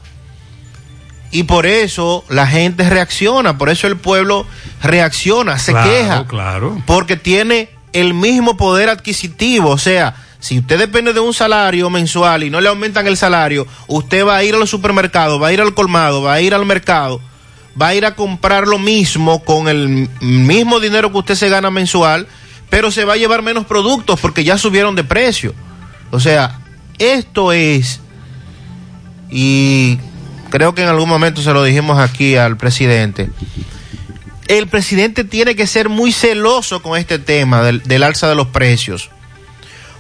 Y 1.32 1.44
por 1.44 1.66
eso 1.66 2.24
la 2.30 2.48
gente 2.48 2.90
reacciona, 2.90 3.58
por 3.58 3.70
eso 3.70 3.88
el 3.88 3.98
pueblo 3.98 4.46
reacciona, 4.82 5.60
se 5.60 5.72
Claro, 5.72 5.90
queja. 5.90 6.28
Claro. 6.28 6.82
Porque 6.86 7.18
tiene 7.18 7.70
el 7.94 8.14
mismo 8.14 8.58
poder 8.58 8.90
adquisitivo. 8.90 9.70
O 9.70 9.78
sea, 9.78 10.16
si 10.40 10.60
usted 10.60 10.80
depende 10.80 11.14
de 11.14 11.20
un 11.20 11.34
salario 11.34 11.90
mensual 11.90 12.44
y 12.44 12.50
no 12.50 12.62
le 12.62 12.70
aumentan 12.70 13.06
el 13.08 13.18
salario, 13.18 13.68
usted 13.88 14.26
va 14.26 14.38
a 14.38 14.44
ir 14.44 14.56
a 14.56 14.58
los 14.58 14.70
supermercados, 14.70 15.42
va 15.42 15.48
a 15.48 15.54
ir 15.54 15.62
al 15.62 15.74
colmado, 15.74 16.22
va 16.22 16.34
a 16.34 16.42
ir 16.42 16.54
al 16.54 16.66
mercado, 16.66 17.22
va 17.80 17.90
a 17.90 17.96
ir 17.96 18.06
a 18.06 18.16
comprar 18.16 18.68
lo 18.68 18.80
mismo 18.80 19.44
con 19.44 19.68
el 19.68 20.10
mismo 20.22 20.80
dinero 20.80 21.12
que 21.12 21.18
usted 21.20 21.36
se 21.36 21.50
gana 21.50 21.70
mensual, 21.70 22.28
pero 22.70 22.90
se 22.90 23.06
va 23.06 23.14
a 23.14 23.18
llevar 23.18 23.42
menos 23.42 23.66
productos 23.66 24.20
porque 24.20 24.44
ya 24.44 24.58
subieron 24.58 24.96
de 24.96 25.04
precio. 25.04 25.54
O 26.12 26.20
sea, 26.20 26.60
esto 26.98 27.52
es, 27.52 28.00
y 29.30 30.00
creo 30.50 30.74
que 30.76 30.84
en 30.84 30.90
algún 30.90 31.10
momento 31.10 31.42
se 31.42 31.54
lo 31.54 31.64
dijimos 31.64 32.00
aquí 32.00 32.36
al 32.36 32.58
presidente, 32.58 33.30
el 34.48 34.68
presidente 34.68 35.24
tiene 35.24 35.56
que 35.56 35.68
ser 35.68 35.90
muy 35.90 36.12
celoso 36.12 36.82
con 36.82 36.98
este 36.98 37.20
tema 37.20 37.62
del, 37.62 38.04
alza 38.04 38.28
de 38.28 38.36
los 38.36 38.48
precios. 38.48 39.10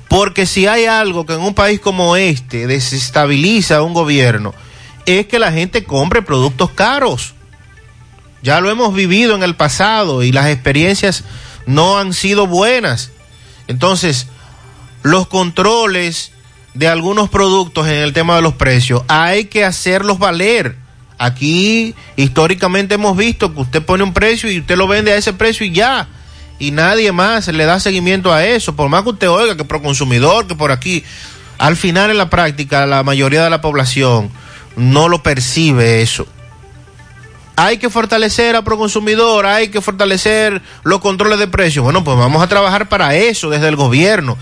Porque 0.08 0.48
si 0.48 0.66
hay 0.66 0.86
algo 0.86 1.28
que 1.28 1.34
en 1.34 1.42
un 1.42 1.54
país 1.54 1.80
como 1.80 2.16
este 2.16 2.66
desestabiliza 2.66 3.78
a 3.78 3.84
un 3.84 3.94
gobierno, 3.94 4.56
es 5.06 5.28
que 5.28 5.38
la 5.38 5.52
gente 5.52 5.84
compre 5.84 6.24
productos 6.24 6.72
caros. 6.72 7.36
Ya 8.42 8.60
lo 8.60 8.72
hemos 8.72 8.96
vivido 8.96 9.36
en 9.36 9.44
el 9.44 9.56
pasado 9.56 10.24
y 10.24 10.32
las 10.32 10.48
experiencias 10.48 11.24
no 11.68 12.00
han 12.00 12.14
sido 12.14 12.48
buenas. 12.48 13.12
Entonces, 13.68 14.28
los 15.04 15.28
controles 15.28 16.32
de 16.80 16.88
algunos 16.88 17.28
productos 17.28 17.90
en 17.90 17.96
el 17.96 18.14
tema 18.14 18.38
de 18.38 18.42
los 18.42 18.54
precios 18.54 19.04
hay 19.10 19.46
que 19.46 19.66
hacerlos 19.66 20.18
valer. 20.18 20.78
Aquí 21.18 21.94
históricamente 22.16 22.96
hemos 22.96 23.18
visto 23.18 23.54
que 23.54 23.60
usted 23.60 23.84
pone 23.84 24.06
un 24.06 24.14
precio 24.14 24.50
y 24.50 24.60
usted 24.60 24.78
lo 24.78 24.88
vende 24.88 25.12
a 25.12 25.18
ese 25.18 25.34
precio 25.34 25.66
y 25.66 25.74
ya. 25.74 26.08
Y 26.58 26.72
nadie 26.72 27.12
más 27.12 27.50
le 27.50 27.66
da 27.66 27.82
seguimiento 27.82 28.32
a 28.32 28.46
eso. 28.46 28.78
Por 28.78 28.88
más 28.88 29.04
que 29.04 29.10
usted 29.10 29.30
oiga 29.30 29.58
que 29.58 29.66
por 29.66 29.82
consumidor, 29.82 30.48
que 30.48 30.56
por 30.56 30.72
aquí. 30.72 31.04
Al 31.58 31.76
final 31.76 32.12
en 32.12 32.18
la 32.18 32.30
práctica 32.30 32.86
la 32.86 33.04
mayoría 33.04 33.44
de 33.44 33.50
la 33.50 33.60
población 33.60 34.30
no 34.78 35.10
lo 35.10 35.22
percibe 35.22 36.02
eso. 36.02 36.28
Hay 37.58 37.78
que 37.78 37.90
fortalecer 37.90 38.56
a 38.56 38.62
Proconsumidor, 38.62 39.46
hay 39.46 39.68
que 39.68 39.82
fortalecer 39.82 40.62
los 40.84 41.02
controles 41.02 41.40
de 41.40 41.48
precios. 41.48 41.84
Bueno, 41.84 42.06
pues 42.06 42.18
vamos 42.18 42.42
a 42.42 42.48
trabajar 42.48 42.88
para 42.88 43.16
eso 43.16 43.50
desde 43.50 43.68
el 43.68 43.76
gobierno, 43.76 44.38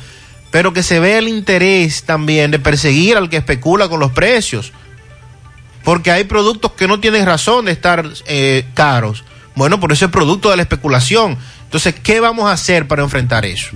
pero 0.52 0.74
que 0.74 0.84
se 0.84 1.00
vea 1.00 1.20
el 1.20 1.28
interés 1.28 2.04
también 2.04 2.52
de 2.52 2.60
perseguir 2.60 3.18
al 3.18 3.30
que 3.30 3.38
especula 3.38 3.90
con 3.90 4.00
los 4.00 4.12
precios. 4.12 4.72
Porque 5.84 6.12
hay 6.12 6.26
productos 6.26 6.72
que 6.74 6.88
no 6.88 7.00
tienen 7.00 7.26
razón 7.26 7.66
de 7.66 7.72
estar 7.72 8.10
eh, 8.26 8.66
caros. 8.74 9.24
Bueno, 9.56 9.80
por 9.80 9.92
eso 9.92 10.06
es 10.06 10.12
producto 10.12 10.50
de 10.50 10.58
la 10.58 10.64
especulación. 10.64 11.38
Entonces, 11.64 11.96
¿qué 12.02 12.20
vamos 12.20 12.46
a 12.46 12.54
hacer 12.54 12.88
para 12.88 13.04
enfrentar 13.04 13.46
eso? 13.46 13.70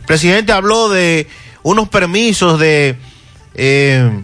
El 0.00 0.06
presidente 0.06 0.52
habló 0.52 0.88
de 0.88 1.28
unos 1.62 1.88
permisos 1.88 2.58
de, 2.58 2.96
eh, 3.54 4.22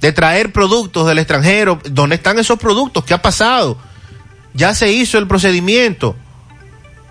de 0.00 0.12
traer 0.12 0.52
productos 0.52 1.06
del 1.06 1.18
extranjero. 1.18 1.78
¿Dónde 1.90 2.16
están 2.16 2.38
esos 2.38 2.58
productos? 2.58 3.04
¿Qué 3.04 3.14
ha 3.14 3.22
pasado? 3.22 3.78
Ya 4.54 4.74
se 4.74 4.90
hizo 4.92 5.18
el 5.18 5.26
procedimiento. 5.26 6.16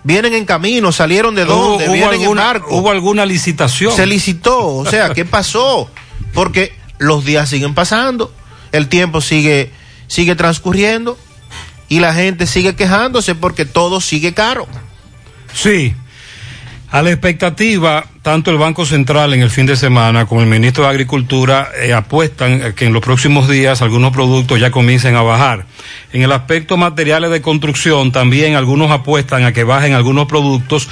Vienen 0.02 0.34
en 0.34 0.46
camino, 0.46 0.92
salieron 0.92 1.34
de 1.34 1.44
dónde, 1.44 1.84
¿Hubo, 1.84 1.92
vienen 1.92 2.20
alguna, 2.20 2.42
en 2.42 2.48
barco. 2.48 2.76
¿Hubo 2.76 2.90
alguna 2.90 3.26
licitación? 3.26 3.94
Se 3.94 4.06
licitó, 4.06 4.76
o 4.76 4.86
sea, 4.86 5.12
¿qué 5.12 5.24
pasó? 5.24 5.90
Porque 6.32 6.72
los 6.98 7.24
días 7.24 7.48
siguen 7.48 7.74
pasando, 7.74 8.32
el 8.72 8.88
tiempo 8.88 9.20
sigue, 9.20 9.70
sigue 10.06 10.36
transcurriendo 10.36 11.18
y 11.88 12.00
la 12.00 12.14
gente 12.14 12.46
sigue 12.46 12.74
quejándose 12.74 13.34
porque 13.34 13.66
todo 13.66 14.00
sigue 14.00 14.32
caro. 14.32 14.66
Sí. 15.52 15.94
A 16.92 17.02
la 17.02 17.10
expectativa, 17.12 18.04
tanto 18.20 18.50
el 18.50 18.58
Banco 18.58 18.84
Central 18.84 19.32
en 19.32 19.42
el 19.42 19.50
fin 19.50 19.64
de 19.64 19.76
semana 19.76 20.26
como 20.26 20.40
el 20.40 20.48
ministro 20.48 20.82
de 20.82 20.90
Agricultura 20.90 21.68
eh, 21.80 21.92
apuestan 21.92 22.62
a 22.62 22.72
que 22.74 22.84
en 22.84 22.92
los 22.92 23.00
próximos 23.00 23.48
días 23.48 23.80
algunos 23.80 24.12
productos 24.12 24.58
ya 24.58 24.72
comiencen 24.72 25.14
a 25.14 25.22
bajar. 25.22 25.66
En 26.12 26.22
el 26.22 26.32
aspecto 26.32 26.76
materiales 26.76 27.30
de 27.30 27.40
construcción, 27.42 28.10
también 28.10 28.56
algunos 28.56 28.90
apuestan 28.90 29.44
a 29.44 29.52
que 29.52 29.62
bajen 29.62 29.94
algunos 29.94 30.26
productos 30.26 30.88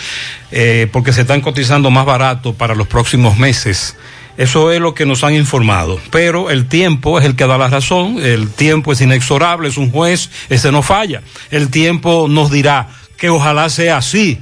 eh, 0.52 0.86
porque 0.92 1.12
se 1.12 1.22
están 1.22 1.40
cotizando 1.40 1.90
más 1.90 2.06
barato 2.06 2.54
para 2.54 2.76
los 2.76 2.86
próximos 2.86 3.36
meses. 3.36 3.96
Eso 4.36 4.70
es 4.70 4.80
lo 4.80 4.94
que 4.94 5.04
nos 5.04 5.24
han 5.24 5.34
informado. 5.34 5.98
Pero 6.12 6.48
el 6.50 6.68
tiempo 6.68 7.18
es 7.18 7.24
el 7.24 7.34
que 7.34 7.48
da 7.48 7.58
la 7.58 7.66
razón, 7.66 8.18
el 8.22 8.50
tiempo 8.50 8.92
es 8.92 9.00
inexorable, 9.00 9.68
es 9.68 9.76
un 9.76 9.90
juez, 9.90 10.30
ese 10.48 10.70
no 10.70 10.82
falla. 10.82 11.22
El 11.50 11.70
tiempo 11.70 12.28
nos 12.30 12.52
dirá 12.52 12.86
que 13.16 13.30
ojalá 13.30 13.68
sea 13.68 13.96
así, 13.96 14.38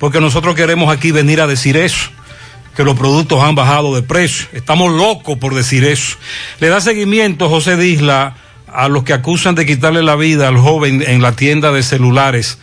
porque 0.00 0.18
nosotros 0.18 0.56
queremos 0.56 0.92
aquí 0.92 1.12
venir 1.12 1.42
a 1.42 1.46
decir 1.46 1.76
eso, 1.76 2.10
que 2.74 2.82
los 2.82 2.98
productos 2.98 3.42
han 3.44 3.54
bajado 3.54 3.94
de 3.94 4.02
precio. 4.02 4.46
Estamos 4.52 4.90
locos 4.90 5.36
por 5.38 5.54
decir 5.54 5.84
eso. 5.84 6.16
Le 6.58 6.68
da 6.68 6.80
seguimiento 6.80 7.50
José 7.50 7.76
Disla 7.76 8.34
a 8.66 8.88
los 8.88 9.04
que 9.04 9.12
acusan 9.12 9.54
de 9.54 9.66
quitarle 9.66 10.02
la 10.02 10.16
vida 10.16 10.48
al 10.48 10.56
joven 10.56 11.04
en 11.06 11.20
la 11.20 11.32
tienda 11.32 11.70
de 11.70 11.82
celulares 11.82 12.58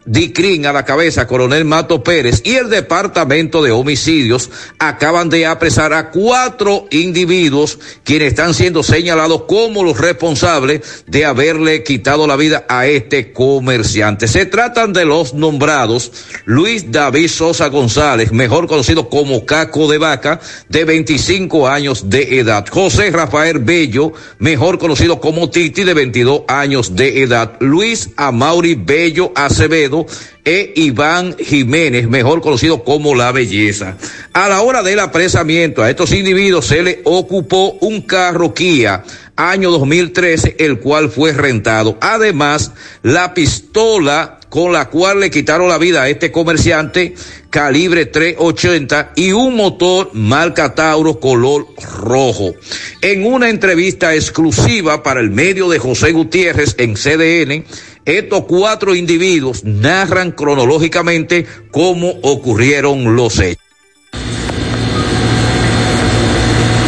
DICRIN 0.06 0.66
a 0.66 0.74
la 0.74 0.86
cabeza, 0.86 1.28
coronel 1.28 1.66
Mato 1.66 2.04
Pérez 2.04 2.42
y 2.44 2.56
el 2.56 2.70
departamento 2.70 3.62
de 3.64 3.72
homicidios 3.72 4.50
acaban 4.80 5.30
de 5.30 5.46
apresar 5.46 5.94
a 5.94 6.12
cuatro 6.12 6.88
individuos 6.92 7.80
quienes 8.04 8.30
están 8.30 8.54
siendo 8.54 8.84
señalados 8.84 9.44
como 9.44 9.84
los 9.84 10.00
responsables 10.00 11.06
de 11.08 11.26
haberle 11.26 11.84
quitado 11.84 12.28
la 12.28 12.36
vida 12.36 12.66
a 12.70 12.88
este 12.88 13.34
comerciante. 13.34 14.28
Se 14.28 14.46
tratan 14.46 14.94
de 14.94 15.06
los 15.06 15.34
nombrados 15.34 16.12
Luis 16.46 16.92
David 16.92 17.30
Sosa 17.30 17.68
González, 17.70 18.32
mejor 18.32 18.68
conocido 18.68 19.10
como 19.10 19.46
Caco 19.46 19.90
de 19.90 19.98
Vaca, 19.98 20.40
de 20.70 20.86
25 20.86 21.68
años 21.68 22.10
de 22.10 22.40
edad. 22.40 22.66
José 22.70 23.12
Rafael 23.12 23.60
Bello, 23.60 24.14
mejor 24.40 24.80
conocido 24.80 25.20
como 25.20 25.50
Titi, 25.50 25.84
de 25.84 25.94
22 25.94 26.42
años 26.48 26.96
de 26.96 27.24
edad. 27.24 27.58
Luis 27.60 28.10
Amauri 28.18 28.76
Bello 28.76 29.32
Acevedo, 29.36 29.95
e 30.44 30.74
Iván 30.76 31.36
Jiménez, 31.38 32.08
mejor 32.08 32.42
conocido 32.42 32.84
como 32.84 33.16
La 33.16 33.32
Belleza. 33.32 33.98
A 34.34 34.50
la 34.50 34.62
hora 34.62 34.84
del 34.84 35.00
apresamiento 35.00 35.82
a 35.82 35.90
estos 35.90 36.12
individuos 36.12 36.66
se 36.66 36.84
le 36.84 37.02
ocupó 37.04 37.78
un 37.82 38.02
carro 38.02 38.54
Kia 38.54 39.04
año 39.36 39.70
2013, 39.72 40.56
el 40.60 40.80
cual 40.80 41.10
fue 41.10 41.34
rentado. 41.34 41.98
Además, 42.02 42.72
la 43.04 43.34
pistola 43.34 44.40
con 44.50 44.72
la 44.72 44.90
cual 44.90 45.20
le 45.20 45.32
quitaron 45.32 45.68
la 45.68 45.78
vida 45.78 46.04
a 46.04 46.10
este 46.10 46.32
comerciante 46.32 47.14
calibre 47.50 48.06
380 48.06 49.12
y 49.16 49.34
un 49.34 49.56
motor 49.56 50.12
marca 50.14 50.76
Tauro 50.76 51.20
color 51.20 51.68
rojo. 52.00 52.54
En 53.02 53.26
una 53.26 53.50
entrevista 53.50 54.16
exclusiva 54.16 55.04
para 55.04 55.20
el 55.20 55.30
medio 55.30 55.68
de 55.68 55.80
José 55.80 56.14
Gutiérrez 56.14 56.76
en 56.78 56.94
CDN, 56.94 57.66
estos 58.06 58.46
cuatro 58.46 58.96
individuos 58.96 59.64
narran 59.64 60.32
cronológicamente 60.32 61.46
cómo 61.72 62.14
ocurrieron 62.22 63.16
los 63.16 63.40
hechos. 63.40 63.64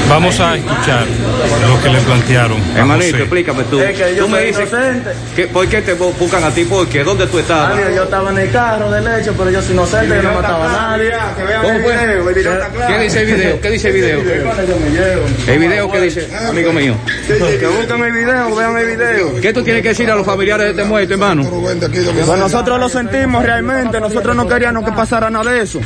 Vamos 0.08 0.40
a 0.40 0.56
escuchar 0.56 1.06
lo 1.68 1.82
que 1.82 1.90
le 1.90 2.00
plantearon. 2.02 2.58
Hermanito, 2.76 3.18
explícame 3.18 3.64
tú. 3.66 3.80
Es 3.82 3.98
que 3.98 4.16
yo 4.16 4.24
tú 4.26 4.30
me 4.30 4.38
soy 4.40 4.48
dices, 4.48 4.70
inocente. 4.70 5.10
que, 5.36 5.48
¿por 5.48 5.68
qué 5.68 5.82
te 5.82 5.94
buscan 5.94 6.44
a 6.44 6.52
ti? 6.52 6.66
Porque 6.66 7.04
¿dónde 7.04 7.28
tú 7.28 7.40
estabas? 7.40 7.78
Yo 7.96 8.04
estaba 8.04 8.32
en 8.32 8.38
el 8.40 8.52
carro 8.52 8.92
de 8.92 9.02
leche, 9.02 9.32
pero 9.38 9.50
yo 9.50 9.62
soy 9.62 9.74
inocente, 9.74 10.16
yo 10.16 10.22
no 10.24 10.34
mataba 10.34 10.66
a 10.66 10.98
nadie. 10.98 11.12
¿Cómo 11.62 11.80
fue? 11.80 12.34
¿Qué 12.88 13.00
dice 13.04 13.22
el 13.22 13.26
video? 13.36 13.62
¿Qué 13.62 13.70
dice 13.72 13.88
el 13.90 13.94
video? 13.94 14.20
¿El 15.48 15.60
video 15.60 15.92
qué 15.92 16.02
dice, 16.02 16.28
amigo 16.48 16.74
mío? 16.74 16.94
Que 17.28 17.68
busquen 17.68 18.04
el 18.04 18.12
video, 18.12 18.56
vean 18.56 18.78
el 18.78 18.86
video. 18.98 19.42
¿Qué 19.42 19.54
tú 19.54 19.64
tienes 19.64 19.82
que 19.84 19.90
decir 19.90 20.10
a 20.12 20.16
los 20.16 20.26
familiares 20.26 20.66
de 20.66 20.72
este 20.72 20.84
muerto, 20.84 21.14
hermano? 21.14 21.44
Pues 21.50 22.40
nosotros 22.40 22.80
lo 22.80 22.90
sentimos 22.90 23.44
realmente, 23.44 24.00
nosotros 24.00 24.36
no 24.36 24.48
queríamos 24.48 24.84
que 24.86 24.92
pasara 24.92 25.30
nada 25.30 25.52
de 25.52 25.62
eso. 25.62 25.80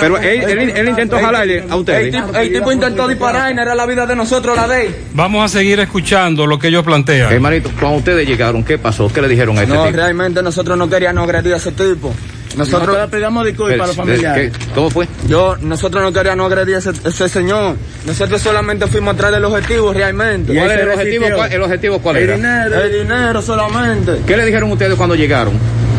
Pero 0.00 0.18
él, 0.18 0.42
él- 0.42 0.70
él 0.76 0.88
intentó 0.88 1.18
jalarle 1.18 1.60
a 1.60 1.64
El 1.64 1.80
ustedes. 1.80 2.12
tipo, 2.12 2.36
el 2.38 2.52
tipo 2.52 2.72
intentó 2.72 3.08
disparar 3.08 3.50
y 3.50 3.54
no 3.54 3.62
era 3.62 3.74
la 3.74 3.86
vida 3.86 4.06
de 4.06 4.16
nosotros 4.16 4.56
la 4.56 4.68
de 4.68 4.86
él. 4.86 4.94
Vamos 5.14 5.44
a 5.44 5.48
seguir 5.48 5.80
escuchando 5.80 6.46
lo 6.46 6.58
que 6.58 6.68
ellos 6.68 6.84
plantean. 6.84 7.32
Hermanito, 7.32 7.70
cuando 7.80 7.98
ustedes 7.98 8.26
llegaron, 8.28 8.62
¿qué 8.62 8.76
pasó? 8.78 9.10
¿Qué 9.12 9.22
le 9.22 9.28
dijeron 9.28 9.56
a 9.58 9.62
este 9.62 9.74
No, 9.74 9.84
tipo? 9.86 9.96
realmente 9.96 10.42
nosotros 10.42 10.76
no 10.76 10.88
queríamos 10.88 11.24
agredir 11.24 11.54
a 11.54 11.56
ese 11.56 11.72
tipo. 11.72 12.14
Nosotros 12.56 12.96
le 12.98 13.08
pedimos 13.08 13.44
disculpas 13.44 13.80
a 13.80 13.86
los 13.88 13.96
familiares. 13.96 14.52
¿Qué? 14.56 14.64
¿Cómo 14.74 14.88
fue? 14.90 15.06
Yo, 15.26 15.56
nosotros 15.60 16.02
no 16.02 16.12
queríamos 16.12 16.46
agredir 16.50 16.76
a 16.76 16.78
ese, 16.78 16.90
ese 17.04 17.28
señor. 17.28 17.76
Nosotros 18.06 18.40
solamente 18.40 18.86
fuimos 18.86 19.14
atrás 19.14 19.32
del 19.32 19.44
objetivo 19.44 19.92
realmente. 19.92 20.54
¿Cuál 20.54 20.70
era 20.70 20.82
el 20.82 20.88
objetivo? 20.90 21.26
¿Cuál- 21.34 21.52
el 21.52 21.62
objetivo 21.62 21.98
cuál 21.98 22.16
el 22.16 22.22
era? 22.24 22.36
Dinero. 22.36 22.82
El 22.82 22.92
dinero 23.02 23.42
solamente. 23.42 24.20
¿Qué 24.26 24.36
le 24.36 24.44
dijeron 24.46 24.70
ustedes 24.72 24.94
cuando 24.94 25.14
llegaron? 25.14 25.54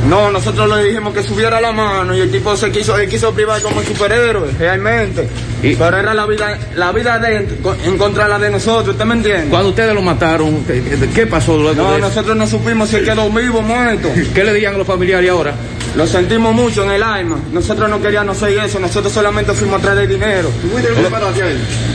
No, 0.08 0.32
nosotros 0.32 0.70
le 0.70 0.86
dijimos 0.86 1.14
que 1.14 1.22
subiera 1.22 1.60
la 1.60 1.72
mano 1.72 2.16
y 2.16 2.22
el 2.22 2.32
tipo 2.32 2.56
se 2.56 2.72
quiso, 2.72 2.98
él 2.98 3.10
quiso 3.10 3.34
privar 3.34 3.62
como 3.62 3.82
superhéroe, 3.84 4.52
realmente. 4.58 5.28
Pero 5.62 5.98
era 5.98 6.14
la 6.14 6.26
vida, 6.26 6.58
la 6.76 6.92
vida 6.92 7.20
de 7.20 7.38
él 7.38 7.48
en 7.84 7.98
contra 7.98 8.24
de 8.24 8.30
la 8.30 8.40
de 8.40 8.50
nosotros, 8.50 8.90
¿usted 8.90 9.06
me 9.06 9.16
entiende? 9.16 9.50
Cuando 9.50 9.70
ustedes 9.70 9.94
lo 9.94 10.02
mataron, 10.02 10.64
¿qué, 11.14 11.28
pasó 11.28 11.58
luego 11.58 11.84
No, 11.84 11.94
de 11.94 12.00
nosotros 12.00 12.38
no 12.38 12.48
supimos 12.48 12.90
si 12.90 12.98
él 12.98 13.06
quedó 13.06 13.30
vivo 13.30 13.60
o 13.60 13.62
muerto. 13.62 14.10
¿Qué 14.34 14.44
le 14.44 14.54
dirían 14.54 14.76
a 14.76 14.78
los 14.78 14.88
familiares 14.88 15.30
ahora? 15.30 15.54
Lo 15.98 16.06
sentimos 16.06 16.54
mucho 16.54 16.84
en 16.84 16.92
el 16.92 17.02
alma. 17.02 17.40
Nosotros 17.52 17.90
no 17.90 18.00
queríamos 18.00 18.38
hacer 18.38 18.56
eso, 18.60 18.80
nosotros 18.80 19.12
solamente 19.12 19.52
fuimos 19.54 19.80
atrás 19.80 19.96
del 19.96 20.08
dinero. 20.08 20.52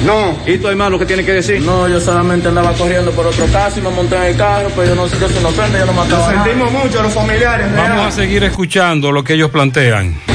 No. 0.04 0.36
¿Y 0.44 0.58
tu 0.58 0.66
hermano 0.66 0.98
qué 0.98 1.06
tiene 1.06 1.24
que 1.24 1.34
decir? 1.34 1.62
No, 1.62 1.86
yo 1.86 2.00
solamente 2.00 2.48
andaba 2.48 2.72
corriendo 2.72 3.12
por 3.12 3.28
otro 3.28 3.46
caso 3.46 3.78
y 3.78 3.82
me 3.82 3.90
monté 3.90 4.16
en 4.16 4.22
el 4.24 4.36
carro, 4.36 4.70
pero 4.74 4.88
yo 4.88 4.94
no 4.96 5.06
yo 5.06 5.28
soy 5.28 5.38
inocente, 5.38 5.78
yo 5.78 5.86
no 5.86 5.92
mataba. 5.92 6.32
Lo 6.32 6.42
sentimos 6.42 6.72
mucho 6.72 7.00
los 7.00 7.12
familiares. 7.12 7.68
Vamos 7.76 8.06
a 8.06 8.10
seguir 8.10 8.42
escuchando 8.42 9.12
lo 9.12 9.22
que 9.22 9.34
ellos 9.34 9.50
plantean. 9.50 10.31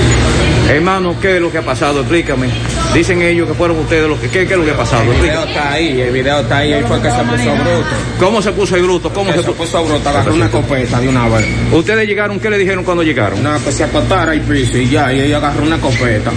Hermano, 0.69 1.15
¿qué 1.21 1.35
es 1.37 1.41
lo 1.41 1.49
que 1.49 1.59
ha 1.59 1.61
pasado? 1.61 2.01
Explícame. 2.01 2.47
Dicen 2.93 3.21
ellos 3.21 3.47
que 3.47 3.53
fueron 3.53 3.77
ustedes 3.79 4.07
los 4.09 4.19
que... 4.19 4.27
¿Qué, 4.27 4.45
qué 4.45 4.53
es 4.53 4.59
lo 4.59 4.65
que 4.65 4.71
ha 4.71 4.77
pasado? 4.77 5.03
El 5.03 5.09
video 5.21 5.43
Explícame. 5.43 5.51
está 5.53 5.71
ahí, 5.71 6.01
el 6.01 6.11
video 6.11 6.39
está 6.41 6.57
ahí, 6.57 6.73
él 6.73 6.85
fue 6.85 7.01
que 7.01 7.09
se 7.09 7.17
puso 7.23 7.51
bruto. 7.55 7.85
¿Cómo 8.19 8.41
se 8.41 8.51
puso 8.51 8.75
el 8.75 8.83
bruto? 8.83 9.13
¿Cómo 9.13 9.31
se 9.31 9.43
se 9.43 9.51
puso 9.51 9.85
bruto, 9.85 10.09
agarró 10.09 10.33
una 10.33 10.49
copeta 10.51 10.99
de 10.99 11.07
una 11.07 11.29
vez. 11.29 11.45
¿Ustedes 11.71 12.05
llegaron? 12.07 12.39
¿Qué 12.39 12.49
le 12.49 12.57
dijeron 12.57 12.83
cuando 12.83 13.01
llegaron? 13.03 13.41
No, 13.41 13.63
que 13.63 13.71
se 13.71 13.85
acostara 13.85 14.33
al 14.33 14.41
piso 14.41 14.77
y 14.77 14.89
ya, 14.89 15.13
y 15.13 15.21
ella 15.21 15.37
agarró 15.37 15.63
una 15.63 15.79
copeta. 15.79 16.31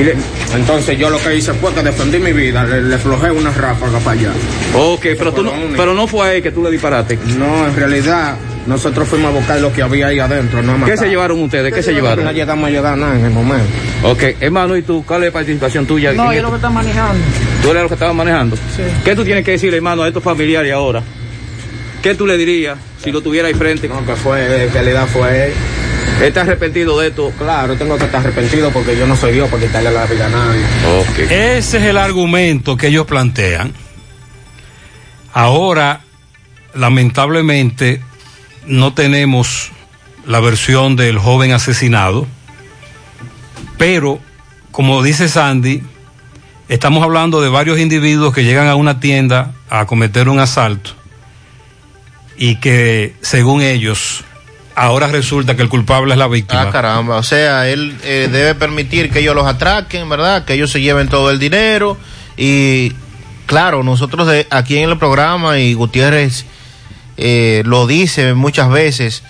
Y 0.00 0.04
le- 0.04 0.16
entonces 0.54 0.98
yo 0.98 1.10
lo 1.10 1.18
que 1.22 1.36
hice 1.36 1.52
fue 1.54 1.72
que 1.74 1.82
defendí 1.82 2.18
mi 2.18 2.32
vida, 2.32 2.64
le, 2.64 2.80
le 2.82 2.96
flojé 2.98 3.30
una 3.30 3.50
ráfaga 3.50 3.98
para 3.98 4.18
allá. 4.18 4.30
Ok, 4.76 5.02
pero, 5.18 5.32
tú 5.34 5.42
no, 5.44 5.52
pero 5.76 5.92
no 5.92 6.06
fue 6.06 6.26
a 6.26 6.34
él 6.34 6.42
que 6.42 6.52
tú 6.52 6.62
le 6.62 6.70
disparaste. 6.70 7.18
No, 7.38 7.66
en 7.66 7.76
realidad 7.76 8.36
nosotros 8.66 9.08
fuimos 9.08 9.32
a 9.32 9.38
buscar 9.38 9.60
lo 9.60 9.72
que 9.72 9.82
había 9.82 10.08
ahí 10.08 10.18
adentro. 10.18 10.62
No 10.62 10.84
¿Qué 10.84 10.96
se 10.96 11.08
llevaron 11.08 11.42
ustedes? 11.42 11.72
¿Qué 11.72 11.82
se 11.82 11.92
llevaron? 11.92 12.24
No 12.24 12.32
llegamos 12.32 12.68
a 12.68 12.70
llegar 12.70 12.96
nada 12.96 13.18
en 13.18 13.24
el 13.24 13.30
momento. 13.30 13.66
Ok, 14.02 14.22
hermano, 14.40 14.76
¿y 14.76 14.82
tú? 14.82 15.04
¿Cuál 15.06 15.22
es 15.24 15.28
la 15.28 15.32
participación 15.32 15.86
tuya? 15.86 16.12
No, 16.12 16.32
yo 16.32 16.42
lo 16.42 16.50
que 16.50 16.56
está 16.56 16.70
manejando. 16.70 17.24
¿Tú 17.62 17.70
eres 17.70 17.82
lo 17.82 17.88
que 17.88 17.94
estabas 17.94 18.14
manejando? 18.14 18.56
Sí. 18.56 18.82
¿Qué 19.04 19.14
tú 19.14 19.24
tienes 19.24 19.44
que 19.44 19.52
decirle, 19.52 19.76
hermano, 19.76 20.02
a 20.02 20.08
estos 20.08 20.22
familiares 20.22 20.72
ahora? 20.72 21.02
¿Qué 22.02 22.14
tú 22.14 22.26
le 22.26 22.36
dirías 22.36 22.78
si 23.02 23.10
lo 23.12 23.22
tuviera 23.22 23.48
ahí 23.48 23.54
frente? 23.54 23.88
No, 23.88 24.04
que 24.04 24.14
fue, 24.14 24.64
en 24.64 24.72
realidad 24.72 25.06
fue 25.06 25.46
él. 25.46 25.52
¿Estás 26.22 26.46
arrepentido 26.46 26.98
de 27.00 27.08
esto? 27.08 27.32
Claro, 27.36 27.76
tengo 27.76 27.98
que 27.98 28.04
estar 28.04 28.20
arrepentido 28.20 28.70
porque 28.70 28.96
yo 28.96 29.06
no 29.06 29.16
soy 29.16 29.32
Dios 29.32 29.48
para 29.48 29.62
quitarle 29.62 29.90
la 29.90 30.06
vida 30.06 30.26
a 30.26 30.30
nadie. 30.30 30.60
Ese 31.56 31.78
es 31.78 31.84
el 31.84 31.98
argumento 31.98 32.76
que 32.76 32.86
ellos 32.86 33.06
plantean. 33.06 33.72
Ahora, 35.32 36.00
lamentablemente, 36.74 38.00
no 38.66 38.94
tenemos 38.94 39.70
la 40.26 40.40
versión 40.40 40.96
del 40.96 41.18
joven 41.18 41.52
asesinado, 41.52 42.26
pero, 43.78 44.20
como 44.70 45.02
dice 45.02 45.28
Sandy, 45.28 45.82
estamos 46.68 47.02
hablando 47.02 47.40
de 47.42 47.48
varios 47.48 47.78
individuos 47.78 48.34
que 48.34 48.44
llegan 48.44 48.68
a 48.68 48.74
una 48.74 49.00
tienda 49.00 49.52
a 49.68 49.86
cometer 49.86 50.28
un 50.28 50.40
asalto 50.40 50.90
y 52.36 52.56
que, 52.56 53.14
según 53.20 53.62
ellos, 53.62 54.24
ahora 54.74 55.08
resulta 55.08 55.56
que 55.56 55.62
el 55.62 55.68
culpable 55.68 56.14
es 56.14 56.18
la 56.18 56.28
víctima. 56.28 56.62
Ah, 56.62 56.70
caramba. 56.70 57.16
O 57.16 57.22
sea, 57.22 57.68
él 57.68 57.96
eh, 58.02 58.28
debe 58.30 58.54
permitir 58.54 59.10
que 59.10 59.20
ellos 59.20 59.34
los 59.34 59.46
atraquen, 59.46 60.08
¿verdad? 60.08 60.44
Que 60.44 60.54
ellos 60.54 60.70
se 60.70 60.80
lleven 60.80 61.08
todo 61.08 61.30
el 61.30 61.38
dinero. 61.38 61.96
Y 62.36 62.92
claro, 63.46 63.82
nosotros 63.82 64.28
aquí 64.50 64.78
en 64.78 64.90
el 64.90 64.98
programa, 64.98 65.58
y 65.58 65.74
Gutiérrez 65.74 66.46
eh, 67.16 67.62
lo 67.64 67.86
dice 67.86 68.34
muchas 68.34 68.70
veces, 68.70 69.22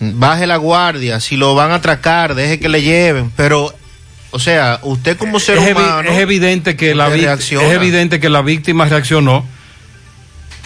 baje 0.00 0.46
la 0.46 0.56
guardia, 0.56 1.20
si 1.20 1.36
lo 1.36 1.54
van 1.54 1.70
a 1.70 1.76
atracar, 1.76 2.34
deje 2.34 2.58
que 2.58 2.68
le 2.68 2.82
lleven. 2.82 3.32
Pero, 3.36 3.74
o 4.30 4.38
sea, 4.38 4.80
usted 4.82 5.16
como 5.16 5.40
ser 5.40 5.58
es, 5.58 5.72
humano... 5.72 6.08
es 6.10 6.18
evidente 6.18 6.76
que 6.76 6.94
la 6.94 7.08
reacciona. 7.08 7.66
es 7.66 7.74
evidente 7.74 8.20
que 8.20 8.28
la 8.28 8.42
víctima 8.42 8.84
reaccionó 8.86 9.44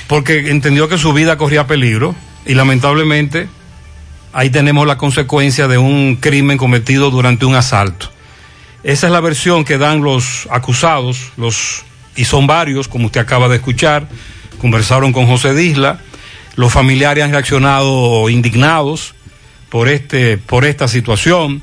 porque 0.06 0.50
entendió 0.50 0.88
que 0.88 0.98
su 0.98 1.12
vida 1.12 1.38
corría 1.38 1.66
peligro 1.66 2.14
y 2.44 2.54
lamentablemente 2.54 3.48
ahí 4.32 4.50
tenemos 4.50 4.86
la 4.86 4.98
consecuencia 4.98 5.68
de 5.68 5.78
un 5.78 6.16
crimen 6.16 6.58
cometido 6.58 7.10
durante 7.10 7.46
un 7.46 7.54
asalto. 7.54 8.10
Esa 8.82 9.06
es 9.06 9.12
la 9.12 9.20
versión 9.20 9.64
que 9.64 9.78
dan 9.78 10.02
los 10.02 10.48
acusados, 10.50 11.32
los 11.36 11.84
y 12.14 12.24
son 12.24 12.46
varios, 12.46 12.88
como 12.88 13.06
usted 13.06 13.20
acaba 13.20 13.48
de 13.48 13.56
escuchar. 13.56 14.08
Conversaron 14.60 15.12
con 15.12 15.26
José 15.26 15.54
Disla. 15.54 16.00
Los 16.56 16.72
familiares 16.72 17.24
han 17.24 17.30
reaccionado 17.30 18.28
indignados 18.28 19.14
por 19.70 19.88
este 19.88 20.38
por 20.38 20.64
esta 20.64 20.88
situación. 20.88 21.62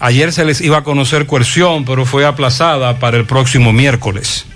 Ayer 0.00 0.32
se 0.32 0.44
les 0.44 0.60
iba 0.60 0.78
a 0.78 0.84
conocer 0.84 1.26
coerción, 1.26 1.84
pero 1.84 2.06
fue 2.06 2.24
aplazada 2.24 2.98
para 2.98 3.18
el 3.18 3.24
próximo 3.24 3.72
miércoles. 3.72 4.46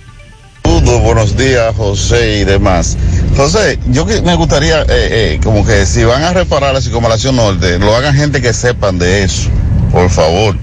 Buenos 0.66 1.36
días, 1.36 1.74
José 1.76 2.40
y 2.40 2.44
demás. 2.44 2.96
José, 3.36 3.78
yo 3.88 4.04
me 4.04 4.34
gustaría, 4.34 4.82
eh, 4.82 4.86
eh, 4.88 5.40
como 5.42 5.64
que 5.64 5.86
si 5.86 6.04
van 6.04 6.22
a 6.22 6.32
reparar 6.32 6.74
la 6.74 6.80
circunvalación 6.80 7.36
norte, 7.36 7.78
lo 7.78 7.94
hagan 7.94 8.14
gente 8.14 8.42
que 8.42 8.52
sepan 8.52 8.98
de 8.98 9.22
eso, 9.22 9.48
por 9.92 10.10
favor. 10.10 10.56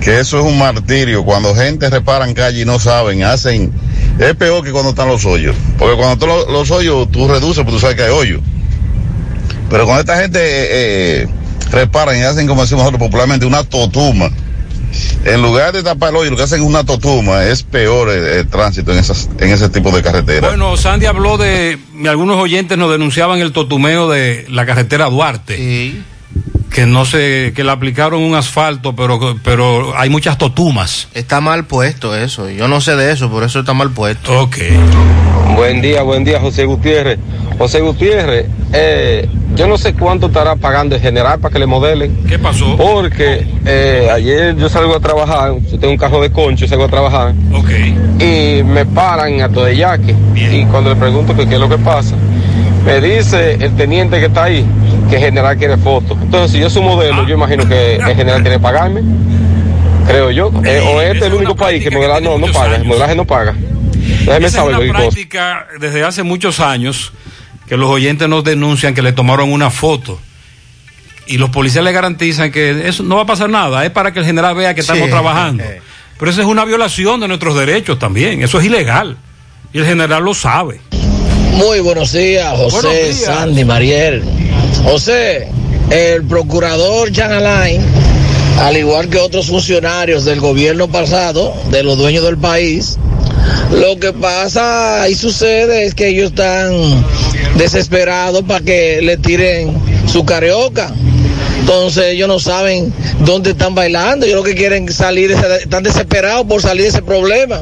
Que 0.00 0.20
eso 0.20 0.38
es 0.38 0.44
un 0.44 0.58
martirio. 0.58 1.24
Cuando 1.24 1.54
gente 1.54 1.88
reparan 1.90 2.34
calle 2.34 2.62
y 2.62 2.64
no 2.64 2.78
saben, 2.78 3.22
hacen. 3.22 3.72
Es 4.18 4.34
peor 4.34 4.64
que 4.64 4.72
cuando 4.72 4.90
están 4.90 5.08
los 5.08 5.24
hoyos. 5.24 5.54
Porque 5.78 5.96
cuando 5.96 6.14
están 6.14 6.28
los, 6.28 6.48
los 6.50 6.70
hoyos, 6.70 7.10
tú 7.10 7.28
reduces, 7.28 7.58
porque 7.58 7.72
tú 7.72 7.80
sabes 7.80 7.96
que 7.96 8.02
hay 8.02 8.10
hoyos. 8.10 8.40
Pero 9.70 9.84
cuando 9.84 10.00
esta 10.00 10.20
gente 10.20 10.38
eh, 10.40 11.22
eh, 11.22 11.28
reparan 11.70 12.18
y 12.18 12.22
hacen, 12.22 12.46
como 12.46 12.62
decimos 12.62 12.84
nosotros 12.84 13.00
popularmente, 13.00 13.46
una 13.46 13.64
totuma. 13.64 14.30
En 15.24 15.42
lugar 15.42 15.72
de 15.72 15.82
tapar 15.82 16.10
el 16.10 16.16
hoyo, 16.16 16.30
lo 16.30 16.36
que 16.36 16.42
hacen 16.42 16.62
es 16.62 16.66
una 16.66 16.84
totuma. 16.84 17.44
Es 17.44 17.62
peor 17.62 18.08
el, 18.08 18.24
el 18.24 18.48
tránsito 18.48 18.92
en, 18.92 18.98
esas, 18.98 19.28
en 19.38 19.50
ese 19.50 19.68
tipo 19.68 19.90
de 19.92 20.02
carretera. 20.02 20.48
Bueno, 20.48 20.76
Sandy 20.76 21.06
habló 21.06 21.36
de, 21.36 21.78
algunos 22.08 22.38
oyentes 22.38 22.78
nos 22.78 22.90
denunciaban 22.90 23.38
el 23.40 23.52
totumeo 23.52 24.08
de 24.08 24.46
la 24.48 24.66
carretera 24.66 25.10
Duarte. 25.10 25.94
Que 26.78 26.86
no 26.86 27.04
sé, 27.04 27.52
que 27.56 27.64
le 27.64 27.72
aplicaron 27.72 28.22
un 28.22 28.36
asfalto, 28.36 28.94
pero, 28.94 29.18
pero 29.42 29.98
hay 29.98 30.10
muchas 30.10 30.38
totumas. 30.38 31.08
Está 31.12 31.40
mal 31.40 31.64
puesto 31.64 32.16
eso. 32.16 32.48
Yo 32.50 32.68
no 32.68 32.80
sé 32.80 32.94
de 32.94 33.10
eso, 33.10 33.28
por 33.28 33.42
eso 33.42 33.58
está 33.58 33.74
mal 33.74 33.90
puesto. 33.90 34.42
Ok. 34.42 34.58
Buen 35.56 35.80
día, 35.80 36.02
buen 36.02 36.22
día, 36.22 36.38
José 36.38 36.66
Gutiérrez. 36.66 37.18
José 37.58 37.80
Gutiérrez, 37.80 38.46
eh, 38.72 39.28
yo 39.56 39.66
no 39.66 39.76
sé 39.76 39.94
cuánto 39.94 40.28
estará 40.28 40.54
pagando 40.54 40.94
el 40.94 41.02
general 41.02 41.40
para 41.40 41.52
que 41.52 41.58
le 41.58 41.66
modelen. 41.66 42.16
¿Qué 42.28 42.38
pasó? 42.38 42.76
Porque 42.76 43.44
eh, 43.66 44.08
ayer 44.12 44.56
yo 44.56 44.68
salgo 44.68 44.94
a 44.94 45.00
trabajar, 45.00 45.54
yo 45.68 45.80
tengo 45.80 45.94
un 45.94 45.98
carro 45.98 46.22
de 46.22 46.30
concho, 46.30 46.68
salgo 46.68 46.84
a 46.84 46.88
trabajar. 46.88 47.34
Ok. 47.54 47.70
Y 48.20 48.62
me 48.62 48.86
paran 48.86 49.40
a 49.40 49.48
todo 49.48 49.64
de 49.64 49.76
yaque. 49.76 50.14
Y 50.36 50.64
cuando 50.66 50.90
le 50.90 50.96
pregunto 50.96 51.34
que 51.34 51.44
qué 51.48 51.54
es 51.54 51.60
lo 51.60 51.68
que 51.68 51.78
pasa, 51.78 52.14
me 52.86 53.00
dice 53.00 53.54
el 53.54 53.74
teniente 53.74 54.20
que 54.20 54.26
está 54.26 54.44
ahí 54.44 54.64
que 55.08 55.16
el 55.16 55.22
general 55.22 55.56
quiere 55.56 55.76
fotos. 55.76 56.16
Entonces, 56.20 56.52
si 56.52 56.58
yo 56.60 56.68
soy 56.70 56.82
modelo, 56.82 57.26
yo 57.26 57.34
imagino 57.34 57.66
que 57.68 57.96
el 57.96 58.14
general 58.16 58.42
tiene 58.42 58.56
que 58.56 58.62
pagarme. 58.62 59.02
Creo 60.06 60.30
yo. 60.30 60.50
Eh, 60.64 60.80
o 60.86 61.00
este 61.02 61.18
es 61.18 61.24
el 61.24 61.34
único 61.34 61.54
país 61.56 61.82
que 61.82 61.88
el 61.88 61.94
modelaje 61.94 62.20
no, 62.22 62.38
no 62.38 62.46
paga. 62.52 62.76
El 62.76 62.84
modelaje 62.84 63.14
no 63.14 63.24
paga. 63.24 63.54
Déjeme 63.54 64.46
Esa 64.46 64.58
saber 64.58 64.74
es 64.74 64.78
una 64.78 64.88
cosa. 64.88 64.98
práctica 65.00 65.66
desde 65.80 66.04
hace 66.04 66.22
muchos 66.22 66.60
años 66.60 67.12
que 67.68 67.76
los 67.76 67.88
oyentes 67.90 68.28
nos 68.28 68.42
denuncian 68.44 68.94
que 68.94 69.02
le 69.02 69.12
tomaron 69.12 69.52
una 69.52 69.70
foto 69.70 70.18
y 71.26 71.36
los 71.36 71.50
policías 71.50 71.84
le 71.84 71.92
garantizan 71.92 72.50
que 72.50 72.88
eso 72.88 73.02
no 73.02 73.16
va 73.16 73.22
a 73.22 73.26
pasar 73.26 73.50
nada, 73.50 73.84
es 73.84 73.90
para 73.90 74.12
que 74.12 74.20
el 74.20 74.24
general 74.24 74.54
vea 74.54 74.72
que 74.74 74.80
estamos 74.80 75.04
Sí. 75.04 75.10
trabajando. 75.10 75.62
Pero 76.18 76.30
eso 76.30 76.40
es 76.40 76.46
una 76.46 76.64
violación 76.64 77.20
de 77.20 77.28
nuestros 77.28 77.54
derechos 77.54 77.98
también, 77.98 78.42
eso 78.42 78.58
es 78.58 78.64
ilegal 78.64 79.18
y 79.74 79.78
el 79.78 79.84
general 79.84 80.24
lo 80.24 80.32
sabe. 80.32 80.80
Muy 81.58 81.80
buenos 81.80 82.12
días, 82.12 82.56
José, 82.56 82.86
Buenos 82.86 82.94
días. 82.94 83.16
Sandy, 83.16 83.64
Mariel. 83.64 84.22
José, 84.84 85.48
el 85.90 86.22
procurador 86.22 87.10
Jean 87.10 87.32
Alain, 87.32 87.82
al 88.60 88.76
igual 88.76 89.08
que 89.08 89.18
otros 89.18 89.46
funcionarios 89.46 90.24
del 90.24 90.38
gobierno 90.38 90.86
pasado, 90.86 91.52
de 91.72 91.82
los 91.82 91.98
dueños 91.98 92.22
del 92.22 92.38
país, 92.38 92.96
lo 93.72 93.98
que 93.98 94.12
pasa 94.12 95.08
y 95.08 95.16
sucede 95.16 95.84
es 95.84 95.94
que 95.96 96.10
ellos 96.10 96.30
están 96.30 97.04
desesperados 97.56 98.44
para 98.44 98.64
que 98.64 99.00
le 99.02 99.16
tiren 99.16 99.76
su 100.06 100.24
carioca. 100.24 100.94
Entonces 101.58 102.04
ellos 102.12 102.28
no 102.28 102.38
saben 102.38 102.94
dónde 103.26 103.50
están 103.50 103.74
bailando, 103.74 104.26
ellos 104.26 104.36
lo 104.36 104.44
que 104.44 104.54
quieren 104.54 104.92
salir, 104.92 105.32
están 105.32 105.82
desesperados 105.82 106.46
por 106.46 106.62
salir 106.62 106.84
de 106.84 106.88
ese 106.90 107.02
problema. 107.02 107.60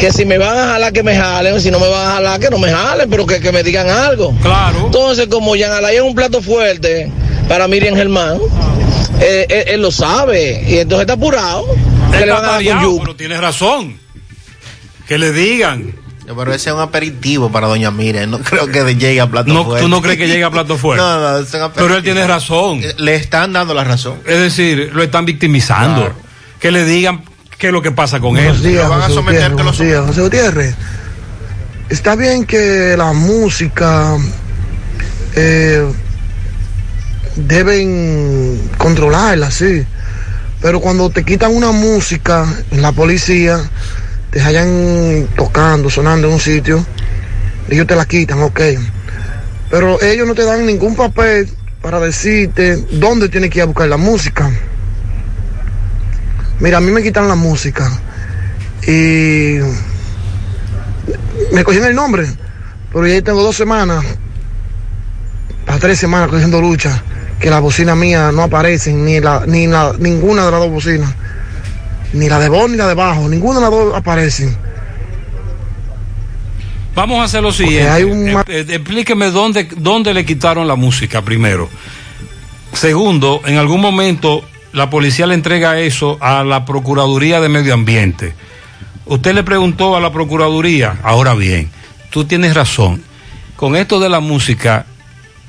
Que 0.00 0.10
si 0.12 0.24
me 0.24 0.38
van 0.38 0.56
a 0.56 0.66
jalar, 0.72 0.92
que 0.92 1.02
me 1.02 1.14
jalen, 1.14 1.60
si 1.60 1.70
no 1.70 1.78
me 1.78 1.88
van 1.88 2.06
a 2.06 2.10
jalar, 2.14 2.40
que 2.40 2.48
no 2.48 2.58
me 2.58 2.70
jalen, 2.70 3.10
pero 3.10 3.26
que, 3.26 3.38
que 3.38 3.52
me 3.52 3.62
digan 3.62 3.88
algo. 3.88 4.34
Claro. 4.40 4.86
Entonces, 4.86 5.26
como 5.28 5.54
Jean 5.56 5.72
Alain 5.72 5.96
es 5.96 6.02
un 6.02 6.14
plato 6.14 6.40
fuerte 6.40 7.12
para 7.48 7.68
Miriam 7.68 7.94
Germán, 7.94 8.38
eh, 9.20 9.46
él, 9.50 9.64
él 9.74 9.82
lo 9.82 9.90
sabe, 9.90 10.64
y 10.66 10.78
entonces 10.78 11.02
está 11.02 11.12
apurado. 11.12 11.66
Que 12.12 12.24
le 12.24 12.32
van 12.32 12.44
a 12.44 12.46
dar 12.48 12.56
con 12.56 12.64
Tareado, 12.64 12.80
yuca. 12.82 13.02
pero 13.02 13.16
tienes 13.16 13.40
razón. 13.40 14.00
Que 15.06 15.18
le 15.18 15.32
digan. 15.32 15.94
Pero 16.26 16.54
ese 16.54 16.70
es 16.70 16.74
un 16.74 16.80
aperitivo 16.80 17.50
para 17.50 17.66
doña 17.66 17.90
Miriam. 17.90 18.30
No 18.30 18.38
creo 18.42 18.68
que 18.68 18.94
llegue 18.94 19.20
a 19.20 19.26
plato 19.26 19.52
No, 19.52 19.64
fuerte. 19.64 19.82
¿Tú 19.82 19.88
no 19.88 20.00
crees 20.00 20.16
que 20.16 20.28
llegue 20.28 20.44
a 20.44 20.50
plato 20.50 20.76
fuerte? 20.78 21.02
No, 21.02 21.20
no, 21.20 21.38
es 21.38 21.52
un 21.52 21.60
aperitivo. 21.60 21.86
Pero 21.86 21.96
él 21.96 22.02
tiene 22.02 22.26
razón. 22.26 22.80
Le 22.98 23.16
están 23.16 23.52
dando 23.52 23.74
la 23.74 23.84
razón. 23.84 24.20
Es 24.26 24.38
decir, 24.38 24.90
lo 24.94 25.02
están 25.02 25.24
victimizando. 25.26 26.12
Que 26.58 26.70
le 26.70 26.84
digan 26.84 27.24
qué 27.60 27.66
es 27.66 27.72
lo 27.74 27.82
que 27.82 27.92
pasa 27.92 28.18
con 28.18 28.38
él. 28.38 28.44
Buenos 28.44 28.62
días, 28.62 28.88
José 28.88 29.20
Gutiérrez, 29.20 29.52
buenos 29.52 29.78
días. 29.78 30.06
José 30.06 30.20
Gutiérrez, 30.22 30.74
está 31.90 32.16
bien 32.16 32.46
que 32.46 32.94
la 32.96 33.12
música 33.12 34.16
eh, 35.36 35.86
deben 37.36 38.58
controlarla, 38.78 39.50
sí, 39.50 39.84
pero 40.62 40.80
cuando 40.80 41.10
te 41.10 41.22
quitan 41.22 41.54
una 41.54 41.70
música 41.70 42.46
en 42.70 42.80
la 42.80 42.92
policía, 42.92 43.60
te 44.30 44.40
hallan 44.40 45.28
tocando, 45.36 45.90
sonando 45.90 46.28
en 46.28 46.34
un 46.34 46.40
sitio, 46.40 46.84
ellos 47.68 47.86
te 47.86 47.94
la 47.94 48.06
quitan, 48.06 48.40
ok, 48.40 48.60
pero 49.68 50.00
ellos 50.00 50.26
no 50.26 50.34
te 50.34 50.46
dan 50.46 50.64
ningún 50.64 50.96
papel 50.96 51.46
para 51.82 52.00
decirte 52.00 52.76
dónde 52.92 53.28
tienes 53.28 53.50
que 53.50 53.58
ir 53.58 53.64
a 53.64 53.66
buscar 53.66 53.86
la 53.86 53.98
música. 53.98 54.50
Mira, 56.60 56.78
a 56.78 56.80
mí 56.80 56.92
me 56.92 57.02
quitan 57.02 57.26
la 57.26 57.34
música 57.34 57.90
y 58.86 59.58
me 61.52 61.64
cogían 61.64 61.84
el 61.86 61.94
nombre, 61.94 62.26
pero 62.92 63.06
ya 63.06 63.20
tengo 63.22 63.42
dos 63.42 63.56
semanas, 63.56 64.04
a 65.66 65.78
tres 65.78 65.98
semanas 65.98 66.28
cogiendo 66.28 66.60
lucha, 66.60 67.02
que 67.40 67.48
las 67.48 67.62
bocinas 67.62 67.96
mías 67.96 68.32
no 68.34 68.42
aparecen, 68.42 69.04
ni 69.04 69.20
la, 69.20 69.44
ni 69.46 69.66
la, 69.66 69.94
ninguna 69.98 70.44
de 70.44 70.50
las 70.50 70.60
dos 70.60 70.70
bocinas, 70.70 71.14
ni 72.12 72.28
la 72.28 72.38
de 72.38 72.50
voz 72.50 72.70
ni 72.70 72.76
la 72.76 72.88
de 72.88 72.94
bajo, 72.94 73.26
ninguna 73.28 73.54
de 73.56 73.60
las 73.62 73.70
dos 73.70 73.94
aparecen. 73.94 74.54
Vamos 76.94 77.20
a 77.20 77.24
hacer 77.24 77.42
lo 77.42 77.52
siguiente. 77.52 77.88
hay 77.88 78.02
un 78.02 78.28
Eh, 78.28 78.44
eh, 78.48 78.66
explíqueme 78.68 79.30
dónde, 79.30 79.68
dónde 79.76 80.12
le 80.12 80.26
quitaron 80.26 80.68
la 80.68 80.74
música 80.74 81.22
primero. 81.22 81.70
Segundo, 82.74 83.40
en 83.46 83.56
algún 83.56 83.80
momento 83.80 84.44
la 84.72 84.90
policía 84.90 85.26
le 85.26 85.34
entrega 85.34 85.78
eso 85.80 86.16
a 86.20 86.44
la 86.44 86.64
Procuraduría 86.64 87.40
de 87.40 87.48
Medio 87.48 87.74
Ambiente. 87.74 88.34
Usted 89.06 89.34
le 89.34 89.42
preguntó 89.42 89.96
a 89.96 90.00
la 90.00 90.12
Procuraduría, 90.12 91.00
ahora 91.02 91.34
bien, 91.34 91.70
tú 92.10 92.24
tienes 92.24 92.54
razón. 92.54 93.02
Con 93.56 93.76
esto 93.76 93.98
de 93.98 94.08
la 94.08 94.20
música 94.20 94.86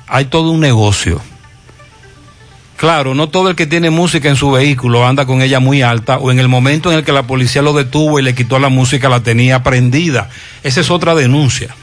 hay 0.08 0.24
todo 0.24 0.50
un 0.50 0.60
negocio. 0.60 1.20
Claro, 2.76 3.14
no 3.14 3.28
todo 3.28 3.48
el 3.48 3.54
que 3.54 3.66
tiene 3.66 3.90
música 3.90 4.28
en 4.28 4.34
su 4.34 4.50
vehículo 4.50 5.06
anda 5.06 5.24
con 5.24 5.40
ella 5.40 5.60
muy 5.60 5.82
alta 5.82 6.18
o 6.18 6.32
en 6.32 6.40
el 6.40 6.48
momento 6.48 6.90
en 6.90 6.98
el 6.98 7.04
que 7.04 7.12
la 7.12 7.28
policía 7.28 7.62
lo 7.62 7.72
detuvo 7.72 8.18
y 8.18 8.22
le 8.22 8.34
quitó 8.34 8.58
la 8.58 8.70
música 8.70 9.08
la 9.08 9.22
tenía 9.22 9.62
prendida. 9.62 10.30
Esa 10.64 10.80
es 10.80 10.90
otra 10.90 11.14
denuncia. 11.14 11.76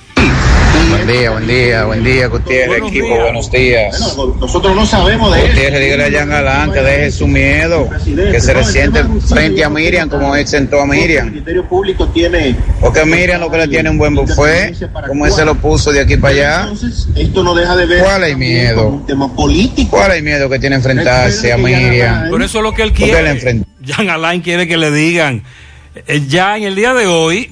Buen 0.90 1.08
día, 1.08 1.32
buen 1.32 1.48
día, 1.48 1.86
buen 1.86 2.04
día, 2.04 2.28
Gutiérrez, 2.28 2.84
equipo, 2.88 3.08
buenos 3.20 3.52
días. 3.52 4.00
Nosotros 4.40 4.76
no 4.76 4.86
sabemos 4.86 5.34
de 5.36 5.42
Gutiérrez, 5.42 5.80
dígale 5.80 6.06
a 6.06 6.20
Jan 6.20 6.30
Galán 6.30 6.72
que 6.72 6.82
deje 6.82 7.12
su 7.12 7.28
miedo, 7.28 7.90
que 8.16 8.42
se 8.42 8.54
resiente 8.54 9.04
frente 9.28 9.64
a 9.64 9.70
Miriam 9.70 10.10
como 10.10 10.36
él 10.36 10.48
sentó 10.48 10.82
a 10.82 10.88
Miriam. 10.88 11.28
El 11.28 11.32
Ministerio 11.32 11.68
Público 11.68 12.08
tiene. 12.08 12.56
Porque 12.82 13.06
Miriam 13.06 13.40
lo 13.40 13.52
que 13.52 13.58
le 13.58 13.68
tiene 13.68 13.90
un 13.90 13.98
buen 13.98 14.16
buffet, 14.16 14.76
como 15.08 15.26
él 15.26 15.32
se 15.32 15.46
lo 15.46 15.56
puso 15.56 15.92
de 15.92 16.02
aquí 16.02 16.18
para 16.18 16.34
allá. 16.34 16.70
Esto 17.16 17.44
no 17.44 17.54
deja 17.54 17.76
de 17.76 17.86
ver. 17.86 18.04
¿Cuál 18.04 18.24
hay 18.24 18.36
miedo? 18.36 18.88
Un 18.88 19.06
tema 19.06 19.34
político. 19.36 19.92
¿Cuál 19.92 20.12
hay 20.12 20.22
miedo 20.22 20.50
que 20.50 20.60
tiene 20.60 20.76
enfrentarse 20.76 21.54
a 21.54 21.58
Miriam? 21.58 22.30
Por 22.30 22.42
eso 22.42 22.58
es 22.60 22.64
lo 22.64 22.74
que 22.74 22.84
él 22.84 22.94
quiere. 22.94 23.64
Jan 23.86 24.10
Alain 24.10 24.42
quiere 24.42 24.68
que 24.68 24.78
le 24.78 24.92
digan. 24.92 25.44
Eh, 26.08 26.24
Ya 26.28 26.58
en 26.58 26.64
el 26.64 26.76
día 26.76 26.94
de 26.94 27.08
hoy, 27.08 27.52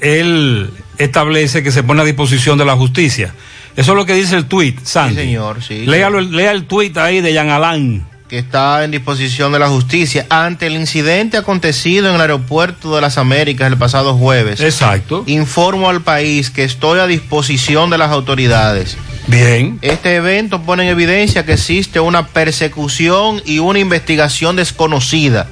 él 0.00 0.70
establece 0.98 1.62
que 1.62 1.70
se 1.70 1.82
pone 1.82 2.02
a 2.02 2.04
disposición 2.04 2.58
de 2.58 2.64
la 2.64 2.76
justicia. 2.76 3.34
Eso 3.76 3.92
es 3.92 3.96
lo 3.96 4.06
que 4.06 4.14
dice 4.14 4.36
el 4.36 4.46
tuit, 4.46 4.78
Sandy. 4.82 5.14
Sí, 5.14 5.20
señor, 5.20 5.62
sí. 5.62 5.86
Léalo, 5.86 6.20
lea 6.20 6.50
el 6.50 6.64
tuit 6.64 6.96
ahí 6.98 7.20
de 7.20 7.34
Jan 7.34 7.50
Alain. 7.50 8.04
que 8.28 8.38
está 8.38 8.84
en 8.84 8.90
disposición 8.90 9.52
de 9.52 9.58
la 9.58 9.68
justicia 9.68 10.26
ante 10.28 10.66
el 10.66 10.74
incidente 10.74 11.38
acontecido 11.38 12.08
en 12.08 12.16
el 12.16 12.20
aeropuerto 12.20 12.94
de 12.94 13.00
las 13.00 13.16
Américas 13.16 13.70
el 13.72 13.78
pasado 13.78 14.14
jueves. 14.14 14.60
Exacto. 14.60 15.24
Informo 15.26 15.88
al 15.88 16.02
país 16.02 16.50
que 16.50 16.64
estoy 16.64 16.98
a 16.98 17.06
disposición 17.06 17.88
de 17.88 17.98
las 17.98 18.10
autoridades. 18.10 18.98
Bien. 19.28 19.78
Este 19.82 20.16
evento 20.16 20.62
pone 20.62 20.82
en 20.84 20.90
evidencia 20.90 21.46
que 21.46 21.54
existe 21.54 22.00
una 22.00 22.26
persecución 22.26 23.42
y 23.44 23.60
una 23.60 23.78
investigación 23.78 24.56
desconocida. 24.56 25.48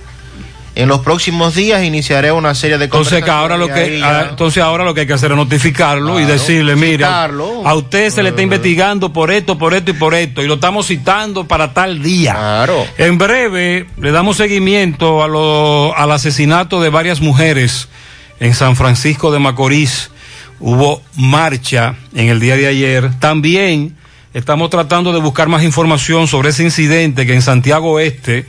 En 0.77 0.89
los 0.89 1.01
próximos 1.01 1.55
días 1.55 1.83
iniciaré 1.85 2.31
una 2.33 2.55
serie 2.55 2.77
de 2.77 2.85
Entonces, 2.85 3.25
que 3.25 3.31
ahora 3.31 3.57
lo 3.57 3.67
que, 3.67 3.99
ya- 3.99 4.21
ah, 4.21 4.27
entonces 4.29 4.63
ahora 4.63 4.85
lo 4.85 4.93
que 4.93 5.01
hay 5.01 5.07
que 5.07 5.15
hacer 5.15 5.31
es 5.31 5.37
notificarlo 5.39 6.21
y 6.21 6.27
decirle, 6.27 6.77
citarlo. 6.77 7.67
a 7.67 7.75
usted 7.75 8.11
se 8.11 8.23
le 8.23 8.29
está 8.29 8.43
investigando 8.43 9.11
por 9.11 9.31
esto, 9.31 9.57
por 9.57 9.73
esto 9.73 9.93
y 9.93 9.95
por 9.95 10.15
esto, 10.15 10.43
y 10.43 10.47
lo 10.47 10.55
estamos 10.55 10.87
citando 10.87 11.49
para 11.49 11.73
tal 11.73 12.03
día. 12.03 12.35
Claro. 12.35 12.87
En 12.99 13.17
breve 13.17 13.87
le 13.99 14.13
damos 14.13 14.37
seguimiento 14.37 15.23
a 15.25 15.29
lo- 15.29 15.97
al 15.97 16.13
asesinato 16.13 16.83
de 16.83 16.91
varias 16.91 17.23
mujeres 17.23 17.89
en 18.39 18.53
San 18.53 18.77
Francisco 18.77 19.33
de 19.33 19.39
Macorís. 19.39 20.11
Hubo 20.61 21.01
marcha 21.17 21.95
en 22.15 22.29
el 22.29 22.39
día 22.39 22.55
de 22.57 22.67
ayer. 22.67 23.11
También 23.19 23.97
estamos 24.35 24.69
tratando 24.69 25.15
de 25.15 25.21
buscar 25.21 25.49
más 25.49 25.63
información 25.63 26.29
sobre 26.29 26.51
ese 26.51 26.65
incidente 26.65 27.25
que 27.25 27.33
en 27.33 27.41
Santiago 27.41 27.93
Oeste 27.93 28.45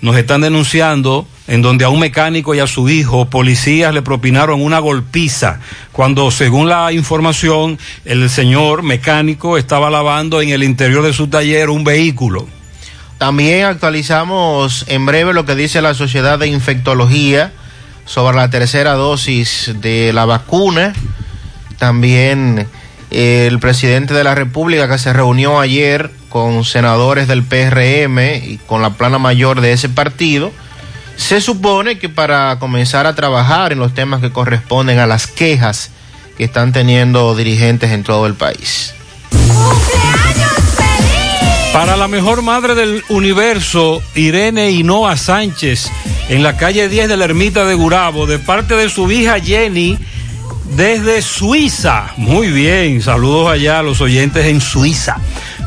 nos 0.00 0.16
están 0.16 0.42
denunciando 0.42 1.26
en 1.48 1.62
donde 1.62 1.84
a 1.84 1.88
un 1.88 2.00
mecánico 2.00 2.54
y 2.54 2.58
a 2.58 2.66
su 2.66 2.88
hijo 2.88 3.26
policías 3.26 3.94
le 3.94 4.02
propinaron 4.02 4.62
una 4.62 4.78
golpiza 4.78 5.60
cuando 5.92 6.30
según 6.30 6.68
la 6.68 6.92
información 6.92 7.78
el 8.04 8.28
señor 8.30 8.82
mecánico 8.82 9.58
estaba 9.58 9.90
lavando 9.90 10.40
en 10.40 10.50
el 10.50 10.62
interior 10.62 11.04
de 11.04 11.12
su 11.12 11.28
taller 11.28 11.70
un 11.70 11.84
vehículo. 11.84 12.46
También 13.18 13.64
actualizamos 13.64 14.84
en 14.88 15.06
breve 15.06 15.32
lo 15.32 15.46
que 15.46 15.54
dice 15.54 15.80
la 15.80 15.94
Sociedad 15.94 16.38
de 16.38 16.48
Infectología 16.48 17.52
sobre 18.04 18.36
la 18.36 18.50
tercera 18.50 18.92
dosis 18.92 19.72
de 19.80 20.12
la 20.12 20.26
vacuna. 20.26 20.92
También 21.78 22.66
eh, 23.10 23.46
el 23.46 23.58
presidente 23.58 24.12
de 24.12 24.24
la 24.24 24.34
República 24.34 24.88
que 24.88 24.98
se 24.98 25.12
reunió 25.12 25.60
ayer 25.60 26.10
con 26.28 26.64
senadores 26.64 27.26
del 27.28 27.42
PRM 27.42 28.18
y 28.44 28.58
con 28.66 28.82
la 28.82 28.90
plana 28.90 29.18
mayor 29.18 29.62
de 29.62 29.72
ese 29.72 29.88
partido. 29.88 30.52
Se 31.16 31.40
supone 31.40 31.98
que 31.98 32.08
para 32.08 32.58
comenzar 32.58 33.06
a 33.06 33.14
trabajar 33.14 33.72
en 33.72 33.78
los 33.78 33.94
temas 33.94 34.20
que 34.20 34.32
corresponden 34.32 34.98
a 34.98 35.06
las 35.06 35.26
quejas 35.26 35.90
que 36.36 36.44
están 36.44 36.72
teniendo 36.72 37.34
dirigentes 37.34 37.90
en 37.90 38.04
todo 38.04 38.26
el 38.26 38.34
país. 38.34 38.94
Para 41.72 41.96
la 41.96 42.08
mejor 42.08 42.40
madre 42.42 42.74
del 42.74 43.04
universo, 43.10 44.02
Irene 44.14 44.70
Hinoa 44.70 45.16
Sánchez, 45.16 45.90
en 46.30 46.42
la 46.42 46.56
calle 46.56 46.88
10 46.88 47.08
de 47.08 47.16
la 47.16 47.26
Ermita 47.26 47.66
de 47.66 47.74
Gurabo, 47.74 48.26
de 48.26 48.38
parte 48.38 48.74
de 48.76 48.88
su 48.88 49.10
hija 49.10 49.38
Jenny, 49.40 49.98
desde 50.74 51.22
Suiza. 51.22 52.12
Muy 52.16 52.50
bien, 52.50 53.02
saludos 53.02 53.50
allá 53.50 53.78
a 53.78 53.82
los 53.82 54.00
oyentes 54.00 54.46
en 54.46 54.60
Suiza. 54.60 55.16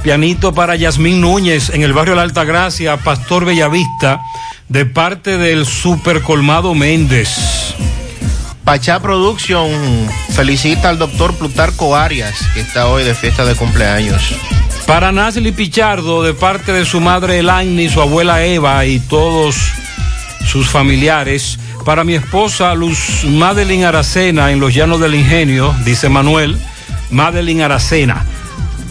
Pianito 0.03 0.53
para 0.53 0.75
Yasmín 0.75 1.21
Núñez, 1.21 1.69
en 1.69 1.83
el 1.83 1.93
barrio 1.93 2.15
La 2.15 2.23
Altagracia, 2.23 2.97
Pastor 2.97 3.45
Bellavista, 3.45 4.21
de 4.67 4.85
parte 4.85 5.37
del 5.37 5.65
Super 5.65 6.21
Colmado 6.21 6.73
Méndez. 6.75 7.29
Pachá 8.63 8.99
Production 8.99 9.71
felicita 10.31 10.89
al 10.89 10.99
doctor 10.99 11.33
Plutarco 11.35 11.95
Arias, 11.95 12.35
que 12.53 12.61
está 12.61 12.87
hoy 12.87 13.03
de 13.03 13.15
fiesta 13.15 13.43
de 13.45 13.55
cumpleaños. 13.55 14.21
Para 14.85 15.11
Nasli 15.11 15.51
Pichardo, 15.51 16.23
de 16.23 16.33
parte 16.33 16.71
de 16.71 16.85
su 16.85 16.99
madre 16.99 17.39
Elani, 17.39 17.89
su 17.89 18.01
abuela 18.01 18.43
Eva 18.45 18.85
y 18.85 18.99
todos 18.99 19.55
sus 20.45 20.67
familiares. 20.67 21.59
Para 21.85 22.03
mi 22.03 22.13
esposa 22.13 22.75
Luz 22.75 23.23
Madeline 23.25 23.85
Aracena 23.85 24.51
en 24.51 24.59
los 24.59 24.73
Llanos 24.73 24.99
del 24.99 25.15
Ingenio, 25.15 25.73
dice 25.85 26.09
Manuel, 26.09 26.57
Madeline 27.09 27.63
Aracena. 27.63 28.25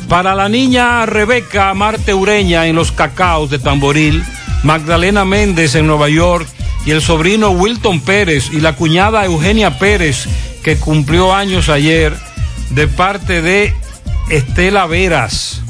Para 0.08 0.34
la 0.34 0.48
niña 0.48 1.04
Rebeca 1.06 1.72
Marte 1.74 2.14
Ureña 2.14 2.66
en 2.66 2.74
los 2.74 2.92
Cacaos 2.92 3.50
de 3.50 3.58
Tamboril, 3.58 4.24
Magdalena 4.62 5.24
Méndez 5.24 5.74
en 5.74 5.86
Nueva 5.86 6.08
York 6.08 6.48
y 6.86 6.90
el 6.90 7.02
sobrino 7.02 7.50
Wilton 7.50 8.00
Pérez 8.00 8.50
y 8.52 8.60
la 8.60 8.74
cuñada 8.74 9.24
Eugenia 9.24 9.78
Pérez 9.78 10.26
que 10.62 10.76
cumplió 10.76 11.34
años 11.34 11.68
ayer 11.68 12.16
de 12.70 12.88
parte 12.88 13.42
de 13.42 13.74
Estela 14.30 14.86
Veras. 14.86 15.62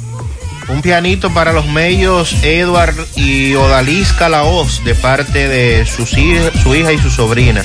Un 0.68 0.82
pianito 0.82 1.30
para 1.30 1.52
los 1.52 1.66
medios 1.66 2.34
Edward 2.42 2.94
y 3.16 3.54
Odalis 3.54 4.12
Calaoz 4.12 4.84
de 4.84 4.94
parte 4.94 5.48
de 5.48 5.86
sus 5.86 6.10
su 6.10 6.74
hija 6.74 6.92
y 6.92 6.98
su 6.98 7.10
sobrina. 7.10 7.64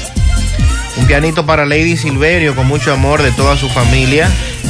Un 0.95 1.07
pianito 1.07 1.45
para 1.45 1.65
Lady 1.65 1.97
Silverio 1.97 2.55
con 2.55 2.67
mucho 2.67 2.93
amor 2.93 3.21
de 3.21 3.31
toda 3.31 3.57
su 3.57 3.67
familia. 3.67 4.29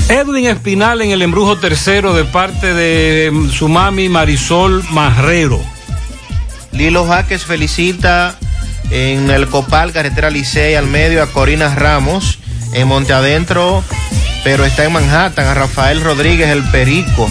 Edwin 0.09 0.45
Espinal 0.45 1.01
en 1.01 1.11
el 1.11 1.21
embrujo 1.21 1.57
tercero 1.57 2.13
de 2.13 2.23
parte 2.23 2.73
de 2.73 3.29
mm, 3.31 3.49
su 3.49 3.67
mami 3.67 4.09
Marisol 4.09 4.83
Marrero. 4.89 5.61
Lilo 6.71 7.05
Jaques 7.05 7.45
felicita 7.45 8.35
en 8.89 9.29
el 9.29 9.47
Copal, 9.47 9.91
carretera 9.91 10.29
Licey 10.29 10.75
al 10.75 10.87
medio 10.87 11.21
a 11.21 11.27
Corina 11.27 11.73
Ramos, 11.75 12.39
en 12.73 12.87
Monte 12.87 13.13
Adentro, 13.13 13.83
pero 14.43 14.65
está 14.65 14.85
en 14.85 14.93
Manhattan, 14.93 15.45
a 15.45 15.53
Rafael 15.53 16.01
Rodríguez 16.01 16.49
el 16.49 16.63
Perico. 16.63 17.29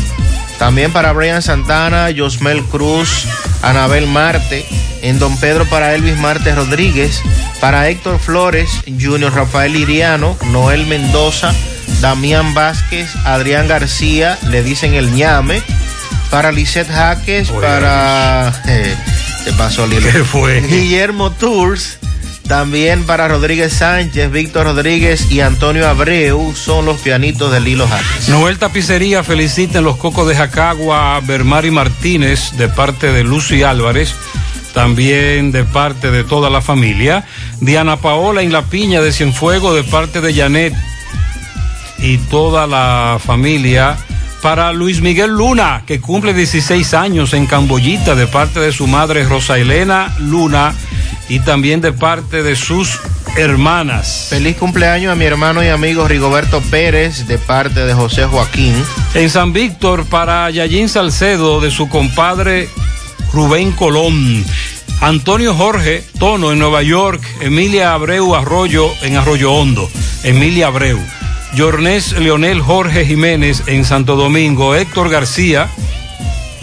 También 0.63 0.93
para 0.93 1.13
Brian 1.13 1.43
Santana, 1.43 2.11
Josmel 2.17 2.63
Cruz, 2.63 3.27
Anabel 3.63 4.07
Marte, 4.07 4.65
en 5.03 5.19
Don 5.19 5.37
Pedro 5.39 5.69
para 5.69 5.93
Elvis 5.93 6.17
Marte 6.17 6.55
Rodríguez, 6.55 7.21
para 7.61 7.89
Héctor 7.89 8.21
Flores, 8.21 8.71
Junior 8.87 9.35
Rafael 9.35 9.75
Iriano, 9.75 10.39
Noel 10.53 10.87
Mendoza, 10.87 11.53
Damián 12.01 12.55
Vázquez, 12.55 13.11
Adrián 13.25 13.67
García, 13.67 14.39
le 14.51 14.63
dicen 14.63 14.95
el 14.95 15.13
ñame, 15.13 15.61
para 16.31 16.53
Lisette 16.53 16.93
Jaques, 16.93 17.51
para... 17.51 18.53
eh, 18.69 18.95
te 19.45 19.53
pasó 19.55 19.85
Lilo. 19.89 20.13
¿Qué 20.13 20.23
fue? 20.23 20.61
Guillermo 20.61 21.33
Tours, 21.33 21.99
también 22.47 23.05
para 23.05 23.29
Rodríguez 23.29 23.73
Sánchez, 23.73 24.31
Víctor 24.31 24.67
Rodríguez 24.67 25.31
y 25.31 25.41
Antonio 25.41 25.89
Abreu 25.89 26.55
son 26.55 26.85
los 26.85 27.01
pianitos 27.01 27.53
de 27.53 27.61
Lilo 27.61 27.87
Jaques. 27.87 28.29
Noel 28.29 28.59
Tapicería 28.59 29.23
felicita 29.23 29.79
en 29.79 29.85
los 29.85 29.97
Cocos 29.97 30.29
de 30.29 30.37
Jacagua 30.37 31.17
a 31.17 31.21
Bermari 31.21 31.71
Martínez 31.71 32.53
de 32.57 32.69
parte 32.69 33.13
de 33.13 33.25
Lucy 33.25 33.63
Álvarez, 33.63 34.15
también 34.75 35.53
de 35.53 35.65
parte 35.65 36.11
de 36.11 36.25
toda 36.25 36.51
la 36.51 36.61
familia. 36.61 37.25
Diana 37.61 37.97
Paola 37.97 38.43
en 38.43 38.53
La 38.53 38.63
Piña 38.63 39.01
de 39.01 39.13
Cienfuego 39.13 39.75
de 39.75 39.85
parte 39.85 40.21
de 40.21 40.35
Janet 40.35 40.75
y 41.99 42.19
toda 42.19 42.67
la 42.67 43.19
familia. 43.25 43.97
Para 44.43 44.73
Luis 44.73 45.01
Miguel 45.01 45.31
Luna, 45.31 45.85
que 45.87 46.01
cumple 46.01 46.35
16 46.35 46.95
años 46.95 47.33
en 47.33 47.47
Camboyita 47.47 48.17
de 48.17 48.27
parte 48.27 48.59
de 48.59 48.73
su 48.73 48.89
madre 48.89 49.23
Rosa 49.23 49.57
Elena 49.57 50.13
Luna 50.19 50.75
y 51.29 51.41
también 51.41 51.81
de 51.81 51.93
parte 51.93 52.43
de 52.43 52.57
sus 52.57 52.99
hermanas. 53.37 54.27
Feliz 54.31 54.57
cumpleaños 54.57 55.13
a 55.13 55.17
mi 55.17 55.25
hermano 55.25 55.63
y 55.65 55.69
amigo 55.69 56.07
Rigoberto 56.07 56.61
Pérez 56.61 57.27
de 57.27 57.39
parte 57.39 57.81
de 57.81 57.95
José 57.95 58.25
Joaquín. 58.25 58.75
En 59.15 59.31
San 59.31 59.53
Víctor 59.53 60.05
para 60.07 60.51
Yayín 60.51 60.89
Salcedo 60.89 61.61
de 61.61 61.71
su 61.71 61.89
compadre 61.89 62.69
Rubén 63.33 63.73
Colón. 63.73 64.45
Antonio 65.01 65.55
Jorge 65.55 66.05
Tono 66.19 66.53
en 66.53 66.59
Nueva 66.59 66.83
York. 66.83 67.23
Emilia 67.41 67.95
Abreu 67.95 68.35
Arroyo 68.35 68.91
en 69.03 69.17
Arroyo 69.17 69.53
Hondo. 69.53 69.91
Emilia 70.23 70.69
Abreu. 70.69 70.99
Jornés 71.57 72.13
Leonel 72.13 72.61
Jorge 72.61 73.05
Jiménez 73.05 73.63
en 73.67 73.85
Santo 73.85 74.17
Domingo. 74.17 74.75
Héctor 74.75 75.09
García. 75.09 75.69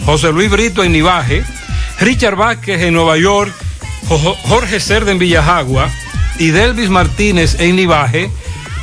José 0.06 0.32
Luis 0.32 0.50
Brito 0.50 0.82
en 0.82 0.92
Nivaje. 0.92 1.44
Richard 1.98 2.36
Vázquez 2.36 2.80
en 2.80 2.94
Nueva 2.94 3.18
York. 3.18 3.52
Jo- 4.08 4.36
Jorge 4.42 4.80
Cerda 4.80 5.10
en 5.12 5.18
Villajagua. 5.18 5.90
Y 6.38 6.48
Delvis 6.50 6.88
Martínez 6.90 7.56
en 7.60 7.76
Nivaje. 7.76 8.30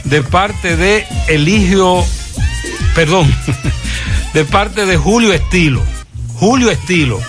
De 0.04 0.22
parte 0.22 0.76
de 0.78 1.06
Eligio. 1.28 2.04
Perdón. 2.96 3.34
De 4.34 4.46
parte 4.46 4.86
de 4.86 4.98
Julio 4.98 5.34
Estilo. 5.34 5.82
Julio 6.36 6.70
Estilo. 6.70 7.20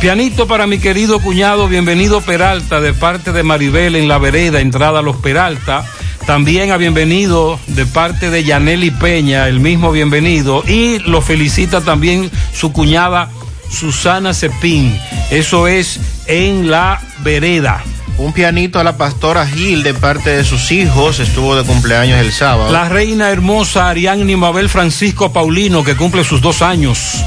Pianito 0.00 0.46
para 0.46 0.66
mi 0.66 0.78
querido 0.78 1.18
cuñado, 1.20 1.66
bienvenido 1.66 2.20
Peralta, 2.20 2.80
de 2.82 2.92
parte 2.92 3.32
de 3.32 3.42
Maribel 3.42 3.96
en 3.96 4.06
la 4.06 4.18
vereda, 4.18 4.60
entrada 4.60 4.98
a 4.98 5.02
los 5.02 5.16
Peralta. 5.16 5.86
También 6.26 6.72
a 6.72 6.76
bienvenido 6.76 7.58
de 7.68 7.86
parte 7.86 8.28
de 8.28 8.44
Yaneli 8.44 8.90
Peña, 8.90 9.48
el 9.48 9.60
mismo 9.60 9.92
bienvenido. 9.92 10.62
Y 10.66 10.98
lo 10.98 11.22
felicita 11.22 11.80
también 11.80 12.30
su 12.52 12.72
cuñada 12.72 13.30
Susana 13.70 14.34
Cepín. 14.34 14.98
Eso 15.30 15.66
es 15.66 16.00
en 16.26 16.70
la 16.70 17.00
vereda. 17.20 17.82
Un 18.16 18.32
pianito 18.32 18.78
a 18.78 18.84
la 18.84 18.96
pastora 18.96 19.46
Gil 19.46 19.82
de 19.82 19.92
parte 19.92 20.30
de 20.30 20.44
sus 20.44 20.70
hijos, 20.70 21.18
estuvo 21.18 21.56
de 21.56 21.64
cumpleaños 21.64 22.20
el 22.20 22.32
sábado. 22.32 22.72
La 22.72 22.88
reina 22.88 23.30
hermosa 23.30 23.88
Ariadne 23.88 24.36
Mabel 24.36 24.68
Francisco 24.68 25.32
Paulino, 25.32 25.82
que 25.82 25.96
cumple 25.96 26.22
sus 26.22 26.40
dos 26.40 26.62
años. 26.62 27.24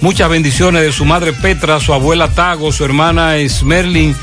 Muchas 0.00 0.30
bendiciones 0.30 0.82
de 0.82 0.92
su 0.92 1.04
madre 1.04 1.32
Petra, 1.32 1.80
su 1.80 1.92
abuela 1.92 2.28
Tago, 2.28 2.70
su 2.72 2.84
hermana 2.84 3.34
Smerlin 3.48 4.14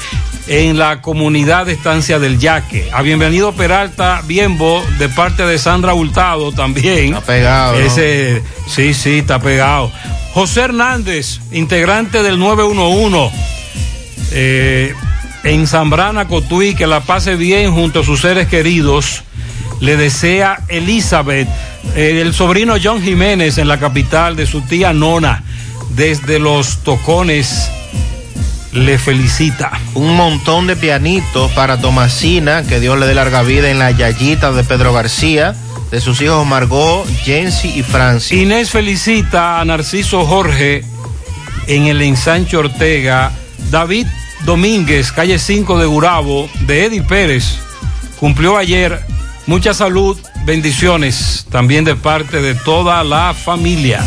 en 0.48 0.78
la 0.78 1.02
comunidad 1.02 1.66
de 1.66 1.74
Estancia 1.74 2.18
del 2.18 2.40
Yaque. 2.40 2.90
A 2.94 3.02
bienvenido 3.02 3.52
Peralta 3.54 4.22
Bienbo 4.26 4.82
de 5.00 5.10
parte 5.10 5.46
de 5.46 5.58
Sandra 5.58 5.94
Hurtado 5.94 6.54
también. 6.54 7.14
Está 7.14 7.22
pegado. 7.22 7.78
sí, 8.68 8.94
sí, 8.94 9.20
está 9.20 9.40
pegado. 9.40 9.92
José 10.34 10.62
Hernández, 10.62 11.42
integrante 11.52 12.24
del 12.24 12.40
911. 12.40 13.36
eh, 14.32 14.94
en 15.44 15.68
Zambrana, 15.68 16.28
Cotuí, 16.28 16.74
que 16.74 16.88
la 16.88 17.02
pase 17.02 17.36
bien 17.36 17.72
junto 17.74 18.00
a 18.00 18.04
sus 18.04 18.22
seres 18.22 18.48
queridos. 18.48 19.24
Le 19.82 19.98
desea 19.98 20.60
Elizabeth, 20.70 21.48
eh, 21.96 22.20
el 22.22 22.34
sobrino 22.34 22.76
John 22.82 23.02
Jiménez 23.02 23.58
en 23.58 23.68
la 23.68 23.78
capital 23.78 24.36
de 24.36 24.48
su 24.48 24.62
tía 24.62 24.94
Nona, 24.94 25.44
desde 25.96 26.40
los 26.40 26.80
tocones, 26.80 27.70
le 28.72 28.98
felicita. 28.98 29.72
Un 29.94 30.16
montón 30.16 30.68
de 30.68 30.76
pianitos 30.76 31.52
para 31.52 31.80
Tomasina, 31.80 32.64
que 32.64 32.80
Dios 32.80 33.00
le 33.00 33.08
dé 33.08 33.16
larga 33.16 33.42
vida 33.42 33.70
en 33.70 33.80
la 33.80 33.92
Yayita 33.92 34.52
de 34.52 34.64
Pedro 34.64 34.94
García, 34.94 35.56
de 35.92 36.02
sus 36.02 36.22
hijos 36.22 36.46
Margot, 36.46 37.08
Jensi 37.24 37.70
y 37.70 37.84
Francis. 37.84 38.38
Inés 38.38 38.70
felicita 38.70 39.62
a 39.62 39.66
Narciso 39.66 40.26
Jorge 40.26 40.84
en 41.68 41.86
el 41.86 42.02
ensanche 42.02 42.58
Ortega. 42.58 43.32
David 43.72 44.08
Domínguez, 44.44 45.12
calle 45.12 45.40
5 45.40 45.80
de 45.80 45.86
Gurabo, 45.86 46.50
de 46.62 46.86
Eddie 46.86 47.02
Pérez, 47.02 47.58
cumplió 48.20 48.58
ayer. 48.58 49.00
Mucha 49.48 49.74
salud, 49.74 50.18
bendiciones 50.46 51.46
también 51.52 51.86
de 51.86 51.96
parte 51.96 52.42
de 52.42 52.56
toda 52.56 53.04
la 53.04 53.34
familia. 53.34 54.04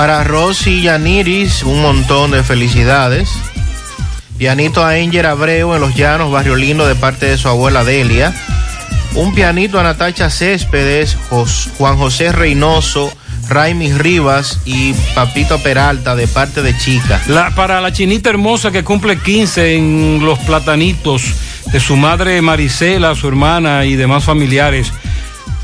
Para 0.00 0.24
Rosy 0.24 0.80
Yaniris, 0.80 1.62
un 1.62 1.82
montón 1.82 2.30
de 2.30 2.42
felicidades. 2.42 3.28
Pianito 4.38 4.82
a 4.82 4.92
Angel 4.92 5.26
Abreu 5.26 5.74
en 5.74 5.80
Los 5.82 5.94
Llanos, 5.94 6.32
Barrio 6.32 6.56
Lindo, 6.56 6.86
de 6.86 6.94
parte 6.94 7.26
de 7.26 7.36
su 7.36 7.48
abuela 7.48 7.84
Delia. 7.84 8.34
Un 9.14 9.34
pianito 9.34 9.78
a 9.78 9.82
Natacha 9.82 10.30
Céspedes, 10.30 11.18
Juan 11.76 11.98
José 11.98 12.32
Reynoso, 12.32 13.12
Raimis 13.50 13.98
Rivas 13.98 14.60
y 14.64 14.94
Papito 15.14 15.62
Peralta, 15.62 16.16
de 16.16 16.26
parte 16.26 16.62
de 16.62 16.74
Chica. 16.78 17.20
La, 17.26 17.54
para 17.54 17.82
la 17.82 17.92
chinita 17.92 18.30
hermosa 18.30 18.70
que 18.70 18.82
cumple 18.82 19.18
15 19.18 19.76
en 19.76 20.24
los 20.24 20.38
platanitos 20.38 21.24
de 21.70 21.78
su 21.78 21.96
madre 21.96 22.40
Marisela, 22.40 23.14
su 23.14 23.28
hermana 23.28 23.84
y 23.84 23.96
demás 23.96 24.24
familiares. 24.24 24.94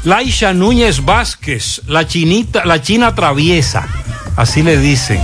Laisha 0.04 0.52
Núñez 0.52 1.02
Vázquez, 1.06 1.80
la 1.86 2.06
chinita, 2.06 2.66
la 2.66 2.82
china 2.82 3.14
traviesa, 3.14 3.88
así 4.36 4.62
le 4.62 4.78
dicen. 4.78 5.20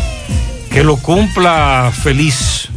Que 0.70 0.84
lo 0.84 0.96
cumpla 0.96 1.92
feliz. 2.02 2.68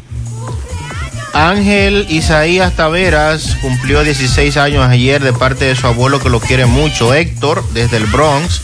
Ángel 1.33 2.05
Isaías 2.09 2.73
Taveras 2.75 3.57
cumplió 3.61 4.03
16 4.03 4.55
años 4.57 4.87
ayer 4.87 5.21
de 5.21 5.33
parte 5.33 5.65
de 5.65 5.75
su 5.75 5.85
abuelo 5.87 6.19
que 6.19 6.29
lo 6.29 6.39
quiere 6.39 6.65
mucho, 6.65 7.13
Héctor, 7.13 7.63
desde 7.73 7.97
el 7.97 8.05
Bronx. 8.05 8.61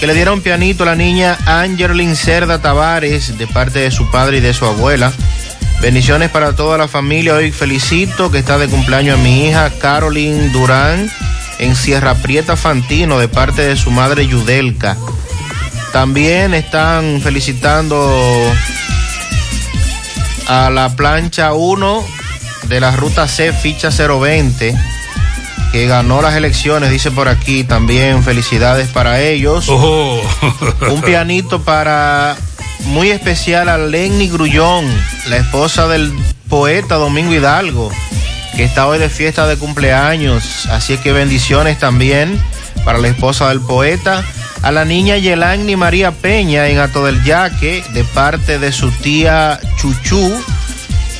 Que 0.00 0.06
le 0.06 0.14
diera 0.14 0.32
un 0.32 0.40
pianito 0.40 0.82
a 0.84 0.86
la 0.86 0.96
niña 0.96 1.38
Angelin 1.46 2.16
Cerda 2.16 2.60
Tavares 2.60 3.36
de 3.38 3.46
parte 3.46 3.80
de 3.80 3.90
su 3.90 4.10
padre 4.10 4.38
y 4.38 4.40
de 4.40 4.54
su 4.54 4.64
abuela. 4.64 5.12
Bendiciones 5.80 6.30
para 6.30 6.54
toda 6.56 6.78
la 6.78 6.88
familia. 6.88 7.34
Hoy 7.34 7.52
felicito 7.52 8.30
que 8.30 8.38
está 8.38 8.58
de 8.58 8.68
cumpleaños 8.68 9.18
a 9.18 9.22
mi 9.22 9.46
hija 9.46 9.70
Caroline 9.78 10.48
Durán 10.48 11.10
en 11.58 11.76
Sierra 11.76 12.14
Prieta 12.14 12.56
Fantino 12.56 13.18
de 13.18 13.28
parte 13.28 13.62
de 13.62 13.76
su 13.76 13.90
madre 13.90 14.26
Yudelka. 14.26 14.96
También 15.96 16.52
están 16.52 17.22
felicitando 17.22 17.96
a 20.46 20.68
la 20.68 20.94
plancha 20.94 21.54
1 21.54 22.04
de 22.68 22.80
la 22.80 22.94
ruta 22.94 23.26
C, 23.26 23.50
ficha 23.54 23.88
020, 23.88 24.76
que 25.72 25.86
ganó 25.86 26.20
las 26.20 26.34
elecciones, 26.34 26.90
dice 26.90 27.10
por 27.10 27.28
aquí 27.28 27.64
también. 27.64 28.22
Felicidades 28.22 28.88
para 28.88 29.22
ellos. 29.22 29.68
Un 29.70 31.00
pianito 31.02 31.62
para 31.62 32.36
muy 32.84 33.08
especial 33.08 33.70
a 33.70 33.78
Lenny 33.78 34.28
Grullón, 34.28 34.84
la 35.30 35.38
esposa 35.38 35.88
del 35.88 36.12
poeta 36.50 36.96
Domingo 36.96 37.32
Hidalgo, 37.32 37.90
que 38.54 38.64
está 38.64 38.86
hoy 38.86 38.98
de 38.98 39.08
fiesta 39.08 39.46
de 39.46 39.56
cumpleaños. 39.56 40.66
Así 40.66 40.98
que 40.98 41.12
bendiciones 41.12 41.78
también 41.78 42.38
para 42.84 42.98
la 42.98 43.08
esposa 43.08 43.48
del 43.48 43.62
poeta. 43.62 44.22
A 44.62 44.72
la 44.72 44.84
niña 44.84 45.16
Yelani 45.16 45.76
María 45.76 46.10
Peña 46.10 46.68
en 46.68 46.78
Ato 46.78 47.04
del 47.04 47.22
Yaque, 47.24 47.84
de 47.92 48.04
parte 48.04 48.58
de 48.58 48.72
su 48.72 48.90
tía 48.90 49.60
Chuchú. 49.76 50.32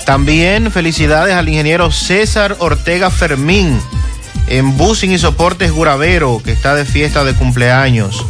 También 0.05 0.71
felicidades 0.71 1.35
al 1.35 1.49
ingeniero 1.49 1.91
César 1.91 2.57
Ortega 2.59 3.11
Fermín 3.11 3.81
en 4.47 4.77
Busing 4.77 5.13
y 5.13 5.19
Soportes 5.19 5.73
Guravero, 5.73 6.41
que 6.45 6.53
está 6.53 6.75
de 6.75 6.85
fiesta 6.85 7.25
de 7.25 7.35
cumpleaños. 7.35 8.25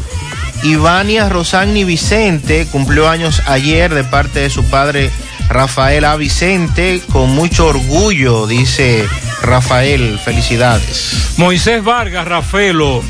Ivania 0.62 1.28
Rosagni 1.28 1.84
Vicente 1.84 2.66
cumplió 2.72 3.08
años 3.08 3.42
ayer 3.46 3.94
de 3.94 4.04
parte 4.04 4.40
de 4.40 4.50
su 4.50 4.64
padre 4.64 5.10
Rafael 5.48 6.04
A. 6.04 6.16
Vicente, 6.16 7.02
con 7.12 7.30
mucho 7.30 7.66
orgullo, 7.66 8.46
dice 8.46 9.06
Rafael. 9.42 10.18
Felicidades. 10.18 11.34
Moisés 11.36 11.84
Vargas 11.84 12.26
Rafaelo 12.26 13.02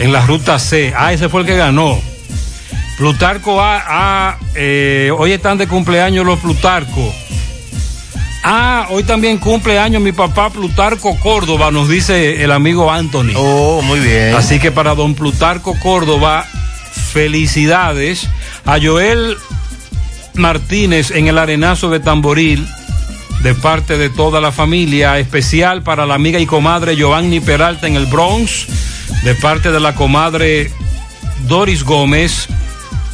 en 0.00 0.12
la 0.12 0.26
ruta 0.26 0.58
C. 0.58 0.92
Ah, 0.96 1.12
ese 1.12 1.28
fue 1.28 1.42
el 1.42 1.46
que 1.46 1.56
ganó. 1.56 2.00
Plutarco 2.96 3.60
A. 3.60 3.82
A, 3.86 4.38
eh, 4.54 5.12
hoy 5.16 5.32
están 5.32 5.58
de 5.58 5.68
cumpleaños 5.68 6.26
los 6.26 6.38
Plutarco. 6.40 7.14
Ah, 8.42 8.86
hoy 8.90 9.04
también 9.04 9.36
cumpleaños 9.36 10.02
mi 10.02 10.12
papá 10.12 10.48
Plutarco 10.48 11.14
Córdoba, 11.18 11.70
nos 11.70 11.90
dice 11.90 12.42
el 12.42 12.50
amigo 12.52 12.90
Anthony. 12.90 13.34
Oh, 13.36 13.82
muy 13.82 14.00
bien. 14.00 14.34
Así 14.34 14.58
que 14.58 14.72
para 14.72 14.94
don 14.94 15.14
Plutarco 15.14 15.78
Córdoba, 15.78 16.46
felicidades. 17.12 18.28
A 18.64 18.78
Joel 18.80 19.36
Martínez 20.34 21.10
en 21.10 21.28
el 21.28 21.36
arenazo 21.36 21.90
de 21.90 22.00
Tamboril, 22.00 22.66
de 23.42 23.54
parte 23.54 23.98
de 23.98 24.08
toda 24.08 24.40
la 24.40 24.52
familia, 24.52 25.18
especial 25.18 25.82
para 25.82 26.06
la 26.06 26.14
amiga 26.14 26.38
y 26.38 26.46
comadre 26.46 26.96
Giovanni 26.96 27.40
Peralta 27.40 27.86
en 27.86 27.96
el 27.96 28.06
Bronx, 28.06 28.66
de 29.22 29.34
parte 29.34 29.70
de 29.70 29.80
la 29.80 29.94
comadre 29.94 30.70
Doris 31.46 31.84
Gómez. 31.84 32.48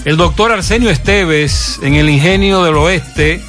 El 0.04 0.16
doctor 0.16 0.52
Arsenio 0.52 0.90
Esteves 0.90 1.80
en 1.82 1.94
el 1.94 2.08
Ingenio 2.08 2.62
del 2.62 2.76
Oeste 2.76 3.40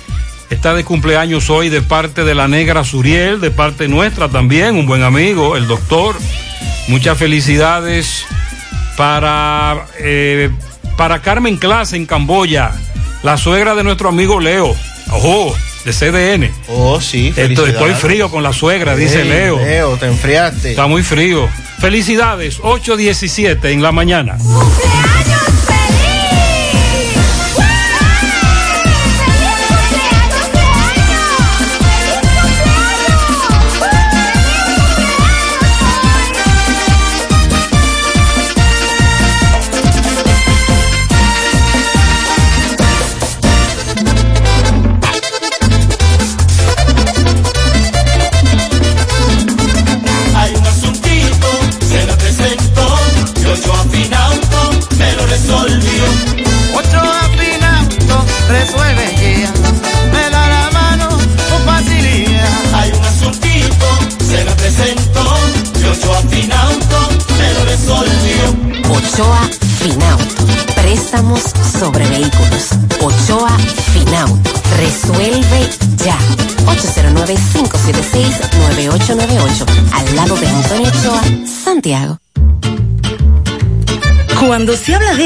está 0.50 0.74
de 0.74 0.84
cumpleaños 0.84 1.50
hoy 1.50 1.70
de 1.70 1.82
parte 1.82 2.24
de 2.24 2.34
la 2.36 2.48
negra 2.48 2.84
Suriel, 2.84 3.40
de 3.40 3.52
parte 3.52 3.88
nuestra 3.88 4.30
también, 4.30 4.76
un 4.76 4.86
buen 4.86 5.04
amigo, 5.04 5.56
el 5.56 5.68
doctor. 5.68 6.16
Muchas 6.88 7.18
felicidades 7.18 8.26
para, 8.96 9.86
eh, 10.00 10.50
para 10.96 11.22
Carmen 11.22 11.58
Clase 11.58 11.96
en 11.98 12.06
Camboya, 12.06 12.72
la 13.24 13.38
suegra 13.38 13.76
de 13.76 13.84
nuestro 13.84 14.10
amigo 14.10 14.40
Leo. 14.40 14.76
Ojo, 15.12 15.56
de 15.86 15.94
CDN. 15.94 16.52
Oh, 16.70 17.00
sí, 17.00 17.34
Estoy, 17.36 17.70
estoy 17.70 17.94
frío 17.94 18.30
con 18.30 18.44
la 18.44 18.52
suegra, 18.52 18.96
dice 18.96 19.24
Leo. 19.24 19.58
Leo, 19.58 19.98
te 19.98 20.08
enfriaste. 20.08 20.72
Está 20.72 20.88
muy 20.88 21.04
frío. 21.04 21.48
Felicidades, 21.80 22.60
8.17 22.62 23.72
en 23.72 23.82
la 23.82 23.92
mañana. 23.92 24.38
Hay 24.38 25.57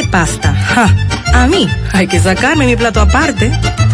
pasta, 0.03 0.53
¡ja! 0.53 0.93
a 1.33 1.47
mí 1.47 1.67
hay 1.93 2.07
que 2.07 2.19
sacarme 2.19 2.65
mi 2.65 2.75
plato 2.75 3.01
aparte. 3.01 3.51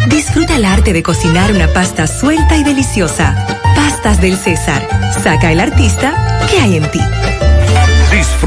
Disfruta 0.08 0.56
el 0.56 0.64
arte 0.64 0.92
de 0.92 1.02
cocinar 1.02 1.52
una 1.52 1.68
pasta 1.68 2.06
suelta 2.06 2.56
y 2.56 2.64
deliciosa. 2.64 3.34
Pastas 3.74 4.20
del 4.20 4.36
César. 4.36 4.86
Saca 5.22 5.52
el 5.52 5.60
artista 5.60 6.46
que 6.50 6.60
hay 6.60 6.76
en 6.76 6.90
ti. 6.90 7.00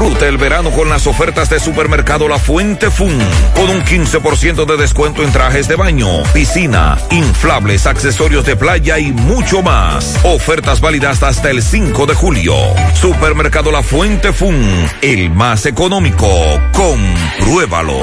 El 0.02 0.36
verano 0.36 0.70
con 0.70 0.88
las 0.88 1.06
ofertas 1.06 1.48
de 1.48 1.60
Supermercado 1.60 2.28
La 2.28 2.38
Fuente 2.38 2.90
Fun, 2.90 3.18
con 3.54 3.70
un 3.70 3.82
15% 3.82 4.64
de 4.66 4.76
descuento 4.76 5.22
en 5.22 5.30
trajes 5.30 5.68
de 5.68 5.76
baño, 5.76 6.22
piscina, 6.32 6.98
inflables, 7.10 7.86
accesorios 7.86 8.44
de 8.44 8.56
playa 8.56 8.98
y 8.98 9.12
mucho 9.12 9.62
más. 9.62 10.16
Ofertas 10.24 10.80
válidas 10.80 11.22
hasta 11.22 11.50
el 11.50 11.62
5 11.62 12.06
de 12.06 12.14
julio. 12.14 12.54
Supermercado 12.94 13.70
La 13.70 13.82
Fuente 13.82 14.32
Fun, 14.32 14.64
el 15.02 15.30
más 15.30 15.66
económico. 15.66 16.28
Compruébalo. 16.72 18.02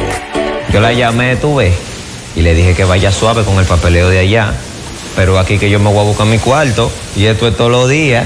Yo 0.72 0.80
la 0.80 0.94
llamé, 0.94 1.36
tú 1.36 1.56
ves, 1.56 1.76
y 2.36 2.42
le 2.42 2.54
dije 2.54 2.76
que 2.76 2.86
vaya 2.86 3.12
suave 3.12 3.44
con 3.44 3.60
el 3.60 3.66
papeleo 3.66 4.10
de 4.10 4.20
allá. 4.20 4.54
Pero 5.16 5.38
aquí 5.38 5.58
que 5.58 5.70
yo 5.70 5.80
me 5.80 5.90
voy 5.90 6.00
a 6.00 6.04
buscar 6.04 6.28
mi 6.28 6.38
cuarto, 6.38 6.92
y 7.16 7.26
esto 7.26 7.48
es 7.48 7.58
todos 7.58 7.72
los 7.72 7.90
días. 7.90 8.26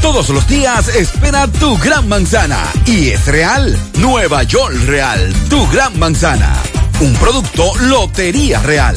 Todos 0.00 0.28
los 0.28 0.46
días 0.46 0.88
espera 0.88 1.46
tu 1.48 1.76
gran 1.78 2.08
manzana. 2.08 2.58
Y 2.86 3.10
es 3.10 3.26
real. 3.26 3.76
Nueva 3.98 4.42
York 4.42 4.74
Real. 4.86 5.32
Tu 5.48 5.66
gran 5.68 5.98
manzana. 5.98 6.54
Un 7.00 7.12
producto 7.14 7.74
Lotería 7.80 8.60
Real. 8.60 8.96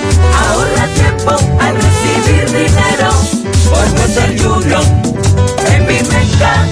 Ahorra 0.35 0.87
tiempo 0.95 1.31
al 1.59 1.75
recibir 1.75 2.45
dinero. 2.47 3.11
Por 3.69 3.85
Western 3.99 4.35
Union 4.45 4.85
en 5.67 5.81
mi 5.87 5.99
mercado. 6.09 6.67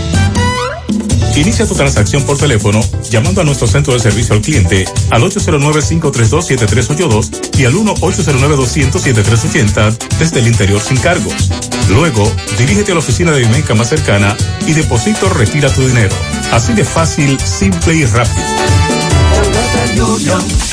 Inicia 1.36 1.66
tu 1.66 1.74
transacción 1.74 2.24
por 2.24 2.38
teléfono 2.38 2.82
llamando 3.10 3.40
a 3.40 3.46
nuestro 3.46 3.66
centro 3.66 3.94
de 3.94 4.00
servicio 4.00 4.36
al 4.36 4.42
cliente 4.42 4.84
al 5.10 5.24
809-532-7382 5.24 7.58
y 7.58 7.64
al 7.66 7.74
1-809-200-7380 7.76 9.98
desde 10.20 10.42
el 10.42 10.48
interior 10.48 10.82
sin 10.82 10.98
cargos. 10.98 11.50
Luego, 11.90 12.30
dirígete 12.58 12.92
a 12.92 12.96
la 12.96 13.00
oficina 13.00 13.32
de 13.32 13.40
Vimenca 13.40 13.74
más 13.74 13.88
cercana 13.88 14.36
y 14.68 14.74
deposito 14.74 15.28
o 15.28 15.30
retira 15.30 15.74
tu 15.74 15.88
dinero. 15.88 16.14
Así 16.52 16.74
de 16.74 16.84
fácil, 16.84 17.40
simple 17.40 17.96
y 17.96 18.04
rápido. 18.06 18.44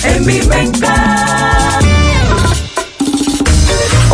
En 0.05 0.27
mi 0.27 0.41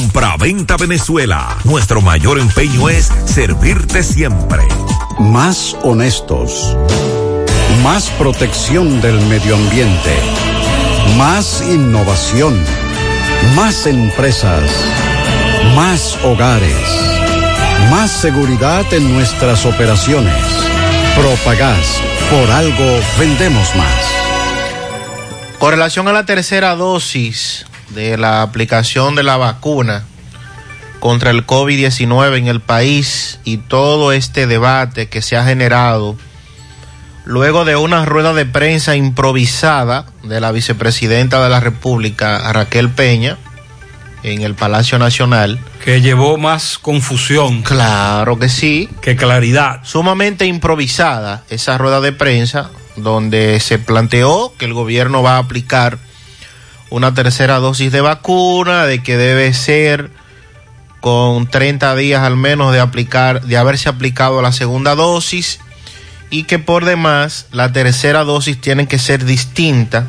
Compra-venta 0.00 0.78
Venezuela. 0.78 1.58
Nuestro 1.64 2.00
mayor 2.00 2.38
empeño 2.38 2.88
es 2.88 3.12
servirte 3.26 4.02
siempre. 4.02 4.66
Más 5.18 5.76
honestos. 5.82 6.74
Más 7.82 8.08
protección 8.12 9.02
del 9.02 9.20
medio 9.26 9.56
ambiente. 9.56 10.16
Más 11.18 11.62
innovación. 11.68 12.58
Más 13.54 13.86
empresas. 13.86 14.70
Más 15.74 16.16
hogares. 16.24 16.80
Más 17.90 18.10
seguridad 18.10 18.90
en 18.94 19.12
nuestras 19.12 19.66
operaciones. 19.66 20.42
Propagás. 21.14 22.00
Por 22.30 22.50
algo 22.50 23.00
vendemos 23.18 23.76
más. 23.76 24.04
Con 25.58 25.72
relación 25.72 26.08
a 26.08 26.12
la 26.12 26.24
tercera 26.24 26.74
dosis 26.74 27.66
de 27.90 28.16
la 28.16 28.42
aplicación 28.42 29.14
de 29.14 29.22
la 29.22 29.36
vacuna 29.36 30.04
contra 31.00 31.30
el 31.30 31.46
COVID-19 31.46 32.38
en 32.38 32.46
el 32.48 32.60
país 32.60 33.40
y 33.44 33.56
todo 33.56 34.12
este 34.12 34.46
debate 34.46 35.08
que 35.08 35.22
se 35.22 35.36
ha 35.36 35.44
generado 35.44 36.16
luego 37.24 37.64
de 37.64 37.76
una 37.76 38.04
rueda 38.04 38.34
de 38.34 38.46
prensa 38.46 38.96
improvisada 38.96 40.06
de 40.22 40.40
la 40.40 40.52
vicepresidenta 40.52 41.42
de 41.42 41.48
la 41.48 41.60
República, 41.60 42.52
Raquel 42.52 42.90
Peña, 42.90 43.38
en 44.22 44.42
el 44.42 44.54
Palacio 44.54 44.98
Nacional. 44.98 45.58
Que 45.84 46.00
llevó 46.00 46.36
más 46.36 46.78
confusión. 46.78 47.62
Claro 47.62 48.38
que 48.38 48.48
sí. 48.48 48.88
Que 49.00 49.16
claridad. 49.16 49.80
Sumamente 49.82 50.46
improvisada 50.46 51.44
esa 51.48 51.78
rueda 51.78 52.00
de 52.00 52.12
prensa 52.12 52.70
donde 52.96 53.60
se 53.60 53.78
planteó 53.78 54.52
que 54.58 54.66
el 54.66 54.74
gobierno 54.74 55.22
va 55.22 55.36
a 55.36 55.38
aplicar 55.38 55.98
una 56.90 57.14
tercera 57.14 57.58
dosis 57.58 57.92
de 57.92 58.00
vacuna, 58.00 58.84
de 58.84 59.02
que 59.02 59.16
debe 59.16 59.52
ser 59.54 60.10
con 61.00 61.46
30 61.48 61.96
días 61.96 62.22
al 62.22 62.36
menos 62.36 62.72
de 62.72 62.80
aplicar, 62.80 63.42
de 63.42 63.56
haberse 63.56 63.88
aplicado 63.88 64.42
la 64.42 64.52
segunda 64.52 64.94
dosis 64.94 65.60
y 66.28 66.44
que 66.44 66.58
por 66.58 66.84
demás 66.84 67.46
la 67.52 67.72
tercera 67.72 68.24
dosis 68.24 68.60
tiene 68.60 68.86
que 68.86 68.98
ser 68.98 69.24
distinta 69.24 70.06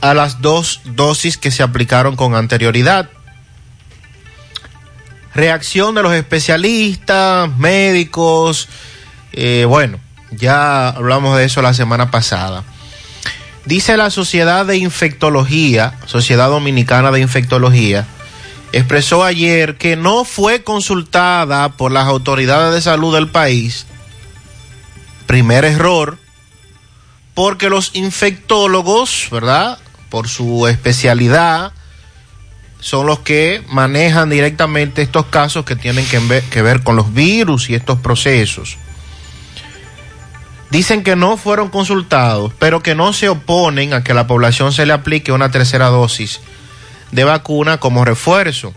a 0.00 0.14
las 0.14 0.40
dos 0.40 0.80
dosis 0.84 1.36
que 1.38 1.50
se 1.50 1.62
aplicaron 1.62 2.16
con 2.16 2.34
anterioridad. 2.34 3.10
Reacción 5.34 5.94
de 5.94 6.02
los 6.02 6.12
especialistas, 6.12 7.56
médicos, 7.56 8.68
eh, 9.32 9.64
bueno, 9.68 9.98
ya 10.30 10.88
hablamos 10.88 11.36
de 11.36 11.44
eso 11.44 11.62
la 11.62 11.74
semana 11.74 12.10
pasada. 12.10 12.64
Dice 13.66 13.96
la 13.96 14.10
Sociedad 14.10 14.64
de 14.64 14.78
Infectología, 14.78 15.98
Sociedad 16.06 16.48
Dominicana 16.48 17.10
de 17.10 17.20
Infectología, 17.20 18.06
expresó 18.72 19.22
ayer 19.22 19.76
que 19.76 19.96
no 19.96 20.24
fue 20.24 20.62
consultada 20.62 21.68
por 21.70 21.92
las 21.92 22.06
autoridades 22.06 22.74
de 22.74 22.80
salud 22.80 23.14
del 23.14 23.28
país. 23.28 23.86
Primer 25.26 25.64
error, 25.66 26.18
porque 27.34 27.68
los 27.68 27.90
infectólogos, 27.94 29.28
¿verdad? 29.30 29.78
Por 30.08 30.28
su 30.28 30.66
especialidad, 30.66 31.72
son 32.80 33.06
los 33.06 33.18
que 33.20 33.62
manejan 33.68 34.30
directamente 34.30 35.02
estos 35.02 35.26
casos 35.26 35.66
que 35.66 35.76
tienen 35.76 36.06
que 36.06 36.18
ver, 36.18 36.42
que 36.44 36.62
ver 36.62 36.82
con 36.82 36.96
los 36.96 37.12
virus 37.12 37.68
y 37.68 37.74
estos 37.74 38.00
procesos 38.00 38.78
dicen 40.70 41.02
que 41.02 41.16
no 41.16 41.36
fueron 41.36 41.68
consultados, 41.68 42.52
pero 42.58 42.82
que 42.82 42.94
no 42.94 43.12
se 43.12 43.28
oponen 43.28 43.92
a 43.92 44.02
que 44.02 44.14
la 44.14 44.26
población 44.26 44.72
se 44.72 44.86
le 44.86 44.92
aplique 44.92 45.32
una 45.32 45.50
tercera 45.50 45.88
dosis 45.88 46.40
de 47.12 47.24
vacuna 47.24 47.78
como 47.78 48.04
refuerzo. 48.04 48.72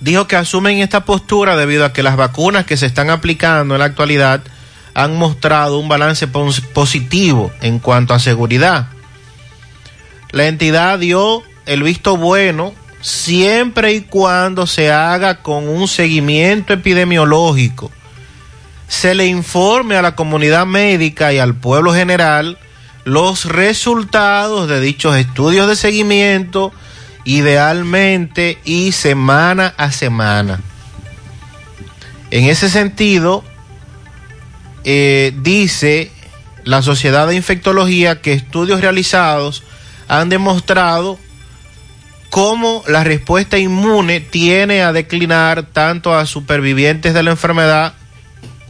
Dijo 0.00 0.26
que 0.26 0.36
asumen 0.36 0.78
esta 0.78 1.04
postura 1.04 1.56
debido 1.56 1.84
a 1.84 1.92
que 1.92 2.02
las 2.02 2.16
vacunas 2.16 2.66
que 2.66 2.76
se 2.76 2.86
están 2.86 3.08
aplicando 3.08 3.74
en 3.74 3.80
la 3.80 3.86
actualidad 3.86 4.42
han 4.94 5.16
mostrado 5.16 5.78
un 5.78 5.88
balance 5.88 6.26
positivo 6.26 7.52
en 7.60 7.78
cuanto 7.78 8.14
a 8.14 8.18
seguridad. 8.18 8.88
La 10.32 10.46
entidad 10.46 10.98
dio 10.98 11.42
el 11.66 11.82
visto 11.82 12.16
bueno 12.16 12.74
siempre 13.00 13.92
y 13.92 14.00
cuando 14.02 14.66
se 14.66 14.90
haga 14.90 15.42
con 15.42 15.68
un 15.68 15.86
seguimiento 15.86 16.72
epidemiológico 16.72 17.90
se 18.88 19.14
le 19.14 19.26
informe 19.26 19.96
a 19.96 20.02
la 20.02 20.14
comunidad 20.14 20.66
médica 20.66 21.32
y 21.32 21.38
al 21.38 21.54
pueblo 21.54 21.92
general 21.92 22.58
los 23.04 23.44
resultados 23.44 24.68
de 24.68 24.80
dichos 24.80 25.16
estudios 25.16 25.68
de 25.68 25.76
seguimiento, 25.76 26.72
idealmente 27.24 28.58
y 28.64 28.92
semana 28.92 29.74
a 29.76 29.92
semana. 29.92 30.60
En 32.30 32.44
ese 32.44 32.68
sentido, 32.68 33.44
eh, 34.84 35.32
dice 35.42 36.10
la 36.64 36.82
Sociedad 36.82 37.28
de 37.28 37.36
Infectología 37.36 38.20
que 38.20 38.32
estudios 38.32 38.80
realizados 38.80 39.62
han 40.08 40.28
demostrado 40.28 41.18
cómo 42.30 42.82
la 42.88 43.04
respuesta 43.04 43.56
inmune 43.56 44.20
tiene 44.20 44.82
a 44.82 44.92
declinar 44.92 45.62
tanto 45.62 46.14
a 46.14 46.26
supervivientes 46.26 47.14
de 47.14 47.22
la 47.22 47.30
enfermedad 47.30 47.94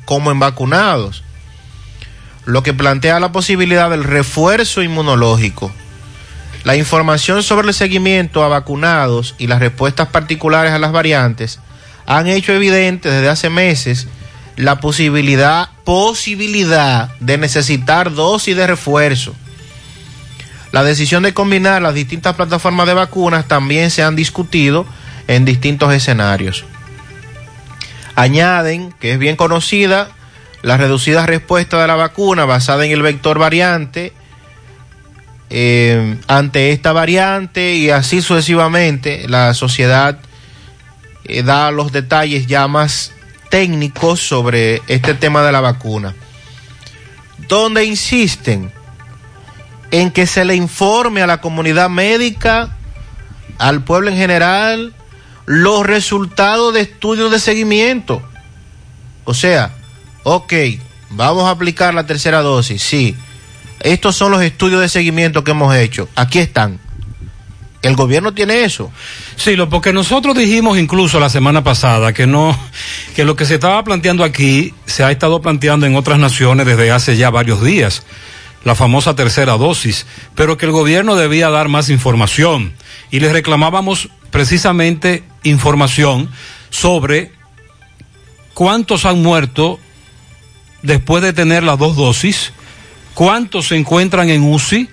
como 0.07 0.31
en 0.31 0.39
vacunados, 0.39 1.23
lo 2.47 2.63
que 2.63 2.73
plantea 2.73 3.21
la 3.21 3.33
posibilidad 3.33 3.91
del 3.91 4.05
refuerzo 4.05 4.83
inmunológico. 4.83 5.71
La 6.65 6.77
información 6.77 7.43
sobre 7.43 7.69
el 7.69 7.75
seguimiento 7.75 8.43
a 8.43 8.49
vacunados 8.49 9.35
y 9.37 9.49
las 9.49 9.61
respuestas 9.61 10.09
particulares 10.09 10.73
a 10.73 10.79
las 10.79 10.93
variantes 10.93 11.61
han 12.07 12.29
hecho 12.29 12.53
evidente 12.53 13.11
desde 13.11 13.29
hace 13.29 13.51
meses 13.51 14.09
la 14.57 14.81
posibilidad, 14.81 15.69
posibilidad 15.85 17.11
de 17.21 17.37
necesitar 17.37 18.15
dosis 18.15 18.57
de 18.57 18.67
refuerzo. 18.67 19.35
La 20.73 20.83
decisión 20.83 21.23
de 21.23 21.35
combinar 21.35 21.83
las 21.83 21.95
distintas 21.95 22.37
plataformas 22.37 22.87
de 22.87 22.95
vacunas 22.95 23.47
también 23.49 23.91
se 23.91 24.03
han 24.03 24.17
discutido 24.17 24.87
en 25.27 25.45
distintos 25.45 25.93
escenarios. 25.93 26.65
Añaden 28.17 28.93
que 28.93 29.13
es 29.13 29.19
bien 29.19 29.37
conocida 29.37 30.09
la 30.63 30.77
reducida 30.77 31.27
respuesta 31.27 31.81
de 31.81 31.87
la 31.87 31.95
vacuna 31.95 32.45
basada 32.45 32.85
en 32.85 32.91
el 32.91 33.03
vector 33.03 33.39
variante 33.39 34.13
eh, 35.49 36.19
ante 36.27 36.73
esta 36.73 36.93
variante 36.93 37.75
y 37.75 37.91
así 37.91 38.21
sucesivamente. 38.21 39.29
La 39.29 39.55
sociedad 39.55 40.19
eh, 41.25 41.43
da 41.43 41.71
los 41.71 41.93
detalles 41.93 42.47
ya 42.47 42.67
más 42.67 43.13
técnicos 43.49 44.21
sobre 44.21 44.83
este 44.89 45.15
tema 45.15 45.43
de 45.43 45.53
la 45.53 45.61
vacuna, 45.61 46.15
donde 47.49 47.85
insisten 47.85 48.73
en 49.93 50.11
que 50.11 50.27
se 50.27 50.45
le 50.45 50.57
informe 50.57 51.23
a 51.23 51.29
la 51.29 51.41
comunidad 51.41 51.89
médica, 51.89 52.77
al 53.59 53.85
pueblo 53.85 54.11
en 54.11 54.17
general, 54.17 54.95
los 55.47 55.87
resultados 55.87 56.75
de 56.75 56.81
estudios 56.81 57.31
de 57.31 57.39
seguimiento. 57.39 58.23
O 59.25 59.35
sea, 59.35 59.75
ok, 60.25 60.53
vamos 61.11 61.45
a 61.45 61.51
aplicar 61.51 61.95
la 61.95 62.07
tercera 62.07 62.43
dosis, 62.43 62.83
sí. 62.83 63.17
Estos 63.81 64.17
son 64.17 64.33
los 64.33 64.43
estudios 64.43 64.81
de 64.81 64.89
seguimiento 64.89 65.45
que 65.45 65.53
hemos 65.53 65.75
hecho. 65.75 66.09
Aquí 66.17 66.39
están. 66.39 66.81
El 67.83 67.95
gobierno 67.95 68.33
tiene 68.35 68.65
eso. 68.65 68.91
Sí, 69.37 69.55
lo 69.55 69.69
porque 69.69 69.93
nosotros 69.93 70.37
dijimos 70.37 70.77
incluso 70.79 71.21
la 71.21 71.29
semana 71.29 71.63
pasada 71.63 72.13
que 72.13 72.27
no, 72.27 72.59
que 73.15 73.25
lo 73.25 73.37
que 73.37 73.45
se 73.45 73.55
estaba 73.55 73.85
planteando 73.85 74.25
aquí 74.25 74.75
se 74.87 75.05
ha 75.05 75.13
estado 75.13 75.41
planteando 75.41 75.87
en 75.87 75.95
otras 75.95 76.19
naciones 76.19 76.67
desde 76.67 76.91
hace 76.91 77.17
ya 77.17 77.31
varios 77.31 77.63
días, 77.63 78.03
la 78.65 78.75
famosa 78.75 79.15
tercera 79.15 79.57
dosis, 79.57 80.07
pero 80.35 80.57
que 80.57 80.67
el 80.67 80.73
gobierno 80.73 81.15
debía 81.15 81.49
dar 81.49 81.69
más 81.69 81.89
información 81.89 82.73
y 83.13 83.21
les 83.21 83.33
reclamábamos 83.33 84.09
precisamente 84.37 85.25
información 85.45 86.29
sobre 86.69 87.33
cuántos 88.53 89.07
han 89.07 89.23
muerto 89.23 89.81
después 90.83 91.23
de 91.23 91.33
tener 91.33 91.63
las 91.63 91.79
dos 91.79 91.97
dosis, 91.97 92.53
cuántos 93.15 93.69
se 93.69 93.77
encuentran 93.77 94.29
en 94.29 94.43
UCI 94.43 94.91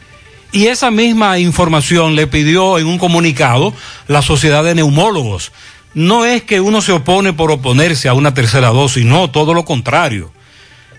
Y 0.54 0.68
esa 0.68 0.92
misma 0.92 1.40
información 1.40 2.16
le 2.16 2.26
pidió 2.26 2.80
en 2.80 2.88
un 2.88 2.98
comunicado 2.98 3.74
la 4.08 4.22
Sociedad 4.22 4.64
de 4.64 4.76
Neumólogos. 4.76 5.52
No 5.94 6.24
es 6.24 6.44
que 6.44 6.62
uno 6.62 6.80
se 6.80 6.94
opone 6.94 7.34
por 7.34 7.52
oponerse 7.52 8.08
a 8.08 8.14
una 8.14 8.34
tercera 8.34 8.70
dosis, 8.70 9.04
no, 9.04 9.30
todo 9.30 9.54
lo 9.54 9.66
contrario. 9.66 10.32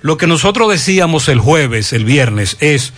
Lo 0.02 0.18
que 0.18 0.26
nosotros 0.26 0.68
decíamos 0.68 1.30
el 1.30 1.38
jueves, 1.40 1.94
el 1.94 2.04
viernes, 2.04 2.58
es 2.60 2.92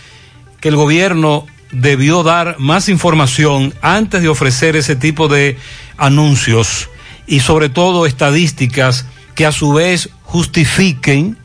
que 0.59 0.67
el 0.67 0.75
gobierno 0.75 1.47
debió 1.71 2.23
dar 2.23 2.55
más 2.59 2.89
información 2.89 3.73
antes 3.81 4.21
de 4.21 4.29
ofrecer 4.29 4.75
ese 4.75 4.95
tipo 4.95 5.27
de 5.27 5.57
anuncios 5.97 6.89
y 7.25 7.41
sobre 7.41 7.69
todo 7.69 8.05
estadísticas 8.05 9.05
que 9.35 9.45
a 9.45 9.51
su 9.51 9.73
vez 9.73 10.09
justifiquen 10.23 11.37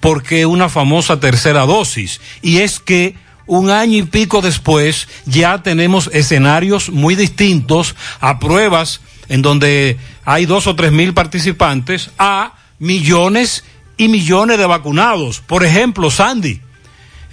por 0.00 0.22
qué 0.22 0.46
una 0.46 0.68
famosa 0.68 1.20
tercera 1.20 1.64
dosis. 1.66 2.20
Y 2.42 2.58
es 2.58 2.80
que 2.80 3.14
un 3.46 3.70
año 3.70 3.96
y 3.98 4.02
pico 4.02 4.42
después 4.42 5.08
ya 5.24 5.62
tenemos 5.62 6.10
escenarios 6.12 6.90
muy 6.90 7.14
distintos 7.14 7.96
a 8.20 8.38
pruebas 8.38 9.00
en 9.28 9.42
donde 9.42 9.98
hay 10.24 10.46
dos 10.46 10.66
o 10.66 10.76
tres 10.76 10.92
mil 10.92 11.14
participantes 11.14 12.10
a 12.18 12.54
millones 12.78 13.64
y 13.96 14.08
millones 14.08 14.58
de 14.58 14.66
vacunados. 14.66 15.40
Por 15.40 15.64
ejemplo, 15.64 16.10
Sandy, 16.10 16.60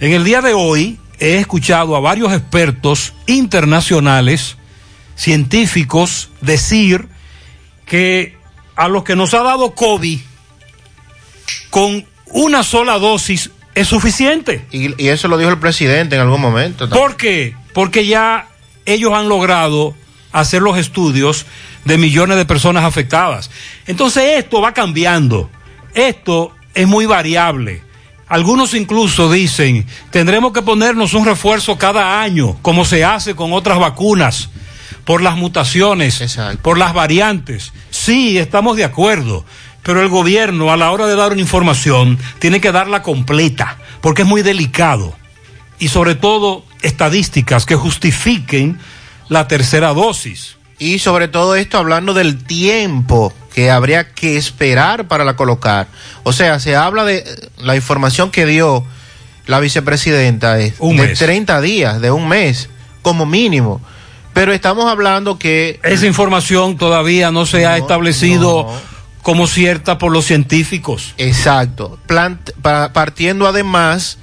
en 0.00 0.12
el 0.12 0.24
día 0.24 0.42
de 0.42 0.54
hoy 0.54 0.98
he 1.18 1.38
escuchado 1.38 1.96
a 1.96 2.00
varios 2.00 2.32
expertos 2.32 3.14
internacionales, 3.26 4.56
científicos, 5.14 6.30
decir 6.40 7.08
que 7.86 8.36
a 8.74 8.88
los 8.88 9.04
que 9.04 9.16
nos 9.16 9.32
ha 9.34 9.42
dado 9.42 9.74
COVID, 9.74 10.20
con 11.70 12.06
una 12.26 12.62
sola 12.62 12.98
dosis 12.98 13.50
es 13.74 13.88
suficiente. 13.88 14.66
Y, 14.70 15.02
y 15.02 15.08
eso 15.08 15.28
lo 15.28 15.38
dijo 15.38 15.50
el 15.50 15.58
presidente 15.58 16.16
en 16.16 16.22
algún 16.22 16.40
momento. 16.40 16.88
también. 16.88 17.06
¿Por 17.06 17.16
qué? 17.16 17.54
Porque 17.72 18.06
ya 18.06 18.48
ellos 18.84 19.12
han 19.12 19.28
logrado 19.28 19.94
hacer 20.32 20.62
los 20.62 20.76
estudios 20.78 21.46
de 21.84 21.98
millones 21.98 22.36
de 22.36 22.44
personas 22.44 22.84
afectadas. 22.84 23.50
Entonces 23.86 24.38
esto 24.38 24.60
va 24.60 24.74
cambiando. 24.74 25.50
Esto 25.94 26.54
es 26.74 26.86
muy 26.86 27.06
variable. 27.06 27.82
Algunos 28.28 28.74
incluso 28.74 29.30
dicen, 29.30 29.86
tendremos 30.10 30.52
que 30.52 30.62
ponernos 30.62 31.14
un 31.14 31.24
refuerzo 31.24 31.78
cada 31.78 32.20
año, 32.20 32.56
como 32.60 32.84
se 32.84 33.04
hace 33.04 33.36
con 33.36 33.52
otras 33.52 33.78
vacunas, 33.78 34.50
por 35.04 35.22
las 35.22 35.36
mutaciones, 35.36 36.38
por 36.62 36.76
las 36.76 36.92
variantes. 36.92 37.72
Sí, 37.90 38.36
estamos 38.38 38.76
de 38.76 38.84
acuerdo, 38.84 39.44
pero 39.84 40.02
el 40.02 40.08
gobierno 40.08 40.72
a 40.72 40.76
la 40.76 40.90
hora 40.90 41.06
de 41.06 41.14
dar 41.14 41.32
una 41.32 41.40
información 41.40 42.18
tiene 42.40 42.60
que 42.60 42.72
darla 42.72 43.04
completa, 43.04 43.78
porque 44.00 44.22
es 44.22 44.28
muy 44.28 44.42
delicado. 44.42 45.14
Y 45.78 45.88
sobre 45.88 46.16
todo 46.16 46.64
estadísticas 46.82 47.64
que 47.64 47.76
justifiquen 47.76 48.80
la 49.28 49.46
tercera 49.46 49.92
dosis. 49.92 50.56
Y 50.78 50.98
sobre 50.98 51.28
todo 51.28 51.54
esto 51.54 51.78
hablando 51.78 52.12
del 52.12 52.42
tiempo 52.42 53.32
que 53.56 53.70
habría 53.70 54.10
que 54.10 54.36
esperar 54.36 55.08
para 55.08 55.24
la 55.24 55.34
colocar. 55.34 55.86
O 56.24 56.34
sea, 56.34 56.60
se 56.60 56.76
habla 56.76 57.04
de 57.06 57.24
la 57.56 57.74
información 57.74 58.30
que 58.30 58.44
dio 58.44 58.84
la 59.46 59.60
vicepresidenta 59.60 60.58
es 60.58 60.74
Un 60.78 60.98
de 60.98 61.06
mes. 61.06 61.18
30 61.18 61.62
días, 61.62 62.02
de 62.02 62.10
un 62.10 62.28
mes, 62.28 62.68
como 63.00 63.24
mínimo. 63.24 63.80
Pero 64.34 64.52
estamos 64.52 64.84
hablando 64.90 65.38
que 65.38 65.80
Esa 65.82 66.06
información 66.06 66.76
todavía 66.76 67.30
no 67.30 67.46
se 67.46 67.64
ha 67.64 67.78
establecido 67.78 68.70
como 69.22 69.46
cierta 69.46 69.96
por 69.96 70.12
los 70.12 70.26
científicos. 70.26 71.14
Exacto. 71.16 71.98
Plant- 72.06 72.52
partiendo 72.92 73.46
además 73.48 74.18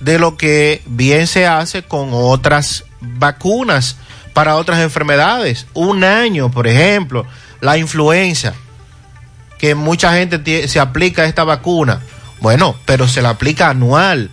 de 0.00 0.18
lo 0.18 0.38
que 0.38 0.80
bien 0.86 1.26
se 1.26 1.46
hace 1.46 1.82
con 1.82 2.08
otras 2.12 2.84
vacunas 3.02 3.96
para 4.32 4.56
otras 4.56 4.78
enfermedades. 4.80 5.66
Un 5.74 6.04
año, 6.04 6.50
por 6.50 6.66
ejemplo, 6.66 7.26
la 7.60 7.76
influenza, 7.76 8.54
que 9.58 9.74
mucha 9.74 10.12
gente 10.14 10.68
se 10.68 10.80
aplica 10.80 11.24
esta 11.24 11.44
vacuna. 11.44 12.00
Bueno, 12.40 12.76
pero 12.84 13.08
se 13.08 13.20
la 13.22 13.30
aplica 13.30 13.70
anual. 13.70 14.30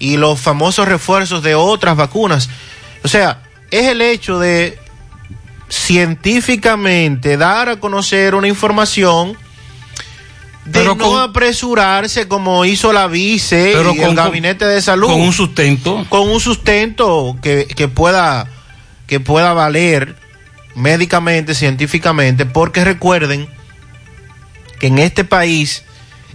Y 0.00 0.16
los 0.16 0.40
famosos 0.40 0.86
refuerzos 0.88 1.42
de 1.42 1.54
otras 1.54 1.96
vacunas. 1.96 2.48
O 3.04 3.08
sea, 3.08 3.42
es 3.70 3.86
el 3.86 4.00
hecho 4.02 4.38
de 4.38 4.78
científicamente 5.68 7.36
dar 7.36 7.68
a 7.68 7.76
conocer 7.76 8.34
una 8.34 8.48
información 8.48 9.36
de 10.64 10.80
Pero 10.80 10.94
no 10.94 11.04
con- 11.10 11.20
apresurarse 11.20 12.28
como 12.28 12.64
hizo 12.64 12.92
la 12.92 13.06
vice 13.06 13.70
Pero 13.74 13.92
y 13.94 13.96
con- 13.98 14.10
el 14.10 14.14
gabinete 14.14 14.64
de 14.66 14.82
salud 14.82 15.08
Con 15.08 15.20
un 15.20 15.32
sustento. 15.32 16.04
con 16.08 16.28
un 16.28 16.40
sustento 16.40 17.36
que, 17.42 17.66
que 17.66 17.88
pueda 17.88 18.46
que 19.06 19.20
pueda 19.20 19.54
valer 19.54 20.14
médicamente 20.74 21.54
científicamente 21.54 22.44
porque 22.44 22.84
recuerden 22.84 23.48
que 24.78 24.86
en 24.88 24.98
este 24.98 25.24
país 25.24 25.82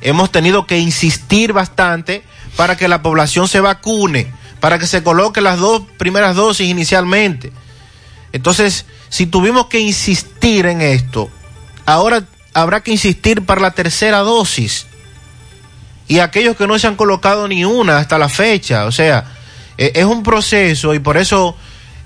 hemos 0.02 0.32
tenido 0.32 0.66
que 0.68 0.78
insistir 0.80 1.54
bastante 1.54 2.24
para 2.56 2.76
que 2.78 2.88
la 2.88 3.02
población 3.02 3.48
se 3.48 3.60
vacune 3.62 4.32
para 4.60 4.80
que 4.80 4.88
se 4.88 5.04
coloquen 5.04 5.44
las 5.44 5.60
dos 5.60 5.84
primeras 5.98 6.36
dosis 6.36 6.68
inicialmente 6.70 7.52
entonces 8.32 8.86
si 9.10 9.26
tuvimos 9.26 9.68
que 9.68 9.80
insistir 9.80 10.66
en 10.66 10.82
esto 10.82 11.30
ahora 11.86 12.24
habrá 12.54 12.82
que 12.82 12.92
insistir 12.92 13.46
para 13.46 13.62
la 13.62 13.72
tercera 13.72 14.20
dosis 14.20 14.88
y 16.08 16.20
aquellos 16.20 16.56
que 16.58 16.68
no 16.68 16.78
se 16.78 16.88
han 16.88 16.96
colocado 16.96 17.48
ni 17.48 17.64
una 17.64 17.98
hasta 17.98 18.18
la 18.18 18.28
fecha. 18.28 18.86
O 18.86 18.92
sea, 18.92 19.24
eh, 19.78 19.94
es 19.96 20.04
un 20.06 20.22
proceso 20.22 20.94
y 20.94 21.00
por 21.00 21.16
eso 21.18 21.56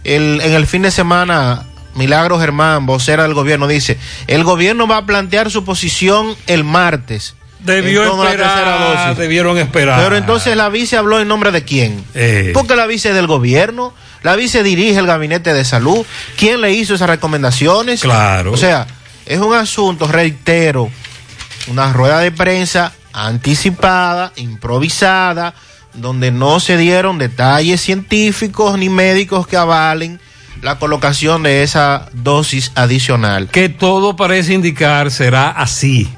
el- 0.03 0.39
en 0.41 0.53
el 0.53 0.67
fin 0.67 0.83
de 0.83 0.91
semana 0.91 1.65
Milagro 1.97 2.39
Germán, 2.39 2.85
vocera 2.85 3.23
del 3.23 3.33
gobierno, 3.33 3.67
dice, 3.67 3.97
el 4.27 4.43
gobierno 4.43 4.87
va 4.87 4.97
a 4.97 5.05
plantear 5.05 5.51
su 5.51 5.65
posición 5.65 6.35
el 6.47 6.63
martes. 6.63 7.35
Debió 7.59 8.03
esperar, 8.03 8.79
dosis. 8.79 9.17
debieron 9.17 9.57
esperar. 9.57 9.99
Pero 10.01 10.15
entonces 10.15 10.55
la 10.55 10.69
vice 10.69 10.95
habló 10.95 11.19
en 11.19 11.27
nombre 11.27 11.51
de 11.51 11.63
quién? 11.63 12.05
Eh. 12.13 12.51
Porque 12.53 12.75
la 12.75 12.85
vice 12.85 13.09
es 13.09 13.15
del 13.15 13.25
gobierno, 13.25 13.93
la 14.21 14.35
vice 14.35 14.61
dirige 14.61 14.99
el 14.99 15.07
gabinete 15.07 15.53
de 15.53 15.65
salud. 15.65 16.05
¿Quién 16.37 16.61
le 16.61 16.71
hizo 16.71 16.93
esas 16.93 17.09
recomendaciones? 17.09 18.01
Claro. 18.01 18.51
O 18.51 18.57
sea, 18.57 18.85
es 19.25 19.39
un 19.39 19.55
asunto, 19.55 20.07
reitero, 20.07 20.89
una 21.67 21.91
rueda 21.91 22.19
de 22.19 22.31
prensa 22.31 22.93
anticipada, 23.11 24.33
improvisada, 24.35 25.55
donde 25.93 26.31
no 26.31 26.59
se 26.59 26.77
dieron 26.77 27.17
detalles 27.17 27.81
científicos 27.81 28.77
ni 28.77 28.89
médicos 28.89 29.47
que 29.47 29.57
avalen 29.57 30.21
la 30.61 30.77
colocación 30.79 31.43
de 31.43 31.63
esa 31.63 32.09
dosis 32.13 32.71
adicional. 32.75 33.47
Que 33.49 33.69
todo 33.69 34.15
parece 34.15 34.53
indicar 34.53 35.11
será 35.11 35.49
así. 35.49 36.09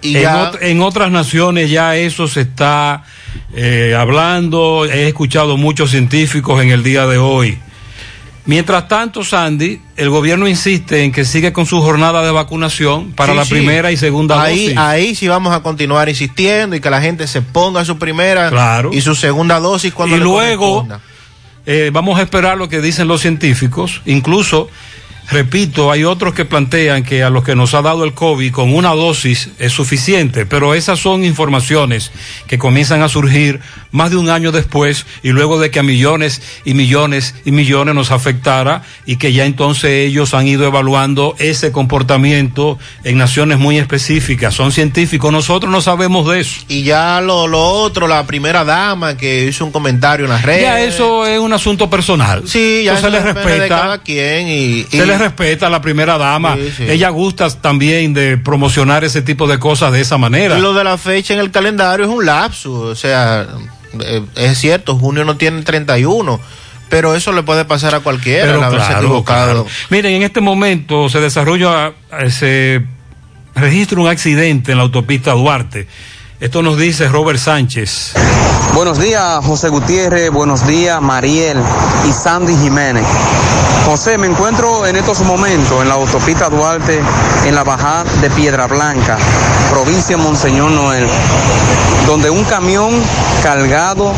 Y 0.00 0.16
en, 0.16 0.22
ya- 0.22 0.52
ot- 0.52 0.58
en 0.60 0.80
otras 0.80 1.10
naciones 1.10 1.70
ya 1.70 1.96
eso 1.96 2.28
se 2.28 2.42
está 2.42 3.02
eh, 3.54 3.94
hablando, 3.98 4.84
he 4.84 5.08
escuchado 5.08 5.56
muchos 5.56 5.90
científicos 5.90 6.62
en 6.62 6.70
el 6.70 6.82
día 6.82 7.06
de 7.06 7.18
hoy. 7.18 7.58
Mientras 8.46 8.88
tanto, 8.88 9.24
Sandy, 9.24 9.78
el 9.96 10.08
gobierno 10.08 10.48
insiste 10.48 11.04
en 11.04 11.12
que 11.12 11.26
sigue 11.26 11.52
con 11.52 11.66
su 11.66 11.82
jornada 11.82 12.24
de 12.24 12.30
vacunación 12.30 13.12
para 13.12 13.32
Sí, 13.32 13.38
la 13.38 13.44
sí. 13.44 13.50
primera 13.50 13.92
y 13.92 13.98
segunda 13.98 14.42
ahí, 14.42 14.62
dosis. 14.68 14.78
Ahí 14.78 15.14
sí 15.14 15.28
vamos 15.28 15.52
a 15.52 15.60
continuar 15.62 16.08
insistiendo 16.08 16.74
y 16.74 16.80
que 16.80 16.88
la 16.88 17.02
gente 17.02 17.26
se 17.26 17.42
ponga 17.42 17.84
su 17.84 17.98
primera 17.98 18.48
Claro. 18.48 18.88
y 18.90 19.02
su 19.02 19.14
segunda 19.14 19.60
dosis 19.60 19.92
cuando 19.92 20.16
y 20.16 20.18
le 20.20 20.24
luego 20.24 20.86
corresponda. 20.86 21.00
Eh, 21.70 21.90
vamos 21.92 22.18
a 22.18 22.22
esperar 22.22 22.56
lo 22.56 22.70
que 22.70 22.80
dicen 22.80 23.08
los 23.08 23.20
científicos. 23.20 24.00
Incluso, 24.06 24.70
repito, 25.30 25.92
hay 25.92 26.02
otros 26.02 26.32
que 26.32 26.46
plantean 26.46 27.04
que 27.04 27.22
a 27.22 27.28
los 27.28 27.44
que 27.44 27.54
nos 27.54 27.74
ha 27.74 27.82
dado 27.82 28.04
el 28.04 28.14
COVID 28.14 28.50
con 28.52 28.74
una 28.74 28.94
dosis 28.94 29.50
es 29.58 29.70
suficiente, 29.74 30.46
pero 30.46 30.72
esas 30.72 30.98
son 30.98 31.24
informaciones 31.24 32.10
que 32.46 32.56
comienzan 32.56 33.02
a 33.02 33.10
surgir 33.10 33.60
más 33.90 34.10
de 34.10 34.16
un 34.16 34.28
año 34.30 34.52
después 34.52 35.06
y 35.22 35.30
luego 35.30 35.58
de 35.58 35.70
que 35.70 35.78
a 35.78 35.82
millones 35.82 36.42
y 36.64 36.74
millones 36.74 37.34
y 37.44 37.52
millones 37.52 37.94
nos 37.94 38.10
afectara 38.10 38.82
y 39.06 39.16
que 39.16 39.32
ya 39.32 39.44
entonces 39.46 40.08
ellos 40.08 40.34
han 40.34 40.46
ido 40.46 40.66
evaluando 40.66 41.34
ese 41.38 41.72
comportamiento 41.72 42.78
en 43.04 43.18
naciones 43.18 43.58
muy 43.58 43.78
específicas. 43.78 44.54
Son 44.54 44.72
científicos, 44.72 45.32
nosotros 45.32 45.70
no 45.70 45.80
sabemos 45.80 46.28
de 46.28 46.40
eso. 46.40 46.60
Y 46.68 46.82
ya 46.82 47.20
lo, 47.20 47.46
lo 47.46 47.60
otro, 47.60 48.08
la 48.08 48.26
primera 48.26 48.64
dama 48.64 49.16
que 49.16 49.46
hizo 49.46 49.64
un 49.64 49.72
comentario 49.72 50.26
en 50.26 50.30
las 50.32 50.42
redes. 50.42 50.62
Ya 50.62 50.80
eso 50.80 51.26
es 51.26 51.38
un 51.38 51.52
asunto 51.52 51.88
personal. 51.90 52.42
Sí, 52.46 52.82
ya 52.84 52.92
se 52.94 53.00
eso 53.00 53.10
le 53.10 53.18
depende 53.20 53.40
de 53.40 53.58
respeta. 53.58 53.80
cada 53.80 53.98
quien 53.98 54.48
y, 54.48 54.84
Se 54.84 54.96
y- 54.98 55.06
le 55.06 55.18
respeta 55.18 55.66
a 55.66 55.70
la 55.70 55.80
primera 55.80 56.18
dama. 56.18 56.56
Sí, 56.56 56.72
sí. 56.76 56.84
Ella 56.88 57.08
gusta 57.10 57.48
también 57.50 58.14
de 58.14 58.36
promocionar 58.38 59.04
ese 59.04 59.22
tipo 59.22 59.46
de 59.46 59.58
cosas 59.58 59.92
de 59.92 60.00
esa 60.00 60.18
manera. 60.18 60.58
y 60.58 60.60
lo 60.60 60.72
de 60.74 60.84
la 60.84 60.98
fecha 60.98 61.34
en 61.34 61.40
el 61.40 61.50
calendario 61.50 62.06
es 62.06 62.10
un 62.10 62.24
lapsus, 62.24 62.72
o 62.74 62.94
sea, 62.94 63.46
eh, 64.00 64.22
es 64.36 64.58
cierto, 64.58 64.96
junio 64.96 65.24
no 65.24 65.36
tiene 65.36 65.62
31, 65.62 66.40
pero 66.88 67.14
eso 67.14 67.32
le 67.32 67.42
puede 67.42 67.64
pasar 67.64 67.94
a 67.94 68.00
cualquiera, 68.00 68.46
Pero 68.46 68.62
haberse 68.64 68.86
claro, 68.86 69.04
equivocado. 69.06 69.64
claro. 69.64 69.66
Miren, 69.90 70.14
en 70.14 70.22
este 70.22 70.40
momento 70.40 71.08
se 71.08 71.20
desarrolla, 71.20 71.92
eh, 72.20 72.30
se 72.30 72.82
registra 73.54 74.00
un 74.00 74.08
accidente 74.08 74.72
en 74.72 74.78
la 74.78 74.84
autopista 74.84 75.32
Duarte 75.32 75.88
Esto 76.40 76.62
nos 76.62 76.78
dice 76.78 77.08
Robert 77.08 77.38
Sánchez. 77.38 78.12
Buenos 78.74 78.98
días, 79.00 79.44
José 79.44 79.68
Gutiérrez. 79.70 80.30
Buenos 80.30 80.66
días, 80.66 81.02
Mariel 81.02 81.58
y 82.08 82.12
Sandy 82.12 82.54
Jiménez. 82.56 83.04
José, 83.88 84.18
me 84.18 84.26
encuentro 84.26 84.84
en 84.84 84.96
estos 84.96 85.22
momentos 85.22 85.80
en 85.80 85.88
la 85.88 85.94
autopista 85.94 86.50
Duarte, 86.50 87.00
en 87.46 87.54
la 87.54 87.64
bajada 87.64 88.04
de 88.20 88.28
Piedra 88.28 88.66
Blanca, 88.66 89.16
provincia 89.70 90.18
Monseñor 90.18 90.70
Noel, 90.70 91.06
donde 92.06 92.28
un 92.28 92.44
camión 92.44 92.90
cargado 93.42 94.12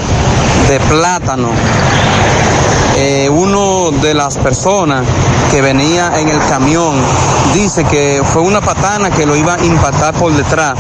de 0.69 0.81
plátano 0.81 1.51
eh, 2.97 3.29
uno 3.31 3.93
de 3.93 4.13
las 4.13 4.39
personas 4.39 5.05
que 5.53 5.63
venía 5.63 6.19
en 6.19 6.29
el 6.29 6.41
camión 6.49 6.97
dice 7.55 7.85
que 7.85 8.23
fue 8.25 8.43
una 8.43 8.61
patana 8.61 9.11
que 9.11 9.25
lo 9.25 9.37
iba 9.37 9.55
a 9.55 9.65
impactar 9.65 10.15
por 10.15 10.33
detrás 10.33 10.75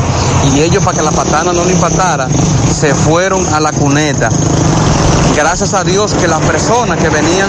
y 0.53 0.63
ellos 0.63 0.83
para 0.85 0.99
que 0.99 1.05
la 1.05 1.13
patana 1.13 1.53
no 1.53 1.65
lo 1.65 1.71
impactara 1.71 2.27
se 2.29 2.93
fueron 2.95 3.47
a 3.55 3.61
la 3.61 3.71
cuneta. 3.71 4.29
Gracias 5.37 5.75
a 5.75 5.85
Dios 5.85 6.15
que 6.15 6.29
las 6.29 6.41
personas 6.41 6.99
que 6.99 7.09
venían 7.09 7.49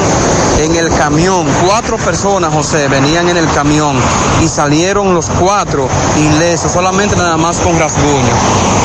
en 0.60 0.76
el 0.76 0.90
camión, 0.90 1.46
cuatro 1.66 1.98
personas, 1.98 2.54
José, 2.54 2.88
venían 2.88 3.28
en 3.30 3.38
el 3.38 3.48
camión 3.52 3.96
y 4.42 4.48
salieron 4.48 5.14
los 5.14 5.28
cuatro 5.40 5.88
ilesos, 6.18 6.72
solamente 6.72 7.16
nada 7.16 7.38
más 7.38 7.58
con 7.58 7.78
rasguños. 7.78 8.38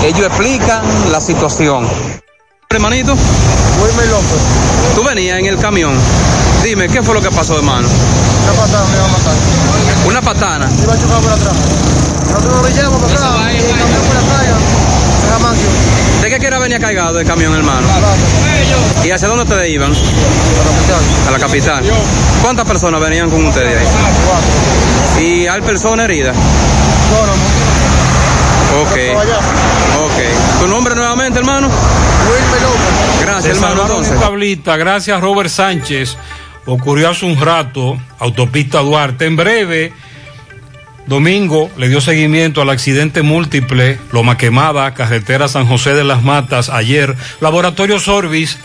Ellos 0.04 0.26
explican 0.26 0.82
la 1.12 1.20
situación. 1.20 1.86
Hermanito. 2.68 3.14
Wilmer 3.82 4.06
López. 4.08 4.40
Tú 4.94 5.04
venías 5.04 5.38
en 5.38 5.46
el 5.46 5.58
camión. 5.58 5.94
Dime, 6.64 6.88
¿qué 6.88 7.02
fue 7.02 7.14
lo 7.14 7.20
que 7.20 7.30
pasó, 7.30 7.56
hermano? 7.56 7.86
Una 8.44 8.60
patada 8.60 8.84
me 8.86 8.96
iba 8.96 9.04
a 9.04 9.08
matar. 9.08 9.34
Una 10.06 10.22
patana. 10.22 10.70
Iba 10.82 10.92
a 10.94 10.98
chocar 10.98 11.20
por 11.20 11.32
atrás. 11.32 11.54
Nosotros 12.26 12.54
nos 12.54 12.62
brillamos 12.62 13.00
por 13.00 13.10
atrás 13.10 13.52
y 13.52 13.56
el 13.56 13.78
camión 13.78 14.02
por 14.08 14.16
atrás. 14.16 14.46
Era 15.26 16.05
manquio. 16.36 16.36
¿De 16.36 16.40
qué 16.40 16.40
quiera 16.40 16.58
venía 16.58 16.78
cargado 16.78 17.18
el 17.18 17.26
camión, 17.26 17.54
hermano? 17.54 17.86
¿Y 19.04 19.10
hacia 19.10 19.28
dónde 19.28 19.44
ustedes 19.44 19.70
iban? 19.70 19.92
A 21.26 21.30
la 21.30 21.38
capital. 21.38 21.82
¿Cuántas 22.42 22.66
personas 22.66 23.00
venían 23.00 23.30
con 23.30 23.46
ustedes 23.46 23.78
ahí? 25.18 25.24
¿Y 25.24 25.46
hay 25.46 25.62
personas 25.62 26.04
heridas? 26.04 26.36
Ok. 28.80 28.98
Ok. 30.04 30.60
¿Tu 30.60 30.68
nombre 30.68 30.94
nuevamente, 30.94 31.38
hermano? 31.38 31.70
Gracias, 33.22 33.56
hermano. 33.56 33.82
Entonces. 33.82 34.20
tablita. 34.20 34.76
Gracias, 34.76 35.20
Robert 35.20 35.48
Sánchez. 35.50 36.16
Ocurrió 36.66 37.10
hace 37.10 37.24
un 37.24 37.40
rato, 37.40 37.96
autopista 38.18 38.80
Duarte. 38.80 39.24
En 39.24 39.36
breve, 39.36 39.92
domingo, 41.06 41.70
le 41.76 41.88
dio 41.88 42.00
seguimiento 42.00 42.60
al 42.60 42.70
accidente 42.70 43.22
múltiple, 43.22 43.98
Loma 44.12 44.36
Quemada, 44.36 44.92
carretera 44.94 45.48
San 45.48 45.66
José 45.66 45.94
de 45.94 46.04
las 46.04 46.22
Matas, 46.22 46.68
ayer. 46.68 47.14
Laboratorio 47.40 47.98
Sorbis, 47.98 48.58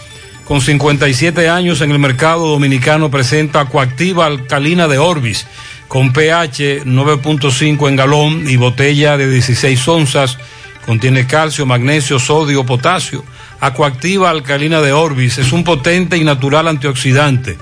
con 0.45 0.61
57 0.61 1.49
años 1.49 1.81
en 1.81 1.91
el 1.91 1.99
mercado 1.99 2.47
dominicano, 2.47 3.11
presenta 3.11 3.65
coactiva 3.65 4.26
alcalina 4.26 4.88
de 4.88 4.97
Orbis, 4.97 5.47
con 5.88 6.13
pH 6.13 6.85
9.5 6.85 7.89
en 7.89 7.95
galón 7.95 8.49
y 8.49 8.55
botella 8.55 9.18
de 9.18 9.30
16 9.30 9.88
onzas. 9.88 10.38
Contiene 10.85 11.27
calcio, 11.27 11.65
magnesio, 11.65 12.18
sodio, 12.18 12.65
potasio. 12.65 13.23
Acuactiva 13.59 14.31
alcalina 14.31 14.81
de 14.81 14.91
Orbis 14.91 15.38
es 15.38 15.51
un 15.51 15.63
potente 15.63 16.18
y 16.18 16.23
natural 16.23 16.68
antioxidante. 16.68 17.57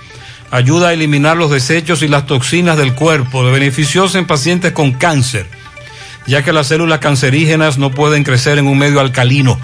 Ayuda 0.51 0.89
a 0.89 0.93
eliminar 0.93 1.37
los 1.37 1.51
desechos 1.51 2.01
y 2.01 2.07
las 2.07 2.25
toxinas 2.25 2.77
del 2.77 2.95
cuerpo, 2.95 3.45
de 3.45 3.51
beneficiosa 3.51 4.17
en 4.17 4.25
pacientes 4.25 4.71
con 4.71 4.93
cáncer, 4.93 5.45
ya 6.25 6.43
que 6.43 6.53
las 6.53 6.67
células 6.67 6.99
cancerígenas 6.99 7.77
no 7.77 7.91
pueden 7.91 8.23
crecer 8.23 8.57
en 8.57 8.67
un 8.67 8.77
medio 8.77 8.99
alcalino. 8.99 9.59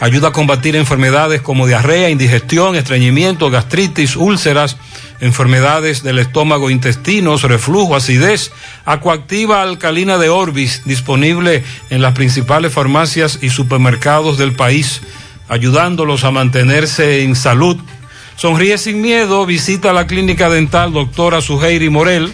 Ayuda 0.00 0.28
a 0.28 0.32
combatir 0.32 0.76
enfermedades 0.76 1.40
como 1.40 1.66
diarrea, 1.66 2.08
indigestión, 2.08 2.76
estreñimiento, 2.76 3.50
gastritis, 3.50 4.14
úlceras, 4.14 4.76
enfermedades 5.20 6.04
del 6.04 6.20
estómago, 6.20 6.70
intestinos, 6.70 7.42
reflujo, 7.42 7.96
acidez. 7.96 8.52
Acuactiva 8.84 9.60
alcalina 9.60 10.16
de 10.18 10.28
Orbis, 10.28 10.82
disponible 10.84 11.64
en 11.90 12.00
las 12.00 12.14
principales 12.14 12.72
farmacias 12.72 13.40
y 13.42 13.50
supermercados 13.50 14.38
del 14.38 14.52
país, 14.54 15.00
ayudándolos 15.48 16.22
a 16.22 16.30
mantenerse 16.30 17.24
en 17.24 17.34
salud. 17.34 17.76
Sonríe 18.38 18.78
sin 18.78 19.00
miedo, 19.00 19.44
visita 19.46 19.92
la 19.92 20.06
clínica 20.06 20.48
dental 20.48 20.92
doctora 20.92 21.40
Suheiri 21.40 21.90
Morel. 21.90 22.32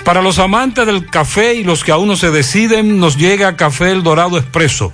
Para 0.05 0.23
los 0.23 0.39
amantes 0.39 0.87
del 0.87 1.07
café 1.07 1.55
y 1.55 1.65
los 1.65 1.85
que 1.85 1.93
aún 1.93 2.09
no 2.09 2.17
se 2.17 2.31
deciden, 2.31 2.99
nos 2.99 3.17
llega 3.17 3.57
Café 3.57 3.93
El 3.93 4.03
Dorado 4.03 4.39
Expreso. 4.39 4.93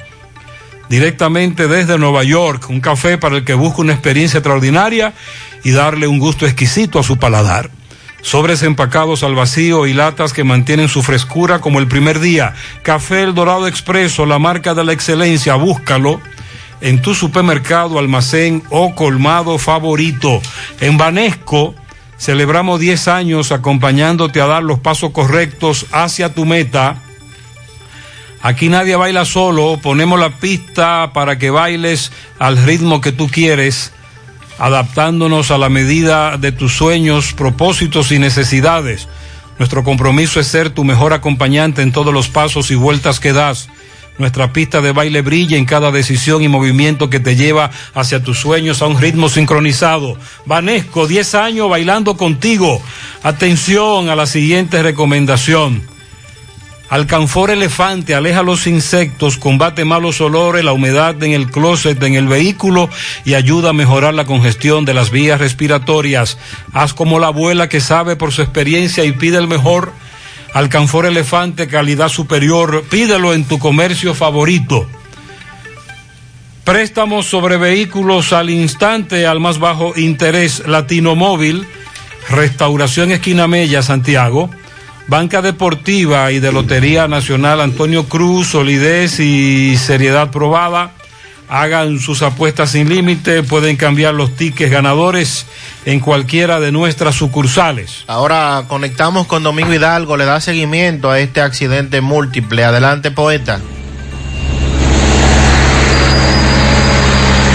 Directamente 0.88 1.68
desde 1.68 1.98
Nueva 1.98 2.22
York, 2.24 2.66
un 2.68 2.80
café 2.80 3.16
para 3.16 3.36
el 3.36 3.44
que 3.44 3.54
busca 3.54 3.82
una 3.82 3.92
experiencia 3.92 4.38
extraordinaria 4.38 5.14
y 5.64 5.70
darle 5.70 6.06
un 6.06 6.18
gusto 6.18 6.46
exquisito 6.46 6.98
a 6.98 7.02
su 7.02 7.16
paladar. 7.16 7.70
Sobres 8.20 8.62
empacados 8.62 9.22
al 9.22 9.34
vacío 9.34 9.86
y 9.86 9.94
latas 9.94 10.32
que 10.32 10.44
mantienen 10.44 10.88
su 10.88 11.02
frescura 11.02 11.60
como 11.60 11.78
el 11.78 11.86
primer 11.86 12.18
día. 12.18 12.54
Café 12.82 13.22
El 13.22 13.34
Dorado 13.34 13.68
Expreso, 13.68 14.26
la 14.26 14.38
marca 14.38 14.74
de 14.74 14.84
la 14.84 14.92
excelencia, 14.92 15.54
búscalo 15.54 16.20
en 16.80 17.00
tu 17.00 17.14
supermercado, 17.14 17.98
almacén 17.98 18.62
o 18.70 18.94
colmado 18.94 19.58
favorito. 19.58 20.42
En 20.80 20.98
Banesco 20.98 21.74
celebramos 22.18 22.80
10 22.80 23.09
años 23.09 23.52
acompañándote 23.52 24.40
a 24.40 24.47
dar 24.47 24.62
los 24.62 24.78
pasos 24.78 25.10
correctos 25.10 25.86
hacia 25.93 26.34
tu 26.34 26.44
meta. 26.44 27.02
Aquí 28.43 28.68
nadie 28.68 28.97
baila 28.97 29.24
solo, 29.24 29.78
ponemos 29.82 30.20
la 30.20 30.30
pista 30.30 31.12
para 31.12 31.38
que 31.38 31.51
bailes 31.51 32.12
al 32.38 32.56
ritmo 32.56 33.01
que 33.01 33.12
tú 33.12 33.28
quieres, 33.28 33.93
adaptándonos 34.59 35.51
a 35.51 35.59
la 35.59 35.68
medida 35.68 36.36
de 36.36 36.52
tus 36.52 36.74
sueños, 36.76 37.32
propósitos 37.32 38.12
y 38.12 38.18
necesidades. 38.18 39.09
Nuestro 39.59 39.84
compromiso 39.84 40.38
es 40.38 40.47
ser 40.47 40.70
tu 40.70 40.84
mejor 40.84 41.12
acompañante 41.12 41.82
en 41.82 41.93
todos 41.93 42.12
los 42.12 42.28
pasos 42.28 42.70
y 42.70 42.74
vueltas 42.74 43.20
que 43.20 43.32
das. 43.32 43.68
Nuestra 44.18 44.52
pista 44.52 44.80
de 44.80 44.93
baile 44.93 45.20
brilla 45.20 45.59
en 45.59 45.66
cada 45.66 45.90
decisión 45.90 46.43
y 46.43 46.48
movimiento 46.48 47.10
que 47.10 47.20
te 47.20 47.36
lleva 47.36 47.70
hacia 47.94 48.22
tus 48.22 48.38
sueños 48.38 48.80
a 48.80 48.86
un 48.86 49.01
ritmo 49.01 49.28
sincronizado. 49.28 50.16
Vanesco, 50.47 51.06
10 51.06 51.34
años 51.34 51.68
bailando 51.68 52.16
contigo. 52.16 52.80
Atención 53.22 54.09
a 54.09 54.16
la 54.16 54.26
siguiente 54.26 54.82
recomendación. 54.82 55.82
Alcanfor 56.88 57.51
elefante 57.51 58.14
aleja 58.14 58.44
los 58.44 58.68
insectos, 58.68 59.38
combate 59.38 59.84
malos 59.84 60.20
olores, 60.20 60.64
la 60.64 60.72
humedad 60.72 61.20
en 61.22 61.32
el 61.32 61.51
closet, 61.51 62.01
en 62.01 62.14
el 62.14 62.28
vehículo 62.28 62.88
y 63.24 63.34
ayuda 63.34 63.70
a 63.70 63.72
mejorar 63.72 64.14
la 64.14 64.24
congestión 64.24 64.84
de 64.84 64.94
las 64.94 65.10
vías 65.10 65.40
respiratorias. 65.40 66.38
Haz 66.72 66.94
como 66.94 67.18
la 67.18 67.26
abuela 67.26 67.68
que 67.68 67.80
sabe 67.80 68.14
por 68.14 68.32
su 68.32 68.40
experiencia 68.40 69.05
y 69.05 69.12
pide 69.12 69.36
el 69.38 69.48
mejor. 69.48 69.93
Alcanfor 70.56 71.04
elefante, 71.04 71.68
calidad 71.68 72.08
superior. 72.08 72.82
Pídelo 72.88 73.34
en 73.34 73.44
tu 73.44 73.58
comercio 73.58 74.14
favorito. 74.14 74.88
Préstamos 76.64 77.26
sobre 77.26 77.58
vehículos 77.58 78.32
al 78.32 78.48
instante, 78.48 79.26
al 79.26 79.38
más 79.38 79.58
bajo 79.58 79.92
interés. 79.98 80.66
Latino 80.66 81.14
Móvil, 81.14 81.66
Restauración 82.30 83.12
Esquina 83.12 83.46
Mella, 83.46 83.82
Santiago. 83.82 84.48
Banca 85.08 85.42
Deportiva 85.42 86.32
y 86.32 86.40
de 86.40 86.50
Lotería 86.52 87.06
Nacional 87.06 87.60
Antonio 87.60 88.08
Cruz, 88.08 88.46
solidez 88.46 89.20
y 89.20 89.76
seriedad 89.76 90.30
probada. 90.30 90.92
Hagan 91.48 92.01
sus 92.01 92.23
apuestas 92.23 92.70
sin 92.73 92.89
límite, 92.89 93.43
pueden 93.43 93.77
cambiar 93.77 94.14
los 94.14 94.35
tickets 94.35 94.70
ganadores 94.70 95.47
en 95.85 96.01
cualquiera 96.01 96.59
de 96.59 96.73
nuestras 96.73 97.14
sucursales. 97.14 98.05
Ahora 98.09 98.64
conectamos 98.66 99.27
con 99.27 99.43
Domingo 99.43 99.73
Hidalgo, 99.73 100.16
le 100.16 100.24
da 100.24 100.40
seguimiento 100.40 101.10
a 101.10 101.20
este 101.20 101.40
accidente 101.40 102.01
múltiple. 102.01 102.64
Adelante, 102.64 103.10
poeta. 103.12 103.60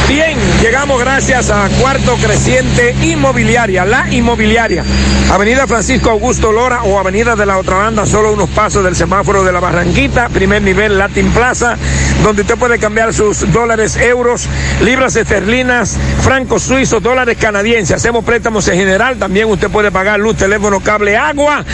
Bien, 0.07 0.37
llegamos 0.71 1.01
gracias 1.01 1.49
a 1.49 1.67
Cuarto 1.81 2.15
Creciente 2.15 2.95
Inmobiliaria, 3.01 3.83
la 3.83 4.07
inmobiliaria. 4.09 4.85
Avenida 5.29 5.67
Francisco 5.67 6.09
Augusto 6.09 6.53
Lora 6.53 6.83
o 6.83 6.97
Avenida 6.97 7.35
de 7.35 7.45
la 7.45 7.57
Otra 7.57 7.75
Banda, 7.75 8.05
solo 8.05 8.31
unos 8.31 8.49
pasos 8.51 8.81
del 8.81 8.95
semáforo 8.95 9.43
de 9.43 9.51
la 9.51 9.59
Barranquita, 9.59 10.29
primer 10.29 10.61
nivel 10.61 10.97
Latin 10.97 11.29
Plaza, 11.31 11.77
donde 12.23 12.43
usted 12.43 12.55
puede 12.55 12.79
cambiar 12.79 13.13
sus 13.13 13.51
dólares, 13.51 13.97
euros, 13.97 14.47
libras 14.81 15.17
esterlinas, 15.17 15.97
francos 16.21 16.63
suizos, 16.63 17.03
dólares 17.03 17.37
canadienses. 17.37 17.97
Hacemos 17.97 18.23
préstamos 18.23 18.65
en 18.69 18.77
general, 18.77 19.17
también 19.17 19.49
usted 19.49 19.69
puede 19.69 19.91
pagar 19.91 20.21
luz, 20.21 20.37
teléfono, 20.37 20.79
cable, 20.79 21.17
agua. 21.17 21.65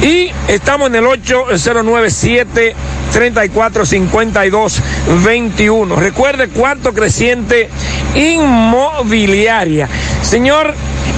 Y 0.00 0.30
estamos 0.48 0.88
en 0.88 0.94
el 0.96 1.06
8097 1.06 2.74
3452 3.12 4.82
21. 5.24 5.96
Recuerde 5.96 6.48
cuarto 6.48 6.92
creciente 6.92 7.68
inmobiliaria. 8.14 8.37
Señor 10.22 10.74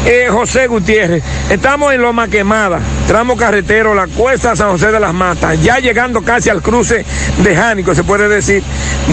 eh, 0.07 0.29
José 0.31 0.67
Gutiérrez, 0.67 1.23
estamos 1.51 1.93
en 1.93 2.01
Loma 2.01 2.29
Quemada, 2.29 2.81
tramo 3.07 3.37
carretero, 3.37 3.95
la 3.95 4.07
cuesta 4.07 4.57
San 4.57 4.71
José 4.71 4.93
de 4.93 5.01
las 5.01 5.13
Matas, 5.13 5.63
ya 5.63 5.79
llegando 5.79 6.23
casi 6.23 6.49
al 6.49 6.63
cruce 6.63 7.05
de 7.43 7.57
Jánico, 7.57 7.95
se 7.95 8.05
puede 8.05 8.29
decir, 8.29 8.63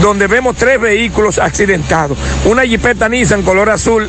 donde 0.02 0.28
vemos 0.28 0.56
tres 0.56 0.80
vehículos 0.80 1.40
accidentados. 1.40 2.18
Una 2.46 2.64
jipeta 2.64 3.10
Nissan 3.10 3.42
color 3.42 3.70
azul, 3.70 4.08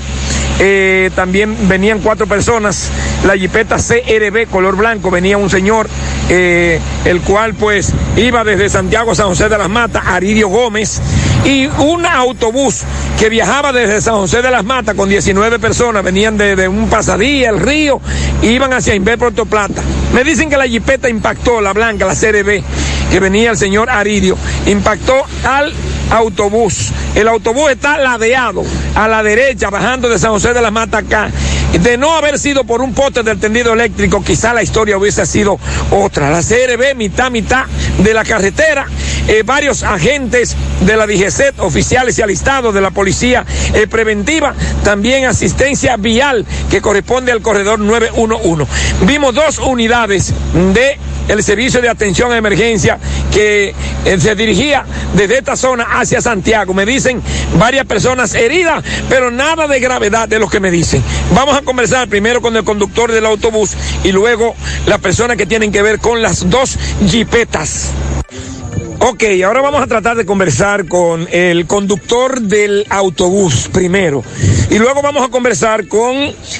eh, 0.60 1.10
también 1.14 1.56
venían 1.68 2.00
cuatro 2.00 2.26
personas. 2.26 2.90
La 3.24 3.36
jipeta 3.36 3.76
CRB 3.76 4.48
color 4.48 4.76
blanco 4.76 5.10
venía 5.10 5.38
un 5.38 5.50
señor, 5.50 5.88
eh, 6.28 6.80
el 7.04 7.20
cual 7.20 7.54
pues 7.54 7.92
iba 8.16 8.42
desde 8.44 8.68
Santiago 8.68 9.14
San 9.14 9.28
José 9.28 9.48
de 9.48 9.58
las 9.58 9.68
Matas, 9.68 10.04
Aridio 10.06 10.48
Gómez, 10.48 11.00
y 11.48 11.66
un 11.78 12.04
autobús 12.04 12.82
que 13.18 13.30
viajaba 13.30 13.72
desde 13.72 14.02
San 14.02 14.14
José 14.16 14.42
de 14.42 14.50
las 14.50 14.64
Matas 14.64 14.94
con 14.94 15.08
19 15.08 15.58
personas, 15.58 16.04
venían 16.04 16.36
de, 16.36 16.54
de 16.54 16.68
un 16.68 16.90
pasadía, 16.90 17.48
el 17.48 17.58
río, 17.58 18.02
iban 18.42 18.74
hacia 18.74 18.94
Inver 18.94 19.18
Puerto 19.18 19.46
Plata. 19.46 19.82
Me 20.12 20.24
dicen 20.24 20.50
que 20.50 20.58
la 20.58 20.66
jipeta 20.66 21.08
impactó, 21.08 21.62
la 21.62 21.72
blanca, 21.72 22.04
la 22.04 22.14
CRB, 22.14 22.62
que 23.10 23.20
venía 23.20 23.50
el 23.50 23.56
señor 23.56 23.88
Aridio, 23.88 24.36
impactó 24.66 25.14
al 25.42 25.72
autobús. 26.10 26.90
El 27.14 27.28
autobús 27.28 27.70
está 27.70 27.96
ladeado 27.96 28.62
a 28.94 29.08
la 29.08 29.22
derecha, 29.22 29.70
bajando 29.70 30.10
de 30.10 30.18
San 30.18 30.32
José 30.32 30.52
de 30.52 30.60
las 30.60 30.72
Matas 30.72 31.04
acá. 31.04 31.30
De 31.82 31.96
no 31.96 32.16
haber 32.16 32.38
sido 32.38 32.64
por 32.64 32.82
un 32.82 32.92
poste 32.92 33.22
del 33.22 33.38
tendido 33.38 33.72
eléctrico, 33.72 34.22
quizá 34.22 34.52
la 34.52 34.62
historia 34.62 34.98
hubiese 34.98 35.24
sido 35.26 35.58
otra. 35.90 36.30
La 36.30 36.42
CRB, 36.42 36.94
mitad, 36.96 37.30
mitad 37.30 37.66
de 37.98 38.14
la 38.14 38.24
carretera. 38.24 38.86
Eh, 39.28 39.42
varios 39.44 39.82
agentes 39.82 40.56
de 40.80 40.96
la 40.96 41.06
DGCET, 41.06 41.60
oficiales 41.60 42.18
y 42.18 42.22
alistados 42.22 42.72
de 42.72 42.80
la 42.80 42.90
policía 42.90 43.44
eh, 43.74 43.86
preventiva, 43.86 44.54
también 44.82 45.26
asistencia 45.26 45.96
vial 45.96 46.46
que 46.70 46.80
corresponde 46.80 47.30
al 47.30 47.42
corredor 47.42 47.78
911. 47.78 48.66
Vimos 49.02 49.34
dos 49.34 49.58
unidades 49.58 50.32
de 50.74 50.98
el 51.28 51.42
servicio 51.42 51.80
de 51.80 51.88
atención 51.88 52.32
a 52.32 52.36
emergencia 52.36 52.98
que 53.32 53.74
eh, 54.04 54.20
se 54.20 54.34
dirigía 54.34 54.84
desde 55.14 55.38
esta 55.38 55.56
zona 55.56 55.84
hacia 55.84 56.20
Santiago. 56.20 56.74
Me 56.74 56.86
dicen 56.86 57.22
varias 57.58 57.86
personas 57.86 58.34
heridas, 58.34 58.82
pero 59.08 59.30
nada 59.30 59.68
de 59.68 59.80
gravedad 59.80 60.28
de 60.28 60.38
lo 60.38 60.48
que 60.48 60.60
me 60.60 60.70
dicen. 60.70 61.02
Vamos 61.34 61.56
a 61.56 61.62
conversar 61.62 62.08
primero 62.08 62.40
con 62.40 62.56
el 62.56 62.64
conductor 62.64 63.12
del 63.12 63.26
autobús 63.26 63.76
y 64.04 64.12
luego 64.12 64.54
las 64.86 64.98
personas 65.00 65.36
que 65.36 65.46
tienen 65.46 65.72
que 65.72 65.82
ver 65.82 65.98
con 66.00 66.22
las 66.22 66.48
dos 66.48 66.78
jipetas. 67.06 67.92
Ok, 69.00 69.22
ahora 69.44 69.60
vamos 69.60 69.80
a 69.80 69.86
tratar 69.86 70.16
de 70.16 70.26
conversar 70.26 70.86
con 70.86 71.28
el 71.30 71.66
conductor 71.66 72.40
del 72.40 72.84
autobús 72.90 73.68
primero. 73.72 74.24
Y 74.70 74.78
luego 74.78 75.02
vamos 75.02 75.24
a 75.24 75.28
conversar 75.28 75.86
con 75.86 76.16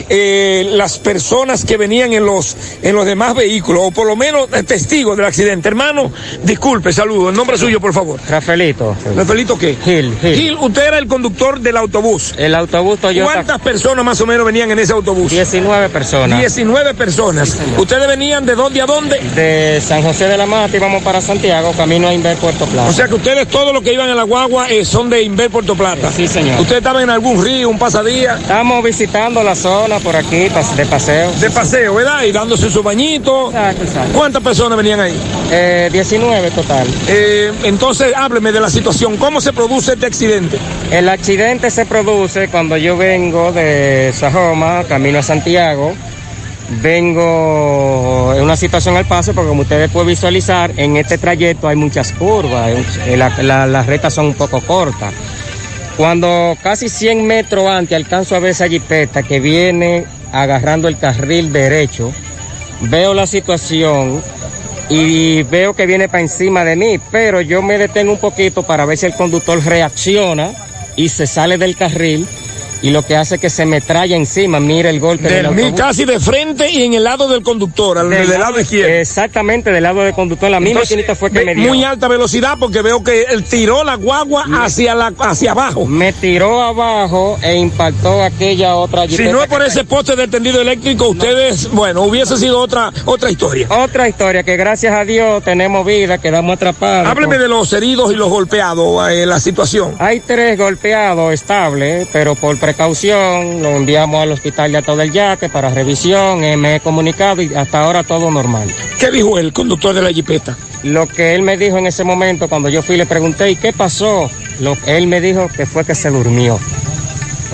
eh, 0.08 0.66
las 0.70 0.98
personas 0.98 1.64
que 1.64 1.76
venían 1.76 2.12
en 2.12 2.24
los, 2.24 2.56
en 2.82 2.94
los 2.94 3.06
demás 3.06 3.34
vehículos, 3.34 3.82
o 3.86 3.90
por 3.90 4.06
lo 4.06 4.14
menos 4.14 4.48
testigos 4.66 5.16
del 5.16 5.26
accidente. 5.26 5.68
Hermano, 5.68 6.12
disculpe, 6.44 6.92
saludo. 6.92 7.30
El 7.30 7.34
nombre 7.34 7.58
suyo, 7.58 7.80
por 7.80 7.92
favor. 7.92 8.20
Rafaelito. 8.28 8.96
¿Rafaelito 9.16 9.58
qué? 9.58 9.76
Gil, 9.84 10.16
Gil. 10.20 10.34
Gil, 10.34 10.56
usted 10.60 10.86
era 10.86 10.98
el 10.98 11.08
conductor 11.08 11.58
del 11.58 11.76
autobús. 11.76 12.34
El 12.38 12.54
autobús 12.54 13.00
Toyota. 13.00 13.32
¿Cuántas 13.32 13.60
personas 13.60 14.04
más 14.04 14.20
o 14.20 14.26
menos 14.26 14.46
venían 14.46 14.70
en 14.70 14.78
ese 14.78 14.92
autobús? 14.92 15.32
19 15.32 15.88
personas. 15.88 16.38
19 16.38 16.94
personas. 16.94 17.58
¿Ustedes 17.76 18.06
venían 18.06 18.46
de 18.46 18.54
dónde 18.54 18.80
a 18.80 18.86
dónde? 18.86 19.18
De 19.34 19.80
San 19.80 20.02
José 20.02 20.28
de 20.28 20.36
la 20.36 20.46
Mata 20.46 20.76
íbamos 20.76 21.02
para 21.02 21.20
Santiago, 21.20 21.72
camino 21.76 22.06
a 22.06 22.14
Inver 22.14 22.27
Puerto 22.36 22.66
Plata. 22.66 22.88
O 22.88 22.92
sea 22.92 23.08
que 23.08 23.14
ustedes, 23.14 23.48
todos 23.48 23.72
los 23.72 23.82
que 23.82 23.92
iban 23.92 24.08
en 24.08 24.16
la 24.16 24.24
guagua, 24.24 24.68
eh, 24.68 24.84
son 24.84 25.10
de 25.10 25.22
Inver 25.22 25.50
Puerto 25.50 25.74
Plata. 25.74 26.10
Sí, 26.10 26.28
señor. 26.28 26.60
¿Ustedes 26.60 26.78
estaban 26.78 27.02
en 27.02 27.10
algún 27.10 27.42
río, 27.42 27.68
un 27.68 27.78
pasadía? 27.78 28.36
Estamos 28.36 28.82
visitando 28.84 29.42
la 29.42 29.54
zona 29.54 29.98
por 29.98 30.16
aquí, 30.16 30.48
de 30.48 30.86
paseo. 30.86 31.32
De 31.32 31.50
paseo, 31.50 31.94
¿verdad? 31.94 32.24
Y 32.24 32.32
dándose 32.32 32.70
su 32.70 32.82
bañito. 32.82 33.48
Exacto, 33.48 33.84
exacto. 33.84 34.18
¿Cuántas 34.18 34.42
personas 34.42 34.76
venían 34.76 35.00
ahí? 35.00 35.16
Eh, 35.50 35.88
19 35.92 36.50
total. 36.50 36.86
Eh, 37.06 37.52
entonces, 37.64 38.12
hábleme 38.14 38.52
de 38.52 38.60
la 38.60 38.70
situación. 38.70 39.16
¿Cómo 39.16 39.40
se 39.40 39.52
produce 39.52 39.94
este 39.94 40.06
accidente? 40.06 40.58
El 40.90 41.08
accidente 41.08 41.70
se 41.70 41.86
produce 41.86 42.48
cuando 42.48 42.76
yo 42.76 42.96
vengo 42.96 43.52
de 43.52 44.12
Sajoma, 44.14 44.84
camino 44.84 45.18
a 45.18 45.22
Santiago. 45.22 45.94
Vengo 46.70 48.34
en 48.36 48.42
una 48.42 48.56
situación 48.56 48.96
al 48.96 49.06
paso, 49.06 49.32
porque 49.34 49.48
como 49.48 49.62
ustedes 49.62 49.90
pueden 49.90 50.08
visualizar, 50.08 50.70
en 50.76 50.96
este 50.98 51.16
trayecto 51.16 51.66
hay 51.66 51.76
muchas 51.76 52.12
curvas, 52.12 52.70
eh, 53.06 53.16
la- 53.16 53.30
la- 53.42 53.66
las 53.66 53.86
rectas 53.86 54.12
son 54.12 54.26
un 54.26 54.34
poco 54.34 54.60
cortas. 54.60 55.14
Cuando 55.96 56.56
casi 56.62 56.88
100 56.90 57.26
metros 57.26 57.66
antes 57.68 57.96
alcanzo 57.96 58.36
a 58.36 58.38
ver 58.40 58.50
esa 58.50 58.68
jipeta 58.68 59.22
que 59.22 59.40
viene 59.40 60.04
agarrando 60.30 60.88
el 60.88 60.98
carril 60.98 61.52
derecho, 61.52 62.12
veo 62.82 63.14
la 63.14 63.26
situación 63.26 64.22
y 64.90 65.42
veo 65.44 65.74
que 65.74 65.86
viene 65.86 66.06
para 66.08 66.20
encima 66.20 66.64
de 66.64 66.76
mí, 66.76 67.00
pero 67.10 67.40
yo 67.40 67.62
me 67.62 67.78
detengo 67.78 68.12
un 68.12 68.18
poquito 68.20 68.62
para 68.62 68.84
ver 68.84 68.98
si 68.98 69.06
el 69.06 69.14
conductor 69.14 69.64
reacciona 69.64 70.50
y 70.96 71.08
se 71.08 71.26
sale 71.26 71.56
del 71.58 71.76
carril 71.76 72.28
y 72.82 72.90
lo 72.90 73.02
que 73.04 73.16
hace 73.16 73.36
es 73.36 73.40
que 73.40 73.50
se 73.50 73.66
me 73.66 73.80
trae 73.80 74.14
encima, 74.14 74.60
mira 74.60 74.90
el 74.90 75.00
golpe 75.00 75.28
del 75.28 75.44
De 75.46 75.50
mí, 75.50 75.62
autobús. 75.62 75.80
casi 75.80 76.04
de 76.04 76.20
frente 76.20 76.70
y 76.70 76.82
en 76.84 76.94
el 76.94 77.04
lado 77.04 77.28
del 77.28 77.42
conductor, 77.42 77.98
al, 77.98 78.08
del, 78.10 78.28
lado 78.38 78.60
izquierdo. 78.60 78.92
Exactamente, 78.94 79.70
del 79.70 79.82
lado 79.82 80.00
del 80.02 80.12
conductor. 80.14 80.50
La 80.50 80.60
misma 80.60 80.82
Entonces, 80.82 81.18
fue 81.18 81.30
que 81.30 81.40
ve- 81.40 81.44
me 81.46 81.54
dio. 81.54 81.68
Muy 81.68 81.84
alta 81.84 82.08
velocidad 82.08 82.56
porque 82.58 82.82
veo 82.82 83.02
que 83.02 83.22
él 83.22 83.44
tiró 83.44 83.82
la 83.84 83.96
guagua 83.96 84.44
hacia, 84.62 84.94
la, 84.94 85.12
hacia 85.18 85.52
abajo. 85.52 85.86
Me 85.86 86.12
tiró 86.12 86.62
abajo 86.62 87.38
e 87.42 87.56
impactó 87.56 88.22
aquella 88.22 88.76
otra 88.76 89.08
Si 89.08 89.24
no 89.24 89.42
es 89.42 89.48
por 89.48 89.62
ese 89.62 89.84
poste 89.84 90.14
del 90.16 90.30
tendido 90.30 90.60
eléctrico, 90.60 91.08
ustedes, 91.08 91.70
bueno, 91.72 92.02
hubiese 92.02 92.36
sido 92.36 92.60
otra, 92.60 92.92
otra 93.04 93.30
historia. 93.30 93.66
Otra 93.70 94.08
historia 94.08 94.42
que 94.42 94.56
gracias 94.56 94.94
a 94.94 95.04
Dios 95.04 95.42
tenemos 95.42 95.84
vida, 95.84 96.18
quedamos 96.18 96.54
atrapados. 96.56 97.08
Hábleme 97.08 97.38
de 97.38 97.48
los 97.48 97.72
heridos 97.72 98.12
y 98.12 98.16
los 98.16 98.28
golpeados, 98.28 99.10
eh, 99.10 99.26
la 99.26 99.40
situación. 99.40 99.94
Hay 99.98 100.20
tres 100.20 100.56
golpeados 100.58 101.32
estables, 101.32 102.08
pero 102.12 102.34
por 102.34 102.56
precaución 102.72 103.62
lo 103.62 103.70
enviamos 103.76 104.22
al 104.22 104.32
hospital 104.32 104.70
de 104.72 104.78
Ato 104.78 104.94
del 104.94 105.10
Yaque 105.10 105.48
para 105.48 105.70
revisión. 105.70 106.40
me 106.60 106.76
he 106.76 106.80
comunicado 106.80 107.40
y 107.40 107.54
hasta 107.54 107.80
ahora 107.80 108.02
todo 108.02 108.30
normal. 108.30 108.68
¿Qué 108.98 109.10
dijo 109.10 109.38
el 109.38 109.54
conductor 109.54 109.94
de 109.94 110.02
la 110.02 110.10
jipeta? 110.12 110.54
Lo 110.82 111.08
que 111.08 111.34
él 111.34 111.40
me 111.40 111.56
dijo 111.56 111.78
en 111.78 111.86
ese 111.86 112.04
momento, 112.04 112.46
cuando 112.46 112.68
yo 112.68 112.82
fui 112.82 112.98
le 112.98 113.06
pregunté, 113.06 113.50
¿y 113.50 113.56
qué 113.56 113.72
pasó? 113.72 114.30
Lo 114.60 114.76
él 114.84 115.06
me 115.06 115.22
dijo 115.22 115.48
que 115.48 115.64
fue 115.64 115.86
que 115.86 115.94
se 115.94 116.10
durmió. 116.10 116.60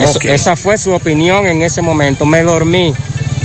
Eso-. 0.01 0.19
Esa 0.23 0.57
fue 0.57 0.77
su 0.79 0.91
opinión 0.93 1.47
en 1.47 1.63
ese 1.63 1.81
momento. 1.81 2.27
Me 2.27 2.43
dormí. 2.43 2.93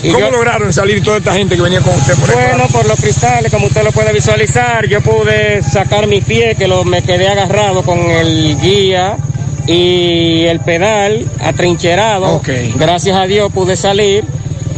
Y 0.01 0.09
¿Cómo 0.11 0.25
yo- 0.25 0.31
lograron 0.31 0.73
salir 0.73 1.03
toda 1.03 1.17
esta 1.17 1.33
gente 1.33 1.55
que 1.55 1.61
venía 1.61 1.81
con 1.81 1.93
usted 1.93 2.15
por? 2.15 2.33
Bueno, 2.33 2.67
por 2.71 2.87
los 2.87 2.99
cristales, 2.99 3.51
como 3.53 3.67
usted 3.67 3.83
lo 3.83 3.91
puede 3.91 4.11
visualizar, 4.11 4.87
yo 4.87 5.01
pude 5.01 5.61
sacar 5.61 6.07
mi 6.07 6.21
pie, 6.21 6.55
que 6.55 6.67
lo, 6.67 6.83
me 6.83 7.03
quedé 7.03 7.27
agarrado 7.27 7.83
con 7.83 7.99
el 8.09 8.57
guía 8.59 9.17
y 9.69 10.45
el 10.47 10.59
pedal 10.61 11.25
atrincherado. 11.39 12.37
Ok. 12.37 12.49
Gracias 12.75 13.15
a 13.15 13.27
Dios 13.27 13.51
pude 13.51 13.75
salir 13.75 14.25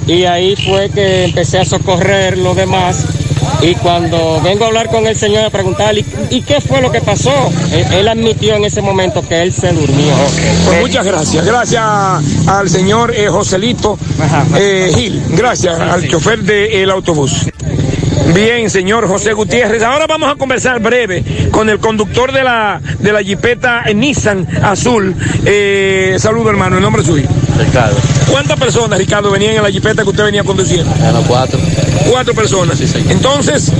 y 0.06 0.26
ahí 0.26 0.58
fue 0.58 0.90
que 0.90 1.24
empecé 1.24 1.60
a 1.60 1.66
socorrer 1.66 2.38
los 2.38 2.56
demás. 2.58 3.06
Y 3.62 3.76
cuando 3.76 4.42
vengo 4.44 4.66
a 4.66 4.68
hablar 4.68 4.90
con 4.90 5.08
el 5.08 5.16
señor 5.16 5.46
a 5.46 5.50
preguntarle, 5.50 6.04
¿y, 6.30 6.42
qué 6.42 6.60
fue 6.60 6.82
lo 6.82 6.92
que 6.92 7.00
pasó? 7.00 7.32
Él, 7.72 7.86
él 7.94 8.08
admitió 8.08 8.56
en 8.56 8.66
ese 8.66 8.82
momento 8.82 9.22
que 9.28 9.42
él 9.42 9.54
se 9.54 9.72
durmió. 9.72 10.14
Pues 10.66 10.82
muchas 10.82 11.06
gracias. 11.06 11.46
Gracias 11.46 11.84
al 12.48 12.70
señor 12.70 13.14
eh, 13.16 13.28
Joselito 13.28 13.98
eh, 14.58 14.92
Gil. 14.96 15.24
Gracias 15.30 15.80
al 15.80 16.08
chofer 16.08 16.44
del 16.44 16.90
autobús. 16.90 17.46
Bien, 18.34 18.70
señor 18.70 19.08
José 19.08 19.34
Gutiérrez. 19.34 19.84
Ahora 19.84 20.08
vamos 20.08 20.32
a 20.32 20.36
conversar 20.36 20.80
breve 20.80 21.24
con 21.52 21.70
el 21.70 21.80
conductor 21.80 22.32
de 22.32 22.44
la, 22.44 22.82
de 23.00 23.12
la 23.12 23.22
jipeta 23.22 23.84
Nissan 23.94 24.48
Azul. 24.64 25.16
Eh, 25.46 26.16
saludo, 26.18 26.50
hermano. 26.50 26.78
¿El 26.78 26.84
nombre 26.84 27.04
suyo? 27.04 27.28
Ricardo. 27.60 27.98
¿Cuántas 28.30 28.58
personas, 28.58 28.98
Ricardo, 28.98 29.32
venían 29.32 29.56
en 29.56 29.64
la 29.64 29.70
jipeta 29.70 30.04
que 30.04 30.10
usted 30.10 30.24
venía 30.24 30.44
conduciendo? 30.44 30.90
Los 31.14 31.26
cuatro. 31.26 31.60
Cuatro 32.10 32.34
personas. 32.34 32.80
Entonces, 33.10 33.72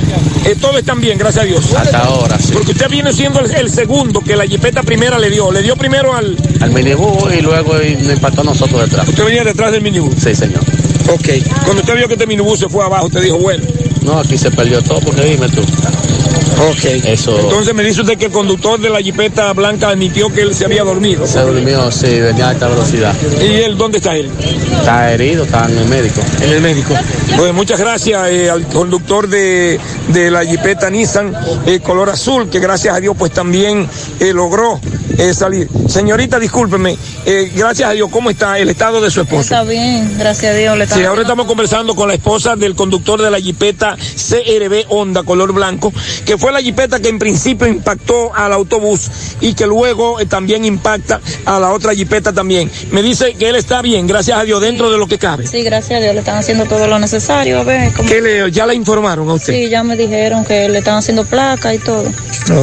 eh, 0.44 0.54
todos 0.60 0.76
están 0.76 1.00
bien, 1.00 1.16
gracias 1.16 1.44
a 1.44 1.46
Dios. 1.46 1.72
Hasta 1.74 1.98
ahora, 1.98 2.38
sí. 2.38 2.52
Porque 2.52 2.72
usted 2.72 2.90
viene 2.90 3.12
siendo 3.12 3.40
el, 3.40 3.54
el 3.54 3.70
segundo 3.70 4.20
que 4.20 4.36
la 4.36 4.44
jipeta 4.44 4.82
primera 4.82 5.18
le 5.18 5.30
dio. 5.30 5.50
Le 5.50 5.62
dio 5.62 5.76
primero 5.76 6.14
al... 6.14 6.36
Al 6.60 6.70
minibús 6.70 7.32
y 7.36 7.40
luego 7.40 7.74
nos 7.74 8.12
impactó 8.12 8.42
a 8.42 8.44
nosotros 8.44 8.82
detrás. 8.82 9.08
Usted 9.08 9.24
venía 9.24 9.44
detrás 9.44 9.72
del 9.72 9.82
minibús. 9.82 10.14
Sí, 10.22 10.34
señor. 10.34 10.60
Ok. 11.08 11.28
Cuando 11.64 11.82
usted 11.82 11.96
vio 11.96 12.06
que 12.06 12.14
este 12.14 12.26
minibús 12.26 12.58
se 12.58 12.68
fue 12.68 12.84
abajo, 12.84 13.06
usted 13.06 13.22
dijo, 13.22 13.38
bueno. 13.38 13.64
No, 14.04 14.18
aquí 14.18 14.36
se 14.36 14.50
perdió 14.50 14.82
todo 14.82 15.00
porque 15.00 15.22
dime 15.22 15.48
tú. 15.48 15.60
Ok. 15.60 16.84
Eso. 17.04 17.38
Entonces 17.38 17.74
me 17.74 17.82
dice 17.82 18.02
usted 18.02 18.18
que 18.18 18.26
el 18.26 18.30
conductor 18.32 18.80
de 18.80 18.90
la 18.90 19.00
jipeta 19.00 19.52
blanca 19.52 19.88
admitió 19.88 20.32
que 20.32 20.42
él 20.42 20.54
se 20.54 20.64
había 20.64 20.84
dormido. 20.84 21.26
Se 21.26 21.40
durmió, 21.40 21.90
sí, 21.90 22.20
venía 22.20 22.46
a 22.46 22.50
alta 22.50 22.68
velocidad. 22.68 23.14
¿Y 23.40 23.62
él 23.62 23.76
dónde 23.76 23.98
está 23.98 24.14
él? 24.16 24.30
Está 24.78 25.12
herido, 25.12 25.44
está 25.44 25.66
en 25.68 25.78
el 25.78 25.88
médico. 25.88 26.20
En 26.40 26.50
el 26.50 26.60
médico. 26.60 26.94
Pues 27.36 27.52
muchas 27.54 27.80
gracias 27.80 28.28
eh, 28.28 28.50
al 28.50 28.66
conductor 28.66 29.28
de, 29.28 29.80
de 30.08 30.30
la 30.30 30.44
jipeta 30.44 30.90
Nissan 30.90 31.34
eh, 31.66 31.80
color 31.80 32.10
azul, 32.10 32.48
que 32.48 32.60
gracias 32.60 32.94
a 32.94 33.00
Dios 33.00 33.16
pues 33.18 33.32
también 33.32 33.88
eh, 34.20 34.32
logró 34.32 34.80
eh, 35.18 35.34
salir. 35.34 35.68
Señorita, 35.88 36.38
discúlpeme, 36.38 36.96
eh, 37.26 37.50
gracias 37.54 37.90
a 37.90 37.92
Dios, 37.92 38.08
¿cómo 38.10 38.30
está 38.30 38.58
el 38.58 38.70
estado 38.70 39.00
de 39.00 39.10
su 39.10 39.22
esposo? 39.22 39.42
Está 39.42 39.62
bien, 39.64 40.16
gracias 40.18 40.54
a 40.54 40.56
Dios. 40.56 40.76
Le 40.76 40.84
está 40.84 40.96
Sí, 40.96 41.04
ahora 41.04 41.22
estamos 41.22 41.46
conversando 41.46 41.94
con 41.94 42.08
la 42.08 42.14
esposa 42.14 42.56
del 42.56 42.74
conductor 42.74 43.20
de 43.20 43.30
la 43.30 43.40
jipeta 43.40 43.96
CRB 43.96 44.86
Honda 44.88 45.22
color 45.22 45.52
blanco, 45.52 45.92
que 46.24 46.38
fue 46.38 46.52
la 46.52 46.60
jipeta 46.60 47.00
que 47.00 47.08
en 47.08 47.18
principio 47.18 47.66
impactó 47.66 48.34
al 48.34 48.52
autobús 48.52 49.10
y 49.40 49.54
que 49.54 49.66
luego 49.66 50.20
eh, 50.20 50.26
también 50.26 50.64
impacta 50.64 51.20
a 51.44 51.58
la 51.58 51.72
otra 51.72 51.94
jipeta 51.94 52.32
también. 52.32 52.70
Me 52.90 53.02
dice 53.02 53.34
que 53.34 53.48
él 53.48 53.56
está 53.56 53.82
bien, 53.82 54.06
gracias 54.06 54.38
a 54.38 54.44
Dios, 54.44 54.60
dentro 54.60 54.90
de 54.90 54.98
lo 54.98 55.06
que 55.06 55.18
cabe. 55.18 55.46
Sí, 55.46 55.62
gracias 55.62 55.98
a 55.98 56.02
Dios, 56.02 56.14
le 56.14 56.20
están 56.20 56.36
haciendo 56.36 56.64
todo 56.66 56.86
lo 56.86 56.98
necesario. 56.98 57.60
A 57.60 57.64
ver, 57.64 57.92
¿cómo? 57.92 58.08
¿Qué 58.08 58.20
le, 58.20 58.50
¿Ya 58.50 58.66
le 58.66 58.74
informaron 58.74 59.28
a 59.28 59.34
usted? 59.34 59.52
Sí, 59.52 59.68
ya 59.68 59.82
me 59.82 59.96
dijeron 59.96 60.44
que 60.44 60.68
le 60.68 60.78
están 60.78 60.96
haciendo 60.96 61.24
placa 61.24 61.74
y 61.74 61.78
todo. 61.78 62.04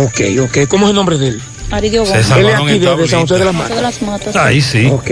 Ok, 0.06 0.22
ok. 0.42 0.68
¿Cómo 0.68 0.86
es 0.86 0.90
el 0.90 0.96
nombre 0.96 1.18
de 1.18 1.30
él? 1.30 1.42
Aridio 1.72 2.04
Él 2.04 2.20
es 2.20 2.32
aquí 2.32 2.80
de, 2.80 2.96
de 2.96 3.08
San 3.08 3.22
José 3.22 3.38
de 3.38 3.46
las 3.46 3.54
Matas. 3.54 3.76
de 3.76 3.82
las 3.82 4.02
Matas. 4.02 4.36
Ahí 4.36 4.62
sí. 4.62 4.88
Ok. 4.88 5.12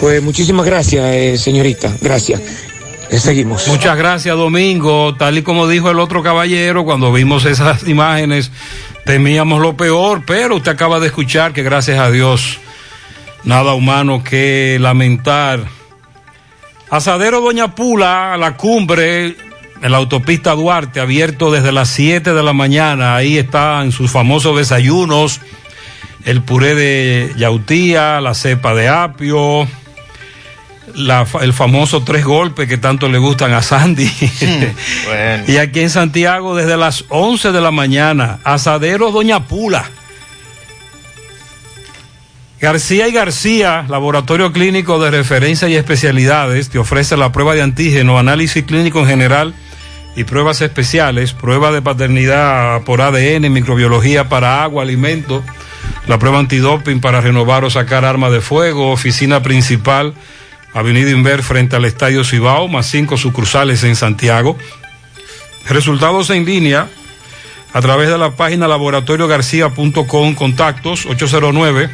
Pues 0.00 0.22
muchísimas 0.22 0.66
gracias, 0.66 1.04
eh, 1.14 1.38
señorita. 1.38 1.92
Gracias. 2.00 2.40
Eh, 3.10 3.18
seguimos. 3.18 3.66
Muchas 3.68 3.96
gracias, 3.96 4.36
Domingo. 4.36 5.14
Tal 5.16 5.38
y 5.38 5.42
como 5.42 5.66
dijo 5.68 5.90
el 5.90 5.98
otro 5.98 6.22
caballero, 6.22 6.84
cuando 6.84 7.12
vimos 7.12 7.44
esas 7.44 7.86
imágenes, 7.88 8.50
temíamos 9.04 9.60
lo 9.60 9.76
peor, 9.76 10.22
pero 10.26 10.56
usted 10.56 10.72
acaba 10.72 11.00
de 11.00 11.06
escuchar 11.06 11.52
que 11.52 11.62
gracias 11.62 11.98
a 11.98 12.10
Dios, 12.10 12.58
nada 13.44 13.74
humano 13.74 14.22
que 14.24 14.78
lamentar. 14.80 15.60
Asadero 16.90 17.40
Doña 17.40 17.74
Pula, 17.74 18.36
la 18.38 18.56
cumbre, 18.56 19.36
en 19.82 19.90
la 19.90 19.96
autopista 19.98 20.52
Duarte, 20.52 21.00
abierto 21.00 21.50
desde 21.50 21.72
las 21.72 21.88
7 21.90 22.34
de 22.34 22.42
la 22.42 22.52
mañana. 22.52 23.16
Ahí 23.16 23.36
están 23.36 23.90
sus 23.90 24.10
famosos 24.10 24.56
desayunos, 24.56 25.40
el 26.24 26.42
puré 26.42 26.74
de 26.74 27.32
yautía, 27.36 28.20
la 28.20 28.34
cepa 28.34 28.74
de 28.74 28.88
apio, 28.88 29.66
la 30.94 31.26
el 31.42 31.52
famoso 31.52 32.02
tres 32.02 32.24
golpes 32.24 32.68
que 32.68 32.78
tanto 32.78 33.08
le 33.08 33.18
gustan 33.18 33.52
a 33.52 33.62
Sandy. 33.62 34.10
Bueno. 35.06 35.44
y 35.46 35.58
aquí 35.58 35.80
en 35.80 35.90
Santiago 35.90 36.56
desde 36.56 36.76
las 36.76 37.04
11 37.08 37.52
de 37.52 37.60
la 37.60 37.70
mañana, 37.70 38.38
Asadero 38.44 39.10
Doña 39.10 39.46
Pula. 39.46 39.84
García 42.60 43.08
y 43.08 43.12
García, 43.12 43.84
Laboratorio 43.90 44.50
Clínico 44.50 44.98
de 44.98 45.10
Referencia 45.10 45.68
y 45.68 45.74
Especialidades, 45.74 46.70
te 46.70 46.78
ofrece 46.78 47.14
la 47.18 47.30
prueba 47.30 47.54
de 47.54 47.60
antígeno, 47.60 48.18
análisis 48.18 48.64
clínico 48.64 49.00
en 49.00 49.06
general 49.06 49.54
y 50.16 50.24
pruebas 50.24 50.62
especiales, 50.62 51.34
prueba 51.34 51.72
de 51.72 51.82
paternidad 51.82 52.82
por 52.84 53.02
ADN, 53.02 53.52
microbiología 53.52 54.30
para 54.30 54.62
agua, 54.62 54.82
alimento, 54.82 55.42
la 56.06 56.18
prueba 56.18 56.38
antidoping 56.38 57.00
para 57.00 57.20
renovar 57.20 57.64
o 57.64 57.70
sacar 57.70 58.04
arma 58.04 58.30
de 58.30 58.40
fuego, 58.40 58.92
oficina 58.92 59.42
principal, 59.42 60.14
Avenida 60.74 61.10
Inver 61.10 61.42
frente 61.42 61.76
al 61.76 61.84
Estadio 61.84 62.24
Cibao, 62.24 62.68
más 62.68 62.86
cinco 62.86 63.16
sucursales 63.16 63.84
en 63.84 63.96
Santiago. 63.96 64.58
Resultados 65.68 66.30
en 66.30 66.44
línea 66.44 66.88
a 67.72 67.80
través 67.80 68.08
de 68.08 68.18
la 68.18 68.32
página 68.32 68.68
laboratoriogarcía.com, 68.68 70.34
contactos 70.34 71.06
809 71.06 71.90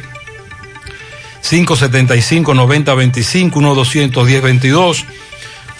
575 1.41 2.53
9025 2.53 3.59
1210 3.59 4.41
22 4.41 5.05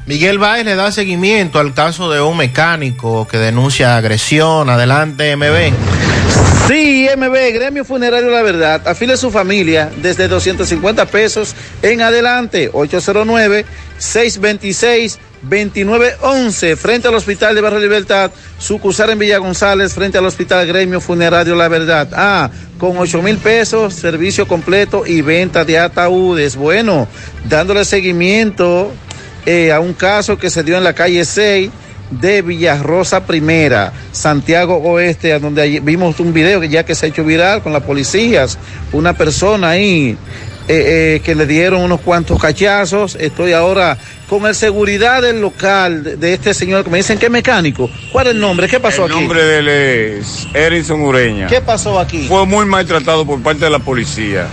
Miguel 0.07 0.39
Báez 0.39 0.65
le 0.65 0.77
da 0.77 0.93
seguimiento 0.93 1.59
al 1.59 1.75
caso 1.75 2.11
de 2.11 2.21
un 2.21 2.37
mecánico 2.37 3.27
que 3.27 3.39
denuncia 3.39 3.97
agresión. 3.97 4.71
Adelante, 4.71 5.37
MB. 5.37 5.73
Sí, 6.69 7.09
MB, 7.17 7.55
Gremio 7.55 7.85
Funerario 7.85 8.31
La 8.31 8.43
Verdad, 8.43 8.87
afile 8.87 9.17
su 9.17 9.31
familia 9.31 9.91
desde 9.97 10.27
250 10.27 11.07
pesos 11.07 11.55
en 11.83 12.03
adelante, 12.03 12.71
2911, 13.99 16.77
frente 16.77 17.09
al 17.09 17.15
Hospital 17.15 17.55
de 17.55 17.61
Barrio 17.61 17.81
Libertad, 17.81 18.31
sucursal 18.59 19.11
en 19.11 19.19
Villa 19.19 19.39
González, 19.39 19.95
frente 19.95 20.19
al 20.19 20.27
Hospital 20.27 20.67
Gremio 20.67 21.01
Funerario 21.01 21.55
La 21.55 21.69
Verdad. 21.69 22.09
Ah, 22.13 22.51
con 22.79 22.99
8 22.99 23.23
mil 23.23 23.39
pesos, 23.39 23.95
servicio 23.95 24.47
completo 24.47 25.07
y 25.07 25.23
venta 25.23 25.65
de 25.65 25.79
ataúdes. 25.79 26.57
Bueno, 26.57 27.09
dándole 27.49 27.85
seguimiento 27.85 28.93
eh, 29.47 29.73
a 29.73 29.81
un 29.81 29.95
caso 29.95 30.37
que 30.37 30.51
se 30.51 30.63
dio 30.63 30.77
en 30.77 30.85
la 30.85 30.93
calle 30.93 31.25
6 31.25 31.71
de 32.11 32.43
Villarrosa 32.43 33.27
Primera, 33.27 33.93
Santiago 34.13 34.77
Oeste, 34.77 35.33
a 35.33 35.39
donde 35.39 35.81
vimos 35.81 36.21
un 36.21 36.33
video 36.33 36.61
que 36.61 36.69
ya 36.69 36.85
que 36.85 36.95
se 36.95 37.07
ha 37.07 37.09
hecho 37.09 37.25
viral 37.25 37.63
con 37.63 37.73
las 37.73 37.83
policías, 37.83 38.59
una 38.93 39.13
persona 39.13 39.71
ahí 39.71 40.17
eh, 40.69 41.17
eh, 41.17 41.21
que 41.25 41.35
le 41.35 41.47
dieron 41.47 41.83
unos 41.83 42.01
cuantos 42.01 42.41
cachazos. 42.41 43.17
Estoy 43.21 43.53
ahora 43.53 43.97
con 44.29 44.47
el 44.47 44.55
seguridad 44.55 45.23
del 45.23 45.41
local 45.41 46.19
de, 46.19 46.33
este 46.35 46.53
señor 46.55 46.83
que 46.85 46.91
me 46.91 46.99
dicen 46.99 47.19
que 47.19 47.27
es 47.27 47.33
mecánico. 47.33 47.89
¿Cuál 48.13 48.27
es 48.29 48.35
el 48.35 48.41
nombre? 48.41 48.69
¿Qué 48.69 48.81
pasó 48.81 49.07
El 49.07 49.13
aquí? 49.13 49.21
nombre 49.21 49.45
de 49.45 49.59
él 49.59 49.69
es 49.69 50.47
Erinson 50.55 51.01
Ureña. 51.03 51.47
¿Qué 51.47 51.61
pasó 51.61 51.99
aquí? 52.01 52.27
Fue 52.27 52.45
muy 52.47 52.67
maltratado 52.67 53.25
por 53.25 53.41
parte 53.43 53.65
de 53.67 53.71
la 53.71 53.79
policía. 53.79 54.47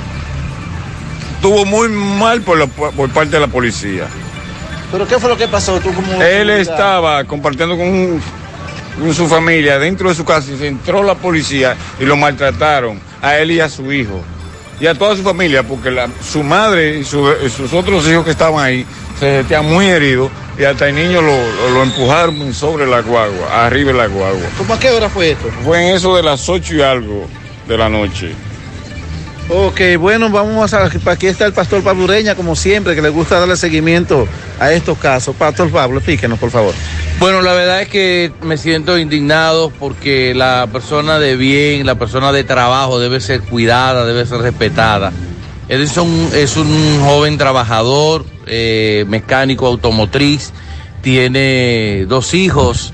Estuvo 1.35 1.65
muy 1.65 1.89
mal 1.89 2.41
por, 2.41 2.57
la- 2.57 2.67
por 2.67 3.09
parte 3.09 3.31
de 3.31 3.39
la 3.41 3.47
policía. 3.47 4.05
¿Pero 4.91 5.07
qué 5.07 5.17
fue 5.19 5.29
lo 5.29 5.37
que 5.37 5.47
pasó? 5.47 5.79
¿Tú 5.79 5.93
como 5.93 6.21
Él 6.21 6.49
estaba 6.51 7.23
compartiendo 7.25 7.75
con, 7.75 8.21
con 8.99 9.13
su 9.13 9.27
familia 9.27 9.79
dentro 9.79 10.07
de 10.09 10.15
su 10.15 10.23
casa 10.23 10.51
y 10.53 10.57
se 10.57 10.67
entró 10.67 11.01
la 11.03 11.15
policía 11.15 11.75
y 11.99 12.05
lo 12.05 12.15
maltrataron 12.15 12.99
a 13.21 13.37
él 13.37 13.51
y 13.51 13.59
a 13.59 13.67
su 13.69 13.91
hijo. 13.91 14.23
Y 14.83 14.87
a 14.87 14.93
toda 14.93 15.15
su 15.15 15.23
familia, 15.23 15.63
porque 15.63 15.89
la- 15.89 16.09
su 16.21 16.43
madre 16.43 16.97
y 16.99 17.05
su- 17.05 17.33
y 17.41 17.49
sus 17.49 17.71
otros 17.71 18.05
hijos 18.05 18.25
que 18.25 18.31
estaban 18.31 18.65
ahí 18.65 18.85
se 19.17 19.37
sentían 19.37 19.65
muy 19.65 19.85
heridos 19.85 20.29
y 20.59 20.65
hasta 20.65 20.89
el 20.89 20.95
niño 20.95 21.21
lo, 21.21 21.31
lo- 21.31 21.69
lo 21.69 21.83
empujaron 21.83 22.53
sobre 22.53 22.85
la 22.85 22.99
guagua, 22.99 23.65
arriba 23.65 23.93
de 23.93 23.97
la 23.97 24.07
guagua. 24.07 24.45
¿Cómo 24.57 24.73
a 24.73 24.79
qué 24.79 24.89
hora 24.89 25.07
fue 25.07 25.31
esto? 25.31 25.49
Fue 25.63 25.87
en 25.87 25.95
eso 25.95 26.17
de 26.17 26.23
las 26.23 26.49
ocho 26.49 26.75
y 26.75 26.81
algo 26.81 27.29
de 27.65 27.77
la 27.77 27.87
noche. 27.87 28.35
Ok, 29.55 29.81
bueno, 29.99 30.31
vamos 30.31 30.73
a... 30.73 30.89
Aquí 31.05 31.27
está 31.27 31.45
el 31.45 31.53
pastor 31.53 31.83
Pablo 31.83 32.05
Ureña, 32.05 32.33
como 32.33 32.55
siempre, 32.55 32.95
que 32.95 33.03
le 33.03 33.09
gusta 33.09 33.39
darle 33.39 33.55
seguimiento 33.55 34.27
a 34.59 34.71
estos 34.71 34.97
casos. 34.97 35.35
Pastor 35.35 35.69
Pablo, 35.69 35.97
explíquenos, 35.97 36.39
por 36.39 36.49
favor. 36.49 36.73
Bueno, 37.19 37.43
la 37.43 37.53
verdad 37.53 37.83
es 37.83 37.87
que 37.87 38.31
me 38.41 38.57
siento 38.57 38.97
indignado 38.97 39.71
porque 39.79 40.33
la 40.33 40.67
persona 40.73 41.19
de 41.19 41.35
bien, 41.35 41.85
la 41.85 41.93
persona 41.93 42.31
de 42.31 42.43
trabajo 42.43 42.99
debe 42.99 43.21
ser 43.21 43.41
cuidada, 43.41 44.07
debe 44.07 44.25
ser 44.25 44.39
respetada. 44.39 45.13
Edison 45.69 46.09
es 46.33 46.57
un 46.57 46.99
joven 47.03 47.37
trabajador, 47.37 48.25
eh, 48.47 49.05
mecánico 49.07 49.67
automotriz, 49.67 50.51
tiene 51.03 52.05
dos 52.07 52.33
hijos 52.33 52.91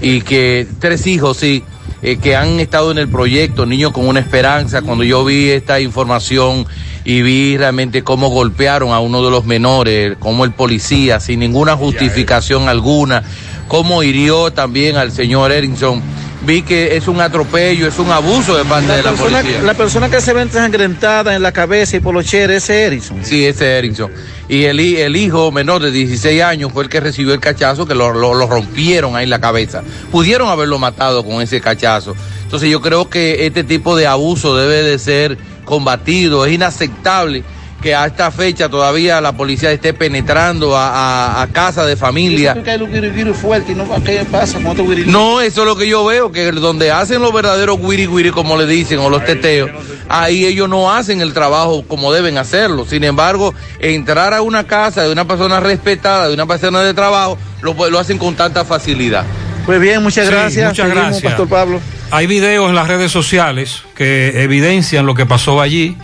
y 0.00 0.22
que, 0.22 0.66
tres 0.80 1.06
hijos, 1.06 1.36
sí, 1.36 1.62
eh, 2.02 2.16
que 2.16 2.36
han 2.36 2.60
estado 2.60 2.90
en 2.90 2.98
el 2.98 3.08
proyecto, 3.08 3.66
niños 3.66 3.92
con 3.92 4.08
una 4.08 4.20
esperanza. 4.20 4.82
Cuando 4.82 5.04
yo 5.04 5.24
vi 5.24 5.50
esta 5.50 5.80
información 5.80 6.66
y 7.04 7.22
vi 7.22 7.56
realmente 7.56 8.02
cómo 8.02 8.28
golpearon 8.28 8.92
a 8.92 9.00
uno 9.00 9.22
de 9.22 9.30
los 9.30 9.44
menores, 9.44 10.16
como 10.18 10.44
el 10.44 10.52
policía, 10.52 11.20
sin 11.20 11.40
ninguna 11.40 11.76
justificación 11.76 12.68
alguna, 12.68 13.22
cómo 13.68 14.02
hirió 14.02 14.50
también 14.52 14.96
al 14.96 15.12
señor 15.12 15.52
Erinson, 15.52 16.02
vi 16.42 16.62
que 16.62 16.96
es 16.96 17.06
un 17.08 17.20
atropello, 17.20 17.86
es 17.86 17.98
un 17.98 18.10
abuso 18.10 18.56
de 18.56 18.64
parte 18.64 18.90
de 18.92 19.02
la 19.02 19.10
persona, 19.10 19.40
policía. 19.40 19.62
la 19.62 19.74
persona 19.74 20.08
que 20.10 20.20
se 20.20 20.32
ve 20.32 20.42
ensangrentada 20.42 21.34
en 21.34 21.42
la 21.42 21.52
cabeza 21.52 21.96
y 21.96 22.00
por 22.00 22.14
los 22.14 22.24
cheres, 22.26 22.64
ese 22.64 22.84
Erison. 22.86 23.18
Sí, 23.24 23.44
ese 23.44 23.78
Erickson. 23.78 24.10
Y 24.48 24.64
el, 24.64 24.80
el 24.80 25.16
hijo 25.16 25.52
menor 25.52 25.82
de 25.82 25.90
16 25.90 26.42
años 26.42 26.72
fue 26.72 26.82
el 26.84 26.88
que 26.88 26.98
recibió 27.00 27.34
el 27.34 27.40
cachazo, 27.40 27.86
que 27.86 27.94
lo, 27.94 28.12
lo- 28.12 28.34
lo 28.34 28.46
rompieron 28.46 29.14
ahí 29.16 29.24
en 29.24 29.30
la 29.30 29.40
cabeza. 29.40 29.82
Pudieron 30.10 30.48
haberlo 30.48 30.78
matado 30.78 31.24
con 31.24 31.40
ese 31.42 31.60
cachazo. 31.60 32.16
Entonces 32.42 32.68
yo 32.70 32.80
creo 32.80 33.08
que 33.08 33.46
este 33.46 33.62
tipo 33.62 33.94
de 33.96 34.06
abuso 34.08 34.56
debe 34.56 34.82
de 34.82 34.98
ser 34.98 35.38
combatido. 35.64 36.46
Es 36.46 36.52
inaceptable 36.52 37.44
que 37.82 37.94
a 37.94 38.06
esta 38.06 38.30
fecha 38.30 38.68
todavía 38.68 39.20
la 39.20 39.32
policía 39.32 39.72
esté 39.72 39.94
penetrando 39.94 40.76
a, 40.76 40.88
a- 41.38 41.42
a 41.42 41.46
casa 41.48 41.86
de 41.86 41.96
familia. 41.96 42.52
Dice 42.54 42.64
que 42.64 42.70
hay 42.72 42.82
un 42.82 42.92
guiri 42.92 43.32
fuerte 43.32 43.72
y 43.72 43.74
no 43.74 43.86
¿qué 44.04 44.24
pasa 44.30 44.54
con 44.58 44.66
otro 44.66 44.84
guiri 44.86 45.02
eso 45.02 45.60
es 45.62 45.66
lo 45.66 45.76
que 45.76 45.88
yo 45.88 46.04
veo, 46.04 46.30
que 46.30 46.52
donde 46.52 46.90
hacen 46.90 47.22
los 47.22 47.32
verdaderos 47.32 47.78
wiri 47.80 48.06
wiri, 48.06 48.30
como 48.30 48.56
le 48.56 48.66
dicen, 48.66 48.98
o 48.98 49.08
los 49.08 49.24
teteos, 49.24 49.70
ahí 50.08 50.44
ellos 50.44 50.68
no 50.68 50.92
hacen 50.92 51.20
el 51.20 51.32
trabajo 51.32 51.82
como 51.88 52.12
deben 52.12 52.36
hacerlo. 52.38 52.84
Sin 52.88 53.04
embargo, 53.04 53.54
entrar 53.78 54.34
a 54.34 54.42
una 54.42 54.64
casa 54.64 55.02
de 55.04 55.12
una 55.12 55.24
persona 55.26 55.60
respetada, 55.60 56.28
de 56.28 56.34
una 56.34 56.46
persona 56.46 56.80
de 56.82 56.92
trabajo, 56.94 57.38
lo, 57.62 57.74
lo 57.90 57.98
hacen 57.98 58.18
con 58.18 58.34
tanta 58.34 58.64
facilidad. 58.64 59.24
Pues 59.66 59.80
bien, 59.80 60.02
muchas 60.02 60.26
Sí, 60.26 60.32
gracias. 60.32 60.68
muchas 60.70 60.86
Seguimos, 60.86 61.10
gracias. 61.10 61.32
Pastor 61.32 61.48
Pablo. 61.48 61.80
Hay 62.10 62.26
videos 62.26 62.68
en 62.68 62.74
las 62.74 62.88
redes 62.88 63.12
sociales 63.12 63.82
que 63.94 64.42
evidencian 64.42 65.06
lo 65.06 65.14
que 65.14 65.26
pasó 65.26 65.60
allí, 65.60 65.96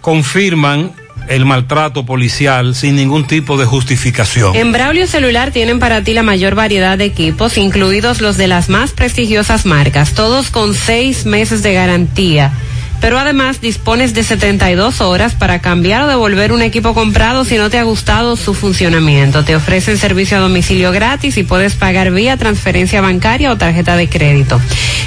confirman 0.00 0.92
el 1.28 1.44
maltrato 1.44 2.04
policial 2.04 2.74
sin 2.74 2.96
ningún 2.96 3.26
tipo 3.26 3.56
de 3.56 3.64
justificación. 3.64 4.56
En 4.56 4.72
Braulio 4.72 5.06
Celular 5.06 5.52
tienen 5.52 5.78
para 5.78 6.02
ti 6.02 6.12
la 6.12 6.22
mayor 6.22 6.54
variedad 6.54 6.98
de 6.98 7.04
equipos, 7.04 7.56
incluidos 7.56 8.20
los 8.20 8.36
de 8.36 8.48
las 8.48 8.68
más 8.68 8.92
prestigiosas 8.92 9.64
marcas, 9.64 10.12
todos 10.12 10.50
con 10.50 10.74
seis 10.74 11.26
meses 11.26 11.62
de 11.62 11.74
garantía. 11.74 12.52
Pero 13.00 13.18
además 13.18 13.60
dispones 13.60 14.14
de 14.14 14.22
72 14.22 15.00
horas 15.00 15.34
para 15.34 15.60
cambiar 15.60 16.02
o 16.02 16.06
devolver 16.06 16.52
un 16.52 16.62
equipo 16.62 16.94
comprado 16.94 17.44
si 17.44 17.56
no 17.56 17.70
te 17.70 17.78
ha 17.78 17.82
gustado 17.82 18.36
su 18.36 18.54
funcionamiento. 18.54 19.44
Te 19.44 19.56
ofrecen 19.56 19.98
servicio 19.98 20.36
a 20.36 20.40
domicilio 20.40 20.92
gratis 20.92 21.36
y 21.36 21.42
puedes 21.42 21.74
pagar 21.74 22.10
vía 22.10 22.36
transferencia 22.36 23.00
bancaria 23.00 23.50
o 23.50 23.56
tarjeta 23.56 23.96
de 23.96 24.08
crédito. 24.08 24.60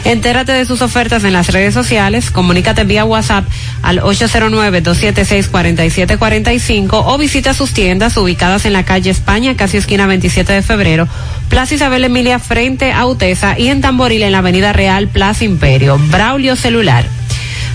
Entérate 0.05 0.51
de 0.51 0.65
sus 0.65 0.81
ofertas 0.81 1.23
en 1.23 1.31
las 1.33 1.53
redes 1.53 1.73
sociales, 1.73 2.29
comunícate 2.29 2.83
vía 2.83 3.05
WhatsApp 3.05 3.45
al 3.81 4.01
809-276-4745 4.01 6.89
o 6.91 7.17
visita 7.17 7.53
sus 7.53 7.71
tiendas 7.71 8.17
ubicadas 8.17 8.65
en 8.65 8.73
la 8.73 8.83
calle 8.83 9.11
España, 9.11 9.55
casi 9.55 9.77
esquina 9.77 10.05
27 10.07 10.51
de 10.51 10.61
febrero, 10.61 11.07
Plaza 11.47 11.75
Isabel 11.75 12.03
Emilia 12.03 12.39
frente 12.39 12.91
a 12.91 13.05
Utesa 13.05 13.57
y 13.57 13.69
en 13.69 13.79
Tamboril 13.81 14.23
en 14.23 14.31
la 14.31 14.39
Avenida 14.39 14.73
Real, 14.73 15.07
Plaza 15.07 15.45
Imperio. 15.45 15.99
Braulio 16.09 16.55
Celular. 16.55 17.05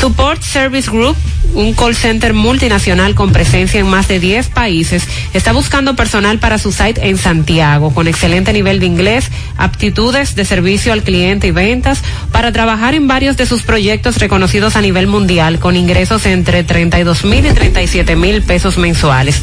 Support 0.00 0.42
Service 0.42 0.90
Group, 0.90 1.16
un 1.54 1.72
call 1.72 1.96
center 1.96 2.34
multinacional 2.34 3.14
con 3.14 3.32
presencia 3.32 3.80
en 3.80 3.86
más 3.86 4.06
de 4.08 4.20
10 4.20 4.48
países, 4.50 5.02
está 5.32 5.52
buscando 5.52 5.96
personal 5.96 6.38
para 6.38 6.58
su 6.58 6.70
site 6.70 7.08
en 7.08 7.16
Santiago, 7.16 7.94
con 7.94 8.06
excelente 8.06 8.52
nivel 8.52 8.78
de 8.78 8.86
inglés, 8.86 9.30
aptitudes 9.56 10.34
de 10.34 10.44
servicio 10.44 10.92
al 10.92 11.02
cliente 11.02 11.46
y 11.46 11.50
ventas, 11.50 12.02
para 12.30 12.52
trabajar 12.52 12.94
en 12.94 13.08
varios 13.08 13.38
de 13.38 13.46
sus 13.46 13.62
proyectos 13.62 14.18
reconocidos 14.18 14.76
a 14.76 14.82
nivel 14.82 15.06
mundial, 15.06 15.58
con 15.58 15.76
ingresos 15.76 16.26
entre 16.26 16.62
32 16.62 17.24
mil 17.24 17.46
y 17.46 17.52
37 17.52 18.16
mil 18.16 18.42
pesos 18.42 18.76
mensuales. 18.76 19.40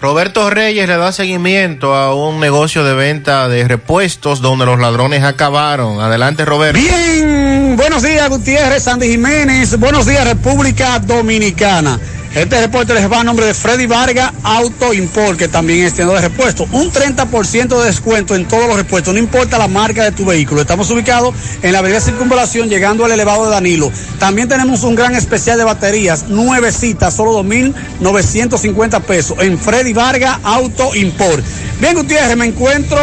Roberto 0.00 0.48
Reyes 0.48 0.86
le 0.86 0.96
da 0.96 1.10
seguimiento 1.10 1.94
a 1.94 2.14
un 2.14 2.38
negocio 2.38 2.84
de 2.84 2.94
venta 2.94 3.48
de 3.48 3.66
repuestos 3.66 4.40
donde 4.40 4.64
los 4.64 4.78
ladrones 4.78 5.24
acabaron. 5.24 6.00
Adelante, 6.00 6.44
Roberto. 6.44 6.78
Bien, 6.78 7.74
buenos 7.76 8.04
días, 8.04 8.28
Gutiérrez, 8.28 8.84
Sandy 8.84 9.08
Jiménez. 9.08 9.76
Buenos 9.78 10.06
días, 10.06 10.24
República 10.24 11.00
Dominicana. 11.00 11.98
Este 12.34 12.60
reporte 12.60 12.92
les 12.94 13.10
va 13.10 13.20
a 13.20 13.24
nombre 13.24 13.46
de 13.46 13.54
Freddy 13.54 13.86
Vargas 13.86 14.32
Auto 14.42 14.92
Import, 14.92 15.38
que 15.38 15.48
también 15.48 15.84
es 15.84 15.94
tienda 15.94 16.14
de 16.14 16.20
repuestos. 16.20 16.68
Un 16.72 16.92
30% 16.92 17.80
de 17.80 17.86
descuento 17.86 18.34
en 18.34 18.46
todos 18.46 18.68
los 18.68 18.76
repuestos, 18.76 19.14
no 19.14 19.18
importa 19.18 19.58
la 19.58 19.66
marca 19.66 20.04
de 20.04 20.12
tu 20.12 20.26
vehículo. 20.26 20.60
Estamos 20.60 20.90
ubicados 20.90 21.34
en 21.62 21.72
la 21.72 21.78
avenida 21.78 22.00
Circunvalación, 22.00 22.68
llegando 22.68 23.04
al 23.04 23.12
elevado 23.12 23.46
de 23.46 23.50
Danilo. 23.50 23.90
También 24.18 24.48
tenemos 24.48 24.84
un 24.84 24.94
gran 24.94 25.14
especial 25.14 25.58
de 25.58 25.64
baterías, 25.64 26.26
nueve 26.28 26.70
citas, 26.70 27.14
solo 27.14 27.32
2.950 27.42 29.00
pesos, 29.02 29.38
en 29.40 29.58
Freddy 29.58 29.94
Vargas 29.94 30.38
Auto 30.42 30.94
Import. 30.94 31.42
Bien, 31.80 31.94
Gutiérrez, 31.94 32.36
me 32.36 32.46
encuentro 32.46 32.98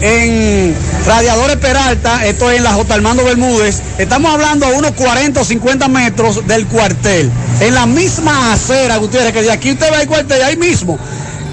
en 0.00 0.74
Radiadores 1.06 1.56
Peralta, 1.56 2.26
esto 2.26 2.50
es 2.50 2.58
en 2.58 2.64
la 2.64 2.72
J. 2.72 2.94
Armando 2.94 3.24
Bermúdez. 3.24 3.80
Estamos 3.98 4.32
hablando 4.32 4.66
a 4.66 4.70
unos 4.70 4.92
40 4.92 5.40
o 5.40 5.44
50 5.44 5.88
metros 5.88 6.46
del 6.46 6.66
cuartel. 6.66 7.30
En 7.60 7.74
la 7.74 7.86
misma 7.86 8.52
acera, 8.52 8.96
Gutiérrez, 8.98 9.32
que 9.32 9.42
de 9.42 9.50
aquí 9.50 9.72
usted 9.72 9.92
va 9.92 9.98
al 9.98 10.06
cuartel, 10.06 10.42
ahí 10.42 10.56
mismo. 10.56 10.98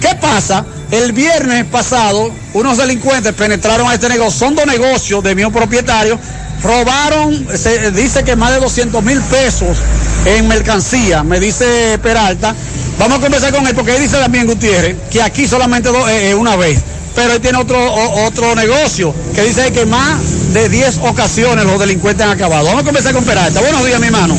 ¿Qué 0.02 0.16
pasa? 0.22 0.66
El 0.92 1.14
viernes 1.14 1.66
pasado, 1.66 2.32
unos 2.54 2.78
delincuentes 2.78 3.34
penetraron 3.34 3.90
a 3.90 3.96
este 3.96 4.10
negocio. 4.10 4.48
Son 4.48 4.56
dos 4.56 4.66
negocios 4.66 5.24
de 5.24 5.34
mi 5.34 5.46
propietario. 5.46 6.20
Robaron, 6.62 7.48
se 7.58 7.92
dice 7.92 8.24
que 8.24 8.36
más 8.36 8.52
de 8.52 8.60
200 8.60 9.04
mil 9.04 9.20
pesos 9.22 9.78
en 10.26 10.48
mercancía, 10.48 11.24
me 11.24 11.40
dice 11.40 12.00
Peralta. 12.02 12.56
Vamos 12.98 13.18
a 13.18 13.22
conversar 13.22 13.54
con 13.54 13.68
él 13.68 13.76
porque 13.76 13.96
él 13.96 14.02
dice 14.02 14.18
también, 14.18 14.48
Gutiérrez, 14.48 14.96
que 15.12 15.22
aquí 15.22 15.48
solamente 15.48 15.90
eh, 15.90 16.30
eh, 16.30 16.36
una 16.36 16.56
vez 16.56 16.80
pero 17.16 17.34
él 17.34 17.42
tiene 17.42 17.58
otro, 17.58 17.80
otro 18.26 18.54
negocio 18.56 19.16
que 19.34 19.44
dice 19.44 19.72
que 19.72 19.86
más 19.86 20.54
de 20.54 20.68
10 20.70 21.00
ocasiones 21.04 21.66
los 21.66 21.80
delincuentes 21.80 22.26
han 22.26 22.34
acabado. 22.34 22.66
Vamos 22.66 22.82
a 22.82 22.86
conversar 22.86 23.14
con 23.14 23.24
Peralta. 23.24 23.62
Buenos 23.62 23.86
días, 23.86 24.00
mi 24.00 24.08
hermano. 24.08 24.38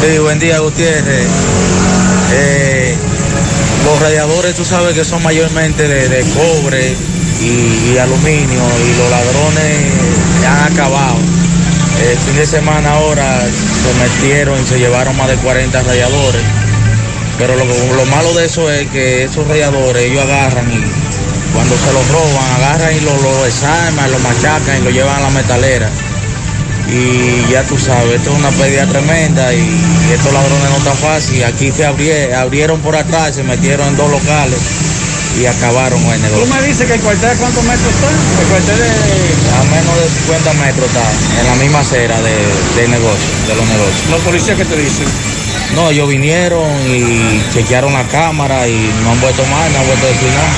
Sí, 0.00 0.18
buen 0.18 0.40
día, 0.40 0.58
Gutiérrez. 0.58 1.28
Eh, 2.32 2.96
los 3.84 4.00
radiadores, 4.00 4.54
tú 4.56 4.64
sabes 4.64 4.94
que 4.94 5.04
son 5.04 5.22
mayormente 5.22 5.86
de, 5.86 6.24
cobre 6.34 6.94
y, 7.40 7.92
y 7.92 7.98
aluminio 7.98 8.60
y 8.60 8.98
los 8.98 9.10
ladrones 9.10 10.46
han 10.46 10.72
acabado. 10.72 11.16
El 12.10 12.18
fin 12.18 12.36
de 12.36 12.46
semana 12.46 12.92
ahora 12.92 13.40
se 13.40 13.94
metieron 14.02 14.60
y 14.60 14.66
se 14.66 14.78
llevaron 14.78 15.16
más 15.16 15.28
de 15.28 15.36
40 15.36 15.82
radiadores. 15.82 16.42
Pero 17.38 17.56
lo, 17.56 17.64
lo 17.64 18.06
malo 18.06 18.34
de 18.34 18.46
eso 18.46 18.70
es 18.70 18.88
que 18.90 19.24
esos 19.24 19.46
radiadores 19.46 20.02
ellos 20.04 20.22
agarran 20.22 20.70
y 20.72 21.11
cuando 21.52 21.76
se 21.76 21.92
los 21.92 22.08
roban, 22.08 22.50
agarran 22.56 22.96
y 22.96 23.00
lo, 23.00 23.16
lo 23.22 23.44
desarman, 23.44 24.10
lo 24.10 24.18
machacan 24.20 24.78
y 24.78 24.82
lo 24.84 24.90
llevan 24.90 25.16
a 25.16 25.20
la 25.20 25.30
metalera. 25.30 25.88
Y 26.88 27.50
ya 27.50 27.62
tú 27.64 27.78
sabes, 27.78 28.16
esto 28.16 28.32
es 28.32 28.38
una 28.38 28.50
pérdida 28.50 28.86
tremenda 28.86 29.52
y, 29.54 29.62
estos 30.12 30.32
ladrones 30.32 30.68
no 30.70 30.84
tan 30.84 30.96
fácil. 30.98 31.42
Aquí 31.44 31.72
se 31.72 31.86
abrie- 31.86 32.34
abrieron 32.34 32.80
por 32.80 32.94
atrás, 32.96 33.34
se 33.34 33.42
metieron 33.42 33.88
en 33.88 33.96
dos 33.96 34.10
locales 34.10 34.58
y 35.40 35.46
acabaron 35.46 36.02
con 36.04 36.12
el 36.12 36.20
Tú 36.20 36.26
negocio. 36.26 36.54
me 36.54 36.62
dices 36.66 36.86
que 36.86 36.94
el 36.94 37.00
cuartel 37.00 37.30
de 37.30 37.36
cuántos 37.36 37.64
metros 37.64 37.88
está? 37.94 38.08
El 38.42 38.48
cuartel 38.48 38.78
de... 38.78 38.90
A 39.56 39.62
menos 39.72 39.94
de 39.96 40.08
50 40.26 40.52
metros 40.54 40.86
está, 40.88 41.04
en 41.40 41.46
la 41.46 41.54
misma 41.56 41.80
acera 41.80 42.16
de, 42.20 42.88
negocio, 42.88 43.28
de 43.48 43.54
los 43.54 43.66
negocios. 43.66 44.10
¿Los 44.10 44.20
policías 44.20 44.56
qué 44.58 44.64
te 44.66 44.76
dicen? 44.76 45.06
No, 45.74 45.88
ellos 45.88 46.08
vinieron 46.08 46.68
y 46.86 47.40
chequearon 47.54 47.94
la 47.94 48.04
cámara 48.08 48.68
y 48.68 48.92
no 49.02 49.12
han 49.12 49.20
vuelto 49.22 49.42
más, 49.46 49.70
no 49.70 49.78
han 49.78 49.86
vuelto 49.86 50.04
a 50.06 50.10
decir 50.10 50.28
nada. 50.28 50.52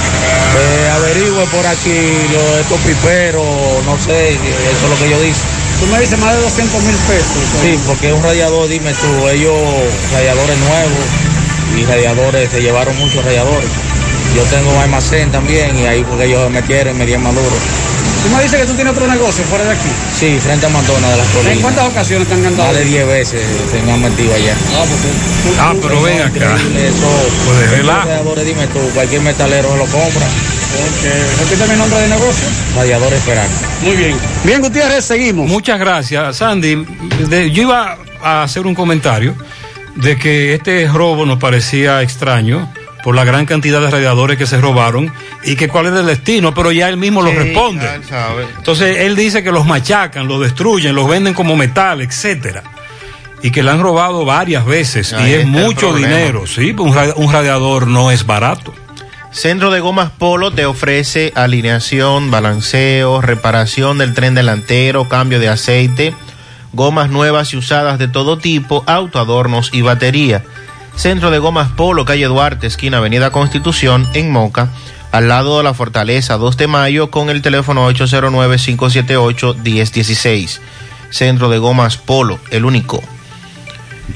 Eh, 0.56 0.90
averigüe 0.94 1.44
por 1.46 1.66
aquí 1.66 1.98
lo- 2.32 2.58
estos 2.58 2.78
piperos, 2.80 3.44
no 3.86 3.98
sé, 3.98 4.30
eso 4.34 4.84
es 4.84 4.90
lo 4.90 4.96
que 4.98 5.06
ellos 5.06 5.22
dicen. 5.22 5.46
Tú 5.80 5.86
me 5.88 5.98
dices 6.00 6.18
más 6.18 6.32
de 6.34 6.40
200 6.42 6.82
mil 6.82 6.94
pesos. 7.08 7.36
Sí, 7.60 7.78
porque 7.86 8.08
es 8.08 8.14
un 8.14 8.22
radiador, 8.22 8.68
dime 8.68 8.92
tú, 8.94 9.28
ellos 9.28 9.58
radiadores 10.12 10.56
nuevos 10.58 11.04
y 11.76 11.84
radiadores, 11.84 12.50
se 12.50 12.60
llevaron 12.62 12.96
muchos 12.98 13.24
radiadores. 13.24 13.68
Yo 14.36 14.42
tengo 14.44 14.70
un 14.70 14.78
almacén 14.78 15.30
también 15.32 15.76
y 15.78 15.86
ahí 15.86 16.04
porque 16.08 16.26
ellos 16.26 16.48
me 16.50 16.62
quieren, 16.62 16.96
me 16.96 17.04
dieron 17.06 17.24
maduro. 17.24 17.56
Tú 18.24 18.30
me 18.30 18.42
dices 18.42 18.58
que 18.60 18.66
tú 18.66 18.72
tienes 18.74 18.92
otro 18.94 19.06
negocio 19.06 19.44
fuera 19.44 19.64
de 19.64 19.72
aquí. 19.72 19.88
Sí, 20.18 20.38
frente 20.40 20.64
a 20.66 20.68
McDonald's 20.70 21.10
de 21.10 21.16
las 21.18 21.26
colinas. 21.28 21.56
¿En 21.56 21.60
cuántas 21.62 21.84
ocasiones 21.88 22.26
te 22.26 22.34
han 22.34 22.42
cantado? 22.42 22.68
Más 22.68 22.76
de 22.78 22.84
10 22.84 23.06
veces 23.06 23.42
se 23.70 23.82
me 23.82 23.92
han 23.92 24.00
metido 24.00 24.34
allá. 24.34 24.54
Ah, 25.60 25.74
pero 25.82 26.00
ven 26.02 26.22
acá. 26.22 26.56
Eso, 26.56 27.30
Pues 27.44 27.70
de 27.70 27.82
radiadores, 27.82 28.46
dime 28.46 28.66
tú, 28.68 28.80
cualquier 28.94 29.20
metalero 29.20 29.70
se 29.72 29.76
lo 29.76 29.84
compra. 29.86 30.26
Repite 31.38 31.66
mi 31.72 31.78
nombre 31.78 32.00
de 32.00 32.08
negocio. 32.08 32.48
Radiadores 32.74 33.18
Esperanza. 33.20 33.66
Muy 33.82 33.96
bien. 33.96 34.16
Bien, 34.42 34.60
Gutiérrez, 34.62 35.04
seguimos. 35.04 35.48
Muchas 35.48 35.78
gracias, 35.78 36.36
Sandy. 36.38 36.84
de- 37.28 37.50
yo 37.50 37.62
iba 37.62 37.98
a 38.22 38.42
hacer 38.42 38.66
un 38.66 38.74
comentario 38.74 39.34
de 39.96 40.16
que 40.18 40.54
este 40.54 40.88
robo 40.88 41.26
nos 41.26 41.38
parecía 41.38 42.02
extraño 42.02 42.72
por 43.04 43.14
la 43.14 43.22
gran 43.24 43.44
cantidad 43.46 43.80
de 43.82 43.90
radiadores 43.90 44.38
que 44.38 44.46
se 44.46 44.58
robaron 44.60 45.12
y 45.44 45.54
que 45.56 45.68
cuál 45.68 45.86
es 45.86 45.92
el 45.92 46.06
destino, 46.06 46.54
pero 46.54 46.72
ya 46.72 46.88
él 46.88 46.96
mismo 46.96 47.20
lo 47.22 47.30
Sí, 47.30 47.36
responde. 47.36 47.94
él 47.94 48.02
sabe. 48.04 48.46
Entonces 48.56 48.96
él 49.00 49.14
dice 49.14 49.42
que 49.44 49.52
los 49.52 49.66
machacan, 49.66 50.26
los 50.26 50.40
destruyen, 50.40 50.94
los 50.94 51.06
venden 51.06 51.34
como 51.34 51.54
metal, 51.54 52.00
etcétera. 52.00 52.62
Y 53.42 53.50
que 53.50 53.62
le 53.62 53.70
han 53.70 53.82
robado 53.82 54.24
varias 54.24 54.64
veces 54.64 55.12
Ahí 55.12 55.32
y 55.32 55.34
es 55.34 55.46
mucho 55.46 55.94
dinero, 55.94 56.46
sí, 56.46 56.74
un 56.78 57.30
radiador 57.32 57.86
no 57.86 58.10
es 58.10 58.24
barato. 58.24 58.74
Centro 59.32 59.70
de 59.70 59.80
Gomas 59.80 60.10
Polo 60.10 60.52
te 60.52 60.64
ofrece 60.64 61.30
alineación, 61.34 62.30
balanceo, 62.30 63.20
reparación 63.20 63.98
del 63.98 64.14
tren 64.14 64.34
delantero, 64.34 65.08
cambio 65.10 65.40
de 65.40 65.48
aceite, 65.50 66.14
gomas 66.72 67.10
nuevas 67.10 67.52
y 67.52 67.56
usadas 67.58 67.98
de 67.98 68.08
todo 68.08 68.38
tipo, 68.38 68.82
autoadornos 68.86 69.70
y 69.74 69.82
batería. 69.82 70.42
Centro 70.96 71.30
de 71.30 71.38
Gomas 71.38 71.70
Polo, 71.70 72.04
calle 72.04 72.26
Duarte, 72.26 72.66
esquina 72.66 72.98
Avenida 72.98 73.30
Constitución, 73.30 74.06
en 74.14 74.30
Moca, 74.30 74.68
al 75.12 75.28
lado 75.28 75.58
de 75.58 75.64
la 75.64 75.74
Fortaleza 75.74 76.36
2 76.36 76.56
de 76.56 76.66
Mayo, 76.66 77.10
con 77.10 77.30
el 77.30 77.42
teléfono 77.42 77.88
809-578-1016. 77.90 80.60
Centro 81.10 81.48
de 81.48 81.58
Gomas 81.58 81.96
Polo, 81.96 82.40
el 82.50 82.64
único. 82.64 83.02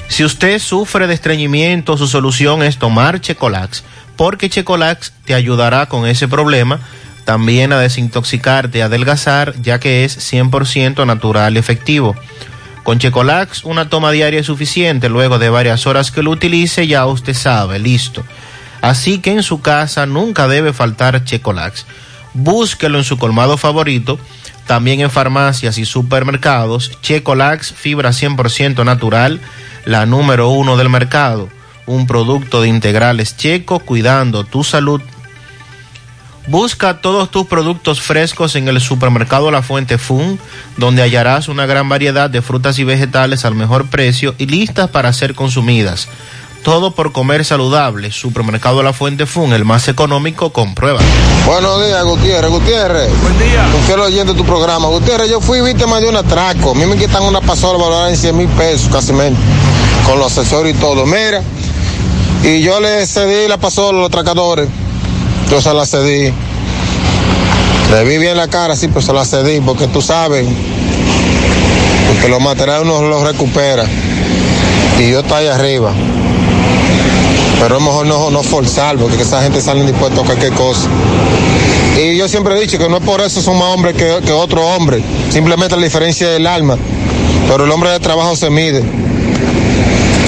Si 0.07 0.23
usted 0.23 0.59
sufre 0.59 1.07
de 1.07 1.13
estreñimiento, 1.13 1.97
su 1.97 2.07
solución 2.07 2.63
es 2.63 2.77
tomar 2.77 3.21
Checolax, 3.21 3.83
porque 4.15 4.49
Checolax 4.49 5.13
te 5.25 5.33
ayudará 5.33 5.87
con 5.87 6.07
ese 6.07 6.27
problema, 6.27 6.79
también 7.25 7.73
a 7.73 7.79
desintoxicarte, 7.79 8.81
a 8.81 8.85
adelgazar, 8.85 9.53
ya 9.61 9.79
que 9.79 10.03
es 10.03 10.33
100% 10.33 11.05
natural 11.05 11.55
y 11.55 11.59
efectivo. 11.59 12.15
Con 12.89 12.97
Checolax, 12.97 13.65
una 13.65 13.87
toma 13.87 14.09
diaria 14.09 14.39
es 14.39 14.47
suficiente, 14.47 15.09
luego 15.09 15.37
de 15.37 15.51
varias 15.51 15.85
horas 15.85 16.09
que 16.09 16.23
lo 16.23 16.31
utilice, 16.31 16.87
ya 16.87 17.05
usted 17.05 17.35
sabe, 17.35 17.77
listo. 17.77 18.23
Así 18.81 19.19
que 19.19 19.31
en 19.31 19.43
su 19.43 19.61
casa 19.61 20.07
nunca 20.07 20.47
debe 20.47 20.73
faltar 20.73 21.23
Checolax. 21.23 21.85
Búsquelo 22.33 22.97
en 22.97 23.03
su 23.03 23.19
colmado 23.19 23.57
favorito, 23.57 24.17
también 24.65 25.01
en 25.01 25.11
farmacias 25.11 25.77
y 25.77 25.85
supermercados. 25.85 26.91
Checolax, 27.03 27.73
fibra 27.73 28.09
100% 28.09 28.83
natural, 28.83 29.39
la 29.85 30.07
número 30.07 30.49
uno 30.49 30.75
del 30.75 30.89
mercado. 30.89 31.47
Un 31.85 32.07
producto 32.07 32.59
de 32.63 32.69
integrales 32.69 33.37
checo 33.37 33.77
cuidando 33.77 34.45
tu 34.45 34.63
salud. 34.63 34.99
Busca 36.47 37.01
todos 37.01 37.29
tus 37.29 37.45
productos 37.45 38.01
frescos 38.01 38.55
en 38.55 38.67
el 38.67 38.81
supermercado 38.81 39.51
La 39.51 39.61
Fuente 39.61 39.97
Fun, 39.97 40.39
donde 40.77 41.01
hallarás 41.01 41.47
una 41.47 41.65
gran 41.65 41.89
variedad 41.89 42.29
de 42.29 42.41
frutas 42.41 42.79
y 42.79 42.83
vegetales 42.83 43.45
al 43.45 43.55
mejor 43.55 43.87
precio 43.87 44.33
y 44.37 44.47
listas 44.47 44.89
para 44.89 45.13
ser 45.13 45.35
consumidas. 45.35 46.07
Todo 46.63 46.91
por 46.91 47.11
comer 47.11 47.45
saludable. 47.45 48.11
Supermercado 48.11 48.83
La 48.83 48.93
Fuente 48.93 49.25
Fun, 49.25 49.53
el 49.53 49.63
más 49.63 49.87
económico, 49.87 50.51
comprueba. 50.51 50.99
Buenos 51.45 51.85
días, 51.85 52.03
Gutiérrez. 52.03 52.51
Gutiérrez. 52.51 53.21
Buen 53.21 53.39
día. 53.39 54.03
Oyente 54.03 54.33
de 54.33 54.37
tu 54.37 54.45
programa. 54.45 54.87
Gutiérrez, 54.87 55.29
yo 55.29 55.39
fui 55.39 55.61
víctima 55.61 55.99
de 55.99 56.09
un 56.09 56.17
atraco. 56.17 56.71
A 56.71 56.75
mí 56.75 56.85
me 56.85 56.97
quitan 56.97 57.23
una 57.23 57.41
pasola 57.41 57.77
valorada 57.77 58.09
en 58.09 58.17
100 58.17 58.37
mil 58.37 58.47
pesos, 58.49 58.89
casi 58.91 59.13
menos. 59.13 59.39
Con 60.05 60.19
los 60.19 60.37
accesorios 60.37 60.75
y 60.75 60.79
todo. 60.79 61.05
Mira, 61.05 61.41
y 62.43 62.61
yo 62.61 62.79
le 62.79 63.05
cedí 63.05 63.47
la 63.47 63.57
pasola 63.57 63.97
a 63.97 64.01
los 64.01 64.09
atracadores. 64.09 64.67
Yo 65.49 65.59
se 65.59 65.73
la 65.73 65.83
cedí. 65.83 66.31
Le 67.91 68.03
vi 68.03 68.19
bien 68.19 68.37
la 68.37 68.47
cara, 68.47 68.75
sí, 68.75 68.87
pues 68.87 69.05
se 69.05 69.13
la 69.13 69.25
cedí, 69.25 69.59
porque 69.61 69.87
tú 69.87 69.99
sabes, 69.99 70.45
porque 72.07 72.29
los 72.29 72.39
materiales 72.39 72.83
uno 72.83 73.01
los 73.01 73.23
recupera. 73.23 73.83
Y 74.99 75.09
yo 75.09 75.21
estoy 75.21 75.47
arriba. 75.47 75.91
Pero 77.59 77.77
es 77.77 77.81
mejor 77.81 78.05
no, 78.05 78.29
no 78.29 78.43
forzar, 78.43 78.97
porque 78.97 79.23
esa 79.23 79.41
gente 79.41 79.59
sale 79.59 79.83
dispuesta 79.85 80.21
a 80.21 80.23
cualquier 80.23 80.53
cosa. 80.53 80.87
Y 81.99 82.15
yo 82.15 82.27
siempre 82.27 82.55
he 82.55 82.61
dicho 82.61 82.77
que 82.77 82.87
no 82.87 82.97
es 82.97 83.03
por 83.03 83.19
eso 83.19 83.41
son 83.41 83.57
más 83.57 83.69
hombres 83.69 83.95
que, 83.95 84.19
que 84.23 84.31
otro 84.31 84.61
hombre, 84.61 85.03
simplemente 85.31 85.75
la 85.75 85.83
diferencia 85.83 86.29
del 86.29 86.45
alma. 86.45 86.77
Pero 87.47 87.65
el 87.65 87.71
hombre 87.71 87.89
de 87.89 87.99
trabajo 87.99 88.35
se 88.35 88.51
mide. 88.51 88.83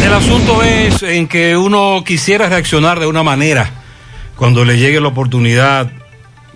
El 0.03 0.13
asunto 0.13 0.63
es 0.63 1.03
en 1.03 1.27
que 1.27 1.55
uno 1.55 2.03
quisiera 2.03 2.49
reaccionar 2.49 2.99
de 2.99 3.05
una 3.05 3.21
manera 3.21 3.80
cuando 4.41 4.65
le 4.65 4.75
llegue 4.75 4.99
la 4.99 5.09
oportunidad, 5.09 5.91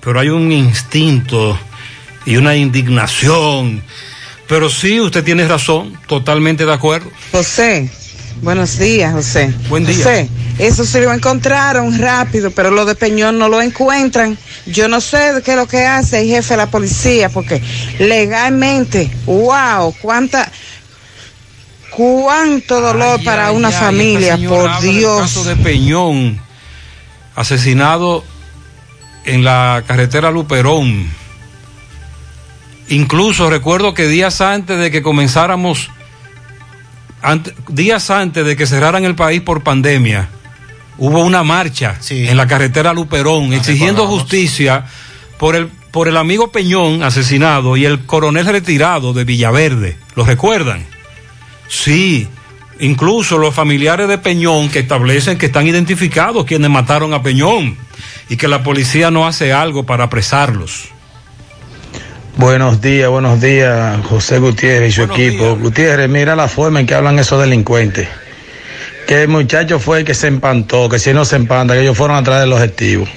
pero 0.02 0.20
hay 0.20 0.30
un 0.30 0.52
instinto 0.52 1.56
y 2.26 2.36
una 2.38 2.56
indignación. 2.56 3.84
Pero 4.48 4.72
sí, 4.72 4.99
usted 4.99 5.24
tiene 5.24 5.48
razón, 5.48 5.95
totalmente 6.07 6.66
de 6.66 6.74
acuerdo. 6.74 7.12
José, 7.32 7.91
buenos 8.41 8.80
días, 8.80 9.14
José. 9.14 9.53
Buen 9.70 9.86
día. 9.86 9.98
José, 9.98 10.30
eso 10.57 10.84
se 10.84 10.99
lo 10.99 11.14
encontraron 11.14 11.95
rápido, 11.99 12.49
pero 12.49 12.72
lo 12.72 12.86
de 12.86 12.95
Peñón 12.95 13.38
no 13.38 13.49
lo 13.49 13.62
encuentran. 13.62 14.36
Yo 14.66 14.88
no 14.88 14.99
sé 14.99 15.44
qué 15.45 15.52
es 15.52 15.57
lo 15.57 15.68
que 15.68 15.86
hace 15.86 16.22
el 16.22 16.28
jefe 16.28 16.56
de 16.56 16.57
la 16.57 16.72
policía, 16.72 17.30
porque 17.30 17.62
legalmente, 17.99 19.12
wow, 19.28 19.94
cuánta, 20.02 20.52
cuánto 21.91 22.82
dolor 22.82 23.24
para 23.24 23.52
una 23.52 23.70
familia, 23.70 24.34
este 24.34 24.48
señor 24.48 24.72
por 24.72 24.82
Dios. 24.82 25.22
caso 25.22 25.44
de 25.44 25.56
Peñón, 25.56 26.45
asesinado 27.36 28.24
en 29.26 29.44
la 29.44 29.84
carretera 29.86 30.32
Luperón. 30.32 31.07
Incluso 32.90 33.49
recuerdo 33.49 33.94
que 33.94 34.07
días 34.07 34.41
antes 34.41 34.80
de 34.80 34.91
que 34.91 35.02
comenzáramos, 35.02 35.90
días 37.68 38.10
antes 38.12 38.45
de 38.45 38.56
que 38.56 38.68
cerraran 38.68 39.06
el 39.06 39.16
país 39.16 39.41
por 39.41 39.64
pandemia, 39.64 40.30
hubo 40.98 41.24
una 41.24 41.44
marcha 41.44 41.99
en 42.10 42.38
la 42.38 42.48
carretera 42.48 42.94
Luperón 42.94 43.53
exigiendo 43.53 44.07
justicia 44.07 44.86
por 45.40 45.56
el, 45.56 45.68
por 45.68 46.07
el 46.07 46.18
amigo 46.18 46.52
Peñón 46.52 47.03
asesinado 47.03 47.76
y 47.76 47.86
el 47.86 48.06
coronel 48.06 48.45
retirado 48.45 49.14
de 49.14 49.24
Villaverde. 49.24 49.98
¿Lo 50.16 50.24
recuerdan? 50.24 50.86
Sí, 51.68 52.28
incluso 52.80 53.38
los 53.38 53.54
familiares 53.54 54.08
de 54.08 54.18
Peñón 54.18 54.70
que 54.70 54.80
establecen 54.80 55.38
que 55.38 55.48
están 55.48 55.68
identificados 55.68 56.46
quienes 56.46 56.70
mataron 56.70 57.14
a 57.14 57.24
Peñón 57.24 57.78
y 58.30 58.38
que 58.38 58.48
la 58.48 58.64
policía 58.64 59.12
no 59.12 59.28
hace 59.28 59.54
algo 59.54 59.86
para 59.86 60.06
apresarlos. 60.06 60.90
Buenos 62.38 62.82
días, 62.82 63.10
buenos 63.10 63.40
días, 63.40 63.98
José 64.08 64.40
Gutiérrez 64.40 64.90
y 64.90 64.92
su 64.92 65.04
equipo. 65.04 65.56
Gutiérrez, 65.56 66.10
mira 66.10 66.36
la 66.36 66.50
forma 66.50 66.82
en 66.82 66.86
que 66.86 66.94
hablan 66.94 67.18
esos 67.18 67.40
delincuentes. 67.40 68.10
Que 69.08 69.22
el 69.22 69.30
muchacho 69.30 69.80
fue 69.80 70.00
el 70.00 70.06
que 70.06 70.14
se 70.14 70.28
empantó, 70.28 70.90
que 70.90 71.00
si 71.00 71.14
no 71.14 71.24
se 71.24 71.38
empanta, 71.38 71.76
que 71.76 71.82
ellos 71.82 71.98
fueron 71.98 72.18
atrás 72.18 72.42
del 72.42 72.52
objetivo. 72.52 73.08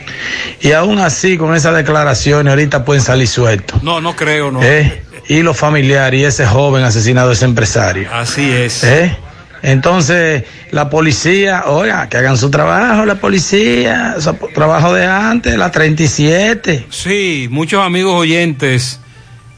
Y 0.61 0.73
aún 0.73 0.99
así, 0.99 1.37
con 1.37 1.57
esas 1.57 1.75
declaraciones, 1.75 2.51
ahorita 2.51 2.85
pueden 2.85 3.03
salir 3.03 3.27
sueltos. 3.27 3.83
No, 3.83 4.01
no 4.01 4.15
creo, 4.15 4.53
no. 4.53 4.63
¿Eh? 4.63 5.03
Y 5.29 5.43
los 5.43 5.57
familiares 5.57 6.21
y 6.21 6.25
ese 6.25 6.47
joven 6.47 6.85
asesinado, 6.85 7.33
ese 7.33 7.47
empresario. 7.47 8.09
Así 8.13 8.53
es. 8.53 8.85
¿Eh? 8.85 9.17
Entonces, 9.63 10.45
la 10.71 10.89
policía, 10.91 11.65
oiga, 11.67 12.09
que 12.09 12.17
hagan 12.17 12.37
su 12.37 12.51
trabajo, 12.51 13.05
la 13.05 13.17
policía, 13.17 14.17
su 14.21 14.33
trabajo 14.55 14.95
de 14.95 15.07
antes, 15.07 15.57
la 15.57 15.71
37. 15.71 16.87
Sí, 16.91 17.49
muchos 17.51 17.85
amigos 17.85 18.15
oyentes 18.15 19.01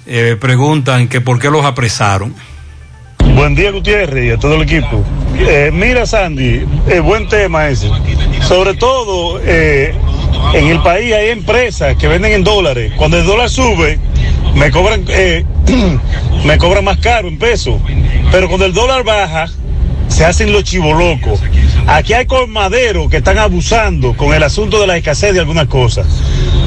eh, 0.07 0.37
preguntan 0.41 1.09
que 1.09 1.21
por 1.21 1.39
qué 1.39 1.51
los 1.51 1.65
apresaron. 1.65 2.35
Buen 3.35 3.55
día, 3.55 3.71
Gutiérrez, 3.71 4.27
y 4.27 4.31
a 4.31 4.39
todo 4.39 4.57
el 4.57 4.63
equipo. 4.63 5.05
Eh, 5.39 5.71
mira, 5.73 6.05
Sandy, 6.05 6.67
eh, 6.89 7.01
buen 7.01 7.29
tema 7.29 7.69
ese. 7.69 7.89
Sobre 8.43 8.75
todo, 8.75 9.41
eh, 9.45 9.95
en 10.55 10.67
el 10.67 10.83
país 10.83 11.13
hay 11.13 11.29
empresas 11.31 11.97
que 11.97 12.09
venden 12.09 12.33
en 12.33 12.45
dólares. 12.45 12.93
Cuando 12.97 13.19
el 13.19 13.25
dólar 13.25 13.49
sube, 13.49 13.99
me 14.55 14.71
cobran, 14.71 15.05
eh, 15.09 15.45
me 16.45 16.59
cobran 16.59 16.85
más 16.85 16.99
caro 16.99 17.29
en 17.29 17.39
pesos. 17.39 17.81
Pero 18.33 18.49
cuando 18.49 18.67
el 18.67 18.73
dólar 18.73 19.05
baja, 19.05 19.47
se 20.11 20.25
hacen 20.25 20.53
los 20.53 20.65
chivolocos. 20.65 21.41
Aquí 21.87 22.13
hay 22.13 22.27
colmaderos 22.27 23.09
que 23.11 23.19
están 23.19 23.39
abusando 23.39 24.15
con 24.17 24.35
el 24.35 24.43
asunto 24.43 24.81
de 24.81 24.87
la 24.87 24.97
escasez 24.97 25.33
de 25.33 25.41
algunas 25.41 25.67
cosas. 25.67 26.07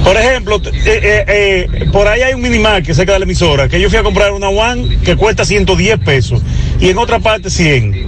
Por 0.04 0.18
ejemplo, 0.18 0.60
eh, 0.66 0.82
eh, 0.86 1.26
eh, 1.28 1.86
por 1.92 2.08
ahí 2.08 2.22
hay 2.22 2.34
un 2.34 2.42
minimarket 2.42 2.96
cerca 2.96 3.14
de 3.14 3.20
la 3.20 3.26
emisora 3.26 3.70
que 3.70 3.80
yo 3.80 3.90
fui 3.90 4.00
a 4.00 4.04
comprar 4.04 4.34
una 4.34 4.50
One 4.50 4.98
que 5.04 5.16
cuesta 5.16 5.46
110 5.46 6.00
pesos 6.00 6.42
y 6.80 6.90
en 6.90 6.98
otra 6.98 7.20
parte 7.20 7.50
100. 7.50 8.08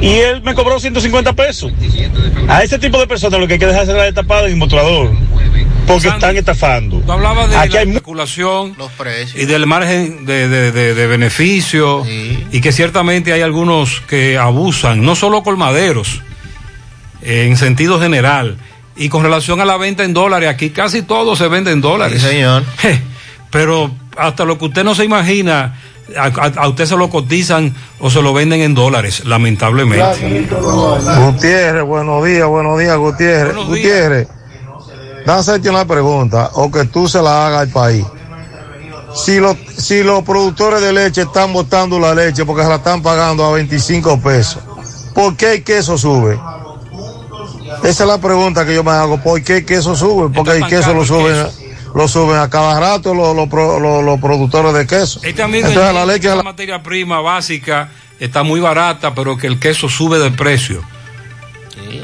Y 0.00 0.08
él 0.08 0.42
me 0.42 0.54
cobró 0.54 0.80
150 0.80 1.32
pesos. 1.34 1.72
A 2.48 2.62
ese 2.62 2.78
tipo 2.78 2.98
de 2.98 3.06
personas 3.06 3.40
lo 3.40 3.46
que 3.46 3.54
hay 3.54 3.58
que 3.58 3.66
dejar 3.66 3.86
la 3.86 4.12
tapada 4.12 4.46
en 4.46 4.52
el 4.52 4.56
mostrador. 4.56 5.10
Porque 5.86 6.08
están 6.08 6.36
estafando. 6.36 6.98
Tú 7.00 7.12
hablabas 7.12 7.48
de 7.50 7.56
Aquí 7.56 7.74
la 7.74 7.80
hay 7.80 7.86
mu- 7.86 7.92
especulación 7.92 8.74
y 9.34 9.44
del 9.46 9.66
margen 9.66 10.26
de, 10.26 10.48
de- 10.48 10.72
de- 10.72 10.94
de 10.94 11.06
beneficio 11.06 12.04
y 12.50 12.60
que 12.60 12.72
ciertamente 12.72 13.32
hay 13.32 13.42
algunos 13.42 14.00
que 14.08 14.36
abusan, 14.38 15.02
no 15.04 15.14
solo 15.14 15.42
colmaderos, 15.42 16.22
en 17.22 17.56
sentido 17.56 18.00
general. 18.00 18.56
Y 18.96 19.08
con 19.10 19.22
relación 19.22 19.60
a 19.60 19.64
la 19.64 19.76
venta 19.76 20.04
en 20.04 20.14
dólares, 20.14 20.48
aquí 20.48 20.70
casi 20.70 21.02
todo 21.02 21.36
se 21.36 21.48
vende 21.48 21.70
en 21.70 21.80
dólares. 21.80 22.22
Sí, 22.22 22.28
señor. 22.28 22.64
Pero 23.50 23.90
hasta 24.16 24.44
lo 24.44 24.58
que 24.58 24.64
usted 24.66 24.84
no 24.84 24.94
se 24.94 25.04
imagina, 25.04 25.78
a, 26.16 26.24
a- 26.24 26.52
a 26.62 26.68
usted 26.68 26.86
se 26.86 26.96
lo 26.96 27.08
cotizan 27.10 27.74
o 28.00 28.10
se 28.10 28.22
lo 28.22 28.32
venden 28.32 28.60
en 28.62 28.74
dólares, 28.74 29.22
lamentablemente. 29.24 30.04
Gutiérrez, 31.20 31.82
buenos 31.84 32.24
días, 32.24 32.46
buenos 32.48 32.78
días, 32.78 32.96
Gutiérrez. 32.96 33.54
Gutiérrez, 33.56 34.28
déjame 35.26 35.40
hacerte 35.40 35.68
una 35.70 35.84
pregunta, 35.84 36.50
o 36.54 36.70
que 36.70 36.84
tú 36.84 37.08
se 37.08 37.20
la 37.20 37.46
hagas 37.48 37.62
al 37.62 37.68
país. 37.68 38.06
Si 39.14 39.40
los, 39.40 39.56
si 39.78 40.02
los 40.02 40.22
productores 40.24 40.80
de 40.82 40.92
leche 40.92 41.22
están 41.22 41.52
botando 41.52 41.98
la 41.98 42.14
leche 42.14 42.44
porque 42.44 42.62
se 42.62 42.68
la 42.68 42.76
están 42.76 43.02
pagando 43.02 43.44
a 43.46 43.52
25 43.52 44.20
pesos, 44.20 44.58
¿por 45.14 45.36
qué 45.36 45.54
el 45.54 45.64
queso 45.64 45.96
sube? 45.96 46.38
Esa 47.82 48.04
es 48.04 48.08
la 48.08 48.18
pregunta 48.18 48.64
que 48.64 48.74
yo 48.74 48.84
me 48.84 48.90
hago. 48.92 49.18
¿Por 49.22 49.42
qué 49.42 49.58
el 49.58 49.64
queso 49.66 49.94
sube? 49.96 50.32
Porque 50.34 50.52
el 50.52 50.66
queso 50.66 50.92
lo 50.94 51.04
suben, 51.04 51.46
lo 51.94 52.08
suben 52.08 52.36
a 52.38 52.48
cada 52.50 52.78
rato 52.78 53.14
los, 53.14 53.34
los 53.34 53.48
pro- 53.48 53.80
los- 53.80 54.04
los 54.04 54.20
productores 54.20 54.72
de 54.74 54.86
queso. 54.86 55.20
Este 55.22 55.42
amigo 55.42 55.66
Entonces 55.68 55.94
la 55.94 56.06
leche 56.06 56.28
la 56.34 56.42
materia 56.42 56.82
prima 56.82 57.20
básica 57.20 57.88
está 58.20 58.42
muy 58.42 58.60
barata, 58.60 59.14
pero 59.14 59.36
que 59.36 59.46
el 59.46 59.58
queso 59.58 59.88
sube 59.88 60.18
de 60.18 60.30
precio. 60.30 60.82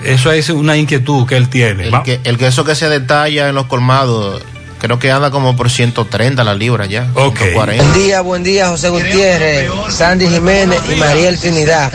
Eso 0.05 0.33
es 0.33 0.49
una 0.51 0.77
inquietud 0.77 1.27
que 1.27 1.37
él 1.37 1.49
tiene. 1.49 1.89
El, 1.89 2.03
que, 2.03 2.21
el 2.25 2.39
queso 2.39 2.65
que 2.65 2.75
se 2.75 2.89
detalla 2.89 3.49
en 3.49 3.55
los 3.55 3.67
colmados, 3.67 4.43
creo 4.79 4.99
que 4.99 5.11
anda 5.11 5.31
como 5.31 5.57
por 5.57 5.71
130 5.71 6.43
la 6.45 6.55
libra 6.55 6.87
ya. 6.87 7.09
140. 7.15 7.83
Buen 7.83 7.95
día, 7.95 8.21
buen 8.21 8.43
día, 8.43 8.69
José 8.69 8.89
Gutiérrez, 8.89 9.71
Sandy 9.91 10.29
Jiménez 10.29 10.81
y 10.91 10.97
Mariel 10.97 11.39
Trinidad. 11.39 11.93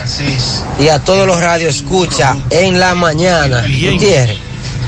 Y 0.80 0.88
a 0.88 1.00
todos 1.04 1.28
los 1.28 1.40
radios 1.40 1.76
escucha 1.76 2.38
en 2.50 2.80
la 2.80 2.96
mañana. 2.96 3.62
Gutiérrez, 3.62 4.38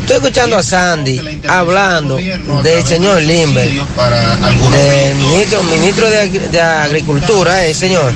estoy 0.10 0.27
escuchando 0.27 0.57
a 0.57 0.64
Sandy 0.64 1.40
hablando 1.48 2.15
del 2.15 2.84
señor 2.84 3.22
Limber, 3.22 3.69
del 3.69 5.15
ministro, 5.15 5.61
ministro 5.64 6.10
de, 6.10 6.30
de 6.49 6.60
Agricultura, 6.60 7.64
eh, 7.68 7.76
señor. 7.76 8.11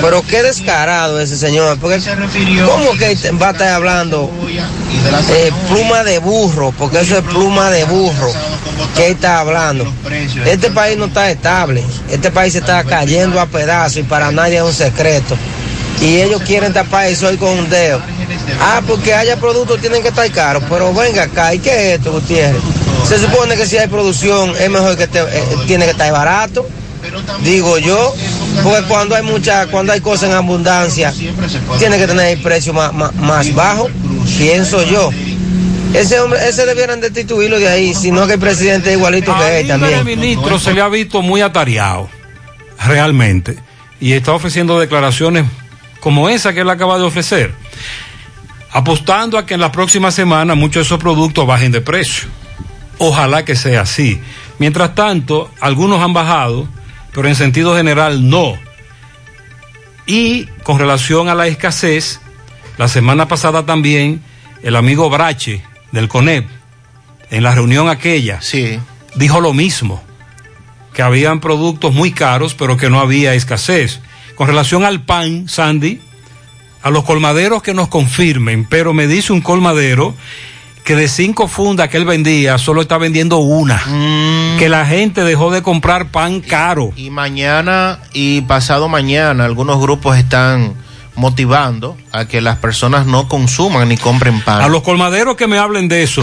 Pero 0.00 0.22
qué 0.22 0.42
descarado 0.42 1.20
ese 1.20 1.36
señor, 1.36 1.78
porque 1.78 2.00
¿cómo 2.64 2.92
que 2.92 3.30
va 3.32 3.48
a 3.48 3.50
estar 3.50 3.68
hablando 3.68 4.30
eh, 5.30 5.52
pluma 5.68 6.02
de 6.02 6.18
burro? 6.18 6.72
Porque 6.78 7.00
eso 7.00 7.18
es 7.18 7.24
pluma 7.24 7.70
de 7.70 7.84
burro. 7.84 8.32
¿Qué 8.96 9.08
está 9.08 9.40
hablando? 9.40 9.86
Este 10.46 10.70
país 10.70 10.96
no 10.96 11.06
está 11.06 11.30
estable. 11.30 11.84
Este 12.10 12.30
país 12.30 12.54
se 12.54 12.60
está 12.60 12.84
cayendo 12.84 13.38
a 13.38 13.44
pedazos 13.44 13.98
y 13.98 14.02
para 14.02 14.32
nadie 14.32 14.56
es 14.56 14.62
un 14.62 14.72
secreto. 14.72 15.36
Y 16.04 16.20
ellos 16.20 16.42
quieren 16.42 16.72
tapar 16.74 17.06
eso 17.06 17.28
hoy 17.28 17.38
con 17.38 17.58
un 17.58 17.70
dedo. 17.70 17.98
Ah, 18.60 18.82
porque 18.86 19.14
haya 19.14 19.38
productos 19.38 19.80
tienen 19.80 20.02
que 20.02 20.08
estar 20.08 20.30
caros. 20.30 20.62
Pero 20.68 20.92
venga 20.92 21.22
acá, 21.22 21.54
¿y 21.54 21.60
qué 21.60 21.70
es 21.70 21.98
esto, 21.98 22.12
Gutiérrez? 22.12 22.60
Se 23.08 23.18
supone 23.18 23.56
que 23.56 23.66
si 23.66 23.78
hay 23.78 23.88
producción 23.88 24.52
es 24.60 24.68
mejor 24.70 24.96
que 24.98 25.04
eh, 25.04 25.44
tiene 25.66 25.86
que 25.86 25.92
estar 25.92 26.12
barato. 26.12 26.66
Digo 27.42 27.78
yo, 27.78 28.14
porque 28.62 28.82
cuando 28.86 29.14
hay 29.14 29.22
mucha, 29.22 29.66
cuando 29.66 29.92
hay 29.92 30.00
cosas 30.00 30.30
en 30.30 30.36
abundancia, 30.36 31.12
tiene 31.78 31.98
que 31.98 32.06
tener 32.06 32.36
el 32.36 32.42
precio 32.42 32.72
más, 32.72 32.92
más, 32.92 33.14
más 33.14 33.54
bajo, 33.54 33.88
pienso 34.38 34.82
yo. 34.82 35.10
Ese 35.94 36.18
hombre, 36.20 36.40
ese 36.48 36.66
debieran 36.66 37.00
destituirlo 37.00 37.58
de 37.58 37.68
ahí, 37.68 37.94
sino 37.94 38.26
que 38.26 38.34
el 38.34 38.40
presidente 38.40 38.90
es 38.90 38.96
igualito 38.96 39.34
que 39.38 39.60
él 39.60 39.68
también. 39.68 40.04
ministro 40.04 40.58
se 40.58 40.72
le 40.72 40.80
ha 40.80 40.88
visto 40.88 41.22
muy 41.22 41.40
atareado, 41.40 42.08
realmente, 42.84 43.58
y 44.00 44.12
está 44.12 44.32
ofreciendo 44.32 44.78
declaraciones 44.80 45.44
como 46.04 46.28
esa 46.28 46.52
que 46.52 46.60
él 46.60 46.68
acaba 46.68 46.98
de 46.98 47.04
ofrecer, 47.04 47.54
apostando 48.70 49.38
a 49.38 49.46
que 49.46 49.54
en 49.54 49.60
la 49.60 49.72
próxima 49.72 50.10
semana 50.10 50.54
muchos 50.54 50.74
de 50.74 50.82
esos 50.82 50.98
productos 50.98 51.46
bajen 51.46 51.72
de 51.72 51.80
precio. 51.80 52.28
Ojalá 52.98 53.46
que 53.46 53.56
sea 53.56 53.80
así. 53.80 54.20
Mientras 54.58 54.94
tanto, 54.94 55.50
algunos 55.60 56.02
han 56.02 56.12
bajado, 56.12 56.68
pero 57.14 57.26
en 57.26 57.34
sentido 57.34 57.74
general 57.74 58.28
no. 58.28 58.52
Y 60.04 60.44
con 60.62 60.78
relación 60.78 61.30
a 61.30 61.34
la 61.34 61.46
escasez, 61.46 62.20
la 62.76 62.88
semana 62.88 63.26
pasada 63.26 63.64
también 63.64 64.22
el 64.62 64.76
amigo 64.76 65.08
Brache 65.08 65.64
del 65.90 66.08
CONEP, 66.08 66.46
en 67.30 67.42
la 67.42 67.54
reunión 67.54 67.88
aquella, 67.88 68.40
dijo 69.14 69.40
lo 69.40 69.54
mismo, 69.54 70.04
que 70.92 71.00
habían 71.00 71.40
productos 71.40 71.94
muy 71.94 72.12
caros, 72.12 72.52
pero 72.52 72.76
que 72.76 72.90
no 72.90 73.00
había 73.00 73.32
escasez. 73.32 74.00
Con 74.34 74.46
relación 74.48 74.84
al 74.84 75.02
pan, 75.02 75.48
Sandy, 75.48 76.00
a 76.82 76.90
los 76.90 77.04
colmaderos 77.04 77.62
que 77.62 77.74
nos 77.74 77.88
confirmen, 77.88 78.66
pero 78.68 78.92
me 78.92 79.06
dice 79.06 79.32
un 79.32 79.40
colmadero 79.40 80.14
que 80.84 80.94
de 80.96 81.08
cinco 81.08 81.48
fundas 81.48 81.88
que 81.88 81.96
él 81.96 82.04
vendía, 82.04 82.58
solo 82.58 82.82
está 82.82 82.98
vendiendo 82.98 83.38
una. 83.38 83.82
Que 84.58 84.68
la 84.68 84.84
gente 84.84 85.24
dejó 85.24 85.50
de 85.50 85.62
comprar 85.62 86.10
pan 86.10 86.40
caro. 86.40 86.92
Y 86.94 87.08
mañana 87.08 88.00
y 88.12 88.42
pasado 88.42 88.88
mañana 88.88 89.46
algunos 89.46 89.80
grupos 89.80 90.18
están 90.18 90.74
motivando 91.16 91.96
a 92.12 92.26
que 92.26 92.40
las 92.40 92.58
personas 92.58 93.06
no 93.06 93.28
consuman 93.28 93.88
ni 93.88 93.96
compren 93.96 94.40
pan. 94.42 94.60
A 94.62 94.68
los 94.68 94.82
colmaderos 94.82 95.36
que 95.36 95.46
me 95.46 95.58
hablen 95.58 95.88
de 95.88 96.02
eso. 96.02 96.22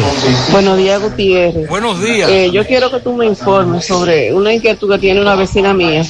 Buenos 0.52 0.78
días, 0.78 1.02
Gutiérrez. 1.02 1.68
Buenos 1.68 2.02
días. 2.02 2.30
Eh, 2.30 2.50
yo 2.52 2.66
quiero 2.66 2.92
que 2.92 3.00
tú 3.00 3.14
me 3.14 3.26
informes 3.26 3.86
sobre 3.86 4.34
una 4.34 4.54
inquietud 4.54 4.92
que 4.92 5.00
tiene 5.00 5.22
una 5.22 5.36
vecina 5.36 5.74
mía. 5.74 6.04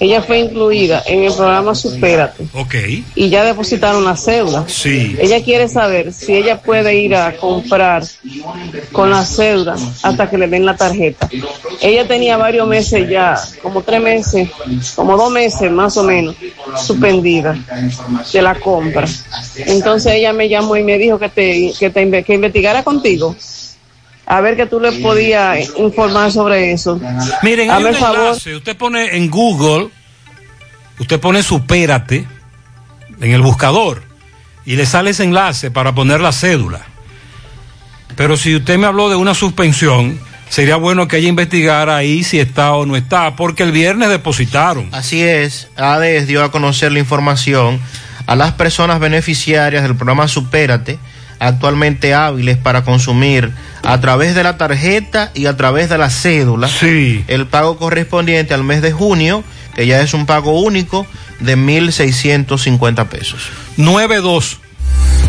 Ella 0.00 0.22
fue 0.22 0.38
incluida 0.38 1.02
en 1.06 1.24
el 1.24 1.32
programa 1.32 1.74
Supérate 1.74 2.46
Ok. 2.52 2.74
y 3.14 3.28
ya 3.28 3.44
depositaron 3.44 4.04
la 4.04 4.16
cédula. 4.16 4.64
Sí. 4.68 5.16
Ella 5.18 5.42
quiere 5.42 5.68
saber 5.68 6.12
si 6.12 6.34
ella 6.34 6.60
puede 6.60 6.96
ir 6.96 7.14
a 7.16 7.36
comprar 7.36 8.04
con 8.92 9.10
la 9.10 9.24
cédula 9.24 9.76
hasta 10.02 10.28
que 10.30 10.38
le 10.38 10.48
den 10.48 10.64
la 10.64 10.76
tarjeta. 10.76 11.28
Ella 11.80 12.06
tenía 12.06 12.36
varios 12.36 12.66
meses 12.68 13.08
ya, 13.08 13.36
como 13.62 13.82
tres 13.82 14.00
meses, 14.00 14.48
como 14.94 15.16
dos 15.16 15.30
meses 15.30 15.70
más 15.70 15.96
o 15.96 16.04
menos, 16.04 16.36
suspendida 16.76 17.56
de 18.32 18.42
la 18.42 18.54
compra. 18.54 19.06
Entonces 19.56 20.12
ella 20.12 20.32
me 20.32 20.48
llamó 20.48 20.76
y 20.76 20.82
me 20.82 20.98
dijo 20.98 21.18
que 21.18 21.28
te, 21.28 21.72
que 21.78 21.90
te 21.90 22.24
que 22.24 22.34
investigara 22.34 22.82
contigo. 22.82 23.36
A 24.26 24.40
ver 24.40 24.56
que 24.56 24.66
tú 24.66 24.80
le 24.80 24.92
podías 24.92 25.70
informar 25.76 26.32
sobre 26.32 26.72
eso. 26.72 26.98
Miren, 27.42 27.70
hay 27.70 27.84
un 27.84 27.94
favor. 27.94 28.18
enlace. 28.20 28.56
Usted 28.56 28.76
pone 28.76 29.16
en 29.16 29.30
Google, 29.30 29.90
usted 30.98 31.20
pone 31.20 31.42
supérate 31.42 32.26
en 33.20 33.32
el 33.32 33.42
buscador 33.42 34.02
y 34.64 34.76
le 34.76 34.86
sale 34.86 35.10
ese 35.10 35.24
enlace 35.24 35.70
para 35.70 35.94
poner 35.94 36.20
la 36.20 36.32
cédula. 36.32 36.86
Pero 38.16 38.36
si 38.36 38.56
usted 38.56 38.78
me 38.78 38.86
habló 38.86 39.10
de 39.10 39.16
una 39.16 39.34
suspensión, 39.34 40.18
sería 40.48 40.76
bueno 40.76 41.08
que 41.08 41.18
ella 41.18 41.28
investigara 41.28 41.96
ahí 41.96 42.22
si 42.22 42.38
está 42.38 42.74
o 42.74 42.86
no 42.86 42.96
está, 42.96 43.36
porque 43.36 43.62
el 43.62 43.72
viernes 43.72 44.08
depositaron. 44.08 44.88
Así 44.92 45.22
es, 45.22 45.68
ADES 45.76 46.26
dio 46.26 46.44
a 46.44 46.50
conocer 46.50 46.92
la 46.92 47.00
información 47.00 47.80
a 48.26 48.36
las 48.36 48.52
personas 48.52 49.00
beneficiarias 49.00 49.82
del 49.82 49.96
programa 49.96 50.28
Supérate, 50.28 50.98
actualmente 51.38 52.14
hábiles 52.14 52.56
para 52.56 52.84
consumir 52.84 53.52
a 53.82 54.00
través 54.00 54.34
de 54.34 54.42
la 54.42 54.56
tarjeta 54.56 55.30
y 55.34 55.46
a 55.46 55.56
través 55.56 55.88
de 55.88 55.98
la 55.98 56.10
cédula 56.10 56.68
el 57.28 57.46
pago 57.46 57.76
correspondiente 57.76 58.54
al 58.54 58.64
mes 58.64 58.82
de 58.82 58.92
junio, 58.92 59.44
que 59.74 59.86
ya 59.86 60.00
es 60.00 60.14
un 60.14 60.26
pago 60.26 60.60
único 60.60 61.06
de 61.40 61.56
1.650 61.56 63.06
pesos. 63.08 63.50
92. 63.76 64.60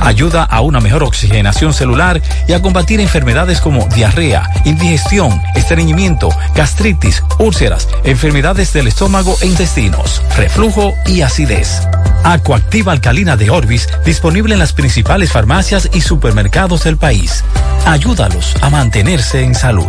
Ayuda 0.00 0.44
a 0.44 0.60
una 0.60 0.80
mejor 0.80 1.02
oxigenación 1.02 1.74
celular 1.74 2.22
y 2.46 2.52
a 2.52 2.62
combatir 2.62 3.00
enfermedades 3.00 3.60
como 3.60 3.86
diarrea, 3.94 4.48
indigestión, 4.64 5.42
estreñimiento, 5.54 6.28
gastritis, 6.54 7.22
úlceras, 7.38 7.88
enfermedades 8.04 8.72
del 8.72 8.86
estómago 8.86 9.36
e 9.40 9.46
intestinos, 9.46 10.22
reflujo 10.36 10.94
y 11.06 11.22
acidez. 11.22 11.86
Acuactiva 12.24 12.92
alcalina 12.92 13.36
de 13.36 13.50
Orbis, 13.50 13.88
disponible 14.04 14.54
en 14.54 14.60
las 14.60 14.72
principales 14.72 15.32
farmacias 15.32 15.88
y 15.92 16.00
supermercados 16.00 16.84
del 16.84 16.96
país. 16.96 17.44
Ayúdalos 17.84 18.54
a 18.62 18.70
mantenerse 18.70 19.42
en 19.42 19.54
salud. 19.54 19.86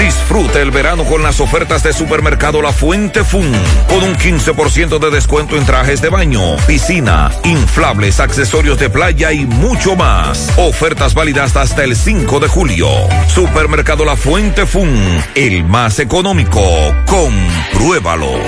Disfruta 0.00 0.60
el 0.62 0.70
verano 0.70 1.04
con 1.04 1.22
las 1.22 1.40
ofertas 1.40 1.82
de 1.82 1.92
Supermercado 1.92 2.62
La 2.62 2.72
Fuente 2.72 3.22
Fun, 3.22 3.52
con 3.86 4.02
un 4.02 4.14
15% 4.14 4.98
de 4.98 5.10
descuento 5.10 5.56
en 5.56 5.66
trajes 5.66 6.00
de 6.00 6.08
baño, 6.08 6.56
piscina, 6.66 7.30
inflables, 7.44 8.18
accesorios 8.18 8.78
de 8.78 8.88
playa 8.88 9.30
y 9.30 9.44
mucho 9.44 9.96
más. 9.96 10.52
Ofertas 10.56 11.12
válidas 11.12 11.54
hasta 11.54 11.84
el 11.84 11.94
5 11.94 12.40
de 12.40 12.48
julio. 12.48 12.88
Supermercado 13.28 14.06
La 14.06 14.16
Fuente 14.16 14.64
Fun, 14.64 14.90
el 15.34 15.64
más 15.64 15.98
económico. 15.98 16.62
Compruébalo. 17.04 18.40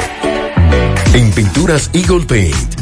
En 1.13 1.31
Pinturas 1.33 1.91
Eagle 1.93 2.25
Paint 2.25 2.82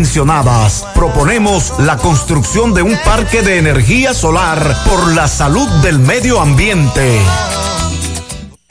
Proponemos 0.95 1.73
la 1.79 1.95
construcción 1.97 2.73
de 2.73 2.81
un 2.81 2.97
parque 3.05 3.43
de 3.43 3.59
energía 3.59 4.15
solar 4.15 4.75
por 4.89 5.13
la 5.13 5.27
salud 5.27 5.67
del 5.83 5.99
medio 5.99 6.41
ambiente. 6.41 7.21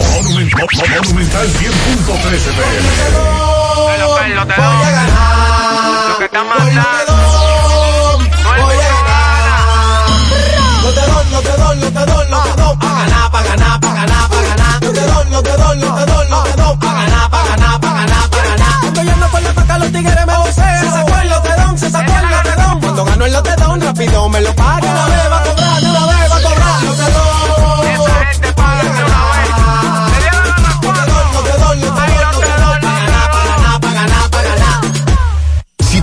Monumental 0.00 0.66
100.13 0.68 1.60
Lo 6.08 6.18
que 6.18 6.24
está 6.24 6.44
mandando. 6.44 7.12
No 10.82 10.90
te 10.90 11.00
doy, 11.00 11.24
no 11.30 11.40
te 11.40 11.50
doy, 11.50 11.76
no 11.76 11.92
te 11.92 12.06
doy, 12.06 12.26
no 12.28 12.42
te 12.42 12.60
doy, 12.60 12.76
pa' 12.76 12.94
ganar, 12.94 13.30
pa' 13.30 13.42
ganar, 13.42 13.80
pa' 13.80 13.94
ganar, 13.94 14.28
pa' 14.28 14.42
ganar. 14.42 14.82
No 14.82 14.92
te 14.92 15.00
doy, 15.00 15.30
no 15.30 15.42
te 15.42 15.56
doy, 15.56 15.78
no 15.78 15.94
te 15.94 16.06
doy, 16.06 16.28
no 16.28 16.42
te 16.42 16.56
doy, 16.56 16.76
pa' 16.76 16.94
ganar, 16.94 17.30
pa' 17.30 17.44
ganar, 17.44 17.80
pa' 17.80 17.92
ganar, 17.94 18.30
pa' 18.30 18.42
ganar. 18.42 18.84
Estoy 18.84 19.04
yendo 19.04 19.28
por 19.28 19.42
la 19.42 19.52
paca, 19.52 19.78
los 19.78 19.92
tigres 19.92 20.26
me 20.26 20.36
vocean. 20.36 21.09
Cuando 22.90 23.04
gano 23.04 23.24
el 23.26 23.32
lotedón, 23.32 23.80
rápido 23.80 24.28
me 24.28 24.40
lo 24.40 24.52
paga. 24.56 24.90
Una 24.90 25.06
vez 25.06 25.30
va 25.30 25.38
a 25.38 25.44
cobrar, 25.44 25.89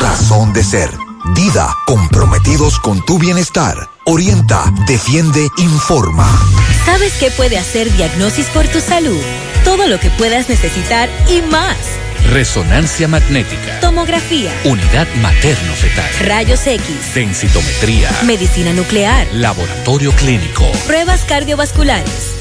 razón 0.00 0.52
de 0.52 0.62
ser. 0.62 0.90
Dida, 1.34 1.74
comprometidos 1.86 2.78
con 2.78 3.04
tu 3.04 3.18
bienestar. 3.18 3.90
Orienta, 4.06 4.72
defiende, 4.86 5.48
informa. 5.58 6.26
¿Sabes 6.86 7.14
qué 7.18 7.30
puede 7.30 7.58
hacer 7.58 7.92
Diagnosis 7.92 8.46
por 8.46 8.66
tu 8.68 8.80
salud? 8.80 9.20
Todo 9.64 9.88
lo 9.88 9.98
que 10.00 10.10
puedas 10.10 10.48
necesitar 10.48 11.08
y 11.28 11.42
más. 11.42 11.76
Resonancia 12.30 13.08
magnética. 13.08 13.80
Tomografía. 13.80 14.52
Unidad 14.64 15.06
materno-fetal. 15.20 16.26
Rayos 16.26 16.66
X. 16.66 17.14
Densitometría. 17.14 18.10
Medicina 18.24 18.72
nuclear. 18.72 19.26
Laboratorio 19.32 20.12
clínico. 20.12 20.70
Pruebas 20.86 21.24
cardiovasculares. 21.24 22.37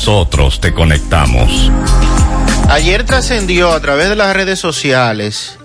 nosotros 0.00 0.62
te 0.62 0.72
conectamos. 0.72 1.70
Ayer 2.70 3.04
trascendió 3.04 3.70
a 3.70 3.80
través 3.80 4.08
de 4.08 4.16
las 4.16 4.34
redes 4.34 4.58
sociales 4.58 5.58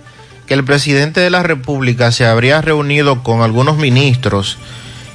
que 0.45 0.53
el 0.55 0.65
presidente 0.65 1.21
de 1.21 1.29
la 1.29 1.41
República 1.41 2.11
se 2.11 2.25
habría 2.25 2.59
reunido 2.59 3.23
con 3.23 3.41
algunos 3.41 3.77
ministros 3.77 4.57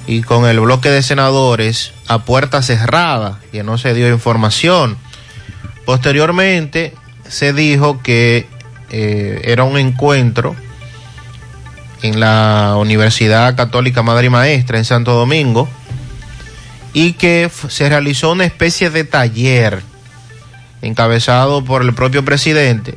y 0.07 0.23
con 0.23 0.47
el 0.47 0.59
bloque 0.61 0.89
de 0.89 1.03
senadores 1.03 1.93
a 2.09 2.21
puerta 2.21 2.63
cerrada, 2.63 3.41
que 3.53 3.63
no 3.63 3.77
se 3.77 3.93
dio 3.93 4.09
información. 4.09 4.97
Posteriormente 5.85 6.95
se 7.29 7.53
dijo 7.53 8.01
que 8.03 8.49
eh, 8.89 9.43
era 9.45 9.65
un 9.65 9.77
encuentro 9.77 10.57
en 12.01 12.21
la 12.21 12.75
Universidad 12.79 13.55
Católica 13.55 14.03
Madre 14.03 14.29
y 14.29 14.31
Maestra 14.31 14.79
en 14.79 14.87
Santo 14.87 15.13
Domingo 15.13 15.69
y 16.93 17.13
que 17.15 17.51
se 17.69 17.89
realizó 17.89 18.33
una 18.33 18.45
especie 18.45 18.91
de 18.91 19.05
taller 19.05 19.83
encabezado 20.83 21.65
por 21.65 21.83
el 21.83 21.95
propio 21.95 22.25
presidente 22.25 22.97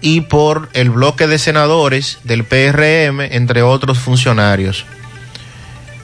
y 0.00 0.22
por 0.22 0.68
el 0.74 0.90
bloque 0.90 1.26
de 1.26 1.38
senadores 1.38 2.18
del 2.24 2.44
PRM, 2.44 3.20
entre 3.20 3.62
otros 3.62 3.98
funcionarios. 3.98 4.84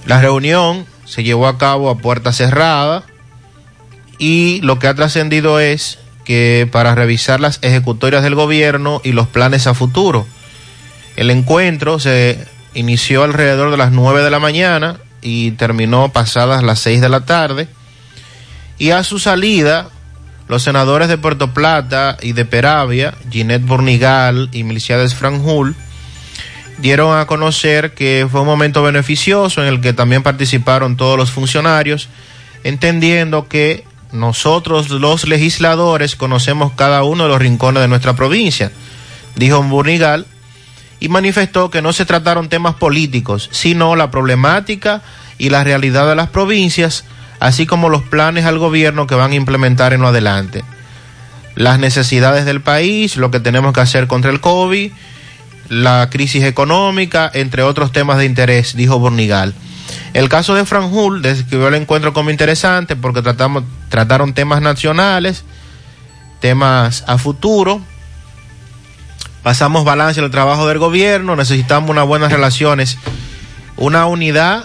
La 0.06 0.20
reunión 0.20 0.86
se 1.04 1.22
llevó 1.22 1.46
a 1.46 1.58
cabo 1.58 1.90
a 1.90 1.98
puerta 1.98 2.32
cerrada 2.32 3.04
y 4.18 4.60
lo 4.62 4.78
que 4.78 4.88
ha 4.88 4.94
trascendido 4.94 5.60
es 5.60 5.98
que 6.24 6.68
para 6.70 6.94
revisar 6.94 7.40
las 7.40 7.58
ejecutorias 7.62 8.22
del 8.22 8.34
gobierno 8.34 9.00
y 9.04 9.12
los 9.12 9.28
planes 9.28 9.66
a 9.66 9.74
futuro. 9.74 10.26
El 11.16 11.30
encuentro 11.30 12.00
se 12.00 12.46
inició 12.72 13.22
alrededor 13.22 13.70
de 13.70 13.76
las 13.76 13.92
9 13.92 14.22
de 14.22 14.30
la 14.30 14.40
mañana 14.40 14.98
y 15.24 15.52
terminó 15.52 16.12
pasadas 16.12 16.62
las 16.62 16.78
6 16.80 17.00
de 17.00 17.08
la 17.08 17.24
tarde. 17.24 17.66
Y 18.78 18.90
a 18.90 19.02
su 19.02 19.18
salida, 19.18 19.88
los 20.46 20.62
senadores 20.62 21.08
de 21.08 21.18
Puerto 21.18 21.52
Plata 21.52 22.16
y 22.22 22.32
de 22.32 22.44
Peravia, 22.44 23.14
Ginette 23.30 23.66
Bornigal 23.66 24.50
y 24.52 24.62
Milciades 24.62 25.14
Franjul, 25.14 25.74
dieron 26.78 27.18
a 27.18 27.26
conocer 27.26 27.94
que 27.94 28.28
fue 28.30 28.42
un 28.42 28.46
momento 28.46 28.82
beneficioso 28.82 29.62
en 29.62 29.68
el 29.68 29.80
que 29.80 29.92
también 29.92 30.22
participaron 30.22 30.96
todos 30.96 31.16
los 31.16 31.30
funcionarios, 31.30 32.08
entendiendo 32.62 33.48
que 33.48 33.84
nosotros 34.12 34.90
los 34.90 35.26
legisladores 35.26 36.14
conocemos 36.14 36.72
cada 36.72 37.02
uno 37.02 37.24
de 37.24 37.30
los 37.30 37.38
rincones 37.38 37.82
de 37.82 37.88
nuestra 37.88 38.14
provincia, 38.14 38.70
dijo 39.36 39.62
Bornigal, 39.62 40.26
y 41.04 41.10
manifestó 41.10 41.70
que 41.70 41.82
no 41.82 41.92
se 41.92 42.06
trataron 42.06 42.48
temas 42.48 42.76
políticos, 42.76 43.50
sino 43.52 43.94
la 43.94 44.10
problemática 44.10 45.02
y 45.36 45.50
la 45.50 45.62
realidad 45.62 46.08
de 46.08 46.14
las 46.14 46.30
provincias, 46.30 47.04
así 47.40 47.66
como 47.66 47.90
los 47.90 48.00
planes 48.04 48.46
al 48.46 48.58
gobierno 48.58 49.06
que 49.06 49.14
van 49.14 49.32
a 49.32 49.34
implementar 49.34 49.92
en 49.92 50.00
lo 50.00 50.08
adelante. 50.08 50.64
Las 51.56 51.78
necesidades 51.78 52.46
del 52.46 52.62
país, 52.62 53.18
lo 53.18 53.30
que 53.30 53.38
tenemos 53.38 53.74
que 53.74 53.82
hacer 53.82 54.06
contra 54.06 54.30
el 54.30 54.40
COVID, 54.40 54.92
la 55.68 56.08
crisis 56.10 56.42
económica, 56.42 57.30
entre 57.34 57.62
otros 57.62 57.92
temas 57.92 58.16
de 58.16 58.24
interés, 58.24 58.74
dijo 58.74 58.98
Bornigal. 58.98 59.52
El 60.14 60.30
caso 60.30 60.54
de 60.54 60.64
Franjul 60.64 61.20
describió 61.20 61.68
el 61.68 61.74
encuentro 61.74 62.14
como 62.14 62.30
interesante 62.30 62.96
porque 62.96 63.20
tratamos, 63.20 63.64
trataron 63.90 64.32
temas 64.32 64.62
nacionales, 64.62 65.44
temas 66.40 67.04
a 67.06 67.18
futuro, 67.18 67.82
pasamos 69.44 69.84
balance 69.84 70.20
al 70.20 70.30
trabajo 70.32 70.66
del 70.66 70.78
gobierno, 70.78 71.36
necesitamos 71.36 71.90
unas 71.90 72.06
buenas 72.06 72.32
relaciones, 72.32 72.98
una 73.76 74.06
unidad 74.06 74.64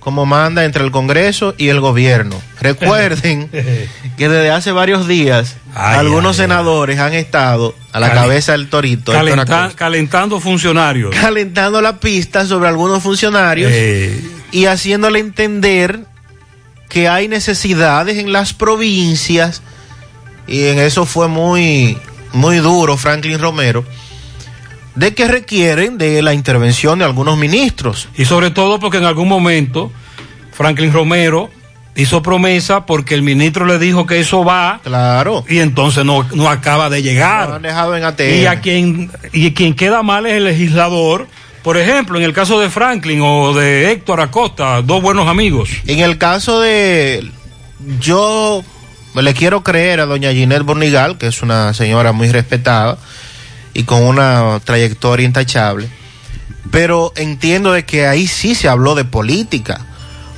como 0.00 0.26
manda 0.26 0.64
entre 0.64 0.84
el 0.84 0.90
Congreso 0.90 1.54
y 1.56 1.68
el 1.68 1.80
gobierno. 1.80 2.40
Recuerden 2.60 3.48
que 3.50 4.28
desde 4.28 4.50
hace 4.50 4.70
varios 4.72 5.06
días 5.08 5.56
Ay, 5.74 5.98
algunos 5.98 6.36
ay, 6.38 6.44
senadores 6.44 6.98
han 6.98 7.14
estado 7.14 7.74
a 7.92 8.00
la 8.00 8.12
cabeza 8.12 8.52
del 8.52 8.68
torito. 8.68 9.12
Calenta- 9.12 9.72
calentando 9.74 10.40
funcionarios. 10.40 11.14
calentando 11.14 11.80
la 11.80 12.00
pista 12.00 12.44
sobre 12.46 12.68
algunos 12.68 13.02
funcionarios 13.02 13.70
Eh, 13.72 14.20
y 14.52 14.66
haciéndole 14.66 15.20
entender 15.20 16.00
que 16.88 17.08
hay 17.08 17.28
necesidades 17.28 18.18
en 18.18 18.30
las 18.32 18.52
provincias 18.52 19.62
y 20.46 20.64
en 20.66 20.78
eso 20.78 21.06
fue 21.06 21.28
muy 21.28 21.96
muy 22.32 22.58
duro 22.58 22.96
Franklin 22.98 23.38
Romero 23.38 23.84
de 24.94 25.14
que 25.14 25.26
requieren 25.26 25.98
de 25.98 26.22
la 26.22 26.34
intervención 26.34 26.98
de 26.98 27.04
algunos 27.04 27.36
ministros. 27.36 28.08
Y 28.16 28.24
sobre 28.24 28.50
todo 28.50 28.78
porque 28.78 28.98
en 28.98 29.04
algún 29.04 29.28
momento 29.28 29.90
Franklin 30.52 30.92
Romero 30.92 31.50
hizo 31.96 32.22
promesa 32.22 32.86
porque 32.86 33.14
el 33.14 33.22
ministro 33.22 33.66
le 33.66 33.78
dijo 33.78 34.06
que 34.06 34.20
eso 34.20 34.44
va. 34.44 34.80
Claro. 34.82 35.44
Y 35.48 35.58
entonces 35.58 36.04
no, 36.04 36.26
no 36.34 36.48
acaba 36.48 36.90
de 36.90 37.02
llegar. 37.02 37.48
Lo 37.48 37.54
han 37.56 37.62
dejado 37.62 37.96
en 37.96 38.04
ATM. 38.04 38.42
Y 38.42 38.46
a 38.46 38.60
quien, 38.60 39.10
y 39.32 39.52
quien 39.52 39.74
queda 39.74 40.02
mal 40.02 40.26
es 40.26 40.34
el 40.34 40.44
legislador. 40.44 41.26
Por 41.62 41.76
ejemplo, 41.76 42.18
en 42.18 42.24
el 42.24 42.32
caso 42.32 42.60
de 42.60 42.68
Franklin 42.68 43.20
o 43.22 43.54
de 43.54 43.90
Héctor 43.90 44.20
Acosta, 44.20 44.82
dos 44.82 45.00
buenos 45.02 45.28
amigos. 45.28 45.70
En 45.86 46.00
el 46.00 46.18
caso 46.18 46.60
de 46.60 47.30
yo 48.00 48.62
le 49.14 49.34
quiero 49.34 49.62
creer 49.62 50.00
a 50.00 50.06
doña 50.06 50.32
Ginette 50.32 50.62
Bornigal, 50.62 51.16
que 51.16 51.28
es 51.28 51.42
una 51.42 51.72
señora 51.72 52.12
muy 52.12 52.30
respetada 52.30 52.98
y 53.74 53.82
con 53.82 54.02
una 54.04 54.60
trayectoria 54.64 55.26
intachable, 55.26 55.88
pero 56.70 57.12
entiendo 57.16 57.72
de 57.72 57.84
que 57.84 58.06
ahí 58.06 58.26
sí 58.26 58.54
se 58.54 58.68
habló 58.68 58.94
de 58.94 59.04
política, 59.04 59.84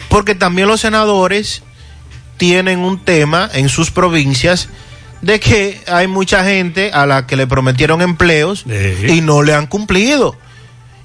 porque 0.08 0.34
también 0.34 0.68
los 0.68 0.80
senadores 0.80 1.62
tienen 2.36 2.80
un 2.80 3.04
tema 3.04 3.48
en 3.52 3.68
sus 3.68 3.90
provincias 3.90 4.68
de 5.22 5.40
que 5.40 5.80
hay 5.86 6.06
mucha 6.06 6.44
gente 6.44 6.90
a 6.92 7.06
la 7.06 7.26
que 7.26 7.36
le 7.36 7.46
prometieron 7.46 8.02
empleos 8.02 8.64
y 9.08 9.20
no 9.20 9.42
le 9.42 9.54
han 9.54 9.66
cumplido. 9.66 10.36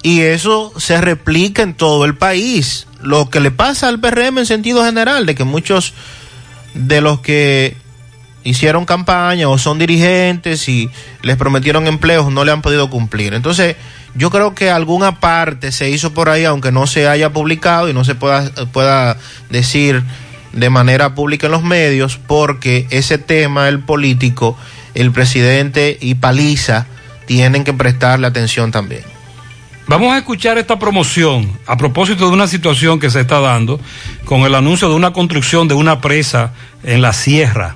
Y 0.03 0.21
eso 0.21 0.73
se 0.77 0.99
replica 0.99 1.61
en 1.61 1.75
todo 1.75 2.05
el 2.05 2.17
país. 2.17 2.87
Lo 3.01 3.29
que 3.29 3.39
le 3.39 3.51
pasa 3.51 3.87
al 3.87 3.99
PRM 3.99 4.39
en 4.39 4.45
sentido 4.45 4.83
general, 4.83 5.25
de 5.25 5.35
que 5.35 5.43
muchos 5.43 5.93
de 6.73 7.01
los 7.01 7.19
que 7.21 7.77
hicieron 8.43 8.85
campaña 8.85 9.49
o 9.49 9.57
son 9.57 9.79
dirigentes 9.79 10.67
y 10.67 10.89
les 11.21 11.37
prometieron 11.37 11.87
empleos 11.87 12.31
no 12.31 12.43
le 12.43 12.51
han 12.51 12.61
podido 12.61 12.89
cumplir. 12.89 13.33
Entonces, 13.33 13.75
yo 14.15 14.29
creo 14.29 14.55
que 14.55 14.69
alguna 14.69 15.19
parte 15.19 15.71
se 15.71 15.89
hizo 15.89 16.13
por 16.13 16.29
ahí, 16.29 16.45
aunque 16.45 16.71
no 16.71 16.87
se 16.87 17.07
haya 17.07 17.31
publicado 17.31 17.89
y 17.89 17.93
no 17.93 18.03
se 18.03 18.15
pueda, 18.15 18.49
pueda 18.71 19.17
decir 19.49 20.03
de 20.53 20.69
manera 20.69 21.15
pública 21.15 21.47
en 21.47 21.53
los 21.53 21.63
medios, 21.63 22.17
porque 22.17 22.87
ese 22.89 23.17
tema, 23.17 23.69
el 23.69 23.79
político, 23.79 24.57
el 24.93 25.11
presidente 25.11 25.97
y 26.01 26.15
Paliza 26.15 26.87
tienen 27.25 27.63
que 27.63 27.73
prestarle 27.73 28.27
atención 28.27 28.71
también. 28.71 29.03
Vamos 29.87 30.13
a 30.13 30.17
escuchar 30.17 30.57
esta 30.57 30.79
promoción 30.79 31.51
a 31.65 31.75
propósito 31.77 32.27
de 32.27 32.33
una 32.33 32.47
situación 32.47 32.99
que 32.99 33.09
se 33.09 33.21
está 33.21 33.39
dando 33.39 33.79
con 34.25 34.41
el 34.41 34.55
anuncio 34.55 34.89
de 34.89 34.95
una 34.95 35.11
construcción 35.11 35.67
de 35.67 35.73
una 35.73 36.01
presa 36.01 36.53
en 36.83 37.01
la 37.01 37.13
sierra. 37.13 37.75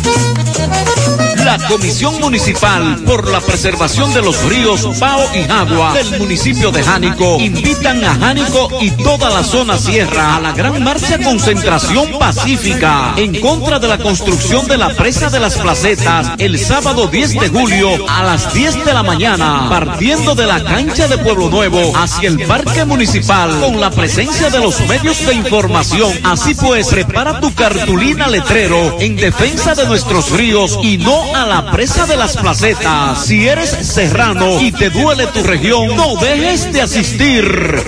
La 1.51 1.67
Comisión 1.67 2.17
Municipal 2.21 2.99
por 3.05 3.27
la 3.27 3.41
Preservación 3.41 4.13
de 4.13 4.21
los 4.21 4.41
Ríos 4.45 4.87
Pao 4.97 5.19
y 5.35 5.51
Agua 5.51 5.93
del 5.93 6.17
municipio 6.17 6.71
de 6.71 6.81
Jánico 6.81 7.37
invitan 7.41 8.01
a 8.05 8.15
Jánico 8.15 8.69
y 8.79 8.91
toda 8.91 9.29
la 9.29 9.43
zona 9.43 9.77
sierra 9.77 10.37
a 10.37 10.39
la 10.39 10.53
gran 10.53 10.81
marcha 10.81 11.19
concentración 11.21 12.17
pacífica 12.17 13.15
en 13.17 13.41
contra 13.41 13.79
de 13.79 13.89
la 13.89 13.97
construcción 13.97 14.65
de 14.65 14.77
la 14.77 14.95
presa 14.95 15.29
de 15.29 15.41
las 15.41 15.57
placetas 15.57 16.31
el 16.37 16.57
sábado 16.57 17.07
10 17.07 17.33
de 17.41 17.49
julio 17.49 17.89
a 18.07 18.23
las 18.23 18.53
10 18.53 18.85
de 18.85 18.93
la 18.93 19.03
mañana 19.03 19.67
partiendo 19.69 20.35
de 20.35 20.47
la 20.47 20.63
cancha 20.63 21.09
de 21.09 21.17
Pueblo 21.17 21.49
Nuevo 21.49 21.91
hacia 21.97 22.29
el 22.29 22.45
parque 22.45 22.85
municipal 22.85 23.59
con 23.59 23.81
la 23.81 23.91
presencia 23.91 24.49
de 24.49 24.59
los 24.59 24.79
medios 24.87 25.25
de 25.25 25.33
información. 25.33 26.13
Así 26.23 26.53
pues, 26.53 26.87
prepara 26.87 27.41
tu 27.41 27.53
cartulina 27.53 28.27
letrero 28.27 29.01
en 29.01 29.17
defensa 29.17 29.75
de 29.75 29.85
nuestros 29.85 30.31
ríos 30.31 30.79
y 30.81 30.97
no 30.97 31.35
a 31.35 31.40
la 31.45 31.71
presa 31.71 32.05
de 32.05 32.17
las 32.17 32.37
placetas. 32.37 33.25
Si 33.25 33.47
eres 33.47 33.69
serrano 33.69 34.61
y 34.61 34.71
te 34.71 34.89
duele 34.89 35.27
tu 35.27 35.43
región, 35.43 35.95
no 35.95 36.15
dejes 36.17 36.71
de 36.71 36.81
asistir. 36.81 37.83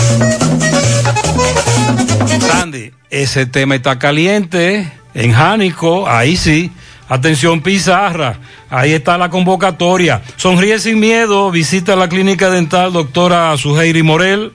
Sandy, 2.39 2.91
ese 3.09 3.45
tema 3.45 3.75
está 3.75 3.99
caliente 3.99 4.91
en 5.13 5.33
Jánico, 5.33 6.07
ahí 6.07 6.37
sí. 6.37 6.71
Atención 7.09 7.61
Pizarra, 7.61 8.39
ahí 8.69 8.93
está 8.93 9.17
la 9.17 9.29
convocatoria. 9.29 10.21
Sonríe 10.37 10.79
sin 10.79 10.99
miedo, 10.99 11.51
visita 11.51 11.95
la 11.95 12.09
clínica 12.09 12.49
dental 12.49 12.93
doctora 12.93 13.55
Suheiri 13.57 14.01
Morel. 14.01 14.53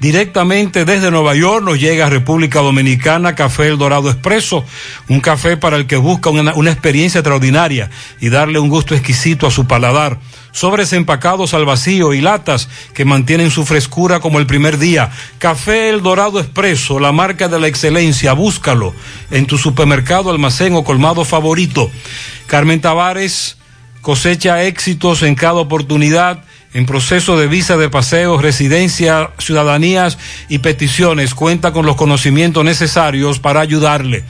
Directamente 0.01 0.87
desde 0.87 1.11
Nueva 1.11 1.35
York 1.35 1.63
nos 1.63 1.79
llega 1.79 2.07
a 2.07 2.11
República 2.11 2.61
Dominicana 2.61 3.35
Café 3.35 3.67
El 3.67 3.77
Dorado 3.77 4.09
Expreso, 4.09 4.65
un 5.09 5.21
café 5.21 5.59
para 5.59 5.77
el 5.77 5.87
que 5.87 5.99
busca 5.99 6.31
una, 6.31 6.53
experiencia 6.73 7.19
extraordinaria 7.19 7.91
y 8.19 8.31
darle 8.31 8.59
un 8.59 8.71
gusto 8.71 8.95
exquisito 8.95 9.47
a 9.47 9.51
su 9.51 9.67
paladar. 9.67 10.19
Sobres 10.53 10.95
empacados 10.95 11.53
al 11.53 11.67
vacío 11.67 12.15
y 12.15 12.23
latas 12.23 12.71
que 12.95 13.05
mantienen 13.05 13.51
su 13.51 13.67
frescura 13.67 14.21
como 14.21 14.39
el 14.39 14.47
primer 14.47 14.79
día. 14.79 15.11
Café 15.39 15.91
El 15.91 16.01
Dorado 16.01 16.41
Expreso, 16.41 16.99
la 16.99 17.13
marca 17.13 17.49
de 17.49 17.61
la 17.61 17.67
excelencia, 17.67 18.33
búscalo 18.33 18.95
en 19.31 19.45
tu 19.45 19.59
supermercado, 19.59 20.31
almacén 20.31 20.75
o 20.77 20.83
colmado 20.83 21.27
favorito. 21.27 21.91
Carmen 22.47 22.81
Tavares 22.81 23.59
cosecha 24.01 24.63
éxitos 24.65 25.23
en 25.23 25.35
cada 25.35 25.61
oportunidad 25.61 26.43
en 26.73 26.87
proceso 26.87 27.37
de 27.37 27.47
visa 27.47 27.77
de 27.77 27.89
paseo, 27.89 28.39
residencia, 28.39 29.31
ciudadanías 29.39 30.19
y 30.49 30.59
peticiones. 30.59 31.35
Cuenta 31.35 31.73
con 31.73 31.87
los 31.87 31.97
conocimientos 31.97 32.65
necesarios 32.65 33.39
para 33.39 33.61
ayudarle. 33.61 34.25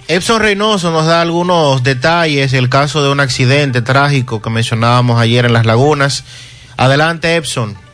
Epson 0.08 0.40
Reynoso 0.40 0.90
nos 0.90 1.06
da 1.06 1.20
algunos 1.20 1.82
detalles 1.82 2.52
el 2.52 2.68
caso 2.68 3.02
de 3.02 3.10
un 3.10 3.18
accidente 3.20 3.82
trágico 3.82 4.42
que 4.42 4.50
mencionábamos 4.50 5.20
ayer 5.20 5.44
en 5.44 5.52
las 5.52 5.66
lagunas. 5.66 6.24
Adelante, 6.76 7.36
Epson. 7.36 7.85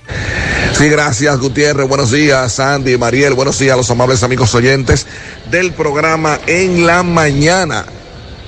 Sí, 0.73 0.89
gracias 0.89 1.39
Gutiérrez. 1.39 1.89
Buenos 1.89 2.11
días, 2.11 2.53
Sandy, 2.53 2.97
Mariel. 2.97 3.35
Buenos 3.35 3.59
días 3.59 3.75
a 3.75 3.77
los 3.77 3.91
amables 3.91 4.23
amigos 4.23 4.55
oyentes 4.55 5.07
del 5.51 5.73
programa 5.73 6.41
En 6.47 6.87
la 6.87 7.03
Mañana. 7.03 7.85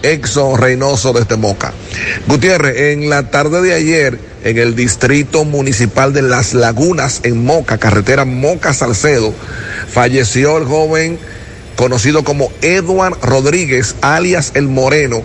Exxon 0.03 0.59
Reynoso 0.59 1.13
desde 1.13 1.37
Moca. 1.37 1.73
Gutiérrez, 2.27 2.93
en 2.93 3.09
la 3.09 3.31
tarde 3.31 3.63
de 3.63 3.73
ayer, 3.73 4.19
en 4.45 4.59
el 4.59 4.77
distrito 4.77 5.45
municipal 5.45 6.13
de 6.13 6.21
Las 6.21 6.53
Lagunas, 6.53 7.21
en 7.23 7.43
Moca, 7.45 7.79
carretera 7.79 8.27
Moca 8.27 8.75
Salcedo, 8.75 9.33
falleció 9.89 10.59
el 10.59 10.67
joven 10.67 11.19
conocido 11.77 12.23
como 12.23 12.53
Edward 12.61 13.19
Rodríguez, 13.23 13.97
alias 14.03 14.53
El 14.55 14.69
Moreno. 14.69 15.23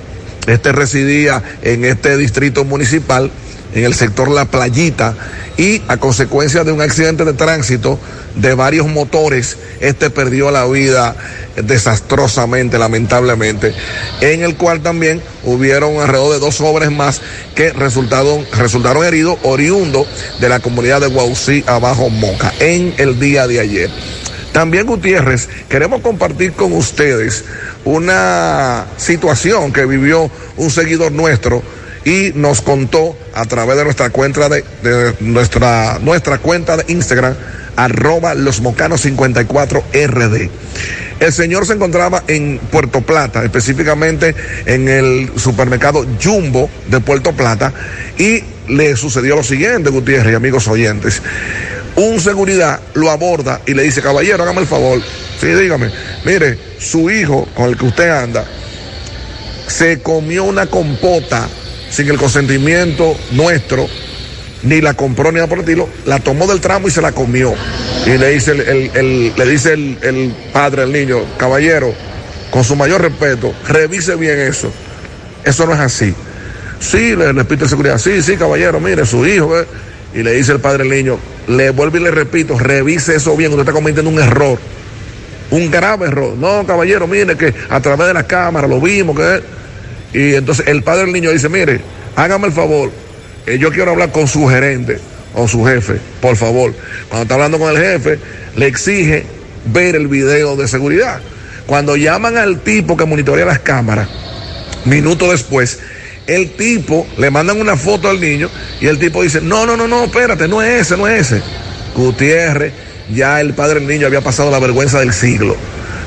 Este 0.47 0.71
residía 0.71 1.43
en 1.61 1.83
este 1.83 2.15
distrito 2.15 2.63
municipal, 2.63 3.31
en 3.73 3.85
el 3.85 3.93
sector 3.93 4.29
La 4.29 4.45
Playita, 4.45 5.15
y 5.57 5.81
a 5.89 5.97
consecuencia 5.97 6.63
de 6.63 6.71
un 6.71 6.81
accidente 6.81 7.25
de 7.25 7.33
tránsito 7.33 7.99
de 8.35 8.53
varios 8.53 8.87
motores, 8.87 9.57
este 9.81 10.09
perdió 10.09 10.51
la 10.51 10.65
vida 10.65 11.15
desastrosamente, 11.57 12.77
lamentablemente, 12.77 13.73
en 14.21 14.43
el 14.43 14.55
cual 14.55 14.81
también 14.81 15.21
hubieron 15.43 15.99
alrededor 15.99 16.33
de 16.33 16.39
dos 16.39 16.57
jóvenes 16.57 16.91
más 16.91 17.21
que 17.55 17.73
resultaron, 17.73 18.45
resultaron 18.57 19.03
heridos 19.03 19.37
oriundos 19.43 20.07
de 20.39 20.47
la 20.47 20.61
comunidad 20.61 21.01
de 21.01 21.07
Guausí, 21.07 21.63
abajo 21.67 22.09
Moca, 22.09 22.53
en 22.59 22.93
el 22.97 23.19
día 23.19 23.45
de 23.45 23.59
ayer. 23.59 23.89
También 24.53 24.87
Gutiérrez, 24.87 25.47
queremos 25.67 26.01
compartir 26.01 26.53
con 26.53 26.73
ustedes 26.73 27.43
una 27.85 28.85
situación 28.97 29.71
que 29.73 29.85
vivió 29.85 30.31
un 30.57 30.71
seguidor 30.71 31.11
nuestro 31.11 31.61
y 32.05 32.31
nos 32.35 32.61
contó 32.61 33.17
a 33.33 33.43
través 33.45 33.77
de 33.77 33.83
nuestra 33.83 34.09
cuenta 34.09 34.49
de, 34.49 34.63
nuestra, 35.19 35.99
nuestra 35.99 36.39
cuenta 36.39 36.77
de 36.77 36.91
Instagram, 36.91 37.35
arroba 37.75 38.33
losmocanos54rd. 38.35 40.49
El 41.19 41.33
señor 41.33 41.65
se 41.65 41.73
encontraba 41.73 42.23
en 42.27 42.59
Puerto 42.71 43.01
Plata, 43.01 43.43
específicamente 43.43 44.33
en 44.65 44.87
el 44.87 45.31
supermercado 45.35 46.05
Jumbo 46.23 46.69
de 46.87 47.01
Puerto 47.01 47.33
Plata, 47.33 47.73
y 48.17 48.41
le 48.69 48.95
sucedió 48.95 49.35
lo 49.35 49.43
siguiente, 49.43 49.89
Gutiérrez 49.89 50.31
y 50.31 50.35
amigos 50.35 50.69
oyentes. 50.69 51.21
Un 51.95 52.21
seguridad 52.21 52.79
lo 52.93 53.11
aborda 53.11 53.59
y 53.65 53.73
le 53.73 53.83
dice, 53.83 54.01
caballero, 54.01 54.43
hágame 54.43 54.61
el 54.61 54.67
favor. 54.67 55.01
Sí, 55.41 55.47
dígame, 55.47 55.91
mire, 56.23 56.57
su 56.77 57.09
hijo 57.09 57.49
con 57.53 57.69
el 57.69 57.77
que 57.77 57.85
usted 57.85 58.09
anda 58.09 58.45
se 59.67 60.01
comió 60.01 60.45
una 60.45 60.65
compota 60.65 61.47
sin 61.89 62.09
el 62.09 62.17
consentimiento 62.17 63.15
nuestro, 63.31 63.87
ni 64.63 64.81
la 64.81 64.93
compró 64.93 65.31
ni 65.31 65.35
nada 65.35 65.47
por 65.47 65.57
el 65.59 65.63
estilo, 65.63 65.89
la 66.05 66.19
tomó 66.19 66.47
del 66.47 66.59
tramo 66.61 66.87
y 66.87 66.91
se 66.91 67.01
la 67.01 67.11
comió. 67.11 67.53
Y 68.05 68.17
le 68.17 68.29
dice 68.29 68.51
el, 68.51 68.61
el- 68.61 68.91
el- 68.95 69.33
le 69.35 69.45
dice 69.45 69.73
el, 69.73 69.97
el 70.01 70.33
padre 70.53 70.83
al 70.83 70.91
niño, 70.91 71.19
caballero, 71.37 71.93
con 72.51 72.63
su 72.63 72.75
mayor 72.75 73.01
respeto, 73.01 73.53
revise 73.67 74.15
bien 74.15 74.39
eso. 74.39 74.71
Eso 75.43 75.65
no 75.65 75.73
es 75.73 75.79
así. 75.79 76.13
Sí, 76.79 77.15
le 77.15 77.31
repite 77.33 77.63
el 77.65 77.69
seguridad, 77.69 77.97
sí, 77.97 78.21
sí, 78.21 78.35
caballero, 78.37 78.79
mire, 78.79 79.05
su 79.05 79.25
hijo, 79.25 79.57
eh. 79.59 79.65
Y 80.13 80.23
le 80.23 80.33
dice 80.33 80.53
el 80.53 80.59
padre 80.59 80.83
al 80.83 80.89
niño, 80.89 81.19
le 81.47 81.69
vuelvo 81.69 81.97
y 81.97 81.99
le 82.01 82.09
repito, 82.11 82.57
revise 82.57 83.15
eso 83.15 83.35
bien, 83.37 83.51
usted 83.51 83.61
está 83.61 83.73
cometiendo 83.73 84.09
un 84.09 84.19
error. 84.19 84.57
Un 85.51 85.69
grave 85.71 86.07
error. 86.07 86.35
No, 86.37 86.65
caballero, 86.65 87.07
mire 87.07 87.35
que 87.35 87.53
a 87.69 87.79
través 87.79 88.07
de 88.07 88.13
la 88.13 88.23
cámara 88.23 88.67
lo 88.67 88.79
vimos, 88.81 89.15
que 89.15 89.41
y 90.13 90.35
entonces 90.35 90.67
el 90.67 90.83
padre 90.83 91.03
del 91.03 91.13
niño 91.13 91.31
dice, 91.31 91.49
mire, 91.49 91.81
hágame 92.15 92.47
el 92.47 92.53
favor, 92.53 92.91
yo 93.59 93.71
quiero 93.71 93.91
hablar 93.91 94.11
con 94.11 94.27
su 94.27 94.47
gerente 94.47 94.99
o 95.33 95.47
su 95.47 95.63
jefe, 95.65 95.97
por 96.21 96.35
favor. 96.35 96.73
Cuando 97.07 97.23
está 97.23 97.35
hablando 97.35 97.59
con 97.59 97.75
el 97.75 97.81
jefe, 97.81 98.19
le 98.55 98.67
exige 98.67 99.25
ver 99.65 99.95
el 99.95 100.07
video 100.07 100.55
de 100.55 100.67
seguridad. 100.67 101.19
Cuando 101.65 101.95
llaman 101.95 102.37
al 102.37 102.61
tipo 102.61 102.97
que 102.97 103.05
monitorea 103.05 103.45
las 103.45 103.59
cámaras, 103.59 104.09
minutos 104.85 105.29
después, 105.31 105.79
el 106.25 106.51
tipo 106.51 107.07
le 107.17 107.29
mandan 107.31 107.59
una 107.59 107.75
foto 107.75 108.09
al 108.09 108.19
niño 108.19 108.49
y 108.81 108.87
el 108.87 108.99
tipo 108.99 109.23
dice, 109.23 109.41
no, 109.41 109.65
no, 109.65 109.77
no, 109.77 109.87
no, 109.87 110.05
espérate, 110.05 110.47
no 110.47 110.61
es 110.61 110.81
ese, 110.81 110.97
no 110.97 111.07
es 111.07 111.31
ese. 111.31 111.41
Gutiérrez, 111.95 112.73
ya 113.13 113.41
el 113.41 113.53
padre 113.53 113.79
del 113.79 113.87
niño 113.87 114.07
había 114.07 114.21
pasado 114.21 114.51
la 114.51 114.59
vergüenza 114.59 114.99
del 114.99 115.13
siglo. 115.13 115.55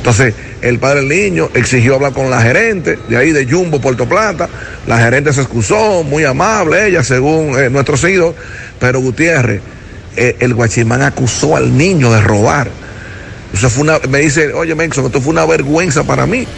Entonces, 0.02 0.34
el 0.62 0.80
padre 0.80 0.98
del 0.98 1.08
niño 1.08 1.48
exigió 1.54 1.94
hablar 1.94 2.12
con 2.12 2.28
la 2.28 2.42
gerente 2.42 2.98
de 3.08 3.16
ahí 3.16 3.30
de 3.30 3.46
Jumbo, 3.46 3.80
Puerto 3.80 4.08
Plata. 4.08 4.48
La 4.88 4.98
gerente 4.98 5.32
se 5.32 5.42
excusó, 5.42 6.02
muy 6.02 6.24
amable 6.24 6.88
ella, 6.88 7.04
según 7.04 7.56
eh, 7.56 7.70
nuestro 7.70 7.96
seguidor. 7.96 8.34
Pero 8.80 8.98
Gutiérrez, 8.98 9.60
eh, 10.16 10.38
el 10.40 10.54
guachimán 10.54 11.02
acusó 11.02 11.54
al 11.54 11.78
niño 11.78 12.12
de 12.12 12.20
robar. 12.20 12.68
Eso 13.54 13.70
fue 13.70 13.84
una, 13.84 14.00
me 14.08 14.18
dice, 14.18 14.52
oye, 14.52 14.74
Menson, 14.74 15.06
esto 15.06 15.20
fue 15.20 15.30
una 15.30 15.46
vergüenza 15.46 16.02
para 16.02 16.26
mí. 16.26 16.48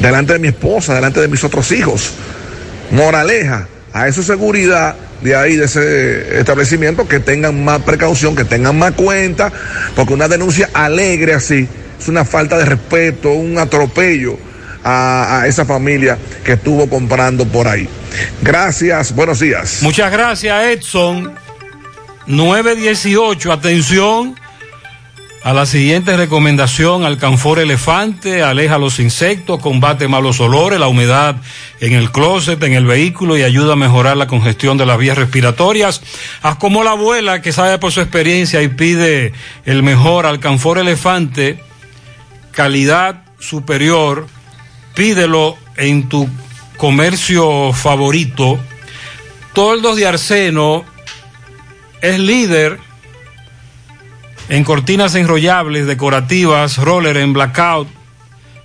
Delante 0.00 0.32
de 0.32 0.38
mi 0.38 0.48
esposa, 0.48 0.94
delante 0.94 1.20
de 1.20 1.28
mis 1.28 1.44
otros 1.44 1.70
hijos. 1.72 2.12
Moraleja, 2.90 3.68
a 3.92 4.08
esa 4.08 4.22
seguridad 4.22 4.96
de 5.20 5.36
ahí, 5.36 5.56
de 5.56 5.66
ese 5.66 6.38
establecimiento, 6.38 7.06
que 7.06 7.20
tengan 7.20 7.62
más 7.62 7.82
precaución, 7.82 8.34
que 8.34 8.46
tengan 8.46 8.78
más 8.78 8.92
cuenta, 8.92 9.52
porque 9.94 10.14
una 10.14 10.26
denuncia 10.26 10.70
alegre 10.72 11.34
así 11.34 11.68
una 12.08 12.24
falta 12.24 12.58
de 12.58 12.64
respeto, 12.64 13.30
un 13.30 13.58
atropello 13.58 14.38
a, 14.84 15.40
a 15.40 15.46
esa 15.46 15.64
familia 15.64 16.18
que 16.44 16.52
estuvo 16.52 16.88
comprando 16.88 17.46
por 17.46 17.68
ahí. 17.68 17.88
Gracias, 18.42 19.14
buenos 19.14 19.40
días. 19.40 19.78
Muchas 19.82 20.10
gracias, 20.12 20.64
Edson. 20.66 21.32
918, 22.26 23.52
atención 23.52 24.36
a 25.42 25.52
la 25.52 25.66
siguiente 25.66 26.16
recomendación: 26.16 27.04
alcanfor 27.04 27.58
elefante, 27.58 28.42
aleja 28.42 28.78
los 28.78 29.00
insectos, 29.00 29.60
combate 29.60 30.08
malos 30.08 30.40
olores, 30.40 30.78
la 30.78 30.88
humedad 30.88 31.36
en 31.80 31.94
el 31.94 32.12
closet, 32.12 32.62
en 32.62 32.74
el 32.74 32.86
vehículo 32.86 33.36
y 33.36 33.42
ayuda 33.42 33.72
a 33.72 33.76
mejorar 33.76 34.16
la 34.16 34.28
congestión 34.28 34.78
de 34.78 34.86
las 34.86 34.98
vías 34.98 35.18
respiratorias. 35.18 36.00
Haz 36.42 36.56
como 36.56 36.84
la 36.84 36.92
abuela 36.92 37.42
que 37.42 37.52
sabe 37.52 37.78
por 37.78 37.90
su 37.90 38.00
experiencia 38.00 38.62
y 38.62 38.68
pide 38.68 39.32
el 39.64 39.82
mejor 39.82 40.26
alcanfor 40.26 40.78
elefante, 40.78 41.58
calidad 42.52 43.24
superior. 43.38 44.26
Pídelo 44.94 45.56
en 45.76 46.08
tu 46.08 46.28
comercio 46.76 47.72
favorito. 47.72 48.58
Toldos 49.52 49.96
de 49.96 50.06
Arseno 50.06 50.84
es 52.00 52.18
líder 52.18 52.78
en 54.48 54.64
cortinas 54.64 55.14
enrollables, 55.14 55.86
decorativas, 55.86 56.78
roller 56.78 57.16
en 57.16 57.32
blackout, 57.32 57.88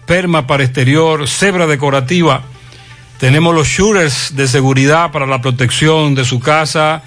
perma 0.06 0.48
para 0.48 0.64
exterior, 0.64 1.28
cebra 1.28 1.68
decorativa. 1.68 2.44
Tenemos 3.20 3.56
los 3.56 3.68
shooters 3.68 4.36
de 4.36 4.48
seguridad 4.48 5.12
para 5.12 5.26
la 5.26 5.42
protección 5.42 6.14
de 6.14 6.26
su 6.26 6.40
casa, 6.40 7.04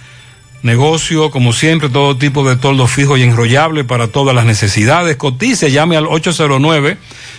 negocio, 0.62 1.30
como 1.30 1.52
siempre, 1.52 1.88
todo 1.88 2.16
tipo 2.16 2.48
de 2.48 2.56
toldo 2.56 2.86
fijo 2.86 3.16
y 3.16 3.22
enrollable 3.22 3.84
para 3.84 4.08
todas 4.08 4.34
las 4.34 4.44
necesidades. 4.44 5.16
Cotice, 5.16 5.70
llame 5.70 5.96
al 5.96 6.06
809 6.06 6.98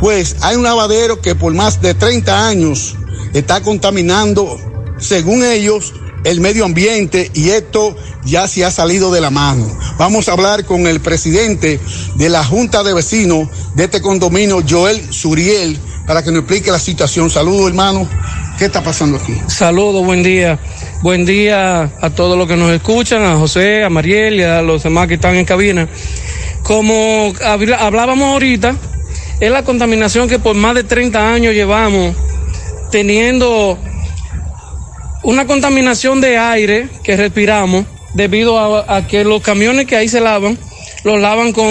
Pues 0.00 0.36
hay 0.42 0.56
un 0.56 0.64
lavadero 0.64 1.20
que 1.20 1.34
por 1.34 1.54
más 1.54 1.80
de 1.80 1.94
30 1.94 2.48
años 2.48 2.94
está 3.32 3.62
contaminando, 3.62 4.58
según 4.98 5.44
ellos, 5.44 5.92
el 6.26 6.40
medio 6.40 6.64
ambiente 6.64 7.30
y 7.34 7.50
esto 7.50 7.96
ya 8.24 8.48
se 8.48 8.64
ha 8.64 8.72
salido 8.72 9.12
de 9.12 9.20
la 9.20 9.30
mano. 9.30 9.64
Vamos 9.96 10.28
a 10.28 10.32
hablar 10.32 10.64
con 10.64 10.88
el 10.88 10.98
presidente 10.98 11.78
de 12.16 12.28
la 12.28 12.44
Junta 12.44 12.82
de 12.82 12.92
Vecinos 12.92 13.48
de 13.76 13.84
este 13.84 14.02
condominio, 14.02 14.60
Joel 14.68 15.00
Suriel, 15.12 15.78
para 16.04 16.24
que 16.24 16.32
nos 16.32 16.40
explique 16.40 16.72
la 16.72 16.80
situación. 16.80 17.30
Saludos, 17.30 17.68
hermano. 17.68 18.08
¿Qué 18.58 18.64
está 18.64 18.82
pasando 18.82 19.18
aquí? 19.18 19.34
Saludos, 19.46 20.04
buen 20.04 20.24
día. 20.24 20.58
Buen 21.00 21.24
día 21.24 21.92
a 22.00 22.10
todos 22.10 22.36
los 22.36 22.48
que 22.48 22.56
nos 22.56 22.72
escuchan, 22.72 23.22
a 23.22 23.36
José, 23.36 23.84
a 23.84 23.88
Mariel 23.90 24.40
y 24.40 24.42
a 24.42 24.62
los 24.62 24.82
demás 24.82 25.06
que 25.06 25.14
están 25.14 25.36
en 25.36 25.44
cabina. 25.44 25.88
Como 26.64 27.34
hablábamos 27.78 28.32
ahorita, 28.32 28.74
es 29.38 29.50
la 29.52 29.62
contaminación 29.62 30.28
que 30.28 30.40
por 30.40 30.56
más 30.56 30.74
de 30.74 30.82
30 30.82 31.34
años 31.34 31.54
llevamos 31.54 32.16
teniendo 32.90 33.78
una 35.26 35.44
contaminación 35.44 36.20
de 36.20 36.38
aire 36.38 36.88
que 37.02 37.16
respiramos 37.16 37.84
debido 38.14 38.58
a, 38.58 38.96
a, 38.96 39.06
que 39.08 39.24
los 39.24 39.42
camiones 39.42 39.86
que 39.86 39.96
ahí 39.96 40.08
se 40.08 40.20
lavan, 40.20 40.56
los 41.02 41.20
lavan 41.20 41.52
con, 41.52 41.66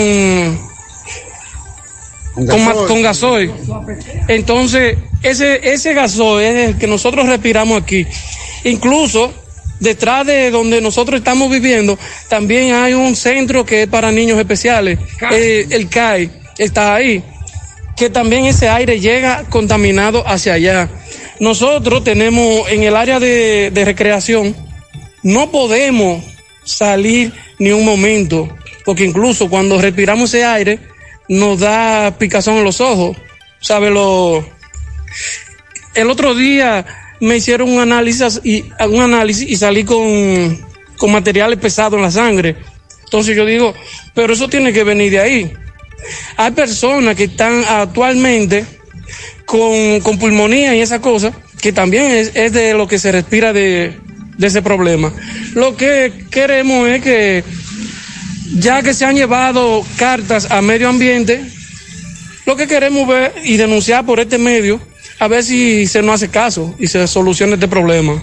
con, 2.33 2.45
con, 2.45 2.87
con 2.87 3.01
gasoil. 3.01 3.53
Entonces, 4.27 4.97
ese, 5.23 5.71
ese 5.71 5.93
gasoil 5.93 6.45
es 6.45 6.69
el 6.69 6.77
que 6.77 6.85
nosotros 6.85 7.27
respiramos 7.27 7.81
aquí. 7.81 8.05
Incluso, 8.65 9.33
detrás 9.79 10.27
de 10.27 10.51
donde 10.51 10.81
nosotros 10.81 11.17
estamos 11.17 11.49
viviendo, 11.49 11.97
también 12.27 12.73
hay 12.73 12.93
un 12.93 13.15
centro 13.15 13.65
que 13.65 13.83
es 13.83 13.87
para 13.87 14.11
niños 14.11 14.37
especiales, 14.37 14.99
eh, 15.31 15.65
el 15.69 15.87
CAI, 15.87 16.29
está 16.57 16.93
ahí, 16.93 17.23
que 17.95 18.09
también 18.09 18.43
ese 18.43 18.67
aire 18.67 18.99
llega 18.99 19.45
contaminado 19.49 20.27
hacia 20.27 20.53
allá. 20.55 20.89
Nosotros 21.39 22.03
tenemos 22.03 22.69
en 22.69 22.83
el 22.83 22.95
área 22.95 23.19
de, 23.19 23.71
recreación, 23.83 24.55
no 25.23 25.51
podemos 25.51 26.23
salir 26.63 27.33
ni 27.59 27.71
un 27.71 27.83
momento, 27.83 28.55
porque 28.85 29.05
incluso 29.05 29.49
cuando 29.49 29.81
respiramos 29.81 30.33
ese 30.33 30.45
aire, 30.45 30.79
nos 31.27 31.59
da 31.59 32.17
picazón 32.17 32.57
en 32.57 32.63
los 32.63 32.79
ojos. 32.79 33.17
¿Sabe 33.59 33.89
lo? 33.89 34.45
El 35.93 36.09
otro 36.09 36.35
día 36.35 36.85
me 37.19 37.37
hicieron 37.37 37.69
un 37.69 37.79
análisis 37.79 38.41
y, 38.43 38.65
un 38.87 39.01
análisis 39.01 39.49
y 39.49 39.55
salí 39.55 39.83
con, 39.83 40.65
con 40.97 41.11
materiales 41.11 41.59
pesados 41.59 41.95
en 41.95 42.03
la 42.03 42.11
sangre. 42.11 42.55
Entonces 43.03 43.35
yo 43.35 43.45
digo, 43.45 43.73
pero 44.13 44.33
eso 44.33 44.47
tiene 44.47 44.71
que 44.71 44.83
venir 44.83 45.11
de 45.11 45.19
ahí. 45.19 45.53
Hay 46.37 46.51
personas 46.51 47.15
que 47.15 47.25
están 47.25 47.63
actualmente 47.67 48.65
con, 49.45 50.01
con 50.01 50.17
pulmonía 50.17 50.75
y 50.75 50.81
esa 50.81 50.99
cosa, 50.99 51.31
que 51.61 51.71
también 51.71 52.11
es, 52.11 52.31
es 52.35 52.51
de 52.51 52.73
lo 52.73 52.87
que 52.87 52.99
se 52.99 53.11
respira 53.11 53.53
de, 53.53 53.97
de, 54.37 54.47
ese 54.47 54.61
problema. 54.61 55.13
Lo 55.53 55.77
que 55.77 56.25
queremos 56.29 56.89
es 56.89 57.01
que, 57.01 57.43
ya 58.57 58.81
que 58.83 58.93
se 58.93 59.05
han 59.05 59.15
llevado 59.15 59.85
cartas 59.97 60.51
a 60.51 60.61
medio 60.61 60.89
ambiente, 60.89 61.41
lo 62.45 62.55
que 62.55 62.67
queremos 62.67 63.07
ver 63.07 63.33
y 63.43 63.57
denunciar 63.57 64.05
por 64.05 64.19
este 64.19 64.37
medio, 64.37 64.79
a 65.19 65.27
ver 65.27 65.43
si 65.43 65.87
se 65.87 66.01
nos 66.01 66.15
hace 66.15 66.29
caso 66.29 66.75
y 66.77 66.87
se 66.87 67.07
soluciona 67.07 67.53
este 67.53 67.67
problema. 67.67 68.21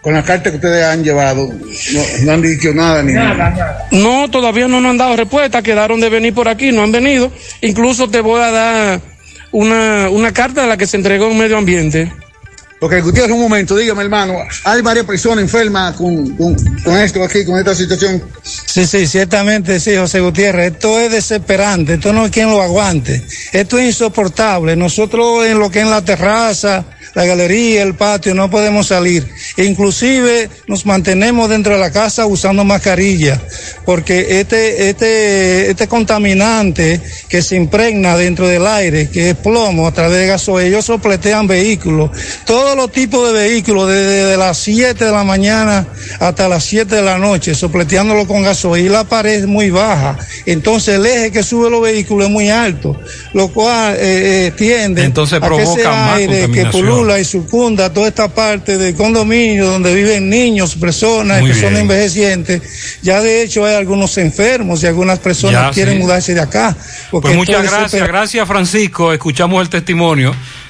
Con 0.00 0.14
la 0.14 0.22
carta 0.22 0.50
que 0.50 0.56
ustedes 0.56 0.84
han 0.84 1.02
llevado, 1.02 1.48
no, 1.48 2.02
no 2.22 2.32
han 2.32 2.40
dicho 2.40 2.72
nada 2.72 3.02
ni 3.02 3.12
nada, 3.12 3.34
nada. 3.34 3.88
No, 3.90 4.30
todavía 4.30 4.68
no 4.68 4.80
nos 4.80 4.90
han 4.90 4.96
dado 4.96 5.16
respuesta, 5.16 5.60
quedaron 5.60 6.00
de 6.00 6.08
venir 6.08 6.32
por 6.32 6.48
aquí, 6.48 6.70
no 6.70 6.82
han 6.82 6.92
venido. 6.92 7.32
Incluso 7.62 8.08
te 8.08 8.20
voy 8.20 8.40
a 8.40 8.50
dar 8.50 9.00
una, 9.52 10.08
una 10.10 10.32
carta 10.32 10.62
de 10.62 10.68
la 10.68 10.76
que 10.76 10.86
se 10.86 10.96
entregó 10.96 11.30
en 11.30 11.38
medio 11.38 11.56
ambiente. 11.56 12.12
Ok, 12.80 12.94
Gutiérrez, 13.02 13.32
un 13.32 13.40
momento, 13.40 13.76
dígame, 13.76 14.04
hermano, 14.04 14.34
hay 14.62 14.82
varias 14.82 15.04
personas 15.04 15.42
enfermas 15.42 15.96
con, 15.96 16.36
con, 16.36 16.56
esto 16.96 17.24
aquí, 17.24 17.44
con 17.44 17.58
esta 17.58 17.74
situación. 17.74 18.22
Sí, 18.42 18.86
sí, 18.86 19.08
ciertamente, 19.08 19.80
sí, 19.80 19.96
José 19.96 20.20
Gutiérrez, 20.20 20.74
esto 20.74 21.00
es 21.00 21.10
desesperante, 21.10 21.94
esto 21.94 22.12
no 22.12 22.22
hay 22.22 22.30
quien 22.30 22.48
lo 22.50 22.62
aguante, 22.62 23.20
esto 23.52 23.78
es 23.78 23.86
insoportable. 23.86 24.76
Nosotros 24.76 25.44
en 25.46 25.58
lo 25.58 25.72
que 25.72 25.80
es 25.80 25.88
la 25.88 26.04
terraza, 26.04 26.84
la 27.14 27.24
galería, 27.24 27.82
el 27.82 27.94
patio, 27.94 28.34
no 28.34 28.48
podemos 28.48 28.86
salir. 28.86 29.26
E 29.56 29.64
inclusive 29.64 30.48
nos 30.68 30.86
mantenemos 30.86 31.48
dentro 31.48 31.74
de 31.74 31.80
la 31.80 31.90
casa 31.90 32.26
usando 32.26 32.64
mascarilla, 32.64 33.40
porque 33.84 34.40
este, 34.40 34.88
este, 34.88 35.70
este 35.70 35.88
contaminante 35.88 37.00
que 37.28 37.42
se 37.42 37.56
impregna 37.56 38.16
dentro 38.16 38.46
del 38.46 38.66
aire, 38.66 39.10
que 39.10 39.30
es 39.30 39.36
plomo 39.36 39.88
a 39.88 39.92
través 39.92 40.18
de 40.18 40.26
gasoil, 40.26 40.68
ellos 40.68 40.84
sopletean 40.84 41.48
vehículos, 41.48 42.10
todos 42.68 42.76
los 42.76 42.92
tipos 42.92 43.26
de 43.26 43.32
vehículos, 43.32 43.88
desde, 43.88 44.36
las 44.36 44.58
7 44.58 45.02
de 45.02 45.10
la 45.10 45.24
mañana 45.24 45.86
hasta 46.20 46.48
las 46.48 46.64
7 46.64 46.96
de 46.96 47.00
la 47.00 47.16
noche, 47.16 47.54
sopleteándolo 47.54 48.26
con 48.26 48.42
gasoil, 48.42 48.92
la 48.92 49.04
pared 49.04 49.40
es 49.40 49.46
muy 49.46 49.70
baja, 49.70 50.18
entonces 50.44 50.96
el 50.96 51.06
eje 51.06 51.32
que 51.32 51.42
sube 51.42 51.70
los 51.70 51.80
vehículos 51.80 52.26
es 52.26 52.30
muy 52.30 52.50
alto, 52.50 52.94
lo 53.32 53.48
cual 53.48 53.94
eh, 53.94 54.48
eh, 54.48 54.52
tiende 54.54 55.02
entonces 55.02 55.40
a 55.42 55.48
que 55.48 55.62
ese 55.62 55.86
aire 55.86 56.50
que 56.50 56.66
pulula 56.66 57.18
y 57.18 57.24
circunda 57.24 57.90
toda 57.90 58.08
esta 58.08 58.28
parte 58.28 58.76
del 58.76 58.94
condominio 58.94 59.64
donde 59.64 59.94
viven 59.94 60.28
niños, 60.28 60.74
personas, 60.74 61.40
Muy 61.40 61.48
personas 61.48 61.72
bien. 61.72 61.82
envejecientes. 61.84 62.60
Ya 63.00 63.22
de 63.22 63.44
hecho 63.44 63.64
hay 63.64 63.76
algunos 63.76 64.18
enfermos 64.18 64.82
y 64.82 64.86
algunas 64.86 65.20
personas 65.20 65.68
Ya, 65.68 65.70
quieren 65.70 65.94
sí. 65.94 66.00
mudarse 66.02 66.34
de 66.34 66.40
acá. 66.42 66.76
Pues 67.10 67.34
muchas 67.34 67.62
gracias, 67.62 68.06
gracias 68.06 68.46
Francisco. 68.46 69.10
Escuchamos 69.14 69.62
el 69.62 69.70
testimonio. 69.70 70.34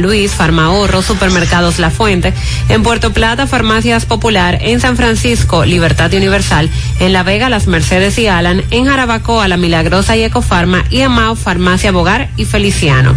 Luis, 0.00 0.32
Farmahorro, 0.32 1.02
Supermercados 1.02 1.78
La 1.78 1.90
Fuente. 1.90 2.32
En 2.68 2.82
Puerto 2.82 3.12
Plata, 3.12 3.46
Farmacias 3.46 4.06
Popular. 4.06 4.58
En 4.60 4.80
San 4.80 4.96
Francisco, 4.96 5.64
Libertad 5.64 6.12
Universal. 6.12 6.68
En 6.98 7.12
La 7.12 7.22
Vega, 7.22 7.48
Las 7.48 7.66
Mercedes 7.66 8.18
y 8.18 8.26
Alan. 8.26 8.62
En 8.70 8.86
Jarabacoa, 8.86 9.48
La 9.48 9.56
Milagrosa 9.56 10.16
y 10.16 10.22
Ecofarma. 10.22 10.84
Y 10.90 11.00
en 11.00 11.10
Farmacia 11.36 11.92
Bogar 11.92 12.28
y 12.36 12.44
Feliciano. 12.44 13.14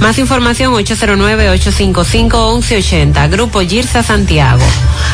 Más 0.00 0.18
información 0.18 0.72
809-855-1180. 0.74 3.30
Grupo 3.30 3.60
Girsa 3.60 4.02
Santiago. 4.02 4.64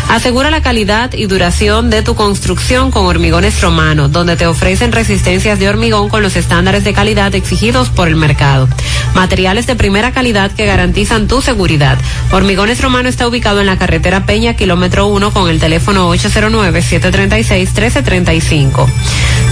Asegura 0.08 0.50
la 0.50 0.62
calidad 0.62 1.12
y 1.12 1.26
duración 1.26 1.90
de 1.90 2.02
tu 2.02 2.16
construcción 2.16 2.90
con 2.90 3.06
Hormigones 3.06 3.60
Romano, 3.60 4.08
donde 4.08 4.34
te 4.36 4.48
ofrecen 4.48 4.90
resistencias 4.90 5.60
de 5.60 5.68
hormigón 5.68 6.08
con 6.08 6.22
los 6.22 6.34
estándares 6.34 6.82
de 6.82 6.92
calidad 6.92 7.32
exigidos 7.36 7.88
por 7.90 8.08
el 8.08 8.16
mercado. 8.16 8.68
Materiales 9.14 9.68
de 9.68 9.76
primera 9.76 10.10
calidad 10.10 10.50
que 10.50 10.66
garantizan 10.66 11.28
tu 11.28 11.40
seguridad. 11.40 11.96
Hormigones 12.32 12.82
Romano 12.82 13.08
está 13.08 13.28
ubicado 13.28 13.60
en 13.60 13.66
la 13.66 13.78
carretera 13.78 14.26
Peña, 14.26 14.54
kilómetro 14.54 15.06
1, 15.06 15.32
con 15.32 15.48
el 15.48 15.60
teléfono 15.60 16.12
809-736-1335. 16.14 18.88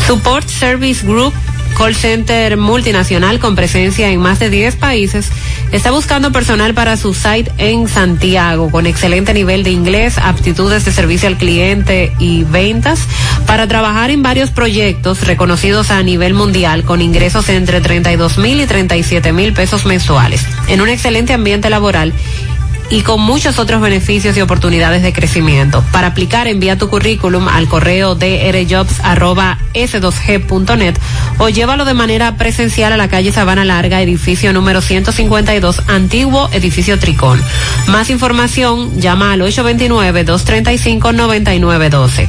Support 0.08 0.48
Service 0.48 1.06
Group 1.06 1.32
call 1.78 1.94
center 1.94 2.56
multinacional 2.56 3.38
con 3.38 3.54
presencia 3.54 4.10
en 4.10 4.18
más 4.18 4.40
de 4.40 4.50
10 4.50 4.74
países, 4.76 5.30
está 5.70 5.92
buscando 5.92 6.32
personal 6.32 6.74
para 6.74 6.96
su 6.96 7.14
site 7.14 7.52
en 7.56 7.86
Santiago 7.86 8.70
con 8.72 8.86
excelente 8.86 9.32
nivel 9.32 9.62
de 9.62 9.70
inglés, 9.70 10.18
aptitudes 10.18 10.84
de 10.84 10.90
servicio 10.90 11.28
al 11.28 11.38
cliente 11.38 12.12
y 12.18 12.42
ventas 12.42 13.00
para 13.46 13.68
trabajar 13.68 14.10
en 14.10 14.24
varios 14.24 14.50
proyectos 14.50 15.24
reconocidos 15.24 15.92
a 15.92 16.02
nivel 16.02 16.34
mundial 16.34 16.82
con 16.82 17.00
ingresos 17.00 17.48
entre 17.48 17.80
32 17.80 18.38
mil 18.38 18.60
y 18.60 18.66
37 18.66 19.32
mil 19.32 19.52
pesos 19.52 19.86
mensuales 19.86 20.44
en 20.66 20.80
un 20.80 20.88
excelente 20.88 21.32
ambiente 21.32 21.70
laboral 21.70 22.12
y 22.90 23.02
con 23.02 23.20
muchos 23.20 23.58
otros 23.58 23.80
beneficios 23.80 24.36
y 24.36 24.40
oportunidades 24.40 25.02
de 25.02 25.12
crecimiento. 25.12 25.84
Para 25.92 26.06
aplicar, 26.08 26.48
envía 26.48 26.76
tu 26.78 26.88
currículum 26.88 27.46
al 27.48 27.68
correo 27.68 28.14
drjobs.s2g.net 28.14 30.94
o 31.38 31.48
llévalo 31.48 31.84
de 31.84 31.94
manera 31.94 32.36
presencial 32.36 32.92
a 32.92 32.96
la 32.96 33.08
calle 33.08 33.32
Sabana 33.32 33.64
Larga, 33.64 34.00
edificio 34.02 34.52
número 34.52 34.80
152, 34.80 35.82
antiguo 35.88 36.48
edificio 36.52 36.96
Tricón. 36.98 37.40
Más 37.86 38.10
información, 38.10 39.00
llama 39.00 39.32
al 39.32 39.40
829-235-9912. 39.42 42.28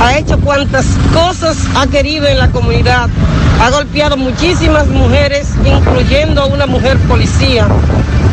ha 0.00 0.18
hecho 0.18 0.38
cuantas 0.40 0.86
cosas 1.12 1.56
ha 1.76 1.86
querido 1.86 2.26
en 2.26 2.38
la 2.38 2.48
comunidad. 2.48 3.08
Ha 3.60 3.70
golpeado 3.70 4.16
muchísimas 4.16 4.86
mujeres, 4.88 5.48
incluyendo 5.64 6.46
una 6.46 6.66
mujer 6.66 6.96
policía. 7.08 7.66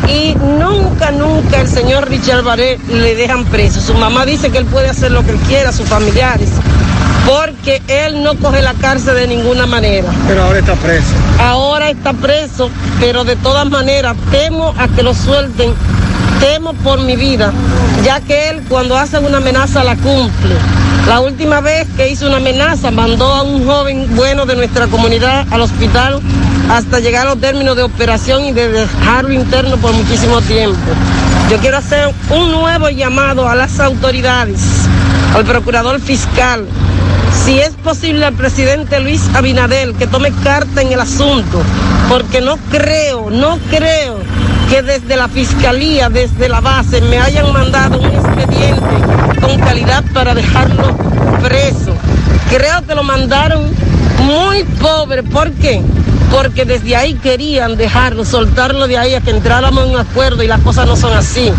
Y 0.08 0.34
nunca, 0.34 1.10
nunca 1.12 1.60
el 1.60 1.68
señor 1.68 2.08
Richard 2.08 2.42
Baré 2.42 2.78
le 2.88 3.14
dejan 3.14 3.44
preso. 3.44 3.80
Su 3.80 3.94
mamá 3.94 4.24
dice 4.24 4.50
que 4.50 4.58
él 4.58 4.66
puede 4.66 4.88
hacer 4.88 5.12
lo 5.12 5.24
que 5.24 5.34
quiera, 5.48 5.70
sus 5.72 5.88
familiares, 5.88 6.50
porque 7.30 7.80
él 7.86 8.24
no 8.24 8.34
coge 8.34 8.60
la 8.60 8.74
cárcel 8.74 9.14
de 9.14 9.28
ninguna 9.28 9.64
manera. 9.64 10.10
Pero 10.26 10.42
ahora 10.42 10.58
está 10.58 10.74
preso. 10.74 11.12
Ahora 11.38 11.90
está 11.90 12.12
preso, 12.12 12.70
pero 12.98 13.22
de 13.22 13.36
todas 13.36 13.70
maneras 13.70 14.16
temo 14.32 14.74
a 14.76 14.88
que 14.88 15.04
lo 15.04 15.14
suelten. 15.14 15.72
Temo 16.40 16.72
por 16.74 17.00
mi 17.00 17.14
vida, 17.14 17.52
ya 18.04 18.20
que 18.20 18.48
él 18.48 18.64
cuando 18.68 18.96
hace 18.96 19.18
una 19.18 19.36
amenaza 19.36 19.84
la 19.84 19.94
cumple. 19.94 20.56
La 21.06 21.20
última 21.20 21.60
vez 21.60 21.86
que 21.96 22.08
hizo 22.08 22.26
una 22.26 22.38
amenaza 22.38 22.90
mandó 22.90 23.32
a 23.32 23.42
un 23.42 23.64
joven 23.64 24.08
bueno 24.16 24.44
de 24.44 24.56
nuestra 24.56 24.88
comunidad 24.88 25.46
al 25.52 25.60
hospital 25.60 26.20
hasta 26.68 26.98
llegar 26.98 27.26
a 27.26 27.30
los 27.30 27.40
términos 27.40 27.76
de 27.76 27.82
operación 27.82 28.44
y 28.44 28.52
de 28.52 28.70
dejarlo 28.70 29.32
interno 29.32 29.76
por 29.76 29.92
muchísimo 29.92 30.40
tiempo. 30.42 30.78
Yo 31.48 31.58
quiero 31.58 31.76
hacer 31.76 32.12
un 32.30 32.50
nuevo 32.50 32.88
llamado 32.88 33.48
a 33.48 33.54
las 33.54 33.78
autoridades, 33.78 34.60
al 35.34 35.44
procurador 35.44 36.00
fiscal, 36.00 36.66
si 37.44 37.58
es 37.58 37.70
posible 37.70 38.26
al 38.26 38.34
presidente 38.34 39.00
Luis 39.00 39.22
Abinadel 39.34 39.94
que 39.94 40.06
tome 40.06 40.32
carta 40.42 40.82
en 40.82 40.92
el 40.92 41.00
asunto, 41.00 41.62
porque 42.08 42.40
no 42.40 42.58
creo, 42.70 43.30
no 43.30 43.58
creo 43.70 44.18
que 44.68 44.82
desde 44.82 45.16
la 45.16 45.28
fiscalía, 45.28 46.08
desde 46.08 46.48
la 46.48 46.60
base, 46.60 47.00
me 47.02 47.18
hayan 47.18 47.52
mandado 47.52 47.98
un 48.00 48.06
expediente 48.06 49.40
con 49.40 49.58
calidad 49.58 50.04
para 50.12 50.34
dejarlo 50.34 50.96
preso. 51.42 51.94
Creo 52.50 52.86
que 52.86 52.94
lo 52.94 53.02
mandaron 53.02 53.70
muy 54.24 54.64
pobre. 54.80 55.22
¿Por 55.22 55.50
qué? 55.52 55.82
Porque 56.30 56.64
desde 56.64 56.96
ahí 56.96 57.14
querían 57.14 57.76
dejarlo, 57.76 58.24
soltarlo 58.24 58.86
de 58.86 58.96
ahí 58.98 59.14
a 59.14 59.20
que 59.20 59.30
entráramos 59.30 59.84
en 59.84 59.90
un 59.90 59.98
acuerdo 59.98 60.42
y 60.42 60.46
las 60.46 60.60
cosas 60.60 60.86
no 60.86 60.96
son 60.96 61.12
así. 61.12 61.50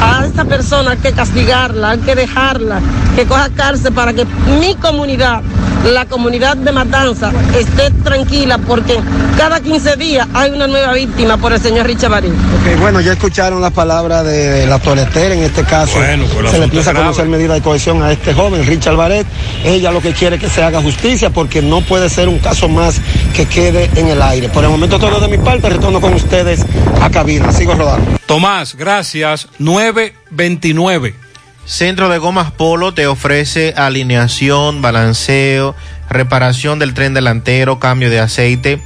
A 0.00 0.24
esta 0.26 0.44
persona 0.44 0.92
hay 0.92 0.98
que 0.98 1.12
castigarla, 1.12 1.90
hay 1.90 1.98
que 1.98 2.14
dejarla, 2.14 2.80
que 3.14 3.26
coja 3.26 3.48
cárcel 3.50 3.92
para 3.92 4.12
que 4.12 4.24
mi 4.60 4.74
comunidad, 4.76 5.42
la 5.84 6.06
comunidad 6.06 6.56
de 6.56 6.72
Matanza, 6.72 7.32
esté 7.56 7.90
tranquila 8.02 8.58
porque 8.58 8.98
cada 9.36 9.60
15 9.60 9.96
días 9.96 10.26
hay 10.32 10.50
una 10.50 10.66
nueva 10.66 10.92
víctima 10.92 11.36
por 11.36 11.52
el 11.52 11.60
señor 11.60 11.86
Richard 11.86 12.10
Marín. 12.10 12.32
Ok, 12.32 12.80
bueno, 12.80 13.00
ya 13.00 13.12
escucharon 13.12 13.60
las 13.60 13.72
palabras 13.72 14.24
de 14.24 14.66
la 14.66 14.78
toletera, 14.78 15.34
en 15.34 15.42
este 15.42 15.64
caso 15.64 15.98
Bueno, 15.98 16.24
pues 16.32 16.50
se 16.50 16.58
le 16.58 16.64
empieza 16.64 16.90
a 16.90 16.94
conocer 16.94 17.26
medidas 17.26 17.56
de 17.56 17.62
cohesión 17.62 18.02
a 18.02 18.12
este 18.12 18.32
joven, 18.32 18.66
Richard 18.66 18.96
Baret. 18.96 19.26
Ella 19.64 19.90
lo 19.90 20.00
que 20.00 20.12
quiere 20.12 20.36
es 20.36 20.42
que 20.42 20.48
se 20.48 20.62
haga 20.62 20.80
justicia 20.80 21.30
porque 21.30 21.62
no 21.62 21.80
puede 21.82 22.08
ser 22.08 22.28
un 22.28 22.38
caso 22.38 22.68
más 22.68 23.00
que 23.34 23.46
quede 23.46 23.90
en 23.96 24.08
el 24.08 24.22
aire. 24.22 24.48
Por 24.48 24.64
el 24.64 24.70
momento 24.70 24.98
todo 24.98 25.20
de 25.20 25.28
mi 25.28 25.38
parte, 25.38 25.68
retorno 25.68 26.00
con 26.00 26.14
ustedes 26.14 26.64
a 27.00 27.10
cabina. 27.10 27.52
Sigo 27.52 27.74
rodando. 27.74 28.18
Tomás, 28.26 28.74
gracias. 28.76 29.48
929. 29.58 31.23
Centro 31.66 32.10
de 32.10 32.18
Gomas 32.18 32.52
Polo 32.52 32.92
te 32.92 33.06
ofrece 33.06 33.72
alineación, 33.76 34.82
balanceo, 34.82 35.74
reparación 36.10 36.78
del 36.78 36.92
tren 36.92 37.14
delantero, 37.14 37.78
cambio 37.78 38.10
de 38.10 38.20
aceite, 38.20 38.82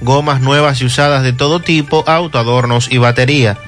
gomas 0.00 0.40
nuevas 0.40 0.80
y 0.80 0.84
usadas 0.84 1.24
de 1.24 1.32
todo 1.32 1.58
tipo, 1.60 2.04
autoadornos 2.06 2.86
y 2.90 2.98
batería. 2.98 3.58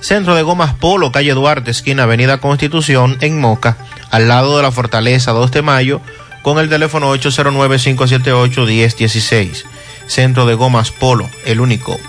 Centro 0.00 0.34
de 0.34 0.42
Gomas 0.42 0.74
Polo, 0.74 1.12
calle 1.12 1.32
Duarte, 1.32 1.70
esquina 1.70 2.02
Avenida 2.04 2.38
Constitución, 2.38 3.18
en 3.20 3.38
Moca, 3.40 3.76
al 4.10 4.28
lado 4.28 4.56
de 4.56 4.62
la 4.62 4.72
Fortaleza 4.72 5.32
2 5.32 5.50
de 5.52 5.62
Mayo, 5.62 6.00
con 6.42 6.58
el 6.58 6.68
teléfono 6.68 7.14
809-578-1016. 7.14 9.64
Centro 10.06 10.44
de 10.46 10.54
Gomas 10.54 10.90
Polo, 10.90 11.30
el 11.44 11.60
único. 11.60 12.00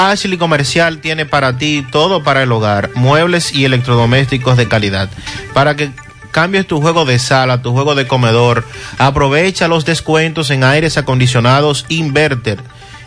Ashley 0.00 0.38
Comercial 0.38 1.00
tiene 1.00 1.26
para 1.26 1.58
ti 1.58 1.86
todo 1.92 2.22
para 2.22 2.42
el 2.42 2.52
hogar, 2.52 2.90
muebles 2.94 3.54
y 3.54 3.66
electrodomésticos 3.66 4.56
de 4.56 4.66
calidad. 4.66 5.10
Para 5.52 5.76
que 5.76 5.90
cambies 6.30 6.66
tu 6.66 6.80
juego 6.80 7.04
de 7.04 7.18
sala, 7.18 7.60
tu 7.60 7.72
juego 7.72 7.94
de 7.94 8.06
comedor, 8.06 8.66
aprovecha 8.96 9.68
los 9.68 9.84
descuentos 9.84 10.48
en 10.50 10.64
aires 10.64 10.96
acondicionados 10.96 11.84
Inverter. 11.90 12.62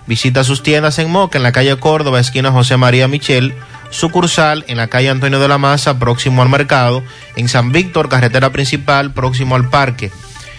Visita 0.05 0.43
sus 0.43 0.61
tiendas 0.61 0.99
en 0.99 1.09
Moca, 1.09 1.39
en 1.39 1.43
la 1.43 1.51
calle 1.51 1.75
Córdoba, 1.77 2.19
esquina 2.19 2.51
José 2.51 2.77
María 2.77 3.07
Michel, 3.07 3.55
sucursal 3.89 4.63
en 4.67 4.77
la 4.77 4.87
calle 4.87 5.09
Antonio 5.09 5.39
de 5.39 5.47
la 5.47 5.57
Maza, 5.57 5.97
próximo 5.97 6.43
al 6.43 6.49
mercado, 6.49 7.01
en 7.35 7.49
San 7.49 7.71
Víctor, 7.71 8.07
carretera 8.07 8.51
principal, 8.51 9.13
próximo 9.13 9.55
al 9.55 9.67
parque. 9.67 10.11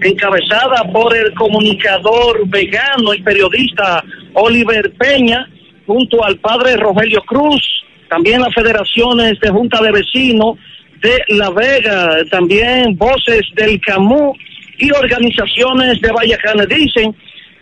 encabezada 0.03 0.83
por 0.93 1.17
el 1.17 1.33
comunicador 1.35 2.45
vegano 2.49 3.15
y 3.15 3.23
periodista 3.23 4.03
Oliver 4.35 4.93
Peña, 4.95 5.49
junto 5.87 6.25
al 6.25 6.37
padre 6.39 6.77
Rogelio 6.77 7.23
Cruz, 7.23 7.85
también 8.09 8.41
las 8.41 8.55
federaciones 8.55 9.39
de 9.41 9.51
Junta 9.51 9.83
de 9.83 9.93
Vecinos 9.93 10.59
de 11.01 11.23
La 11.29 11.51
Vega, 11.51 12.25
también 12.31 12.97
voces 12.97 13.43
del 13.55 13.81
CAMU 13.81 14.35
y 14.79 14.91
organizaciones 14.91 16.01
de 16.01 16.11
Vallacanes. 16.13 16.69
Dicen 16.69 17.15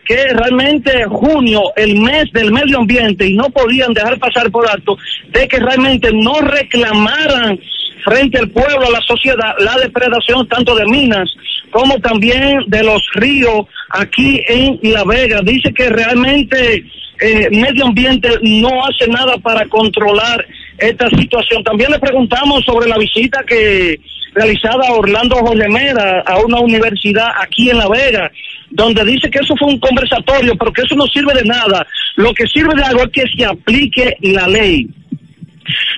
que 0.05 0.17
realmente 0.35 1.05
junio, 1.05 1.63
el 1.77 1.97
mes 2.01 2.27
del 2.33 2.53
medio 2.53 2.79
ambiente, 2.79 3.27
y 3.27 3.35
no 3.35 3.51
podían 3.51 3.93
dejar 3.93 4.19
pasar 4.19 4.51
por 4.51 4.69
alto 4.69 4.97
de 5.29 5.49
que 5.49 5.59
realmente 5.59 6.11
no 6.13 6.41
reclamaran 6.41 7.59
frente 8.05 8.39
al 8.39 8.51
pueblo, 8.51 8.87
a 8.87 8.91
la 8.91 9.01
sociedad, 9.01 9.55
la 9.59 9.77
depredación 9.79 10.47
tanto 10.49 10.75
de 10.75 10.85
minas 10.87 11.33
como 11.71 11.99
también 11.99 12.65
de 12.67 12.83
los 12.83 13.01
ríos 13.15 13.67
aquí 13.91 14.43
en 14.47 14.79
La 14.83 15.05
Vega. 15.05 15.41
Dice 15.43 15.73
que 15.73 15.89
realmente 15.89 16.85
eh, 17.21 17.49
medio 17.51 17.87
ambiente 17.87 18.29
no 18.43 18.85
hace 18.85 19.09
nada 19.09 19.37
para 19.39 19.67
controlar 19.67 20.45
esta 20.79 21.09
situación. 21.11 21.63
También 21.63 21.91
le 21.91 21.99
preguntamos 21.99 22.65
sobre 22.65 22.89
la 22.89 22.99
visita 22.99 23.45
que 23.47 24.01
realizada 24.35 24.89
a 24.89 24.95
Orlando 24.95 25.37
Jorge 25.37 25.69
Mera 25.69 26.21
a 26.27 26.39
una 26.39 26.59
universidad 26.61 27.29
aquí 27.41 27.71
en 27.71 27.79
La 27.79 27.89
Vega, 27.89 28.31
donde 28.71 29.05
dice 29.05 29.31
que 29.31 29.39
eso 29.39 29.55
fue 29.59 29.69
un 29.69 29.79
conversatorio, 29.79 30.55
pero 30.57 30.73
que 30.73 30.83
eso 30.83 30.95
no 30.97 31.07
sirve 31.07 31.35
de 31.35 31.45
nada. 31.45 31.87
Lo 32.17 32.33
que 32.33 32.47
sirve 32.47 32.75
de 32.75 32.83
algo 32.83 33.03
es 33.03 33.11
que 33.11 33.25
se 33.37 33.45
aplique 33.45 34.17
la 34.21 34.49
ley. 34.49 34.89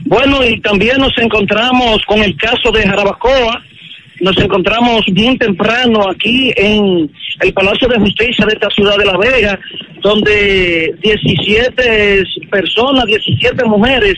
Bueno, 0.04 0.44
y 0.44 0.60
también 0.60 0.98
nos 0.98 1.16
encontramos 1.18 2.04
con 2.06 2.22
el 2.22 2.36
caso 2.36 2.70
de 2.72 2.82
Jarabacoa, 2.82 3.62
nos 4.20 4.36
encontramos 4.38 5.04
bien 5.12 5.36
temprano 5.38 6.08
aquí 6.08 6.52
en 6.56 7.10
el 7.40 7.52
Palacio 7.52 7.88
de 7.88 7.98
Justicia 7.98 8.46
de 8.46 8.54
esta 8.54 8.70
ciudad 8.70 8.96
de 8.96 9.04
La 9.06 9.16
Vega, 9.16 9.58
donde 10.00 10.94
17 11.02 12.24
personas, 12.50 13.06
17 13.06 13.64
mujeres 13.64 14.14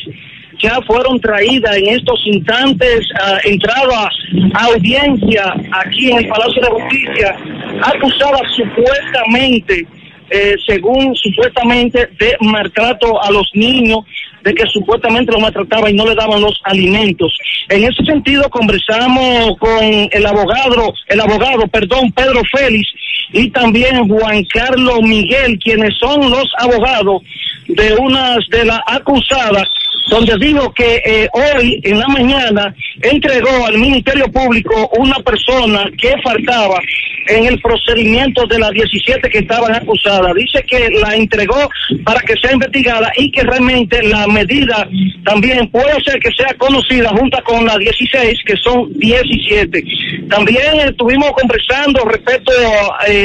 ya 0.58 0.80
fueron 0.86 1.20
traídas 1.20 1.76
en 1.76 1.88
estos 1.88 2.20
instantes, 2.26 3.06
uh, 3.12 3.48
entrada 3.48 4.10
a 4.54 4.64
audiencia 4.66 5.54
aquí 5.72 6.10
en 6.10 6.18
el 6.18 6.28
Palacio 6.28 6.62
de 6.62 6.68
Justicia, 6.68 7.36
acusadas 7.82 8.42
supuestamente, 8.56 9.86
eh, 10.30 10.56
según 10.66 11.14
supuestamente, 11.14 12.08
de 12.18 12.36
maltrato 12.40 13.22
a 13.22 13.30
los 13.30 13.48
niños 13.54 14.00
de 14.46 14.54
que 14.54 14.64
supuestamente 14.66 15.32
lo 15.32 15.40
maltrataba 15.40 15.90
y 15.90 15.94
no 15.94 16.06
le 16.06 16.14
daban 16.14 16.40
los 16.40 16.60
alimentos. 16.62 17.36
En 17.68 17.82
ese 17.82 18.04
sentido 18.04 18.48
conversamos 18.48 19.58
con 19.58 19.82
el 19.82 20.24
abogado, 20.24 20.94
el 21.08 21.20
abogado, 21.20 21.66
perdón, 21.66 22.12
Pedro 22.12 22.42
Félix 22.56 22.88
y 23.32 23.50
también 23.50 24.08
Juan 24.08 24.44
Carlos 24.52 25.02
Miguel, 25.02 25.58
quienes 25.58 25.96
son 25.98 26.30
los 26.30 26.50
abogados 26.58 27.22
de 27.68 27.94
unas 27.94 28.38
de 28.50 28.64
las 28.64 28.80
acusadas 28.86 29.68
donde 30.08 30.36
dijo 30.38 30.72
que 30.72 31.02
eh, 31.04 31.28
hoy 31.32 31.80
en 31.82 31.98
la 31.98 32.06
mañana 32.08 32.74
entregó 33.02 33.66
al 33.66 33.78
Ministerio 33.78 34.30
Público 34.30 34.88
una 34.98 35.16
persona 35.16 35.84
que 35.98 36.14
faltaba 36.22 36.80
en 37.28 37.46
el 37.46 37.60
procedimiento 37.60 38.46
de 38.46 38.58
las 38.58 38.70
17 38.70 39.28
que 39.28 39.38
estaban 39.38 39.74
acusadas. 39.74 40.32
Dice 40.34 40.62
que 40.62 40.88
la 41.00 41.16
entregó 41.16 41.68
para 42.04 42.20
que 42.20 42.34
sea 42.40 42.52
investigada 42.52 43.12
y 43.16 43.30
que 43.32 43.42
realmente 43.42 44.02
la 44.04 44.26
medida 44.28 44.88
también 45.24 45.68
puede 45.68 46.00
ser 46.04 46.20
que 46.20 46.30
sea 46.36 46.54
conocida 46.56 47.10
junto 47.10 47.42
con 47.42 47.64
las 47.64 47.78
16, 47.78 48.38
que 48.46 48.56
son 48.56 48.92
17. 48.92 49.84
También 50.28 50.80
estuvimos 50.80 51.32
conversando 51.32 52.04
respecto 52.04 52.52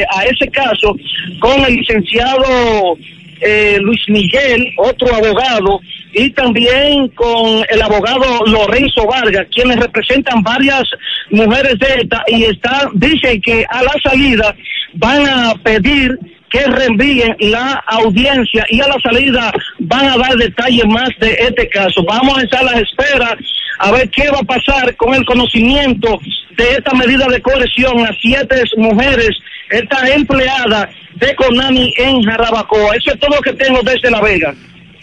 a 0.10 0.24
ese 0.26 0.48
caso 0.52 0.96
con 1.40 1.64
el 1.66 1.76
licenciado 1.76 2.98
eh, 3.42 3.78
Luis 3.82 4.02
Miguel, 4.08 4.74
otro 4.78 5.14
abogado, 5.14 5.80
y 6.14 6.30
también 6.32 7.08
con 7.10 7.64
el 7.70 7.82
abogado 7.82 8.46
Lorenzo 8.46 9.06
Vargas, 9.08 9.48
quienes 9.54 9.78
representan 9.78 10.44
varias 10.44 10.84
mujeres 11.30 11.80
de 11.80 12.02
esta 12.02 12.24
y 12.28 12.44
está, 12.44 12.90
dicen 12.94 13.42
que 13.42 13.66
a 13.70 13.82
la 13.82 13.94
salida 14.04 14.56
van 14.94 15.26
a 15.28 15.56
pedir 15.64 16.20
que 16.52 16.66
reenvíen 16.66 17.36
la 17.40 17.82
audiencia 17.88 18.66
y 18.70 18.82
a 18.82 18.88
la 18.88 19.00
salida 19.02 19.54
van 19.80 20.06
a 20.10 20.18
dar 20.18 20.36
detalles 20.36 20.86
más 20.86 21.10
de 21.20 21.32
este 21.32 21.70
caso. 21.70 22.04
Vamos 22.04 22.38
a 22.38 22.44
estar 22.44 22.60
a 22.60 22.74
la 22.74 22.80
espera 22.80 23.38
a 23.80 23.92
ver 23.92 24.10
qué 24.10 24.30
va 24.30 24.40
a 24.40 24.44
pasar 24.44 24.96
con 24.98 25.16
el 25.16 25.26
conocimiento 25.26 26.20
de 26.58 26.72
esta 26.72 26.94
medida 26.94 27.26
de 27.28 27.42
coerción 27.42 28.06
a 28.06 28.12
siete 28.22 28.62
mujeres, 28.78 29.32
esta 29.72 30.08
empleada 30.08 30.90
de 31.16 31.36
Conani 31.36 31.94
en 31.98 32.24
Jarabacoa. 32.24 32.96
Eso 32.96 33.14
es 33.14 33.20
todo 33.20 33.36
lo 33.36 33.42
que 33.42 33.54
tengo 33.54 33.82
desde 33.84 34.12
La 34.12 34.22
Vega. 34.22 34.54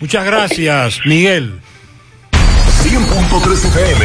Muchas 0.01 0.25
gracias, 0.25 1.01
Miguel. 1.05 1.59
100.3 2.83 3.65
FM, 3.65 4.05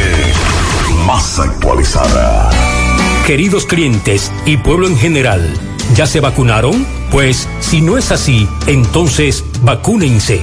más 1.06 1.38
actualizada. 1.38 2.50
Queridos 3.26 3.64
clientes 3.66 4.32
y 4.44 4.56
pueblo 4.56 4.86
en 4.88 4.98
general, 4.98 5.48
¿ya 5.94 6.06
se 6.06 6.20
vacunaron? 6.20 6.84
Pues 7.10 7.48
si 7.60 7.80
no 7.80 7.96
es 7.96 8.10
así, 8.10 8.48
entonces 8.66 9.44
vacúnense. 9.62 10.42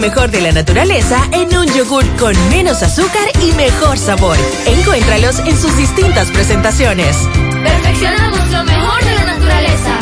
Mejor 0.00 0.30
de 0.30 0.40
la 0.40 0.50
naturaleza 0.50 1.20
en 1.32 1.54
un 1.56 1.66
yogur 1.66 2.04
con 2.16 2.34
menos 2.48 2.82
azúcar 2.82 3.28
y 3.42 3.52
mejor 3.52 3.98
sabor. 3.98 4.36
Encuéntralos 4.66 5.38
en 5.40 5.56
sus 5.56 5.76
distintas 5.76 6.28
presentaciones. 6.30 7.16
Perfeccionamos 7.62 8.50
lo 8.50 8.64
mejor 8.64 9.04
de 9.04 9.14
la 9.14 9.24
naturaleza. 9.24 9.98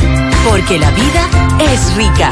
Porque 0.49 0.79
la 0.79 0.91
vida 0.93 1.29
es 1.73 1.95
rica. 1.97 2.31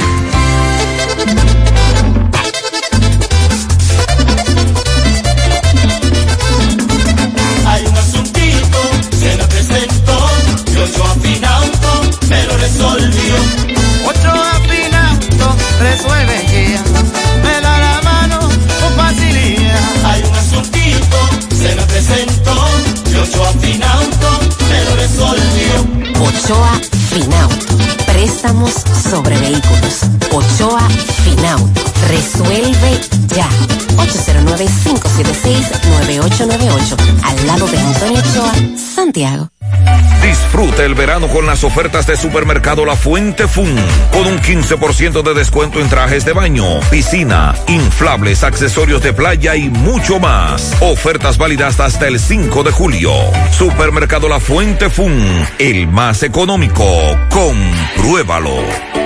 Hay 7.66 7.86
un 7.86 7.96
asuntito, 7.96 8.78
se 9.18 9.36
me 9.36 9.44
presentó, 9.44 10.30
y 10.72 10.76
Ochoa 10.78 11.14
Finauto 11.20 12.02
me 12.28 12.44
lo 12.44 12.56
resolvió. 12.58 13.34
Ochoa 14.06 14.52
Finauto 14.68 15.56
resuelve 15.80 16.46
ya, 16.52 16.82
Hay 20.04 20.22
un 20.22 20.34
asuntito, 20.34 21.16
se 21.50 21.74
me 21.74 21.82
presentó, 21.82 22.54
y 23.10 23.14
Ochoa 23.16 23.52
Finauto 23.60 24.38
me 24.68 24.84
lo 24.84 24.96
resolvió. 24.96 25.84
Ochoa 26.20 26.80
Finauto. 27.10 27.76
Préstamos 28.06 28.72
sobre 29.10 29.36
vehículos. 29.38 30.02
Ochoa 30.32 30.88
Finauto. 31.24 31.80
Resuelve 32.08 33.00
ya. 33.34 33.48
809-576-9898. 33.96 36.96
Al 37.24 37.46
lado 37.46 37.66
de 37.66 37.78
Antonio 37.78 38.20
Ochoa, 38.20 38.52
Santiago. 38.94 39.48
Disfruta 40.22 40.84
el 40.84 40.94
verano 40.94 41.28
con 41.28 41.46
las 41.46 41.64
ofertas 41.64 42.06
de 42.06 42.16
Supermercado 42.16 42.84
La 42.84 42.96
Fuente 42.96 43.46
Fun, 43.46 43.74
con 44.12 44.26
un 44.26 44.38
15% 44.38 45.22
de 45.22 45.34
descuento 45.34 45.80
en 45.80 45.88
trajes 45.88 46.24
de 46.24 46.32
baño, 46.32 46.80
piscina, 46.90 47.54
inflables, 47.68 48.42
accesorios 48.42 49.02
de 49.02 49.12
playa 49.12 49.54
y 49.54 49.68
mucho 49.68 50.18
más. 50.18 50.74
Ofertas 50.80 51.38
válidas 51.38 51.78
hasta 51.78 52.08
el 52.08 52.18
5 52.18 52.64
de 52.64 52.72
julio. 52.72 53.12
Supermercado 53.52 54.28
La 54.28 54.40
Fuente 54.40 54.90
Fun, 54.90 55.46
el 55.58 55.86
más 55.88 56.22
económico. 56.22 56.84
Compruébalo. 57.30 59.05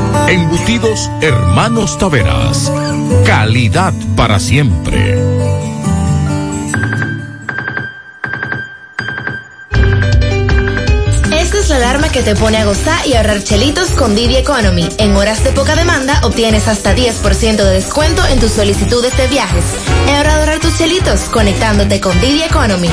Embutidos 0.31 1.11
Hermanos 1.19 1.97
Taveras. 1.97 2.71
Calidad 3.25 3.93
para 4.15 4.39
siempre. 4.39 5.19
Esta 11.37 11.59
es 11.59 11.67
la 11.67 11.75
alarma 11.75 12.07
que 12.07 12.21
te 12.23 12.33
pone 12.37 12.59
a 12.59 12.63
gozar 12.63 13.05
y 13.05 13.15
ahorrar 13.15 13.43
chelitos 13.43 13.89
con 13.89 14.15
Didi 14.15 14.37
Economy. 14.37 14.87
En 14.99 15.17
horas 15.17 15.43
de 15.43 15.51
poca 15.51 15.75
demanda 15.75 16.21
obtienes 16.23 16.69
hasta 16.69 16.95
10% 16.95 17.57
de 17.57 17.73
descuento 17.73 18.25
en 18.27 18.39
tus 18.39 18.53
solicitudes 18.53 19.17
de 19.17 19.27
viajes. 19.27 19.65
Es 20.07 20.17
hora 20.17 20.35
de 20.35 20.39
ahorrar 20.39 20.59
tus 20.59 20.77
chelitos 20.77 21.23
conectándote 21.25 21.99
con 21.99 22.17
Didi 22.21 22.43
Economy. 22.43 22.87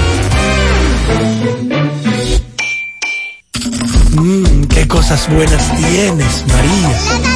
Mmm, 4.21 4.65
qué 4.65 4.89
cosas 4.89 5.33
buenas 5.33 5.77
tienes, 5.77 6.45
María. 6.49 7.28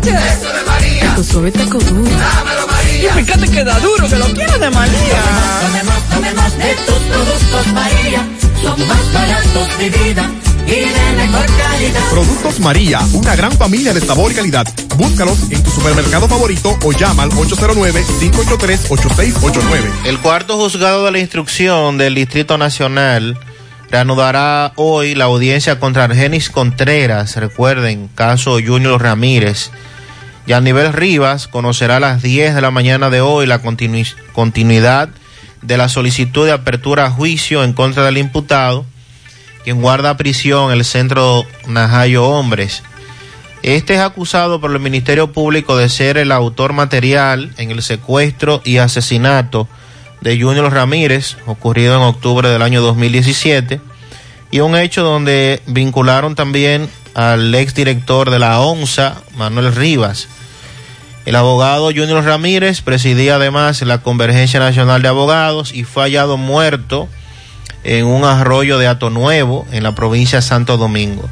Nachos. 0.00 0.38
Eso 0.38 0.52
de 0.52 0.62
María. 0.64 1.14
Tu 1.16 1.24
suave 1.24 1.52
taco 1.52 1.78
duro. 1.78 2.10
Dámelo, 2.10 2.66
María. 2.66 3.10
Y 3.10 3.12
fíjate 3.24 3.48
que 3.50 3.64
da 3.64 3.78
duro, 3.80 4.08
que 4.08 4.16
lo 4.16 4.26
quiero 4.26 4.58
de 4.58 4.70
María. 4.70 5.22
Tomemos, 5.62 6.02
tomemos 6.08 6.58
de 6.58 6.74
tus 6.86 6.98
productos 6.98 7.66
María. 7.72 8.28
Son 8.62 8.88
más 8.88 9.12
baratos 9.12 9.78
de 9.78 9.90
vida. 9.90 10.30
Y 10.66 10.70
de 10.70 11.12
mejor 11.16 11.46
calidad. 11.46 12.10
Productos 12.10 12.60
María, 12.60 13.00
una 13.14 13.34
gran 13.34 13.50
familia 13.52 13.92
de 13.92 14.00
sabor 14.00 14.30
y 14.30 14.36
calidad. 14.36 14.66
Búscalos 14.96 15.50
en 15.50 15.60
tu 15.62 15.70
supermercado 15.70 16.28
favorito 16.28 16.78
o 16.84 16.92
llama 16.92 17.24
al 17.24 17.30
809-583-8689. 17.30 19.90
El 20.04 20.20
cuarto 20.20 20.56
juzgado 20.58 21.06
de 21.06 21.12
la 21.12 21.18
instrucción 21.18 21.98
del 21.98 22.14
Distrito 22.14 22.56
Nacional 22.56 23.36
reanudará 23.90 24.72
hoy 24.76 25.14
la 25.14 25.24
audiencia 25.24 25.80
contra 25.80 26.04
Argenis 26.04 26.50
Contreras, 26.50 27.36
recuerden, 27.36 28.08
caso 28.14 28.58
Junior 28.64 29.02
Ramírez. 29.02 29.70
Y 30.46 30.52
a 30.52 30.60
nivel 30.60 30.92
Rivas 30.92 31.48
conocerá 31.48 31.96
a 31.96 32.00
las 32.00 32.22
10 32.22 32.54
de 32.54 32.60
la 32.60 32.70
mañana 32.70 33.10
de 33.10 33.20
hoy 33.20 33.46
la 33.46 33.60
continu 33.60 34.02
continuidad 34.32 35.10
de 35.62 35.76
la 35.76 35.88
solicitud 35.88 36.46
de 36.46 36.52
apertura 36.52 37.06
a 37.06 37.10
juicio 37.10 37.62
en 37.62 37.72
contra 37.72 38.04
del 38.04 38.18
imputado, 38.18 38.86
quien 39.64 39.82
guarda 39.82 40.16
prisión 40.16 40.72
el 40.72 40.84
centro 40.84 41.44
Najayo 41.66 42.26
Hombres. 42.26 42.82
Este 43.62 43.94
es 43.94 44.00
acusado 44.00 44.60
por 44.60 44.70
el 44.70 44.80
Ministerio 44.80 45.32
Público 45.32 45.76
de 45.76 45.90
ser 45.90 46.16
el 46.16 46.32
autor 46.32 46.72
material 46.72 47.52
en 47.58 47.70
el 47.70 47.82
secuestro 47.82 48.62
y 48.64 48.78
asesinato 48.78 49.68
de 50.20 50.40
Junior 50.40 50.72
Ramírez, 50.72 51.36
ocurrido 51.46 51.96
en 51.96 52.02
octubre 52.02 52.48
del 52.48 52.62
año 52.62 52.80
2017, 52.82 53.80
y 54.50 54.60
un 54.60 54.76
hecho 54.76 55.02
donde 55.02 55.62
vincularon 55.66 56.34
también 56.34 56.88
al 57.14 57.54
exdirector 57.54 58.30
de 58.30 58.38
la 58.38 58.60
ONSA, 58.60 59.22
Manuel 59.36 59.74
Rivas. 59.74 60.28
El 61.26 61.36
abogado 61.36 61.86
Junior 61.86 62.24
Ramírez 62.24 62.80
presidía 62.80 63.36
además 63.36 63.82
la 63.82 64.02
Convergencia 64.02 64.58
Nacional 64.58 65.02
de 65.02 65.08
Abogados 65.08 65.72
y 65.72 65.84
fue 65.84 66.04
hallado 66.04 66.36
muerto 66.36 67.08
en 67.84 68.06
un 68.06 68.24
arroyo 68.24 68.78
de 68.78 68.86
Ato 68.86 69.10
Nuevo, 69.10 69.66
en 69.72 69.82
la 69.82 69.94
provincia 69.94 70.38
de 70.38 70.42
Santo 70.42 70.76
Domingo. 70.76 71.28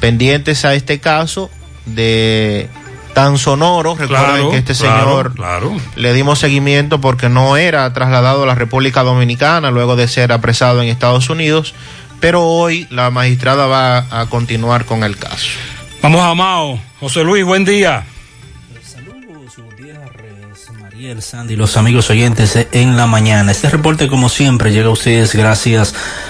Pendientes 0.00 0.64
a 0.64 0.74
este 0.74 1.00
caso 1.00 1.50
de 1.86 2.68
tan 3.14 3.38
sonoro, 3.38 3.94
recuerden 3.96 4.26
Claro, 4.28 4.50
que 4.50 4.56
este 4.58 4.74
claro, 4.74 5.04
señor 5.06 5.34
claro. 5.34 5.76
le 5.96 6.12
dimos 6.12 6.38
seguimiento 6.38 7.00
porque 7.00 7.28
no 7.28 7.56
era 7.56 7.92
trasladado 7.92 8.44
a 8.44 8.46
la 8.46 8.54
República 8.54 9.02
Dominicana 9.02 9.70
luego 9.70 9.96
de 9.96 10.08
ser 10.08 10.32
apresado 10.32 10.82
en 10.82 10.88
Estados 10.88 11.28
Unidos, 11.30 11.74
pero 12.20 12.44
hoy 12.44 12.86
la 12.90 13.10
magistrada 13.10 13.66
va 13.66 14.06
a 14.10 14.26
continuar 14.26 14.84
con 14.84 15.04
el 15.04 15.16
caso. 15.16 15.48
Vamos 16.02 16.20
a 16.22 16.34
Mao. 16.34 16.80
José 17.00 17.24
Luis, 17.24 17.44
buen 17.44 17.64
día. 17.64 18.04
Mariel, 20.80 21.22
Sandy, 21.22 21.56
los 21.56 21.76
amigos 21.76 22.10
oyentes 22.10 22.66
en 22.72 22.96
la 22.96 23.06
mañana. 23.06 23.52
Este 23.52 23.70
reporte, 23.70 24.08
como 24.08 24.28
siempre, 24.28 24.72
llega 24.72 24.88
a 24.88 24.92
ustedes 24.92 25.34
gracias 25.34 25.94
a 25.94 26.29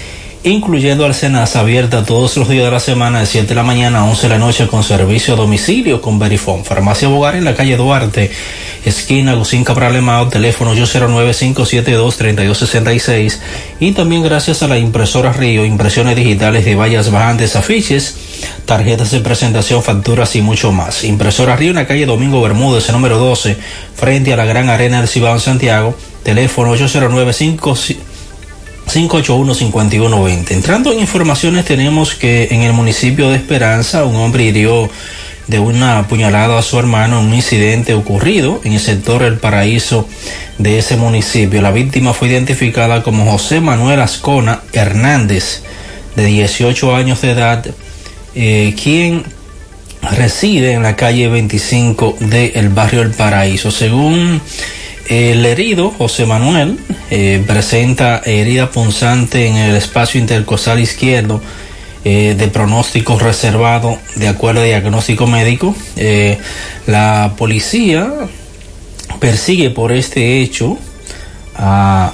incluyendo 0.43 1.05
Alcenas, 1.05 1.55
abierta 1.55 2.03
todos 2.03 2.35
los 2.37 2.49
días 2.49 2.65
de 2.65 2.71
la 2.71 2.79
semana 2.79 3.19
de 3.19 3.27
7 3.27 3.47
de 3.47 3.55
la 3.55 3.61
mañana 3.61 3.99
a 3.99 4.05
11 4.05 4.23
de 4.23 4.29
la 4.29 4.39
noche 4.39 4.67
con 4.67 4.83
servicio 4.83 5.35
a 5.35 5.37
domicilio 5.37 6.01
con 6.01 6.17
Verifone. 6.17 6.63
Farmacia 6.63 7.07
Bogar 7.07 7.35
en 7.35 7.45
la 7.45 7.53
calle 7.53 7.77
Duarte, 7.77 8.31
esquina 8.83 9.33
Agustín 9.33 9.63
Cabral 9.63 9.95
Emao, 9.95 10.29
teléfono 10.29 10.73
809-572-3266 10.73 13.37
y 13.79 13.91
también 13.91 14.23
gracias 14.23 14.63
a 14.63 14.67
la 14.67 14.79
impresora 14.79 15.31
Río, 15.31 15.63
impresiones 15.63 16.15
digitales 16.15 16.65
de 16.65 16.73
vallas 16.73 17.11
bajantes, 17.11 17.55
afiches, 17.55 18.15
tarjetas 18.65 19.11
de 19.11 19.19
presentación, 19.19 19.83
facturas 19.83 20.35
y 20.35 20.41
mucho 20.41 20.71
más. 20.71 21.03
Impresora 21.03 21.55
Río 21.55 21.69
en 21.69 21.75
la 21.75 21.85
calle 21.85 22.07
Domingo 22.07 22.41
Bermúdez, 22.41 22.91
número 22.91 23.19
12, 23.19 23.57
frente 23.95 24.33
a 24.33 24.37
la 24.37 24.45
Gran 24.45 24.69
Arena 24.69 24.97
del 24.97 25.07
Cibao 25.07 25.35
en 25.35 25.39
Santiago, 25.39 25.95
teléfono 26.23 26.71
809 26.71 27.31
581-5120. 28.93 30.51
Entrando 30.51 30.91
en 30.91 30.99
informaciones, 30.99 31.65
tenemos 31.65 32.15
que 32.15 32.49
en 32.51 32.61
el 32.61 32.73
municipio 32.73 33.29
de 33.29 33.37
Esperanza, 33.37 34.05
un 34.05 34.15
hombre 34.17 34.43
hirió 34.43 34.89
de 35.47 35.59
una 35.59 36.07
puñalada 36.07 36.57
a 36.57 36.61
su 36.61 36.77
hermano 36.77 37.19
en 37.19 37.27
un 37.27 37.33
incidente 37.33 37.93
ocurrido 37.93 38.61
en 38.63 38.73
el 38.73 38.79
sector 38.79 39.23
El 39.23 39.37
Paraíso 39.37 40.07
de 40.57 40.77
ese 40.77 40.97
municipio. 40.97 41.61
La 41.61 41.71
víctima 41.71 42.13
fue 42.13 42.29
identificada 42.29 43.03
como 43.03 43.29
José 43.29 43.59
Manuel 43.61 44.01
Ascona 44.01 44.61
Hernández, 44.73 45.63
de 46.15 46.25
18 46.25 46.95
años 46.95 47.21
de 47.21 47.31
edad, 47.31 47.65
eh, 48.35 48.75
quien 48.81 49.23
reside 50.01 50.73
en 50.73 50.83
la 50.83 50.95
calle 50.95 51.27
25 51.27 52.17
del 52.19 52.69
barrio 52.69 53.01
El 53.01 53.11
Paraíso. 53.11 53.71
Según 53.71 54.41
el 55.11 55.45
herido, 55.45 55.91
José 55.91 56.25
Manuel, 56.25 56.79
eh, 57.09 57.43
presenta 57.45 58.21
herida 58.23 58.71
punzante 58.71 59.45
en 59.45 59.57
el 59.57 59.75
espacio 59.75 60.21
intercostal 60.21 60.79
izquierdo 60.79 61.41
eh, 62.05 62.33
de 62.37 62.47
pronóstico 62.47 63.19
reservado 63.19 63.97
de 64.15 64.29
acuerdo 64.29 64.61
a 64.61 64.63
diagnóstico 64.63 65.27
médico. 65.27 65.75
Eh, 65.97 66.37
la 66.87 67.33
policía 67.37 68.09
persigue 69.19 69.69
por 69.69 69.91
este 69.91 70.39
hecho 70.41 70.77
a, 71.57 72.13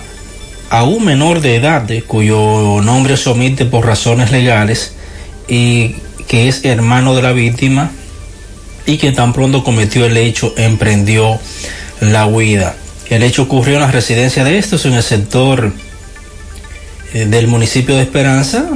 a 0.71 0.83
un 0.83 1.05
menor 1.05 1.41
de 1.41 1.57
edad 1.57 1.87
cuyo 2.07 2.81
nombre 2.81 3.15
se 3.15 3.29
omite 3.29 3.65
por 3.65 3.85
razones 3.85 4.31
legales 4.31 4.93
y 5.47 5.97
que 6.27 6.47
es 6.47 6.65
hermano 6.65 7.13
de 7.13 7.21
la 7.21 7.31
víctima 7.31 7.91
y 8.87 8.97
que 8.97 9.11
tan 9.11 9.33
pronto 9.33 9.63
cometió 9.63 10.03
el 10.03 10.17
hecho 10.17 10.55
emprendió 10.57 11.39
la 11.99 12.25
huida. 12.25 12.75
El 13.09 13.23
hecho 13.23 13.43
ocurrió 13.43 13.75
en 13.75 13.81
la 13.81 13.91
residencia 13.91 14.43
de 14.43 14.57
estos 14.57 14.85
en 14.85 14.93
el 14.93 15.03
sector 15.03 15.71
eh, 17.13 17.25
del 17.25 17.47
municipio 17.47 17.95
de 17.95 18.01
Esperanza, 18.01 18.67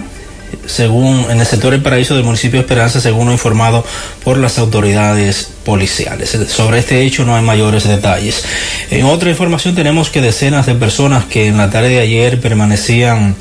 según 0.66 1.26
en 1.30 1.40
el 1.40 1.46
sector 1.46 1.72
del 1.72 1.82
paraíso 1.82 2.16
del 2.16 2.24
municipio 2.24 2.60
de 2.60 2.62
Esperanza, 2.62 3.02
según 3.02 3.28
lo 3.28 3.34
informado 3.34 3.86
por 4.24 4.38
las 4.38 4.58
autoridades 4.58 5.50
policiales. 5.66 6.38
Sobre 6.48 6.80
este 6.80 7.02
hecho 7.02 7.26
no 7.26 7.36
hay 7.36 7.44
mayores 7.44 7.88
detalles. 7.88 8.44
En 8.90 9.06
otra 9.06 9.30
información 9.30 9.76
tenemos 9.76 10.10
que 10.10 10.22
decenas 10.22 10.66
de 10.66 10.76
personas 10.76 11.26
que 11.26 11.48
en 11.48 11.58
la 11.58 11.70
tarde 11.70 11.90
de 11.90 12.00
ayer 12.00 12.40
permanecían 12.40 13.36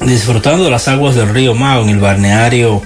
disfrutando 0.00 0.64
de 0.64 0.70
las 0.70 0.88
aguas 0.88 1.14
del 1.14 1.28
río 1.28 1.54
Mao 1.54 1.82
en 1.82 1.90
el 1.90 1.98
balneario 1.98 2.82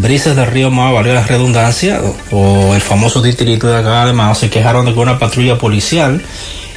Brisas 0.00 0.36
del 0.36 0.46
río 0.46 0.70
Mao, 0.70 0.94
valió 0.94 1.12
la 1.12 1.26
redundancia, 1.26 2.00
o 2.30 2.74
el 2.74 2.80
famoso 2.80 3.20
distrito 3.20 3.66
de 3.66 3.78
acá 3.78 4.06
de 4.06 4.12
Mao, 4.12 4.34
se 4.34 4.48
quejaron 4.48 4.86
de 4.86 4.94
que 4.94 4.98
una 5.00 5.18
patrulla 5.18 5.58
policial, 5.58 6.22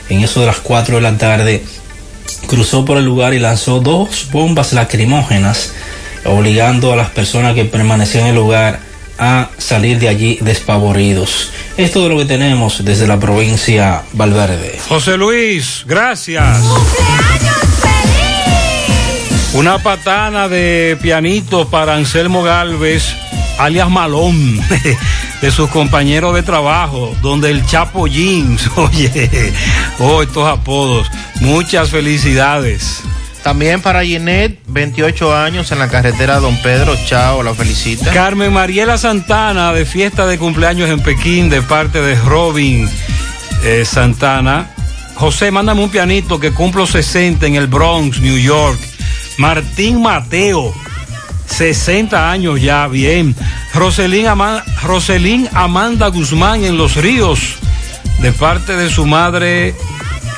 en 0.10 0.22
eso 0.22 0.40
de 0.40 0.48
las 0.48 0.58
4 0.58 0.96
de 0.96 1.02
la 1.02 1.18
tarde, 1.18 1.64
cruzó 2.48 2.84
por 2.84 2.98
el 2.98 3.06
lugar 3.06 3.36
y 3.36 3.40
lanzó 3.40 3.80
dos 3.80 4.28
bombas 4.32 4.74
lacrimógenas, 4.74 5.74
obligando 6.26 6.94
a 6.94 6.96
las 6.96 7.10
personas 7.12 7.54
que 7.54 7.66
permanecían 7.66 8.24
en 8.24 8.30
el 8.30 8.36
lugar 8.36 8.80
a 9.20 9.50
salir 9.60 10.00
de 10.00 10.10
allí 10.10 10.40
despavoridos. 10.42 11.52
Es 11.78 11.92
todo 11.92 12.10
lo 12.10 12.18
que 12.18 12.26
tenemos 12.26 12.84
desde 12.84 13.06
la 13.06 13.20
provincia 13.20 14.02
Valverde. 14.14 14.80
José 14.88 15.16
Luis, 15.16 15.84
gracias. 15.86 16.58
Una 19.54 19.80
patana 19.80 20.48
de 20.48 20.98
pianito 21.02 21.68
para 21.70 21.96
Anselmo 21.96 22.42
Galvez, 22.42 23.14
alias 23.60 23.90
Malón, 23.90 24.62
de 25.42 25.52
sus 25.52 25.70
compañeros 25.70 26.34
de 26.34 26.42
trabajo, 26.42 27.14
donde 27.22 27.52
el 27.52 27.66
Chapo 27.66 28.08
Jeans, 28.08 28.70
oye, 28.78 29.54
oh, 30.00 30.22
estos 30.22 30.48
apodos. 30.48 31.12
Muchas 31.42 31.90
felicidades. 31.90 33.02
También 33.44 33.82
para 33.82 34.06
Ginette, 34.06 34.62
28 34.68 35.36
años 35.36 35.72
en 35.72 35.80
la 35.80 35.90
carretera 35.90 36.40
Don 36.40 36.56
Pedro, 36.62 36.96
chao, 37.06 37.44
la 37.44 37.54
felicita. 37.54 38.12
Carmen 38.12 38.54
Mariela 38.54 38.98
Santana, 38.98 39.74
de 39.74 39.86
fiesta 39.86 40.28
de 40.28 40.38
cumpleaños 40.38 40.90
en 40.90 41.02
Pekín, 41.02 41.50
de 41.50 41.62
parte 41.62 42.02
de 42.02 42.16
Robin 42.16 42.88
eh, 43.66 43.84
Santana. 43.84 44.72
José, 45.16 45.52
mándame 45.52 45.84
un 45.84 45.90
pianito 45.90 46.40
que 46.40 46.52
cumplo 46.52 46.88
60 46.88 47.46
en 47.46 47.56
el 47.56 47.68
Bronx, 47.68 48.20
New 48.22 48.38
York. 48.38 48.80
Martín 49.38 50.02
Mateo, 50.02 50.74
60 51.48 52.32
años 52.32 52.62
ya, 52.62 52.88
bien. 52.88 53.36
Roselín, 53.74 54.28
Ama 54.28 54.64
Roselín 54.84 55.48
Amanda 55.54 56.08
Guzmán 56.08 56.64
en 56.64 56.78
Los 56.78 56.96
Ríos, 56.96 57.58
de 58.20 58.32
parte 58.34 58.76
de 58.76 58.90
su 58.90 59.06
madre 59.06 59.76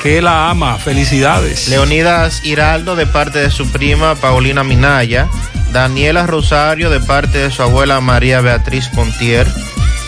que 0.04 0.22
la 0.22 0.50
ama. 0.50 0.78
Felicidades. 0.78 1.70
Leonidas 1.70 2.44
Hiraldo 2.44 2.96
de 2.96 3.08
parte 3.08 3.40
de 3.40 3.50
su 3.50 3.68
prima 3.72 4.16
Paulina 4.16 4.64
Minaya. 4.64 5.30
Daniela 5.72 6.28
Rosario 6.28 6.90
de 6.90 7.00
parte 7.00 7.40
de 7.40 7.50
su 7.50 7.64
abuela 7.64 8.00
María 8.02 8.42
Beatriz 8.42 8.90
Pontier. 8.90 9.48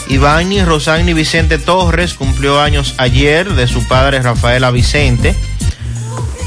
Ivani 0.10 0.64
Rosani 0.64 1.14
Vicente 1.14 1.58
Torres 1.58 2.14
cumplió 2.14 2.62
años 2.62 2.94
ayer 2.98 3.54
de 3.54 3.68
su 3.68 3.88
padre 3.88 4.22
Rafaela 4.22 4.70
Vicente. 4.70 5.36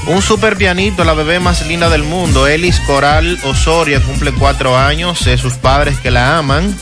Un 0.08 0.22
super 0.22 0.56
pianito, 0.56 1.04
la 1.04 1.12
bebé 1.12 1.38
más 1.38 1.66
linda 1.66 1.90
del 1.90 2.02
mundo, 2.02 2.46
Elis 2.46 2.80
Coral 2.80 3.38
Osorio, 3.44 4.02
cumple 4.02 4.32
cuatro 4.32 4.74
años, 4.74 5.22
de 5.26 5.36
sus 5.36 5.52
padres 5.52 5.98
que 5.98 6.10
la 6.10 6.38
aman. 6.38 6.74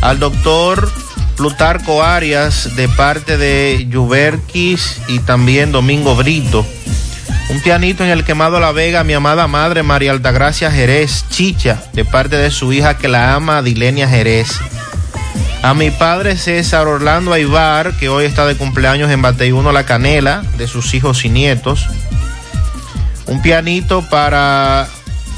Al 0.00 0.18
doctor 0.18 0.90
Plutarco 1.36 2.02
Arias, 2.02 2.74
de 2.74 2.88
parte 2.88 3.36
de 3.38 3.86
Yuberquis 3.88 5.00
y 5.06 5.20
también 5.20 5.70
Domingo 5.70 6.16
Brito. 6.16 6.66
Un 7.50 7.60
pianito 7.60 8.02
en 8.02 8.10
el 8.10 8.24
quemado 8.24 8.58
La 8.58 8.72
Vega, 8.72 9.04
mi 9.04 9.12
amada 9.12 9.46
madre 9.46 9.84
María 9.84 10.10
Altagracia 10.10 10.72
Jerez, 10.72 11.24
Chicha, 11.30 11.84
de 11.92 12.04
parte 12.04 12.34
de 12.34 12.50
su 12.50 12.72
hija 12.72 12.98
que 12.98 13.06
la 13.06 13.34
ama, 13.34 13.62
Dilenia 13.62 14.08
Jerez. 14.08 14.48
A 15.62 15.72
mi 15.72 15.92
padre 15.92 16.36
César 16.36 16.88
Orlando 16.88 17.32
Aibar, 17.32 17.96
que 17.96 18.08
hoy 18.08 18.24
está 18.24 18.44
de 18.44 18.56
cumpleaños 18.56 19.12
en 19.12 19.22
Bateyuno 19.22 19.70
La 19.70 19.86
Canela, 19.86 20.42
de 20.58 20.66
sus 20.66 20.94
hijos 20.94 21.24
y 21.24 21.28
nietos 21.28 21.86
un 23.26 23.42
pianito 23.42 24.02
para 24.08 24.88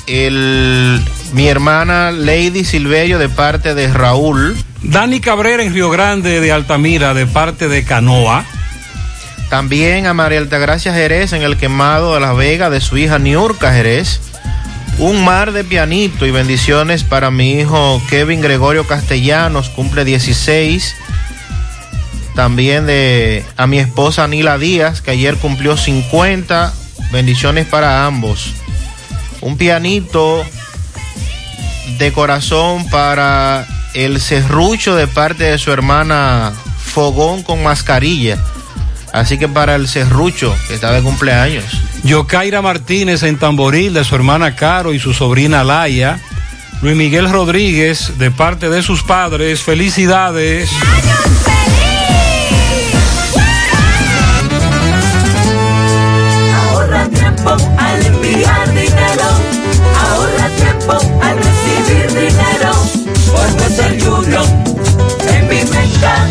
el, 0.07 1.02
mi 1.33 1.49
hermana 1.49 2.10
Lady 2.10 2.65
Silverio 2.65 3.18
de 3.18 3.28
parte 3.28 3.75
de 3.75 3.89
Raúl. 3.92 4.57
Dani 4.83 5.20
Cabrera 5.20 5.62
en 5.62 5.75
Río 5.75 5.91
Grande 5.91 6.41
de 6.41 6.52
Altamira 6.52 7.15
de 7.15 7.26
parte 7.26 7.68
de 7.68 7.84
Canoa. 7.84 8.44
También 9.50 10.07
a 10.07 10.15
María 10.15 10.39
Altagracia 10.39 10.92
Jerez 10.92 11.33
en 11.33 11.42
el 11.42 11.57
quemado 11.57 12.15
de 12.15 12.20
Las 12.20 12.36
Vegas 12.36 12.70
de 12.70 12.81
su 12.81 12.99
hija 12.99 13.18
Niurka 13.18 13.73
Jerez. 13.73 14.20
Un 14.99 15.25
mar 15.25 15.52
de 15.52 15.65
pianito 15.65 16.26
y 16.26 16.31
bendiciones 16.31 17.05
para 17.05 17.31
mi 17.31 17.52
hijo 17.52 18.02
Kevin 18.10 18.41
Gregorio 18.41 18.86
Castellanos, 18.86 19.68
cumple 19.70 20.05
16. 20.05 20.94
También 22.34 22.86
de 22.86 23.44
a 23.57 23.67
mi 23.67 23.78
esposa 23.78 24.28
Nila 24.28 24.58
Díaz, 24.58 25.00
que 25.00 25.12
ayer 25.12 25.36
cumplió 25.36 25.76
50 25.76 26.73
Bendiciones 27.11 27.67
para 27.67 28.07
ambos. 28.07 28.55
Un 29.41 29.57
pianito 29.57 30.45
de 31.99 32.12
corazón 32.12 32.89
para 32.91 33.67
el 33.95 34.20
serrucho 34.20 34.95
de 34.95 35.07
parte 35.07 35.45
de 35.45 35.59
su 35.59 35.73
hermana 35.73 36.53
Fogón 36.78 37.43
con 37.43 37.62
mascarilla. 37.62 38.39
Así 39.12 39.39
que 39.39 39.49
para 39.49 39.75
el 39.75 39.89
serrucho, 39.89 40.55
que 40.67 40.75
está 40.75 40.93
de 40.93 41.03
cumpleaños. 41.03 41.65
Yokaira 42.05 42.61
Martínez 42.61 43.23
en 43.23 43.39
Tamboril 43.39 43.95
de 43.95 44.05
su 44.05 44.15
hermana 44.15 44.55
Caro 44.55 44.93
y 44.93 44.99
su 44.99 45.15
sobrina 45.15 45.65
Laia. 45.65 46.20
Luis 46.83 46.97
Miguel 46.97 47.31
Rodríguez 47.31 48.19
de 48.19 48.31
parte 48.31 48.69
de 48.69 48.83
sus 48.83 49.03
padres. 49.03 49.62
Felicidades. 49.62 50.70
Tiempo 60.89 60.99
al 61.23 61.36
recibir 61.36 62.08
dinero. 62.08 62.73
Por 63.31 63.47
Junior 64.00 64.47
en 65.28 65.47
mi 65.49 65.62
mercado. 65.70 66.28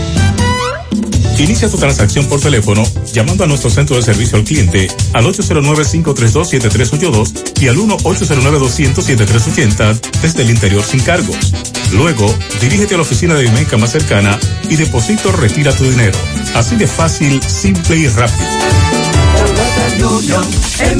Inicia 1.38 1.69
tu 1.69 1.77
transacción 1.77 2.26
por 2.26 2.40
teléfono 2.40 2.84
llamando 3.14 3.44
a 3.44 3.48
nuestro 3.48 3.69
centro 3.69 3.95
de 3.95 4.02
servicio 4.02 4.40
al 4.40 4.44
cliente 4.44 4.88
al 5.14 5.26
809-532-7382 5.26 7.61
y 7.61 7.68
al 7.68 7.77
1-809-200-7380 7.77 10.00
desde 10.22 10.42
el 10.42 10.50
interior 10.50 10.84
sin 10.84 11.02
cargos. 11.02 11.53
Luego, 11.92 12.34
dirígete 12.60 12.95
a 12.95 12.98
la 12.98 13.03
oficina 13.03 13.36
de 13.36 13.44
Vimenca 13.44 13.77
más 13.77 13.92
cercana 13.92 14.40
y 14.68 14.77
deposito 14.77 15.32
retira 15.32 15.72
tu 15.74 15.84
dinero. 15.84 16.18
Así 16.56 16.76
de 16.76 16.88
fácil, 16.88 17.40
simple 17.44 17.98
y 17.98 18.08
rápido. 18.08 18.48
En 20.80 21.00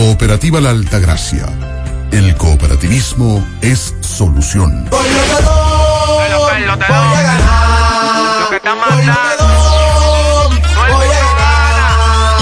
Cooperativa 0.00 0.62
La 0.62 0.70
Altagracia. 0.70 1.44
El 2.10 2.34
cooperativismo 2.34 3.46
es 3.60 3.94
solución. 4.00 4.88
Voy 4.88 5.06
a 5.06 5.12
ganar. 6.56 7.50
Lo 8.40 8.48
que 8.48 8.56
está 8.56 8.74
mandando. 8.74 9.44
Voy 10.74 11.04
a 11.04 11.20
ganar. 11.28 12.40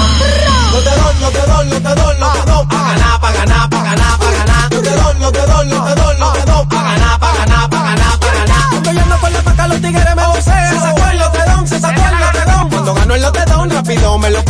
No 0.70 0.78
te 0.78 0.90
doy, 1.00 1.14
no 1.20 1.28
te 1.30 1.40
doy, 1.40 1.66
no 1.66 1.76
te 1.82 2.00
doy, 2.00 2.16
no 2.20 2.32
te 2.32 2.42
doy. 2.48 2.66
Pa' 2.68 2.82
ganar, 2.94 3.20
pa' 3.20 3.32
ganar, 3.32 3.68
pa' 3.68 3.82
ganar, 3.82 4.18
pa' 4.20 4.30
ganar. 4.30 4.72
No 4.72 4.80
te 4.80 4.90
doy, 4.90 5.14
no 5.18 5.32
te 5.32 5.40
doy, 5.40 5.66
no 5.66 5.84
te 5.84 5.94
doy, 6.00 6.16
no 6.16 6.32
te 6.32 6.44
doy. 6.44 6.66
Pa' 6.66 6.82
ganar, 6.84 7.18
pa' 7.18 7.34
ganar, 7.38 7.70
pa' 7.70 7.82
ganar, 7.82 8.18
pa' 8.20 8.34
ganar. 8.34 8.70
Cuando 8.70 8.92
yo 8.92 9.04
no 9.04 9.18
con 9.18 9.32
la 9.32 9.42
paca, 9.42 9.66
los 9.66 9.80
tigres 9.80 10.14
me 10.14 10.26
vocean. 10.28 10.74
Se 10.74 10.80
sacó 10.80 11.08
el 11.10 11.18
lotedón, 11.18 11.66
se 11.66 11.80
sacó 11.80 12.02
el 12.06 12.20
lotedón. 12.20 12.68
Cuando 12.70 12.94
gano 12.94 13.14
el 13.16 13.22
lotedón, 13.22 13.70
rápido 13.70 14.16
me 14.16 14.30
lo. 14.30 14.44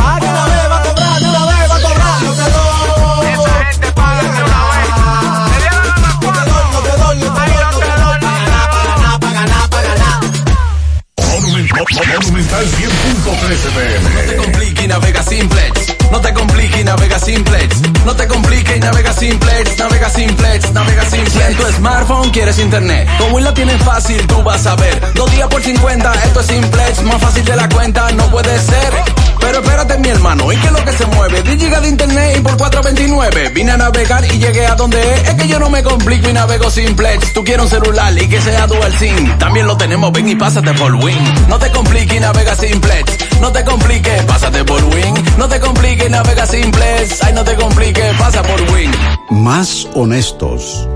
Monumental 12.07 12.65
100.13 12.65 13.71
pm. 13.75 14.11
No 14.11 14.21
te 14.21 14.37
compliques 14.37 14.85
y 14.85 14.89
navega 14.89 15.23
simplex. 15.23 15.95
No 16.11 16.21
te 16.21 16.33
compliques 16.33 16.81
y 16.81 16.85
navega 16.85 17.19
simplex. 17.19 17.77
No 18.05 18.15
te 18.15 18.29
compliques 18.29 18.77
y 18.77 18.81
navega 18.81 19.13
simplex. 19.13 19.79
Navega 19.79 20.11
simplex, 20.11 20.73
navega 20.73 21.05
simplex. 21.11 21.33
Si 21.33 21.41
en 21.41 21.57
tu 21.57 21.73
smartphone 21.73 22.31
quieres 22.31 22.59
internet, 22.59 23.09
como 23.19 23.37
Win 23.37 23.45
la 23.45 23.55
tienes 23.55 23.83
fácil, 23.83 24.25
tú 24.27 24.43
vas 24.43 24.67
a 24.67 24.77
ver. 24.77 25.13
Dos 25.15 25.31
días 25.33 25.49
por 25.49 25.63
50, 25.63 26.13
esto 26.25 26.41
es 26.41 26.47
simplex. 26.47 27.03
Más 27.03 27.21
fácil 27.21 27.45
de 27.45 27.57
la 27.57 27.69
cuenta, 27.69 28.11
no 28.13 28.31
puede 28.31 28.59
ser. 28.61 29.18
Pero 29.41 29.59
espérate, 29.61 29.99
mi 29.99 30.09
hermano, 30.09 30.53
¿y 30.53 30.57
qué 30.57 30.67
es 30.67 30.73
lo 30.73 30.85
que 30.85 30.93
se 30.93 31.07
mueve? 31.07 31.43
10 31.43 31.59
gigas 31.59 31.83
de 31.83 31.89
internet 31.89 32.37
y 32.39 32.41
por 32.41 32.57
429. 32.57 33.51
Vine 33.55 33.73
a 33.73 33.77
navegar 33.77 34.25
y 34.25 34.39
llegué 34.39 34.67
a 34.67 34.75
donde 34.75 35.01
es. 35.15 35.29
Es 35.29 35.35
que 35.35 35.49
yo 35.49 35.59
no 35.59 35.71
me 35.71 35.83
complico 35.83 36.29
y 36.29 36.33
navego 36.33 36.71
simplex. 36.71 37.33
Tú 37.33 37.45
quieres 37.45 37.65
un 37.65 37.71
celular 37.71 38.13
y 38.21 38.29
que 38.29 38.41
sea 38.41 38.67
dual 38.67 38.93
SIM. 38.99 39.39
También 39.39 39.67
lo 39.67 39.77
tenemos, 39.77 40.13
ven 40.13 40.29
y 40.29 40.35
pásate 40.35 40.73
por 40.75 40.95
Win. 40.95 41.49
No 41.49 41.59
te 41.59 41.71
compliques 41.71 42.17
y 42.17 42.21
navega 42.21 42.55
simplex. 42.57 43.41
No 43.41 43.53
te 43.53 43.65
compliques, 43.65 44.25
pásate 44.25 44.65
por 44.65 44.83
Win. 44.85 45.15
No 45.37 45.49
te 45.49 45.61
compliques, 45.61 46.11
navega 46.11 46.47
simplex. 46.47 47.23
Ay, 47.23 47.33
no 47.35 47.45
te 47.45 47.55
compliques, 47.55 48.15
pasa 48.19 48.43
por 48.43 48.61
Win. 48.73 48.91
Más 49.31 49.87
honestos. 49.95 50.89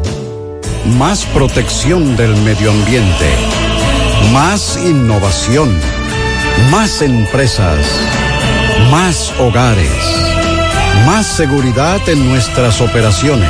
Más 0.99 1.25
protección 1.27 2.17
del 2.17 2.35
medio 2.39 2.71
ambiente. 2.71 3.31
Más 4.33 4.77
innovación. 4.77 5.79
Más 6.71 7.03
empresas. 7.03 7.79
Más 8.93 9.33
hogares. 9.39 9.89
Más 11.07 11.27
seguridad 11.27 12.07
en 12.11 12.29
nuestras 12.29 12.79
operaciones. 12.83 13.49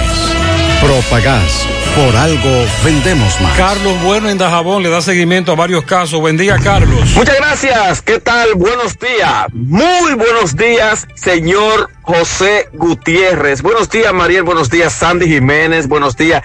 Propagás. 0.80 1.66
Por 1.96 2.14
algo 2.14 2.64
vendemos 2.84 3.40
más. 3.40 3.56
Carlos 3.56 4.00
Bueno 4.04 4.30
en 4.30 4.38
Dajabón 4.38 4.84
le 4.84 4.88
da 4.88 5.02
seguimiento 5.02 5.50
a 5.50 5.56
varios 5.56 5.82
casos. 5.82 6.20
Buen 6.20 6.36
día, 6.36 6.58
Carlos. 6.62 7.10
Muchas 7.16 7.36
gracias. 7.38 8.02
¿Qué 8.02 8.20
tal? 8.20 8.54
Buenos 8.54 8.96
días. 9.00 9.46
Muy 9.52 10.14
buenos 10.14 10.54
días, 10.54 11.08
señor 11.16 11.90
José 12.02 12.68
Gutiérrez. 12.72 13.62
Buenos 13.62 13.88
días, 13.88 14.12
Mariel. 14.12 14.42
Buenos 14.42 14.70
días, 14.70 14.92
Sandy 14.92 15.26
Jiménez. 15.26 15.86
Buenos 15.86 16.16
días, 16.16 16.42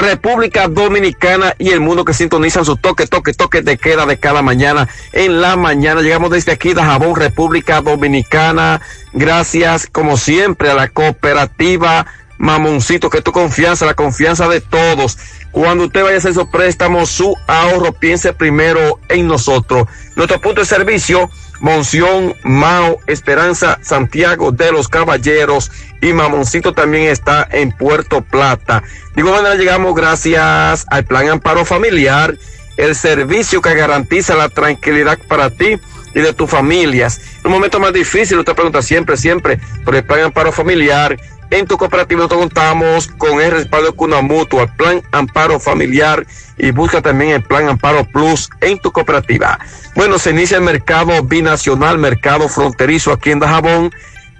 República 0.00 0.66
Dominicana 0.66 1.54
y 1.58 1.70
el 1.70 1.80
mundo 1.80 2.04
que 2.04 2.14
sintonizan 2.14 2.64
su 2.64 2.76
toque, 2.76 3.06
toque, 3.06 3.34
toque 3.34 3.60
de 3.60 3.76
queda 3.76 4.06
de 4.06 4.18
cada 4.18 4.40
mañana. 4.40 4.88
En 5.12 5.40
la 5.40 5.56
mañana 5.56 6.00
llegamos 6.00 6.30
desde 6.30 6.52
aquí, 6.52 6.72
Dajabón, 6.72 7.16
República 7.16 7.82
Dominicana. 7.82 8.80
Gracias, 9.12 9.86
como 9.86 10.16
siempre, 10.16 10.70
a 10.70 10.74
la 10.74 10.88
cooperativa 10.88 12.06
Mamoncito, 12.42 13.08
que 13.08 13.22
tu 13.22 13.30
confianza, 13.30 13.86
la 13.86 13.94
confianza 13.94 14.48
de 14.48 14.60
todos. 14.60 15.16
Cuando 15.52 15.84
usted 15.84 16.02
vaya 16.02 16.16
a 16.16 16.18
hacer 16.18 16.34
su 16.34 16.50
préstamo, 16.50 17.06
su 17.06 17.36
ahorro, 17.46 17.92
piense 17.92 18.32
primero 18.32 18.98
en 19.08 19.28
nosotros. 19.28 19.86
Nuestro 20.16 20.40
punto 20.40 20.60
de 20.60 20.66
servicio, 20.66 21.30
Monción, 21.60 22.34
Mao, 22.42 22.98
Esperanza, 23.06 23.78
Santiago 23.82 24.50
de 24.50 24.72
los 24.72 24.88
Caballeros 24.88 25.70
y 26.00 26.12
Mamoncito 26.12 26.72
también 26.72 27.04
está 27.04 27.46
en 27.48 27.70
Puerto 27.70 28.22
Plata. 28.22 28.82
De 29.14 29.20
igual 29.20 29.36
manera 29.36 29.54
llegamos 29.54 29.94
gracias 29.94 30.84
al 30.90 31.04
Plan 31.04 31.28
Amparo 31.28 31.64
Familiar, 31.64 32.36
el 32.76 32.96
servicio 32.96 33.62
que 33.62 33.72
garantiza 33.76 34.34
la 34.34 34.48
tranquilidad 34.48 35.16
para 35.28 35.48
ti 35.50 35.78
y 36.12 36.20
de 36.20 36.32
tus 36.32 36.50
familias. 36.50 37.20
En 37.38 37.46
un 37.46 37.52
momento 37.52 37.78
más 37.78 37.92
difícil, 37.92 38.40
usted 38.40 38.54
pregunta 38.54 38.82
siempre, 38.82 39.16
siempre, 39.16 39.60
por 39.84 39.94
el 39.94 40.02
Plan 40.04 40.22
Amparo 40.22 40.50
Familiar 40.50 41.16
en 41.52 41.66
tu 41.66 41.76
cooperativa 41.76 42.20
nosotros 42.20 42.40
contamos 42.40 43.08
con 43.18 43.40
el 43.40 43.50
respaldo 43.50 43.90
de 43.90 43.96
Cuna 43.96 44.22
Mutua, 44.22 44.66
Plan 44.74 45.02
Amparo 45.12 45.60
Familiar 45.60 46.26
y 46.56 46.70
busca 46.70 47.02
también 47.02 47.32
el 47.32 47.42
Plan 47.42 47.68
Amparo 47.68 48.04
Plus 48.04 48.48
en 48.62 48.78
tu 48.78 48.90
cooperativa. 48.90 49.58
Bueno, 49.94 50.18
se 50.18 50.30
inicia 50.30 50.56
el 50.56 50.62
mercado 50.62 51.22
binacional, 51.22 51.98
mercado 51.98 52.48
fronterizo 52.48 53.12
aquí 53.12 53.32
en 53.32 53.40
Dajabón. 53.40 53.92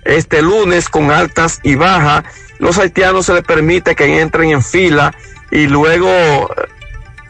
Este 0.05 0.41
lunes 0.41 0.89
con 0.89 1.11
altas 1.11 1.61
y 1.63 1.75
bajas, 1.75 2.25
los 2.59 2.79
haitianos 2.79 3.27
se 3.27 3.35
les 3.35 3.45
permite 3.45 3.95
que 3.95 4.21
entren 4.21 4.51
en 4.51 4.63
fila 4.63 5.15
y 5.51 5.67
luego 5.67 6.51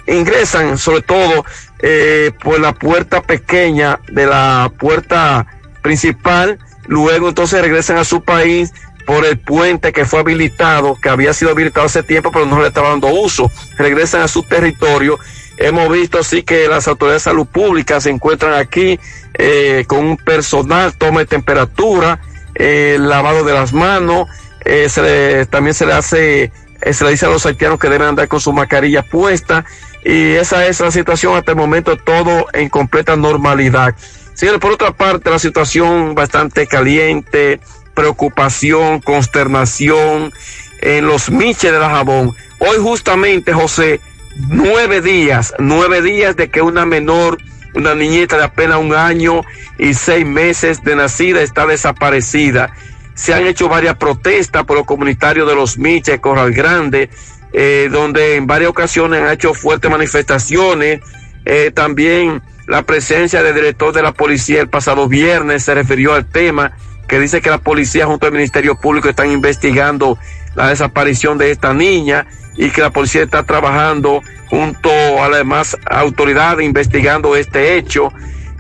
ingresan 0.07 0.79
sobre 0.79 1.03
todo 1.03 1.45
eh, 1.81 2.31
por 2.43 2.61
la 2.61 2.73
puerta 2.73 3.21
pequeña 3.21 3.99
de 4.09 4.27
la 4.27 4.73
puerta 4.79 5.47
principal, 5.83 6.59
luego 6.87 7.29
entonces 7.29 7.61
regresan 7.61 7.99
a 7.99 8.05
su 8.05 8.23
país 8.23 8.73
por 9.07 9.25
el 9.25 9.39
puente 9.39 9.93
que 9.93 10.05
fue 10.05 10.21
habilitado, 10.21 10.97
que 11.01 11.09
había 11.09 11.33
sido 11.33 11.51
habilitado 11.51 11.87
hace 11.87 12.03
tiempo, 12.03 12.31
pero 12.33 12.47
no 12.47 12.61
le 12.61 12.69
estaba 12.69 12.91
dando 12.91 13.09
uso. 13.09 13.51
Regresan 13.77 14.23
a 14.23 14.29
su 14.29 14.43
territorio. 14.43 15.19
Hemos 15.57 15.91
visto 15.91 16.19
así 16.19 16.43
que 16.43 16.69
las 16.69 16.89
autoridades 16.89 17.25
de 17.25 17.31
salud 17.31 17.47
pública 17.47 18.01
se 18.01 18.11
encuentran 18.11 18.55
aquí 18.55 18.99
eh, 19.35 19.85
con 19.87 20.05
un 20.05 20.17
personal, 20.17 20.95
toma 20.97 21.21
de 21.21 21.27
temperatura, 21.27 22.21
eh, 22.55 22.97
lavado 22.99 23.45
de 23.45 23.53
las 23.53 23.73
manos, 23.73 24.29
eh, 24.65 24.89
se 24.89 25.03
le, 25.03 25.47
también 25.47 25.75
se 25.75 25.87
le 25.87 25.93
hace, 25.93 26.53
se 26.91 27.05
le 27.05 27.11
dice 27.11 27.27
a 27.27 27.29
los 27.29 27.45
haitianos 27.47 27.79
que 27.79 27.89
deben 27.89 28.09
andar 28.09 28.29
con 28.29 28.41
su 28.41 28.53
mascarilla 28.53 29.03
puesta 29.03 29.65
y 30.05 30.33
esa 30.33 30.67
es 30.67 30.81
la 30.81 30.91
situación 30.91 31.37
hasta 31.37 31.53
el 31.53 31.59
momento, 31.59 31.97
todo 31.97 32.47
en 32.53 32.69
completa 32.69 33.17
normalidad. 33.17 33.95
Señores, 34.35 34.61
por 34.61 34.73
otra 34.73 34.93
parte, 34.93 35.31
la 35.31 35.39
situación 35.39 36.15
bastante 36.15 36.67
caliente, 36.67 37.61
preocupación, 37.95 39.01
consternación 39.01 40.33
en 40.81 41.07
los 41.07 41.31
miches 41.31 41.73
de 41.73 41.79
la 41.79 41.91
jabón. 41.91 42.35
Hoy 42.59 42.77
justamente, 42.81 43.53
José, 43.53 44.01
nueve 44.49 45.01
días, 45.01 45.55
nueve 45.59 46.03
días 46.03 46.37
de 46.37 46.51
que 46.51 46.63
una 46.63 46.87
menor, 46.87 47.39
una 47.75 47.95
niñita 47.95 48.37
de 48.37 48.45
apenas 48.45 48.79
un 48.79 48.95
año 48.95 49.43
y 49.79 49.95
seis 49.95 50.27
meses 50.27 50.83
de 50.83 50.97
nacida 50.97 51.43
está 51.43 51.67
desaparecida. 51.67 52.73
Se 53.15 53.35
han 53.35 53.47
hecho 53.47 53.69
varias 53.69 53.97
protestas 53.97 54.65
por 54.65 54.77
los 54.77 54.87
comunitarios 54.87 55.49
de 55.49 55.55
los 55.55 55.79
miches, 55.79 56.21
Corral 56.21 56.53
Grande, 56.53 57.11
eh, 57.53 57.89
donde 57.91 58.37
en 58.37 58.47
varias 58.47 58.71
ocasiones 58.71 59.23
han 59.23 59.33
hecho 59.33 59.55
fuertes 59.55 59.91
manifestaciones. 59.91 61.01
Eh, 61.45 61.71
también 61.75 62.43
la 62.67 62.83
presencia 62.83 63.43
del 63.43 63.55
director 63.55 63.93
de 63.93 64.03
la 64.03 64.13
policía 64.13 64.61
el 64.61 64.69
pasado 64.69 65.09
viernes, 65.09 65.65
se 65.65 65.75
refirió 65.75 66.15
al 66.15 66.27
tema 66.27 66.73
que 67.13 67.21
dice 67.21 67.43
que 67.43 67.51
la 67.51 67.59
policía 67.59 68.07
junto 68.07 68.25
al 68.25 68.33
Ministerio 68.33 68.75
Público 68.75 69.07
están 69.07 69.31
investigando 69.31 70.17
la 70.55 70.71
desaparición 70.71 71.37
de 71.37 71.51
esta 71.51 71.75
niña 71.75 72.27
y 72.57 72.71
que 72.71 72.81
la 72.81 72.89
policía 72.89 73.23
está 73.23 73.43
trabajando 73.43 74.23
junto 74.47 74.89
a 75.23 75.29
las 75.29 75.41
demás 75.41 75.77
autoridades 75.91 76.65
investigando 76.65 77.37
este 77.37 77.77
hecho. 77.77 78.15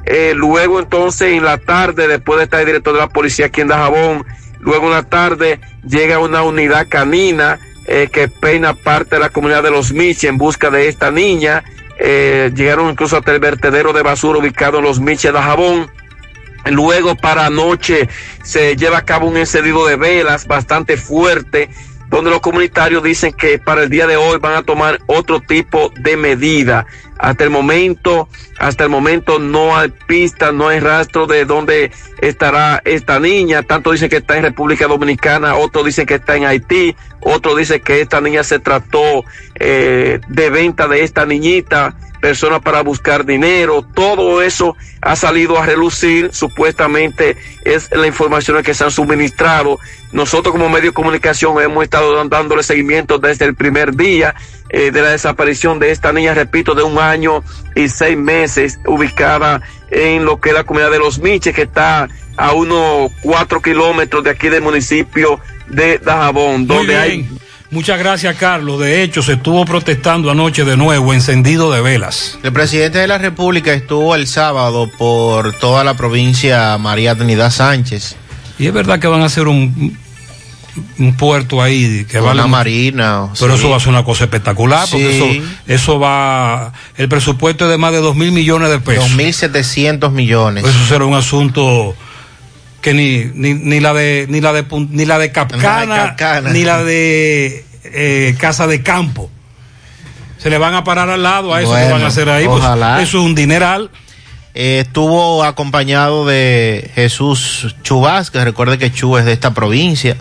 Eh, 0.04 0.34
luego 0.36 0.80
entonces 0.80 1.32
en 1.32 1.46
la 1.46 1.56
tarde, 1.56 2.06
después 2.06 2.36
de 2.36 2.44
estar 2.44 2.60
el 2.60 2.66
director 2.66 2.92
de 2.92 2.98
la 3.00 3.08
policía 3.08 3.46
aquí 3.46 3.62
en 3.62 3.68
Dajabón, 3.68 4.26
luego 4.60 4.88
en 4.88 4.92
la 4.92 5.04
tarde 5.04 5.58
llega 5.88 6.18
una 6.18 6.42
unidad 6.42 6.88
canina 6.90 7.58
eh, 7.86 8.10
que 8.12 8.28
peina 8.28 8.74
parte 8.74 9.16
de 9.16 9.20
la 9.20 9.30
comunidad 9.30 9.62
de 9.62 9.70
los 9.70 9.94
Miches 9.94 10.24
en 10.24 10.36
busca 10.36 10.68
de 10.68 10.88
esta 10.88 11.10
niña. 11.10 11.64
Eh, 11.98 12.52
llegaron 12.54 12.90
incluso 12.90 13.16
hasta 13.16 13.32
el 13.32 13.40
vertedero 13.40 13.94
de 13.94 14.02
basura 14.02 14.40
ubicado 14.40 14.76
en 14.76 14.84
los 14.84 15.00
Miches 15.00 15.22
de 15.22 15.32
Dajabón. 15.32 16.01
Luego 16.70 17.16
para 17.16 17.46
anoche 17.46 18.08
se 18.42 18.76
lleva 18.76 18.98
a 18.98 19.04
cabo 19.04 19.26
un 19.26 19.36
encendido 19.36 19.86
de 19.86 19.96
velas 19.96 20.46
bastante 20.46 20.96
fuerte 20.96 21.68
donde 22.12 22.30
los 22.30 22.40
comunitarios 22.40 23.02
dicen 23.02 23.32
que 23.32 23.58
para 23.58 23.84
el 23.84 23.88
día 23.88 24.06
de 24.06 24.16
hoy 24.16 24.38
van 24.38 24.54
a 24.54 24.62
tomar 24.62 25.00
otro 25.06 25.40
tipo 25.40 25.90
de 25.98 26.18
medida. 26.18 26.86
Hasta 27.18 27.44
el 27.44 27.48
momento, 27.48 28.28
hasta 28.58 28.84
el 28.84 28.90
momento 28.90 29.38
no 29.38 29.74
hay 29.74 29.88
pista, 30.06 30.52
no 30.52 30.68
hay 30.68 30.78
rastro 30.78 31.26
de 31.26 31.46
dónde 31.46 31.90
estará 32.20 32.82
esta 32.84 33.18
niña. 33.18 33.62
Tanto 33.62 33.92
dicen 33.92 34.10
que 34.10 34.18
está 34.18 34.36
en 34.36 34.42
República 34.42 34.86
Dominicana, 34.88 35.56
otros 35.56 35.86
dicen 35.86 36.04
que 36.04 36.16
está 36.16 36.36
en 36.36 36.44
Haití, 36.44 36.94
otros 37.20 37.56
dicen 37.56 37.80
que 37.80 38.02
esta 38.02 38.20
niña 38.20 38.44
se 38.44 38.58
trató 38.58 39.24
eh, 39.54 40.20
de 40.28 40.50
venta 40.50 40.88
de 40.88 41.04
esta 41.04 41.24
niñita 41.24 41.96
personas 42.22 42.60
para 42.60 42.82
buscar 42.82 43.26
dinero, 43.26 43.82
todo 43.82 44.42
eso 44.42 44.76
ha 45.00 45.16
salido 45.16 45.58
a 45.58 45.66
relucir, 45.66 46.30
supuestamente 46.32 47.36
es 47.64 47.90
la 47.90 48.06
información 48.06 48.62
que 48.62 48.74
se 48.74 48.84
han 48.84 48.92
suministrado. 48.92 49.80
Nosotros 50.12 50.52
como 50.52 50.68
medio 50.68 50.90
de 50.90 50.94
comunicación 50.94 51.60
hemos 51.60 51.82
estado 51.82 52.24
dándole 52.28 52.62
seguimiento 52.62 53.18
desde 53.18 53.44
el 53.44 53.56
primer 53.56 53.96
día 53.96 54.36
eh, 54.70 54.92
de 54.92 55.02
la 55.02 55.10
desaparición 55.10 55.80
de 55.80 55.90
esta 55.90 56.12
niña, 56.12 56.32
repito, 56.32 56.76
de 56.76 56.84
un 56.84 56.98
año 56.98 57.42
y 57.74 57.88
seis 57.88 58.16
meses, 58.16 58.78
ubicada 58.86 59.60
en 59.90 60.24
lo 60.24 60.40
que 60.40 60.50
es 60.50 60.54
la 60.54 60.64
comunidad 60.64 60.92
de 60.92 61.00
Los 61.00 61.18
Miches, 61.18 61.54
que 61.54 61.62
está 61.62 62.08
a 62.36 62.52
unos 62.52 63.10
cuatro 63.20 63.60
kilómetros 63.60 64.22
de 64.22 64.30
aquí 64.30 64.48
del 64.48 64.62
municipio 64.62 65.40
de 65.66 65.98
Dajabón, 65.98 66.68
donde 66.68 66.96
hay 66.96 67.28
Muchas 67.72 67.98
gracias, 67.98 68.36
Carlos. 68.36 68.78
De 68.80 69.02
hecho, 69.02 69.22
se 69.22 69.32
estuvo 69.32 69.64
protestando 69.64 70.30
anoche 70.30 70.62
de 70.62 70.76
nuevo, 70.76 71.14
encendido 71.14 71.72
de 71.72 71.80
velas. 71.80 72.38
El 72.42 72.52
presidente 72.52 72.98
de 72.98 73.06
la 73.06 73.16
República 73.16 73.72
estuvo 73.72 74.14
el 74.14 74.26
sábado 74.26 74.90
por 74.98 75.54
toda 75.54 75.82
la 75.82 75.94
provincia 75.94 76.76
María 76.76 77.14
Trinidad 77.16 77.50
Sánchez. 77.50 78.16
Y 78.58 78.66
es 78.66 78.74
verdad 78.74 78.98
que 78.98 79.06
van 79.06 79.22
a 79.22 79.24
hacer 79.24 79.48
un, 79.48 79.96
un 80.98 81.16
puerto 81.16 81.62
ahí 81.62 82.04
que 82.10 82.20
va 82.20 82.34
marina. 82.46 83.28
Pero 83.40 83.54
sí. 83.54 83.60
eso 83.60 83.70
va 83.70 83.78
a 83.78 83.80
ser 83.80 83.88
una 83.88 84.04
cosa 84.04 84.24
espectacular, 84.24 84.86
porque 84.90 85.18
Sí. 85.18 85.38
eso, 85.38 85.50
eso 85.66 85.98
va. 85.98 86.74
El 86.98 87.08
presupuesto 87.08 87.64
es 87.64 87.70
de 87.70 87.78
más 87.78 87.92
de 87.92 87.98
dos 88.00 88.14
mil 88.16 88.32
millones 88.32 88.68
de 88.68 88.80
pesos. 88.80 89.10
2.700 89.12 90.10
millones. 90.12 90.64
Eso 90.66 90.86
será 90.86 91.06
un 91.06 91.14
asunto 91.14 91.96
que 92.82 92.92
ni, 92.92 93.24
ni, 93.34 93.54
ni 93.54 93.80
la 93.80 93.94
de 93.94 94.26
ni 94.28 94.40
la 94.42 94.52
de 94.52 94.66
ni 94.90 95.06
la 95.06 95.18
de 95.18 95.32
Capcana, 95.32 95.96
Capcana. 96.16 96.50
ni 96.50 96.64
la 96.64 96.82
de 96.82 97.64
eh, 97.84 98.34
Casa 98.38 98.66
de 98.66 98.82
Campo. 98.82 99.30
Se 100.36 100.50
le 100.50 100.58
van 100.58 100.74
a 100.74 100.82
parar 100.82 101.08
al 101.08 101.22
lado 101.22 101.54
a 101.54 101.62
eso 101.62 101.70
que 101.70 101.78
Bueno, 101.78 101.94
van 101.94 102.02
a 102.02 102.08
hacer 102.08 102.28
ahí. 102.28 102.46
pues, 102.46 102.62
eso 102.62 103.00
es 103.00 103.14
un 103.14 103.34
dineral. 103.34 103.90
Eh, 104.54 104.80
estuvo 104.84 105.44
acompañado 105.44 106.26
de 106.26 106.90
Jesús 106.94 107.74
Chubás, 107.82 108.30
que 108.30 108.44
recuerde 108.44 108.76
que 108.76 108.92
Chu 108.92 109.16
es 109.16 109.24
de 109.24 109.32
esta 109.32 109.54
provincia, 109.54 110.16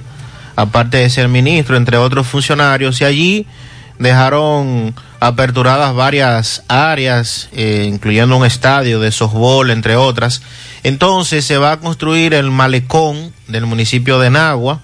aparte 0.56 0.98
de 0.98 1.10
ser 1.10 1.28
ministro, 1.28 1.76
entre 1.76 1.98
otros 1.98 2.28
funcionarios, 2.28 3.02
y 3.02 3.06
allí 3.06 3.48
dejaron 4.00 4.96
aperturadas 5.22 5.94
varias 5.94 6.64
áreas, 6.68 7.48
eh, 7.54 7.86
incluyendo 7.88 8.36
un 8.36 8.46
estadio 8.46 9.00
de 9.00 9.12
softball, 9.12 9.70
entre 9.70 9.96
otras. 9.96 10.42
Entonces 10.82 11.46
se 11.46 11.60
va 11.60 11.74
a 11.74 11.80
construir 11.80 12.34
el 12.34 12.50
malecón 12.50 13.32
del 13.48 13.68
municipio 13.68 14.20
de 14.20 14.32
Nagua, 14.32 14.82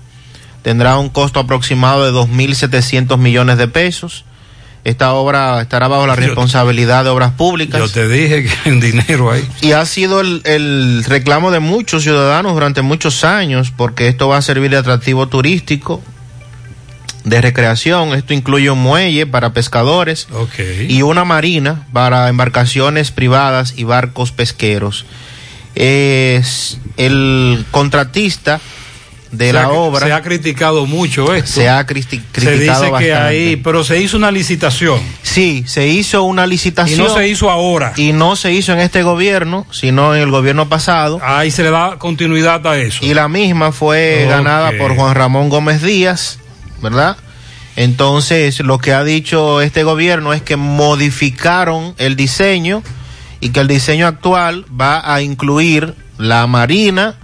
tendrá 0.61 0.99
un 0.99 1.09
costo 1.09 1.39
aproximado 1.39 2.05
de 2.05 2.11
2.700 2.11 3.17
millones 3.17 3.57
de 3.57 3.67
pesos. 3.67 4.25
Esta 4.83 5.11
obra 5.13 5.59
estará 5.59 5.87
bajo 5.87 6.05
la 6.05 6.15
responsabilidad 6.15 7.03
de 7.03 7.09
obras 7.09 7.31
públicas. 7.31 7.81
Yo 7.81 7.89
te 7.89 8.07
dije 8.07 8.43
que 8.43 8.69
hay 8.69 8.79
dinero 8.79 9.31
ahí. 9.31 9.43
Y 9.61 9.71
ha 9.71 9.83
sido 9.87 10.21
el, 10.21 10.43
el 10.45 11.03
reclamo 11.03 11.49
de 11.49 11.59
muchos 11.59 12.03
ciudadanos 12.03 12.53
durante 12.53 12.83
muchos 12.83 13.23
años, 13.23 13.73
porque 13.75 14.07
esto 14.07 14.27
va 14.27 14.37
a 14.37 14.41
servir 14.43 14.69
de 14.69 14.77
atractivo 14.77 15.27
turístico, 15.27 16.03
de 17.29 17.41
recreación. 17.41 18.13
Esto 18.13 18.33
incluye 18.33 18.69
un 18.71 18.79
muelle 18.79 19.25
para 19.27 19.53
pescadores 19.53 20.27
y 20.87 21.01
una 21.01 21.25
marina 21.25 21.85
para 21.93 22.27
embarcaciones 22.29 23.11
privadas 23.11 23.73
y 23.77 23.83
barcos 23.83 24.31
pesqueros. 24.31 25.05
Es 25.75 26.79
el 26.97 27.65
contratista 27.71 28.59
de 29.31 29.47
Se 29.47 29.53
la 29.53 29.63
ha- 29.63 29.69
obra. 29.69 30.07
Se 30.07 30.13
ha 30.13 30.21
criticado 30.21 30.85
mucho 30.85 31.33
esto. 31.35 31.51
Se 31.51 31.67
ha 31.69 31.85
cristi- 31.85 32.21
Se 32.33 32.41
criticado 32.41 32.85
dice 32.85 32.85
que 32.85 32.91
bastante. 33.11 33.13
ahí, 33.13 33.55
pero 33.57 33.83
se 33.83 33.99
hizo 34.01 34.15
una 34.17 34.31
licitación. 34.31 34.99
Sí, 35.21 35.65
se 35.67 35.87
hizo 35.87 36.23
una 36.23 36.47
licitación. 36.47 36.99
Y 36.99 37.03
no 37.03 37.13
se 37.13 37.27
hizo 37.27 37.51
ahora. 37.51 37.91
Y 37.97 38.13
no 38.13 38.35
se 38.37 38.53
hizo 38.53 38.71
en 38.73 38.79
este 38.79 39.03
gobierno, 39.03 39.67
sino 39.69 40.15
en 40.15 40.21
el 40.21 40.31
gobierno 40.31 40.69
pasado. 40.69 41.19
Ahí 41.21 41.51
se 41.51 41.61
le 41.63 41.71
da 41.71 41.97
continuidad 41.99 42.65
a 42.65 42.77
eso. 42.77 43.05
Y 43.05 43.13
la 43.13 43.27
misma 43.27 43.71
fue 43.73 44.25
ganada 44.29 44.71
por 44.79 44.95
Juan 44.95 45.13
Ramón 45.13 45.49
Gómez 45.49 45.81
Díaz, 45.83 46.39
¿verdad? 46.81 47.17
Entonces, 47.75 48.59
lo 48.61 48.79
que 48.79 48.93
ha 48.93 49.03
dicho 49.03 49.61
este 49.61 49.83
gobierno 49.83 50.33
es 50.33 50.41
que 50.41 50.55
modificaron 50.55 51.93
el 51.97 52.15
diseño 52.15 52.81
y 53.39 53.49
que 53.49 53.59
el 53.59 53.67
diseño 53.67 54.07
actual 54.07 54.65
va 54.69 55.13
a 55.13 55.21
incluir 55.21 55.93
la 56.17 56.47
marina 56.47 57.15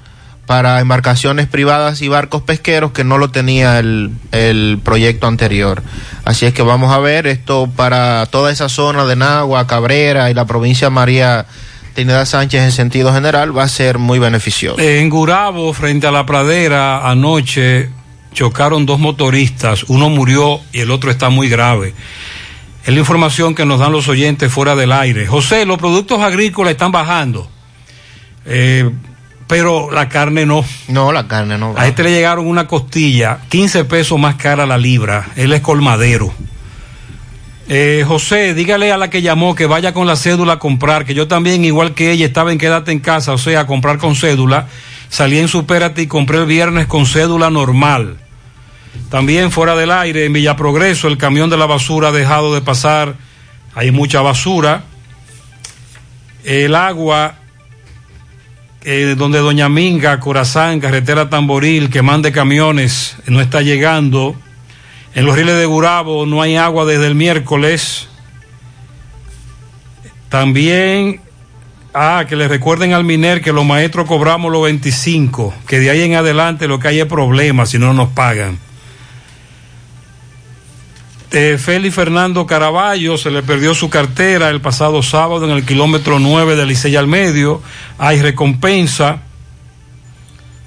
para 0.46 0.80
embarcaciones 0.80 1.48
privadas 1.48 2.02
y 2.02 2.08
barcos 2.08 2.44
pesqueros 2.44 2.92
que 2.92 3.04
no 3.04 3.18
lo 3.18 3.32
tenía 3.32 3.80
el, 3.80 4.12
el 4.32 4.80
proyecto 4.84 5.26
anterior. 5.26 5.82
Así 6.26 6.46
es 6.46 6.54
que 6.54 6.62
vamos 6.62 6.94
a 6.94 7.00
ver 7.00 7.28
esto 7.28 7.70
para 7.76 8.26
toda 8.28 8.52
esa 8.52 8.70
zona 8.70 9.06
de 9.06 9.16
Nagua, 9.16 9.66
Cabrera 9.68 10.30
y 10.30 10.34
la 10.34 10.46
provincia 10.46 10.90
María 10.90 11.48
Trinidad 11.94 12.26
Sánchez 12.26 12.62
en 12.62 12.72
sentido 12.72 13.14
general 13.14 13.58
va 13.58 13.64
a 13.64 13.70
ser 13.70 14.00
muy 14.00 14.20
beneficioso. 14.20 14.80
En 14.80 15.10
Gurabo, 15.10 15.74
frente 15.74 16.08
a 16.08 16.12
la 16.12 16.26
pradera, 16.26 17.10
anoche 17.10 17.90
chocaron 18.34 18.86
dos 18.86 19.00
motoristas. 19.00 19.84
Uno 19.88 20.10
murió 20.10 20.60
y 20.72 20.80
el 20.80 20.92
otro 20.92 21.12
está 21.12 21.30
muy 21.30 21.50
grave. 21.50 21.94
Es 22.86 22.94
la 22.94 23.00
información 23.00 23.56
que 23.56 23.66
nos 23.66 23.80
dan 23.80 23.92
los 23.92 24.10
oyentes 24.10 24.52
fuera 24.52 24.76
del 24.76 24.92
aire. 24.92 25.26
José, 25.26 25.66
los 25.66 25.78
productos 25.78 26.22
agrícolas 26.22 26.72
están 26.72 26.92
bajando. 26.92 27.50
Eh, 28.46 28.90
pero 29.48 29.92
la 29.92 30.10
carne 30.10 30.46
no. 30.46 30.66
No, 30.88 31.12
la 31.12 31.28
carne 31.28 31.58
no. 31.58 31.76
A 31.78 31.88
este 31.88 32.04
le 32.04 32.12
llegaron 32.12 32.48
una 32.48 32.68
costilla, 32.68 33.40
15 33.50 33.86
pesos 33.86 34.20
más 34.20 34.36
cara 34.36 34.66
la 34.66 34.78
libra. 34.78 35.30
Él 35.36 35.54
es 35.54 35.62
colmadero. 35.62 36.34
Eh, 37.70 38.04
José, 38.06 38.54
dígale 38.54 38.92
a 38.92 38.98
la 38.98 39.10
que 39.10 39.22
llamó 39.22 39.56
que 39.56 39.66
vaya 39.66 39.94
con 39.94 40.06
la 40.06 40.18
cédula 40.18 40.54
a 40.54 40.60
comprar, 40.60 41.06
que 41.06 41.14
yo 41.14 41.28
también, 41.28 41.64
igual 41.64 41.94
que 41.94 42.12
ella, 42.12 42.26
estaba 42.26 42.52
en 42.52 42.58
quédate 42.58 42.92
en 42.92 43.00
casa, 43.00 43.32
o 43.32 43.38
sea, 43.38 43.62
a 43.62 43.68
comprar 43.68 43.98
con 43.98 44.16
cédula. 44.16 44.68
Salí 45.08 45.38
en 45.38 45.48
Supérate 45.48 46.02
y 46.02 46.08
compré 46.08 46.40
el 46.40 46.46
viernes 46.46 46.88
con 46.88 47.06
cédula 47.06 47.50
normal. 47.50 48.18
También 49.14 49.52
fuera 49.52 49.76
del 49.76 49.92
aire, 49.92 50.26
en 50.26 50.34
Villa 50.34 50.56
Progreso, 50.56 51.08
el 51.08 51.20
camión 51.20 51.48
de 51.48 51.56
la 51.56 51.68
basura 51.68 52.08
ha 52.08 52.12
dejado 52.12 52.52
de 52.56 52.62
pasar. 52.62 53.14
Hay 53.76 53.92
mucha 53.92 54.22
basura. 54.22 54.86
El 56.44 56.74
agua 56.74 57.36
eh, 58.84 59.14
donde 59.16 59.38
Doña 59.38 59.70
Minga, 59.70 60.20
Corazán, 60.20 60.80
Carretera 60.80 61.30
Tamboril, 61.30 61.92
que 61.92 62.02
mande 62.02 62.32
camiones, 62.32 63.16
no 63.28 63.40
está 63.40 63.62
llegando. 63.62 64.36
En 65.14 65.28
los 65.28 65.36
riles 65.36 65.58
de 65.58 65.68
Gurabo 65.68 66.26
no 66.26 66.42
hay 66.42 66.56
agua 66.56 66.84
desde 66.84 67.06
el 67.06 67.14
miércoles. 67.14 68.08
También, 70.30 71.22
ah, 71.94 72.26
que 72.28 72.36
le 72.36 72.48
recuerden 72.48 72.94
al 72.94 73.04
Miner 73.04 73.44
que 73.44 73.54
los 73.54 73.64
maestros 73.64 74.08
cobramos 74.08 74.52
los 74.52 74.64
25, 74.64 75.54
que 75.68 75.78
de 75.78 75.92
ahí 75.92 76.02
en 76.02 76.16
adelante 76.16 76.68
lo 76.68 76.80
que 76.80 76.88
hay 76.88 77.00
es 77.00 77.06
problemas 77.06 77.70
si 77.70 77.78
no 77.78 77.94
nos 77.94 78.10
pagan. 78.10 78.58
Eh, 81.36 81.58
Félix 81.58 81.96
Fernando 81.96 82.46
Caraballo 82.46 83.18
se 83.18 83.32
le 83.32 83.42
perdió 83.42 83.74
su 83.74 83.90
cartera 83.90 84.52
el 84.52 84.62
pasado 84.62 85.02
sábado 85.02 85.46
en 85.46 85.50
el 85.50 85.66
kilómetro 85.66 86.20
9 86.20 86.56
de 86.56 86.64
Licey 86.68 86.96
al 86.96 87.08
Medio. 87.08 87.60
Hay 87.98 88.22
recompensa. 88.22 89.18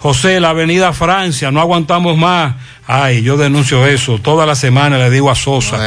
José, 0.00 0.40
la 0.40 0.50
avenida 0.50 0.92
Francia, 0.92 1.52
no 1.52 1.60
aguantamos 1.60 2.16
más. 2.18 2.56
Ay, 2.84 3.22
yo 3.22 3.36
denuncio 3.36 3.86
eso. 3.86 4.18
Toda 4.18 4.44
la 4.44 4.56
semana 4.56 4.98
le 4.98 5.08
digo 5.08 5.30
a 5.30 5.36
Sosa 5.36 5.78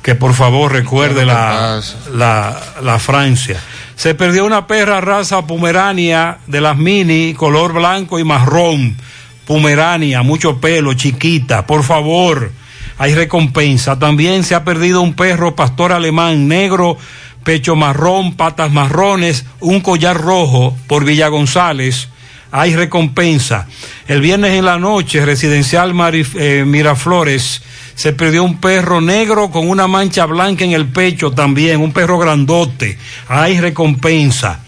que 0.00 0.14
por 0.14 0.34
favor 0.34 0.70
recuerde 0.70 1.14
¿Qué 1.14 1.20
es 1.22 1.26
lo 1.26 1.32
que 1.32 1.36
la, 1.36 1.80
la, 2.12 2.62
la 2.82 2.98
Francia. 3.00 3.58
Se 3.96 4.14
perdió 4.14 4.44
una 4.44 4.68
perra 4.68 5.00
raza 5.00 5.44
Pomerania 5.44 6.38
de 6.46 6.60
las 6.60 6.76
mini, 6.76 7.34
color 7.34 7.72
blanco 7.72 8.20
y 8.20 8.24
marrón. 8.24 8.96
Pomerania, 9.44 10.22
mucho 10.22 10.60
pelo, 10.60 10.94
chiquita. 10.94 11.66
Por 11.66 11.82
favor, 11.82 12.52
hay 12.98 13.14
recompensa. 13.14 13.98
También 13.98 14.44
se 14.44 14.54
ha 14.54 14.64
perdido 14.64 15.00
un 15.00 15.14
perro 15.14 15.54
pastor 15.54 15.92
alemán 15.92 16.48
negro, 16.48 16.96
pecho 17.42 17.76
marrón, 17.76 18.34
patas 18.34 18.70
marrones, 18.70 19.44
un 19.60 19.80
collar 19.80 20.20
rojo 20.20 20.76
por 20.86 21.04
Villa 21.04 21.28
González. 21.28 22.08
Hay 22.50 22.76
recompensa. 22.76 23.66
El 24.06 24.20
viernes 24.20 24.52
en 24.52 24.64
la 24.64 24.78
noche, 24.78 25.24
residencial 25.24 25.92
eh, 26.12 26.64
Miraflores, 26.64 27.62
se 27.96 28.12
perdió 28.12 28.44
un 28.44 28.60
perro 28.60 29.00
negro 29.00 29.50
con 29.50 29.68
una 29.68 29.88
mancha 29.88 30.26
blanca 30.26 30.64
en 30.64 30.72
el 30.72 30.86
pecho 30.86 31.32
también, 31.32 31.80
un 31.80 31.92
perro 31.92 32.18
grandote. 32.18 32.96
Hay 33.28 33.60
recompensa. 33.60 34.60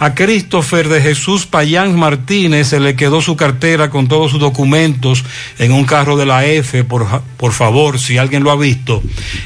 A 0.00 0.14
Christopher 0.14 0.88
de 0.88 1.02
Jesús 1.02 1.44
Payán 1.44 1.94
Martínez 1.94 2.68
se 2.68 2.80
le 2.80 2.96
quedó 2.96 3.20
su 3.20 3.36
cartera 3.36 3.90
con 3.90 4.08
todos 4.08 4.30
sus 4.30 4.40
documentos 4.40 5.22
en 5.58 5.72
un 5.72 5.84
carro 5.84 6.16
de 6.16 6.24
la 6.24 6.46
F, 6.46 6.84
por, 6.84 7.52
favor, 7.52 8.00
si 8.00 8.16
alguien 8.16 8.42
lo 8.42 8.50
ha 8.50 8.56
visto. 8.56 9.02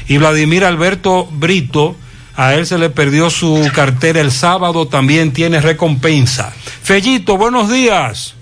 Y 0.07 0.15
Vladimir 0.15 0.63
Alberto 0.63 1.27
Brito, 1.29 1.97
a 2.37 2.53
él 2.53 2.65
se 2.65 2.77
le 2.77 2.89
perdió 2.89 3.29
su 3.29 3.69
cartera 3.75 4.21
el 4.21 4.31
sábado, 4.31 4.87
también 4.87 5.33
tiene 5.33 5.59
recompensa. 5.59 6.53
Fellito, 6.83 7.35
buenos 7.35 7.69
días. 7.69 8.35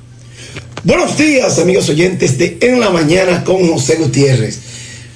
Buenos 0.84 1.18
días, 1.18 1.58
amigos 1.58 1.90
oyentes 1.90 2.38
de 2.38 2.60
En 2.62 2.80
la 2.80 2.92
Mañana 2.92 3.44
con 3.44 3.68
José 3.68 3.96
Gutiérrez. 3.96 4.60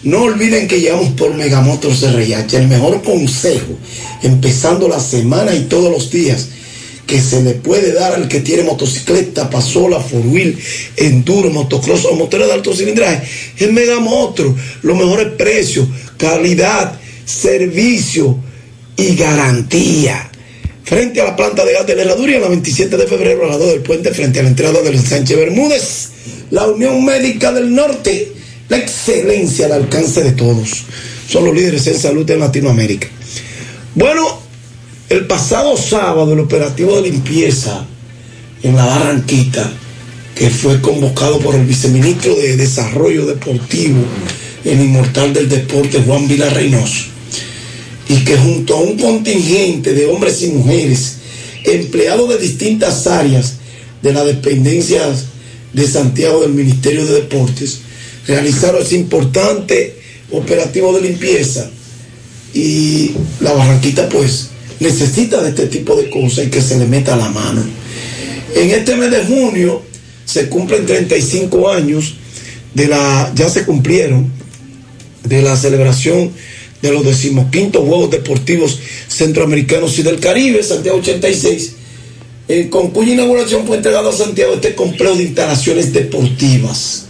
No 0.01 0.23
olviden 0.23 0.67
que 0.67 0.79
llevamos 0.79 1.09
por 1.09 1.31
Megamotors 1.35 2.01
RH 2.01 2.57
el 2.57 2.67
mejor 2.67 3.03
consejo, 3.03 3.77
empezando 4.23 4.87
la 4.87 4.99
semana 4.99 5.53
y 5.53 5.65
todos 5.65 5.91
los 5.91 6.09
días, 6.09 6.47
que 7.07 7.21
se 7.21 7.41
le 7.41 7.53
puede 7.53 7.93
dar 7.93 8.13
al 8.13 8.27
que 8.27 8.41
tiene 8.41 8.63
motocicleta, 8.63 9.49
pasola, 9.49 9.99
four 9.99 10.27
wheel, 10.27 10.59
enduro, 10.97 11.49
motocross 11.49 12.05
o 12.05 12.15
motores 12.15 12.47
de 12.47 12.53
alto 12.53 12.75
cilindraje. 12.75 13.27
Es 13.57 13.71
Megamotors, 13.71 14.51
los 14.83 14.97
mejores 14.97 15.29
precios, 15.37 15.87
calidad, 16.17 16.99
servicio 17.25 18.37
y 18.97 19.15
garantía 19.15 20.29
frente 20.87 21.19
a 21.19 21.25
la 21.25 21.35
planta 21.35 21.65
de 21.65 21.73
gas 21.73 21.85
de 21.85 21.95
la 21.95 22.03
herraduría, 22.03 22.39
la 22.39 22.47
27 22.47 22.95
de 22.95 23.07
febrero, 23.07 23.43
al 23.43 23.49
lado 23.49 23.67
del 23.67 23.81
puente, 23.81 24.13
frente 24.13 24.39
a 24.39 24.43
la 24.43 24.49
entrada 24.49 24.81
del 24.81 24.97
Sánchez 24.97 25.37
Bermúdez. 25.37 26.09
La 26.51 26.65
Unión 26.65 27.03
Médica 27.03 27.51
del 27.51 27.75
Norte, 27.75 28.31
la 28.69 28.77
excelencia 28.77 29.65
al 29.65 29.73
alcance 29.73 30.23
de 30.23 30.31
todos. 30.31 30.85
Son 31.27 31.43
los 31.43 31.53
líderes 31.53 31.85
en 31.87 31.99
salud 31.99 32.29
en 32.31 32.39
Latinoamérica. 32.39 33.09
Bueno, 33.95 34.46
el 35.09 35.25
pasado 35.25 35.77
sábado, 35.77 36.33
el 36.33 36.39
operativo 36.39 36.95
de 37.01 37.09
limpieza 37.09 37.85
en 38.63 38.75
la 38.75 38.85
Barranquita, 38.85 39.71
que 40.35 40.49
fue 40.49 40.81
convocado 40.81 41.39
por 41.39 41.55
el 41.55 41.65
viceministro 41.65 42.35
de 42.35 42.57
Desarrollo 42.57 43.25
Deportivo, 43.25 44.03
el 44.65 44.81
inmortal 44.81 45.33
del 45.33 45.47
deporte, 45.47 46.03
Juan 46.05 46.27
Vila 46.27 46.49
Reynoso, 46.49 47.05
y 48.09 48.23
que 48.25 48.37
junto 48.37 48.75
a 48.75 48.81
un 48.81 48.97
contingente 48.97 49.93
de 49.93 50.07
hombres 50.07 50.41
y 50.43 50.47
mujeres, 50.47 51.15
empleados 51.63 52.29
de 52.29 52.37
distintas 52.37 53.07
áreas 53.07 53.53
de 54.01 54.13
las 54.13 54.25
dependencias 54.25 55.25
de 55.73 55.87
Santiago 55.87 56.41
del 56.41 56.53
Ministerio 56.53 57.05
de 57.05 57.13
Deportes, 57.13 57.79
realizaron 58.27 58.81
ese 58.81 58.95
importante 58.95 59.95
operativo 60.31 60.93
de 60.93 61.01
limpieza. 61.01 61.69
Y 62.53 63.11
la 63.41 63.53
Barranquita 63.53 64.09
pues 64.09 64.49
necesita 64.79 65.41
de 65.41 65.49
este 65.49 65.67
tipo 65.67 65.95
de 65.95 66.09
cosas 66.09 66.45
y 66.45 66.49
que 66.49 66.61
se 66.61 66.77
le 66.77 66.85
meta 66.85 67.15
la 67.15 67.29
mano. 67.29 67.63
En 68.55 68.71
este 68.71 68.95
mes 68.95 69.11
de 69.11 69.25
junio 69.25 69.81
se 70.25 70.49
cumplen 70.49 70.85
35 70.85 71.69
años 71.69 72.15
de 72.73 72.87
la, 72.87 73.31
ya 73.35 73.49
se 73.49 73.65
cumplieron, 73.65 74.31
de 75.23 75.41
la 75.41 75.57
celebración 75.57 76.31
de 76.81 76.91
los 76.91 77.03
decimoquintos 77.03 77.83
Juegos 77.85 78.11
Deportivos 78.11 78.79
Centroamericanos 79.07 79.97
y 79.99 80.03
del 80.03 80.19
Caribe, 80.19 80.61
Santiago 80.63 80.99
86, 80.99 81.73
eh, 82.47 82.69
con 82.69 82.91
cuya 82.91 83.13
inauguración 83.13 83.65
fue 83.65 83.77
entregado 83.77 84.09
a 84.09 84.13
Santiago 84.13 84.53
este 84.53 84.75
complejo 84.75 85.15
de 85.15 85.23
instalaciones 85.23 85.91
deportivas. 85.91 87.05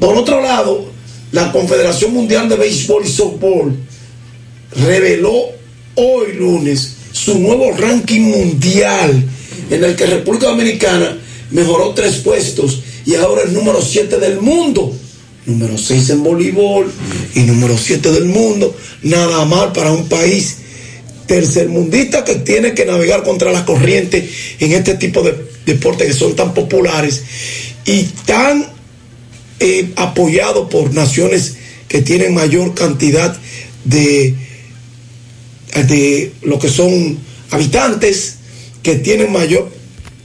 Por 0.00 0.16
otro 0.16 0.42
lado, 0.42 0.90
la 1.32 1.52
Confederación 1.52 2.12
Mundial 2.12 2.48
de 2.48 2.56
Béisbol 2.56 3.04
y 3.04 3.08
Softball 3.08 3.76
reveló 4.76 5.55
hoy 5.96 6.34
lunes 6.34 6.96
su 7.12 7.38
nuevo 7.38 7.72
ranking 7.72 8.20
mundial 8.20 9.24
en 9.70 9.84
el 9.84 9.96
que 9.96 10.06
República 10.06 10.48
Dominicana 10.48 11.18
mejoró 11.50 11.92
tres 11.94 12.16
puestos 12.16 12.82
y 13.04 13.14
ahora 13.14 13.42
es 13.42 13.52
número 13.52 13.80
7 13.82 14.18
del 14.18 14.40
mundo. 14.40 14.94
Número 15.46 15.78
6 15.78 16.10
en 16.10 16.24
voleibol 16.24 16.92
y 17.34 17.40
número 17.40 17.78
7 17.78 18.10
del 18.10 18.26
mundo. 18.26 18.76
Nada 19.02 19.44
mal 19.44 19.72
para 19.72 19.92
un 19.92 20.08
país 20.08 20.58
tercermundista 21.26 22.24
que 22.24 22.36
tiene 22.36 22.74
que 22.74 22.84
navegar 22.84 23.22
contra 23.22 23.52
la 23.52 23.64
corriente 23.64 24.28
en 24.58 24.72
este 24.72 24.94
tipo 24.94 25.22
de 25.22 25.34
deportes 25.64 26.08
que 26.08 26.14
son 26.14 26.36
tan 26.36 26.52
populares 26.52 27.22
y 27.84 28.02
tan 28.24 28.66
eh, 29.60 29.92
apoyados 29.96 30.68
por 30.68 30.92
naciones 30.92 31.56
que 31.88 32.02
tienen 32.02 32.34
mayor 32.34 32.74
cantidad 32.74 33.36
de, 33.84 34.34
de 35.82 36.32
lo 36.42 36.58
que 36.58 36.68
son 36.68 37.18
habitantes, 37.50 38.36
que 38.82 38.96
tienen 38.96 39.32
mayor 39.32 39.70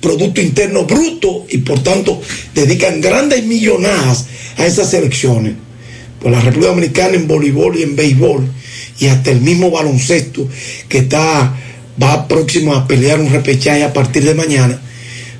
Producto 0.01 0.41
Interno 0.41 0.85
Bruto 0.85 1.45
y 1.49 1.59
por 1.59 1.83
tanto 1.83 2.21
dedican 2.55 3.01
grandes 3.01 3.43
millonadas 3.45 4.25
a 4.57 4.65
esas 4.65 4.93
elecciones. 4.93 5.53
Pues 6.19 6.33
la 6.33 6.41
República 6.41 6.69
Dominicana 6.71 7.15
en 7.15 7.27
voleibol 7.27 7.77
y 7.77 7.83
en 7.83 7.95
béisbol 7.95 8.47
y 8.99 9.07
hasta 9.07 9.31
el 9.31 9.41
mismo 9.41 9.71
baloncesto 9.71 10.47
que 10.89 10.99
está 10.99 11.55
va 12.01 12.27
próximo 12.27 12.75
a 12.75 12.87
pelear 12.87 13.19
un 13.19 13.31
repechaje 13.31 13.83
a 13.83 13.93
partir 13.93 14.23
de 14.23 14.33
mañana, 14.33 14.79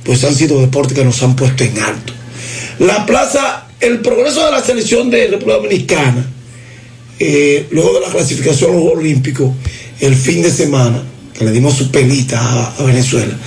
pues 0.03 0.23
han 0.23 0.35
sido 0.35 0.59
deportes 0.61 0.97
que 0.97 1.05
nos 1.05 1.21
han 1.23 1.35
puesto 1.35 1.63
en 1.63 1.77
alto. 1.79 2.13
La 2.79 3.05
plaza, 3.05 3.67
el 3.79 3.99
progreso 3.99 4.45
de 4.45 4.51
la 4.51 4.63
selección 4.63 5.09
de 5.09 5.27
República 5.27 5.57
Dominicana, 5.57 6.25
eh, 7.19 7.67
luego 7.71 7.93
de 7.93 8.01
la 8.01 8.09
clasificación 8.11 8.71
a 8.71 8.73
los 8.73 8.93
Olímpicos, 8.93 9.51
el 10.01 10.15
fin 10.15 10.41
de 10.41 10.51
semana, 10.51 11.03
que 11.37 11.45
le 11.45 11.51
dimos 11.51 11.75
su 11.75 11.91
pelita 11.91 12.75
a, 12.77 12.83
Venezuela, 12.83 13.37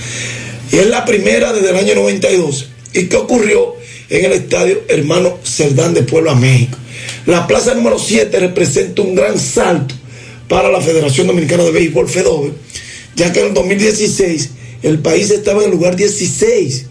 y 0.71 0.77
es 0.77 0.87
la 0.87 1.05
primera 1.05 1.53
desde 1.53 1.69
el 1.69 1.75
año 1.75 1.95
92. 1.95 2.69
¿Y 2.93 3.03
qué 3.03 3.17
ocurrió 3.17 3.75
en 4.09 4.25
el 4.25 4.31
estadio 4.31 4.81
Hermano 4.87 5.37
Cerdán 5.43 5.93
de 5.93 6.03
Puebla, 6.03 6.33
México? 6.33 6.77
La 7.25 7.45
plaza 7.45 7.73
número 7.73 7.99
7 7.99 8.39
representa 8.39 9.01
un 9.01 9.15
gran 9.15 9.37
salto 9.37 9.93
para 10.47 10.69
la 10.69 10.81
Federación 10.81 11.27
Dominicana 11.27 11.63
de 11.63 11.71
Béisbol, 11.71 12.07
FEDOBE, 12.07 12.53
ya 13.15 13.31
que 13.33 13.41
en 13.41 13.47
el 13.47 13.53
2016 13.53 14.49
el 14.83 14.99
país 14.99 15.29
estaba 15.31 15.59
en 15.59 15.65
el 15.65 15.71
lugar 15.71 15.95
16 15.95 16.85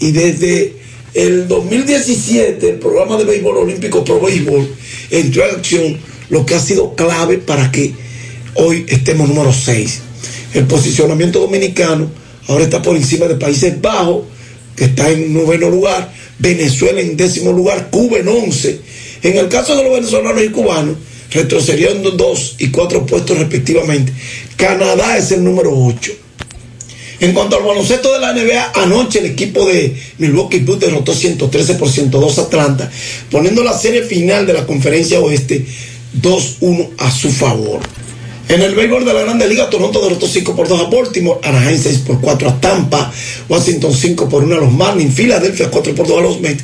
y 0.00 0.12
desde 0.12 0.74
el 1.14 1.46
2017 1.46 2.68
el 2.68 2.78
programa 2.78 3.16
de 3.16 3.24
béisbol 3.24 3.58
olímpico 3.58 4.04
Pro 4.04 4.20
Béisbol 4.20 4.68
entró 5.10 5.44
en 5.44 5.54
acción, 5.54 5.98
lo 6.30 6.44
que 6.44 6.54
ha 6.56 6.60
sido 6.60 6.94
clave 6.96 7.38
para 7.38 7.70
que 7.70 7.92
hoy 8.54 8.84
estemos 8.88 9.28
número 9.28 9.52
6. 9.52 10.00
El 10.54 10.66
posicionamiento 10.66 11.40
dominicano 11.40 12.10
ahora 12.48 12.64
está 12.64 12.82
por 12.82 12.96
encima 12.96 13.26
de 13.26 13.34
Países 13.36 13.80
Bajos, 13.80 14.24
que 14.76 14.84
está 14.84 15.10
en 15.10 15.32
noveno 15.32 15.70
lugar, 15.70 16.12
Venezuela 16.38 17.00
en 17.00 17.16
décimo 17.16 17.52
lugar, 17.52 17.88
Cuba 17.90 18.18
en 18.18 18.28
once. 18.28 18.80
En 19.22 19.36
el 19.36 19.48
caso 19.48 19.76
de 19.76 19.84
los 19.84 19.92
venezolanos 19.92 20.42
y 20.42 20.48
cubanos, 20.48 20.96
retrocedieron 21.30 22.02
dos 22.16 22.56
y 22.58 22.68
cuatro 22.68 23.04
puestos 23.06 23.38
respectivamente. 23.38 24.12
Canadá 24.56 25.16
es 25.16 25.32
el 25.32 25.42
número 25.42 25.70
8. 25.72 26.12
En 27.20 27.32
cuanto 27.32 27.56
al 27.56 27.64
baloncesto 27.64 28.12
de 28.12 28.18
la 28.18 28.32
NBA, 28.32 28.72
anoche 28.74 29.20
el 29.20 29.26
equipo 29.26 29.66
de 29.66 29.96
Milwaukee 30.18 30.58
Bucks 30.60 30.80
derrotó 30.80 31.14
113 31.14 31.74
por 31.74 31.88
102 31.88 32.38
a 32.38 32.42
Atlanta, 32.42 32.90
poniendo 33.30 33.62
la 33.64 33.72
serie 33.72 34.02
final 34.02 34.46
de 34.46 34.52
la 34.52 34.66
conferencia 34.66 35.20
oeste 35.20 35.64
2-1 36.20 36.90
a 36.98 37.10
su 37.10 37.30
favor. 37.30 37.80
En 38.48 38.60
el 38.60 38.74
béisbol 38.74 39.04
de 39.04 39.14
la 39.14 39.22
Grande 39.22 39.48
Liga, 39.48 39.70
Toronto 39.70 40.02
derrotó 40.02 40.28
5 40.28 40.54
por 40.54 40.68
2 40.68 40.80
a 40.80 40.90
Baltimore, 40.90 41.40
Anaheim 41.42 41.78
6 41.80 41.98
por 42.06 42.20
4 42.20 42.48
a 42.48 42.60
Tampa, 42.60 43.12
Washington 43.48 43.94
5 43.94 44.28
por 44.28 44.44
1 44.44 44.54
a 44.54 44.58
los 44.58 44.72
Marlins, 44.72 45.14
Filadelfia 45.14 45.70
4 45.70 45.94
por 45.94 46.06
2 46.06 46.18
a 46.18 46.22
los 46.22 46.40
Mets, 46.40 46.62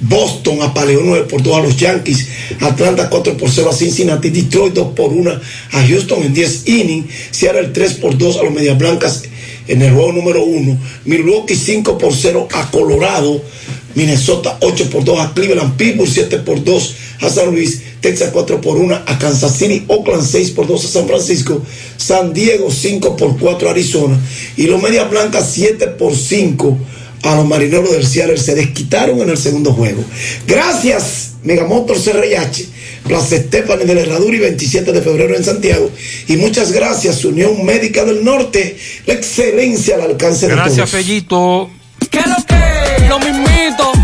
Boston 0.00 0.60
apaleó 0.60 1.00
9 1.02 1.26
por 1.28 1.42
2 1.42 1.56
a 1.56 1.62
los 1.62 1.76
Yankees, 1.76 2.28
Atlanta 2.60 3.08
4 3.08 3.38
por 3.38 3.50
0 3.50 3.70
a 3.70 3.74
Cincinnati, 3.74 4.28
Detroit 4.28 4.74
2 4.74 4.88
por 4.94 5.12
1 5.12 5.30
a 5.72 5.86
Houston 5.86 6.22
en 6.24 6.34
10 6.34 6.68
innings, 6.68 7.06
Seattle 7.30 7.70
3 7.72 7.94
por 7.94 8.18
2 8.18 8.36
a 8.36 8.42
los 8.42 8.52
Medias 8.52 8.76
Blancas 8.76 9.22
en 9.66 9.80
el 9.80 9.94
juego 9.94 10.12
número 10.12 10.44
1, 10.44 10.78
Milwaukee 11.06 11.56
5 11.56 11.96
por 11.96 12.14
0 12.14 12.48
a 12.52 12.70
Colorado, 12.70 13.42
Minnesota 13.94 14.58
8 14.60 14.90
por 14.90 15.04
2 15.04 15.20
a 15.20 15.32
Cleveland, 15.32 15.76
Pittsburgh 15.76 16.10
7 16.10 16.38
por 16.38 16.62
2 16.62 16.94
a 17.22 17.30
San 17.30 17.46
Luis, 17.46 17.80
Texas 18.04 18.28
4 18.34 18.60
por 18.60 18.76
1 18.76 18.94
a 19.06 19.18
Kansas 19.18 19.56
City, 19.56 19.82
Oakland 19.88 20.26
6 20.26 20.50
por 20.50 20.66
2 20.66 20.84
a 20.84 20.88
San 20.88 21.06
Francisco, 21.06 21.62
San 21.96 22.34
Diego 22.34 22.70
5 22.70 23.16
por 23.16 23.38
4 23.38 23.66
a 23.66 23.70
Arizona 23.70 24.20
y 24.58 24.66
los 24.66 24.82
Medias 24.82 25.08
Blancas 25.08 25.50
7 25.54 25.86
por 25.86 26.14
5 26.14 26.76
a 27.22 27.36
los 27.36 27.46
marineros 27.46 27.92
del 27.92 28.06
Seattle. 28.06 28.36
Se 28.36 28.54
desquitaron 28.54 29.22
en 29.22 29.30
el 29.30 29.38
segundo 29.38 29.72
juego. 29.72 30.04
Gracias, 30.46 31.36
Megamotor 31.44 31.96
CRH, 31.96 32.66
Plaza 33.08 33.36
Estefani 33.36 33.84
de 33.84 33.94
la 33.94 34.02
Herradura 34.02 34.36
y 34.36 34.40
27 34.40 34.92
de 34.92 35.00
febrero 35.00 35.34
en 35.34 35.42
Santiago. 35.42 35.90
Y 36.28 36.36
muchas 36.36 36.72
gracias, 36.72 37.24
Unión 37.24 37.64
Médica 37.64 38.04
del 38.04 38.22
Norte, 38.22 38.76
la 39.06 39.14
excelencia 39.14 39.94
al 39.94 40.02
alcance 40.02 40.46
de 40.46 40.52
Gracias, 40.52 40.76
todos. 40.76 40.90
Fellito. 40.90 41.70
¿Qué 42.10 42.20
lo 42.20 42.44
que? 42.44 43.08
Lo 43.08 43.18
mismito. 43.18 44.03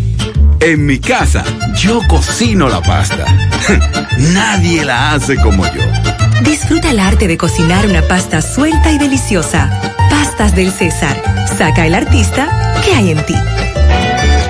En 0.61 0.85
mi 0.85 0.99
casa, 0.99 1.43
yo 1.75 2.01
cocino 2.07 2.69
la 2.69 2.81
pasta. 2.81 3.25
Nadie 4.31 4.85
la 4.85 5.13
hace 5.13 5.35
como 5.37 5.65
yo. 5.65 5.81
Disfruta 6.43 6.91
el 6.91 6.99
arte 6.99 7.27
de 7.27 7.35
cocinar 7.35 7.87
una 7.87 8.03
pasta 8.03 8.43
suelta 8.43 8.91
y 8.91 8.99
deliciosa. 8.99 9.71
Pastas 10.11 10.55
del 10.55 10.71
César. 10.71 11.19
Saca 11.57 11.87
el 11.87 11.95
artista 11.95 12.47
que 12.85 12.93
hay 12.93 13.09
en 13.09 13.25
ti. 13.25 13.33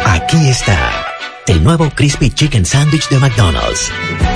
Aquí 0.05 0.49
está 0.49 0.77
el 1.47 1.63
nuevo 1.63 1.89
Crispy 1.89 2.29
Chicken 2.29 2.65
Sandwich 2.65 3.07
de 3.09 3.17
McDonald's. 3.17 3.89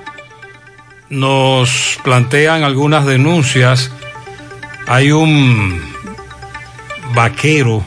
nos 1.09 1.97
plantean 2.03 2.63
algunas 2.63 3.07
denuncias. 3.07 3.89
Hay 4.85 5.11
un 5.11 5.92
vaquero 7.13 7.83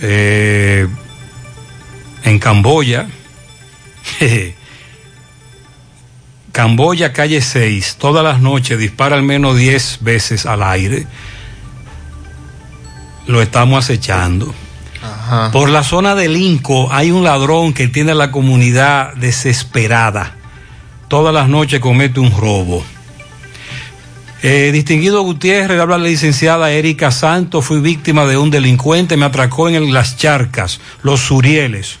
eh, 0.00 0.86
en 2.24 2.38
Camboya 2.38 3.08
Camboya, 6.52 7.12
calle 7.14 7.40
6, 7.40 7.96
todas 7.98 8.22
las 8.22 8.40
noches 8.40 8.78
dispara 8.78 9.16
al 9.16 9.22
menos 9.22 9.56
10 9.56 9.98
veces 10.02 10.44
al 10.44 10.62
aire. 10.62 11.06
Lo 13.26 13.40
estamos 13.40 13.84
acechando. 13.84 14.54
Por 15.52 15.70
la 15.70 15.82
zona 15.82 16.14
del 16.14 16.36
Inco 16.36 16.92
hay 16.92 17.10
un 17.10 17.24
ladrón 17.24 17.72
que 17.72 17.88
tiene 17.88 18.12
a 18.12 18.14
la 18.14 18.30
comunidad 18.30 19.14
desesperada. 19.14 20.36
Todas 21.08 21.32
las 21.32 21.48
noches 21.48 21.80
comete 21.80 22.20
un 22.20 22.30
robo. 22.36 22.84
Eh, 24.44 24.70
distinguido 24.72 25.22
Gutiérrez, 25.22 25.78
habla 25.78 25.98
la 25.98 26.08
licenciada 26.08 26.72
Erika 26.72 27.12
Santos, 27.12 27.64
fui 27.64 27.80
víctima 27.80 28.26
de 28.26 28.36
un 28.36 28.50
delincuente, 28.50 29.16
me 29.16 29.24
atracó 29.24 29.68
en 29.68 29.92
las 29.92 30.16
charcas, 30.16 30.80
los 31.04 31.20
surieles. 31.20 32.00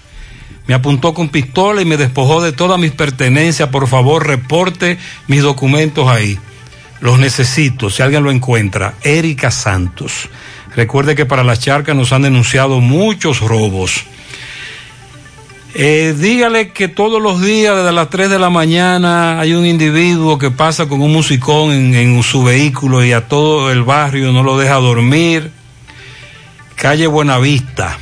Me 0.66 0.74
apuntó 0.74 1.14
con 1.14 1.28
pistola 1.28 1.82
y 1.82 1.84
me 1.84 1.96
despojó 1.96 2.42
de 2.42 2.50
todas 2.50 2.80
mis 2.80 2.90
pertenencias. 2.90 3.68
Por 3.68 3.86
favor, 3.86 4.26
reporte 4.26 4.98
mis 5.28 5.42
documentos 5.42 6.08
ahí. 6.08 6.38
Los 7.00 7.18
necesito, 7.18 7.90
si 7.90 8.02
alguien 8.02 8.24
lo 8.24 8.30
encuentra. 8.32 8.94
Erika 9.02 9.50
Santos. 9.52 10.28
Recuerde 10.74 11.14
que 11.14 11.26
para 11.26 11.44
las 11.44 11.60
charcas 11.60 11.94
nos 11.94 12.12
han 12.12 12.22
denunciado 12.22 12.80
muchos 12.80 13.40
robos. 13.40 14.04
Eh, 15.74 16.14
dígale 16.18 16.72
que 16.72 16.88
todos 16.88 17.22
los 17.22 17.40
días, 17.40 17.74
desde 17.76 17.92
las 17.92 18.10
3 18.10 18.28
de 18.28 18.38
la 18.38 18.50
mañana, 18.50 19.40
hay 19.40 19.54
un 19.54 19.64
individuo 19.64 20.38
que 20.38 20.50
pasa 20.50 20.86
con 20.86 21.00
un 21.00 21.12
musicón 21.12 21.72
en, 21.72 21.94
en 21.94 22.22
su 22.22 22.42
vehículo 22.42 23.02
y 23.02 23.12
a 23.12 23.26
todo 23.26 23.70
el 23.70 23.82
barrio 23.82 24.32
no 24.32 24.42
lo 24.42 24.58
deja 24.58 24.74
dormir. 24.74 25.50
Calle 26.76 27.06
Buenavista. 27.06 27.98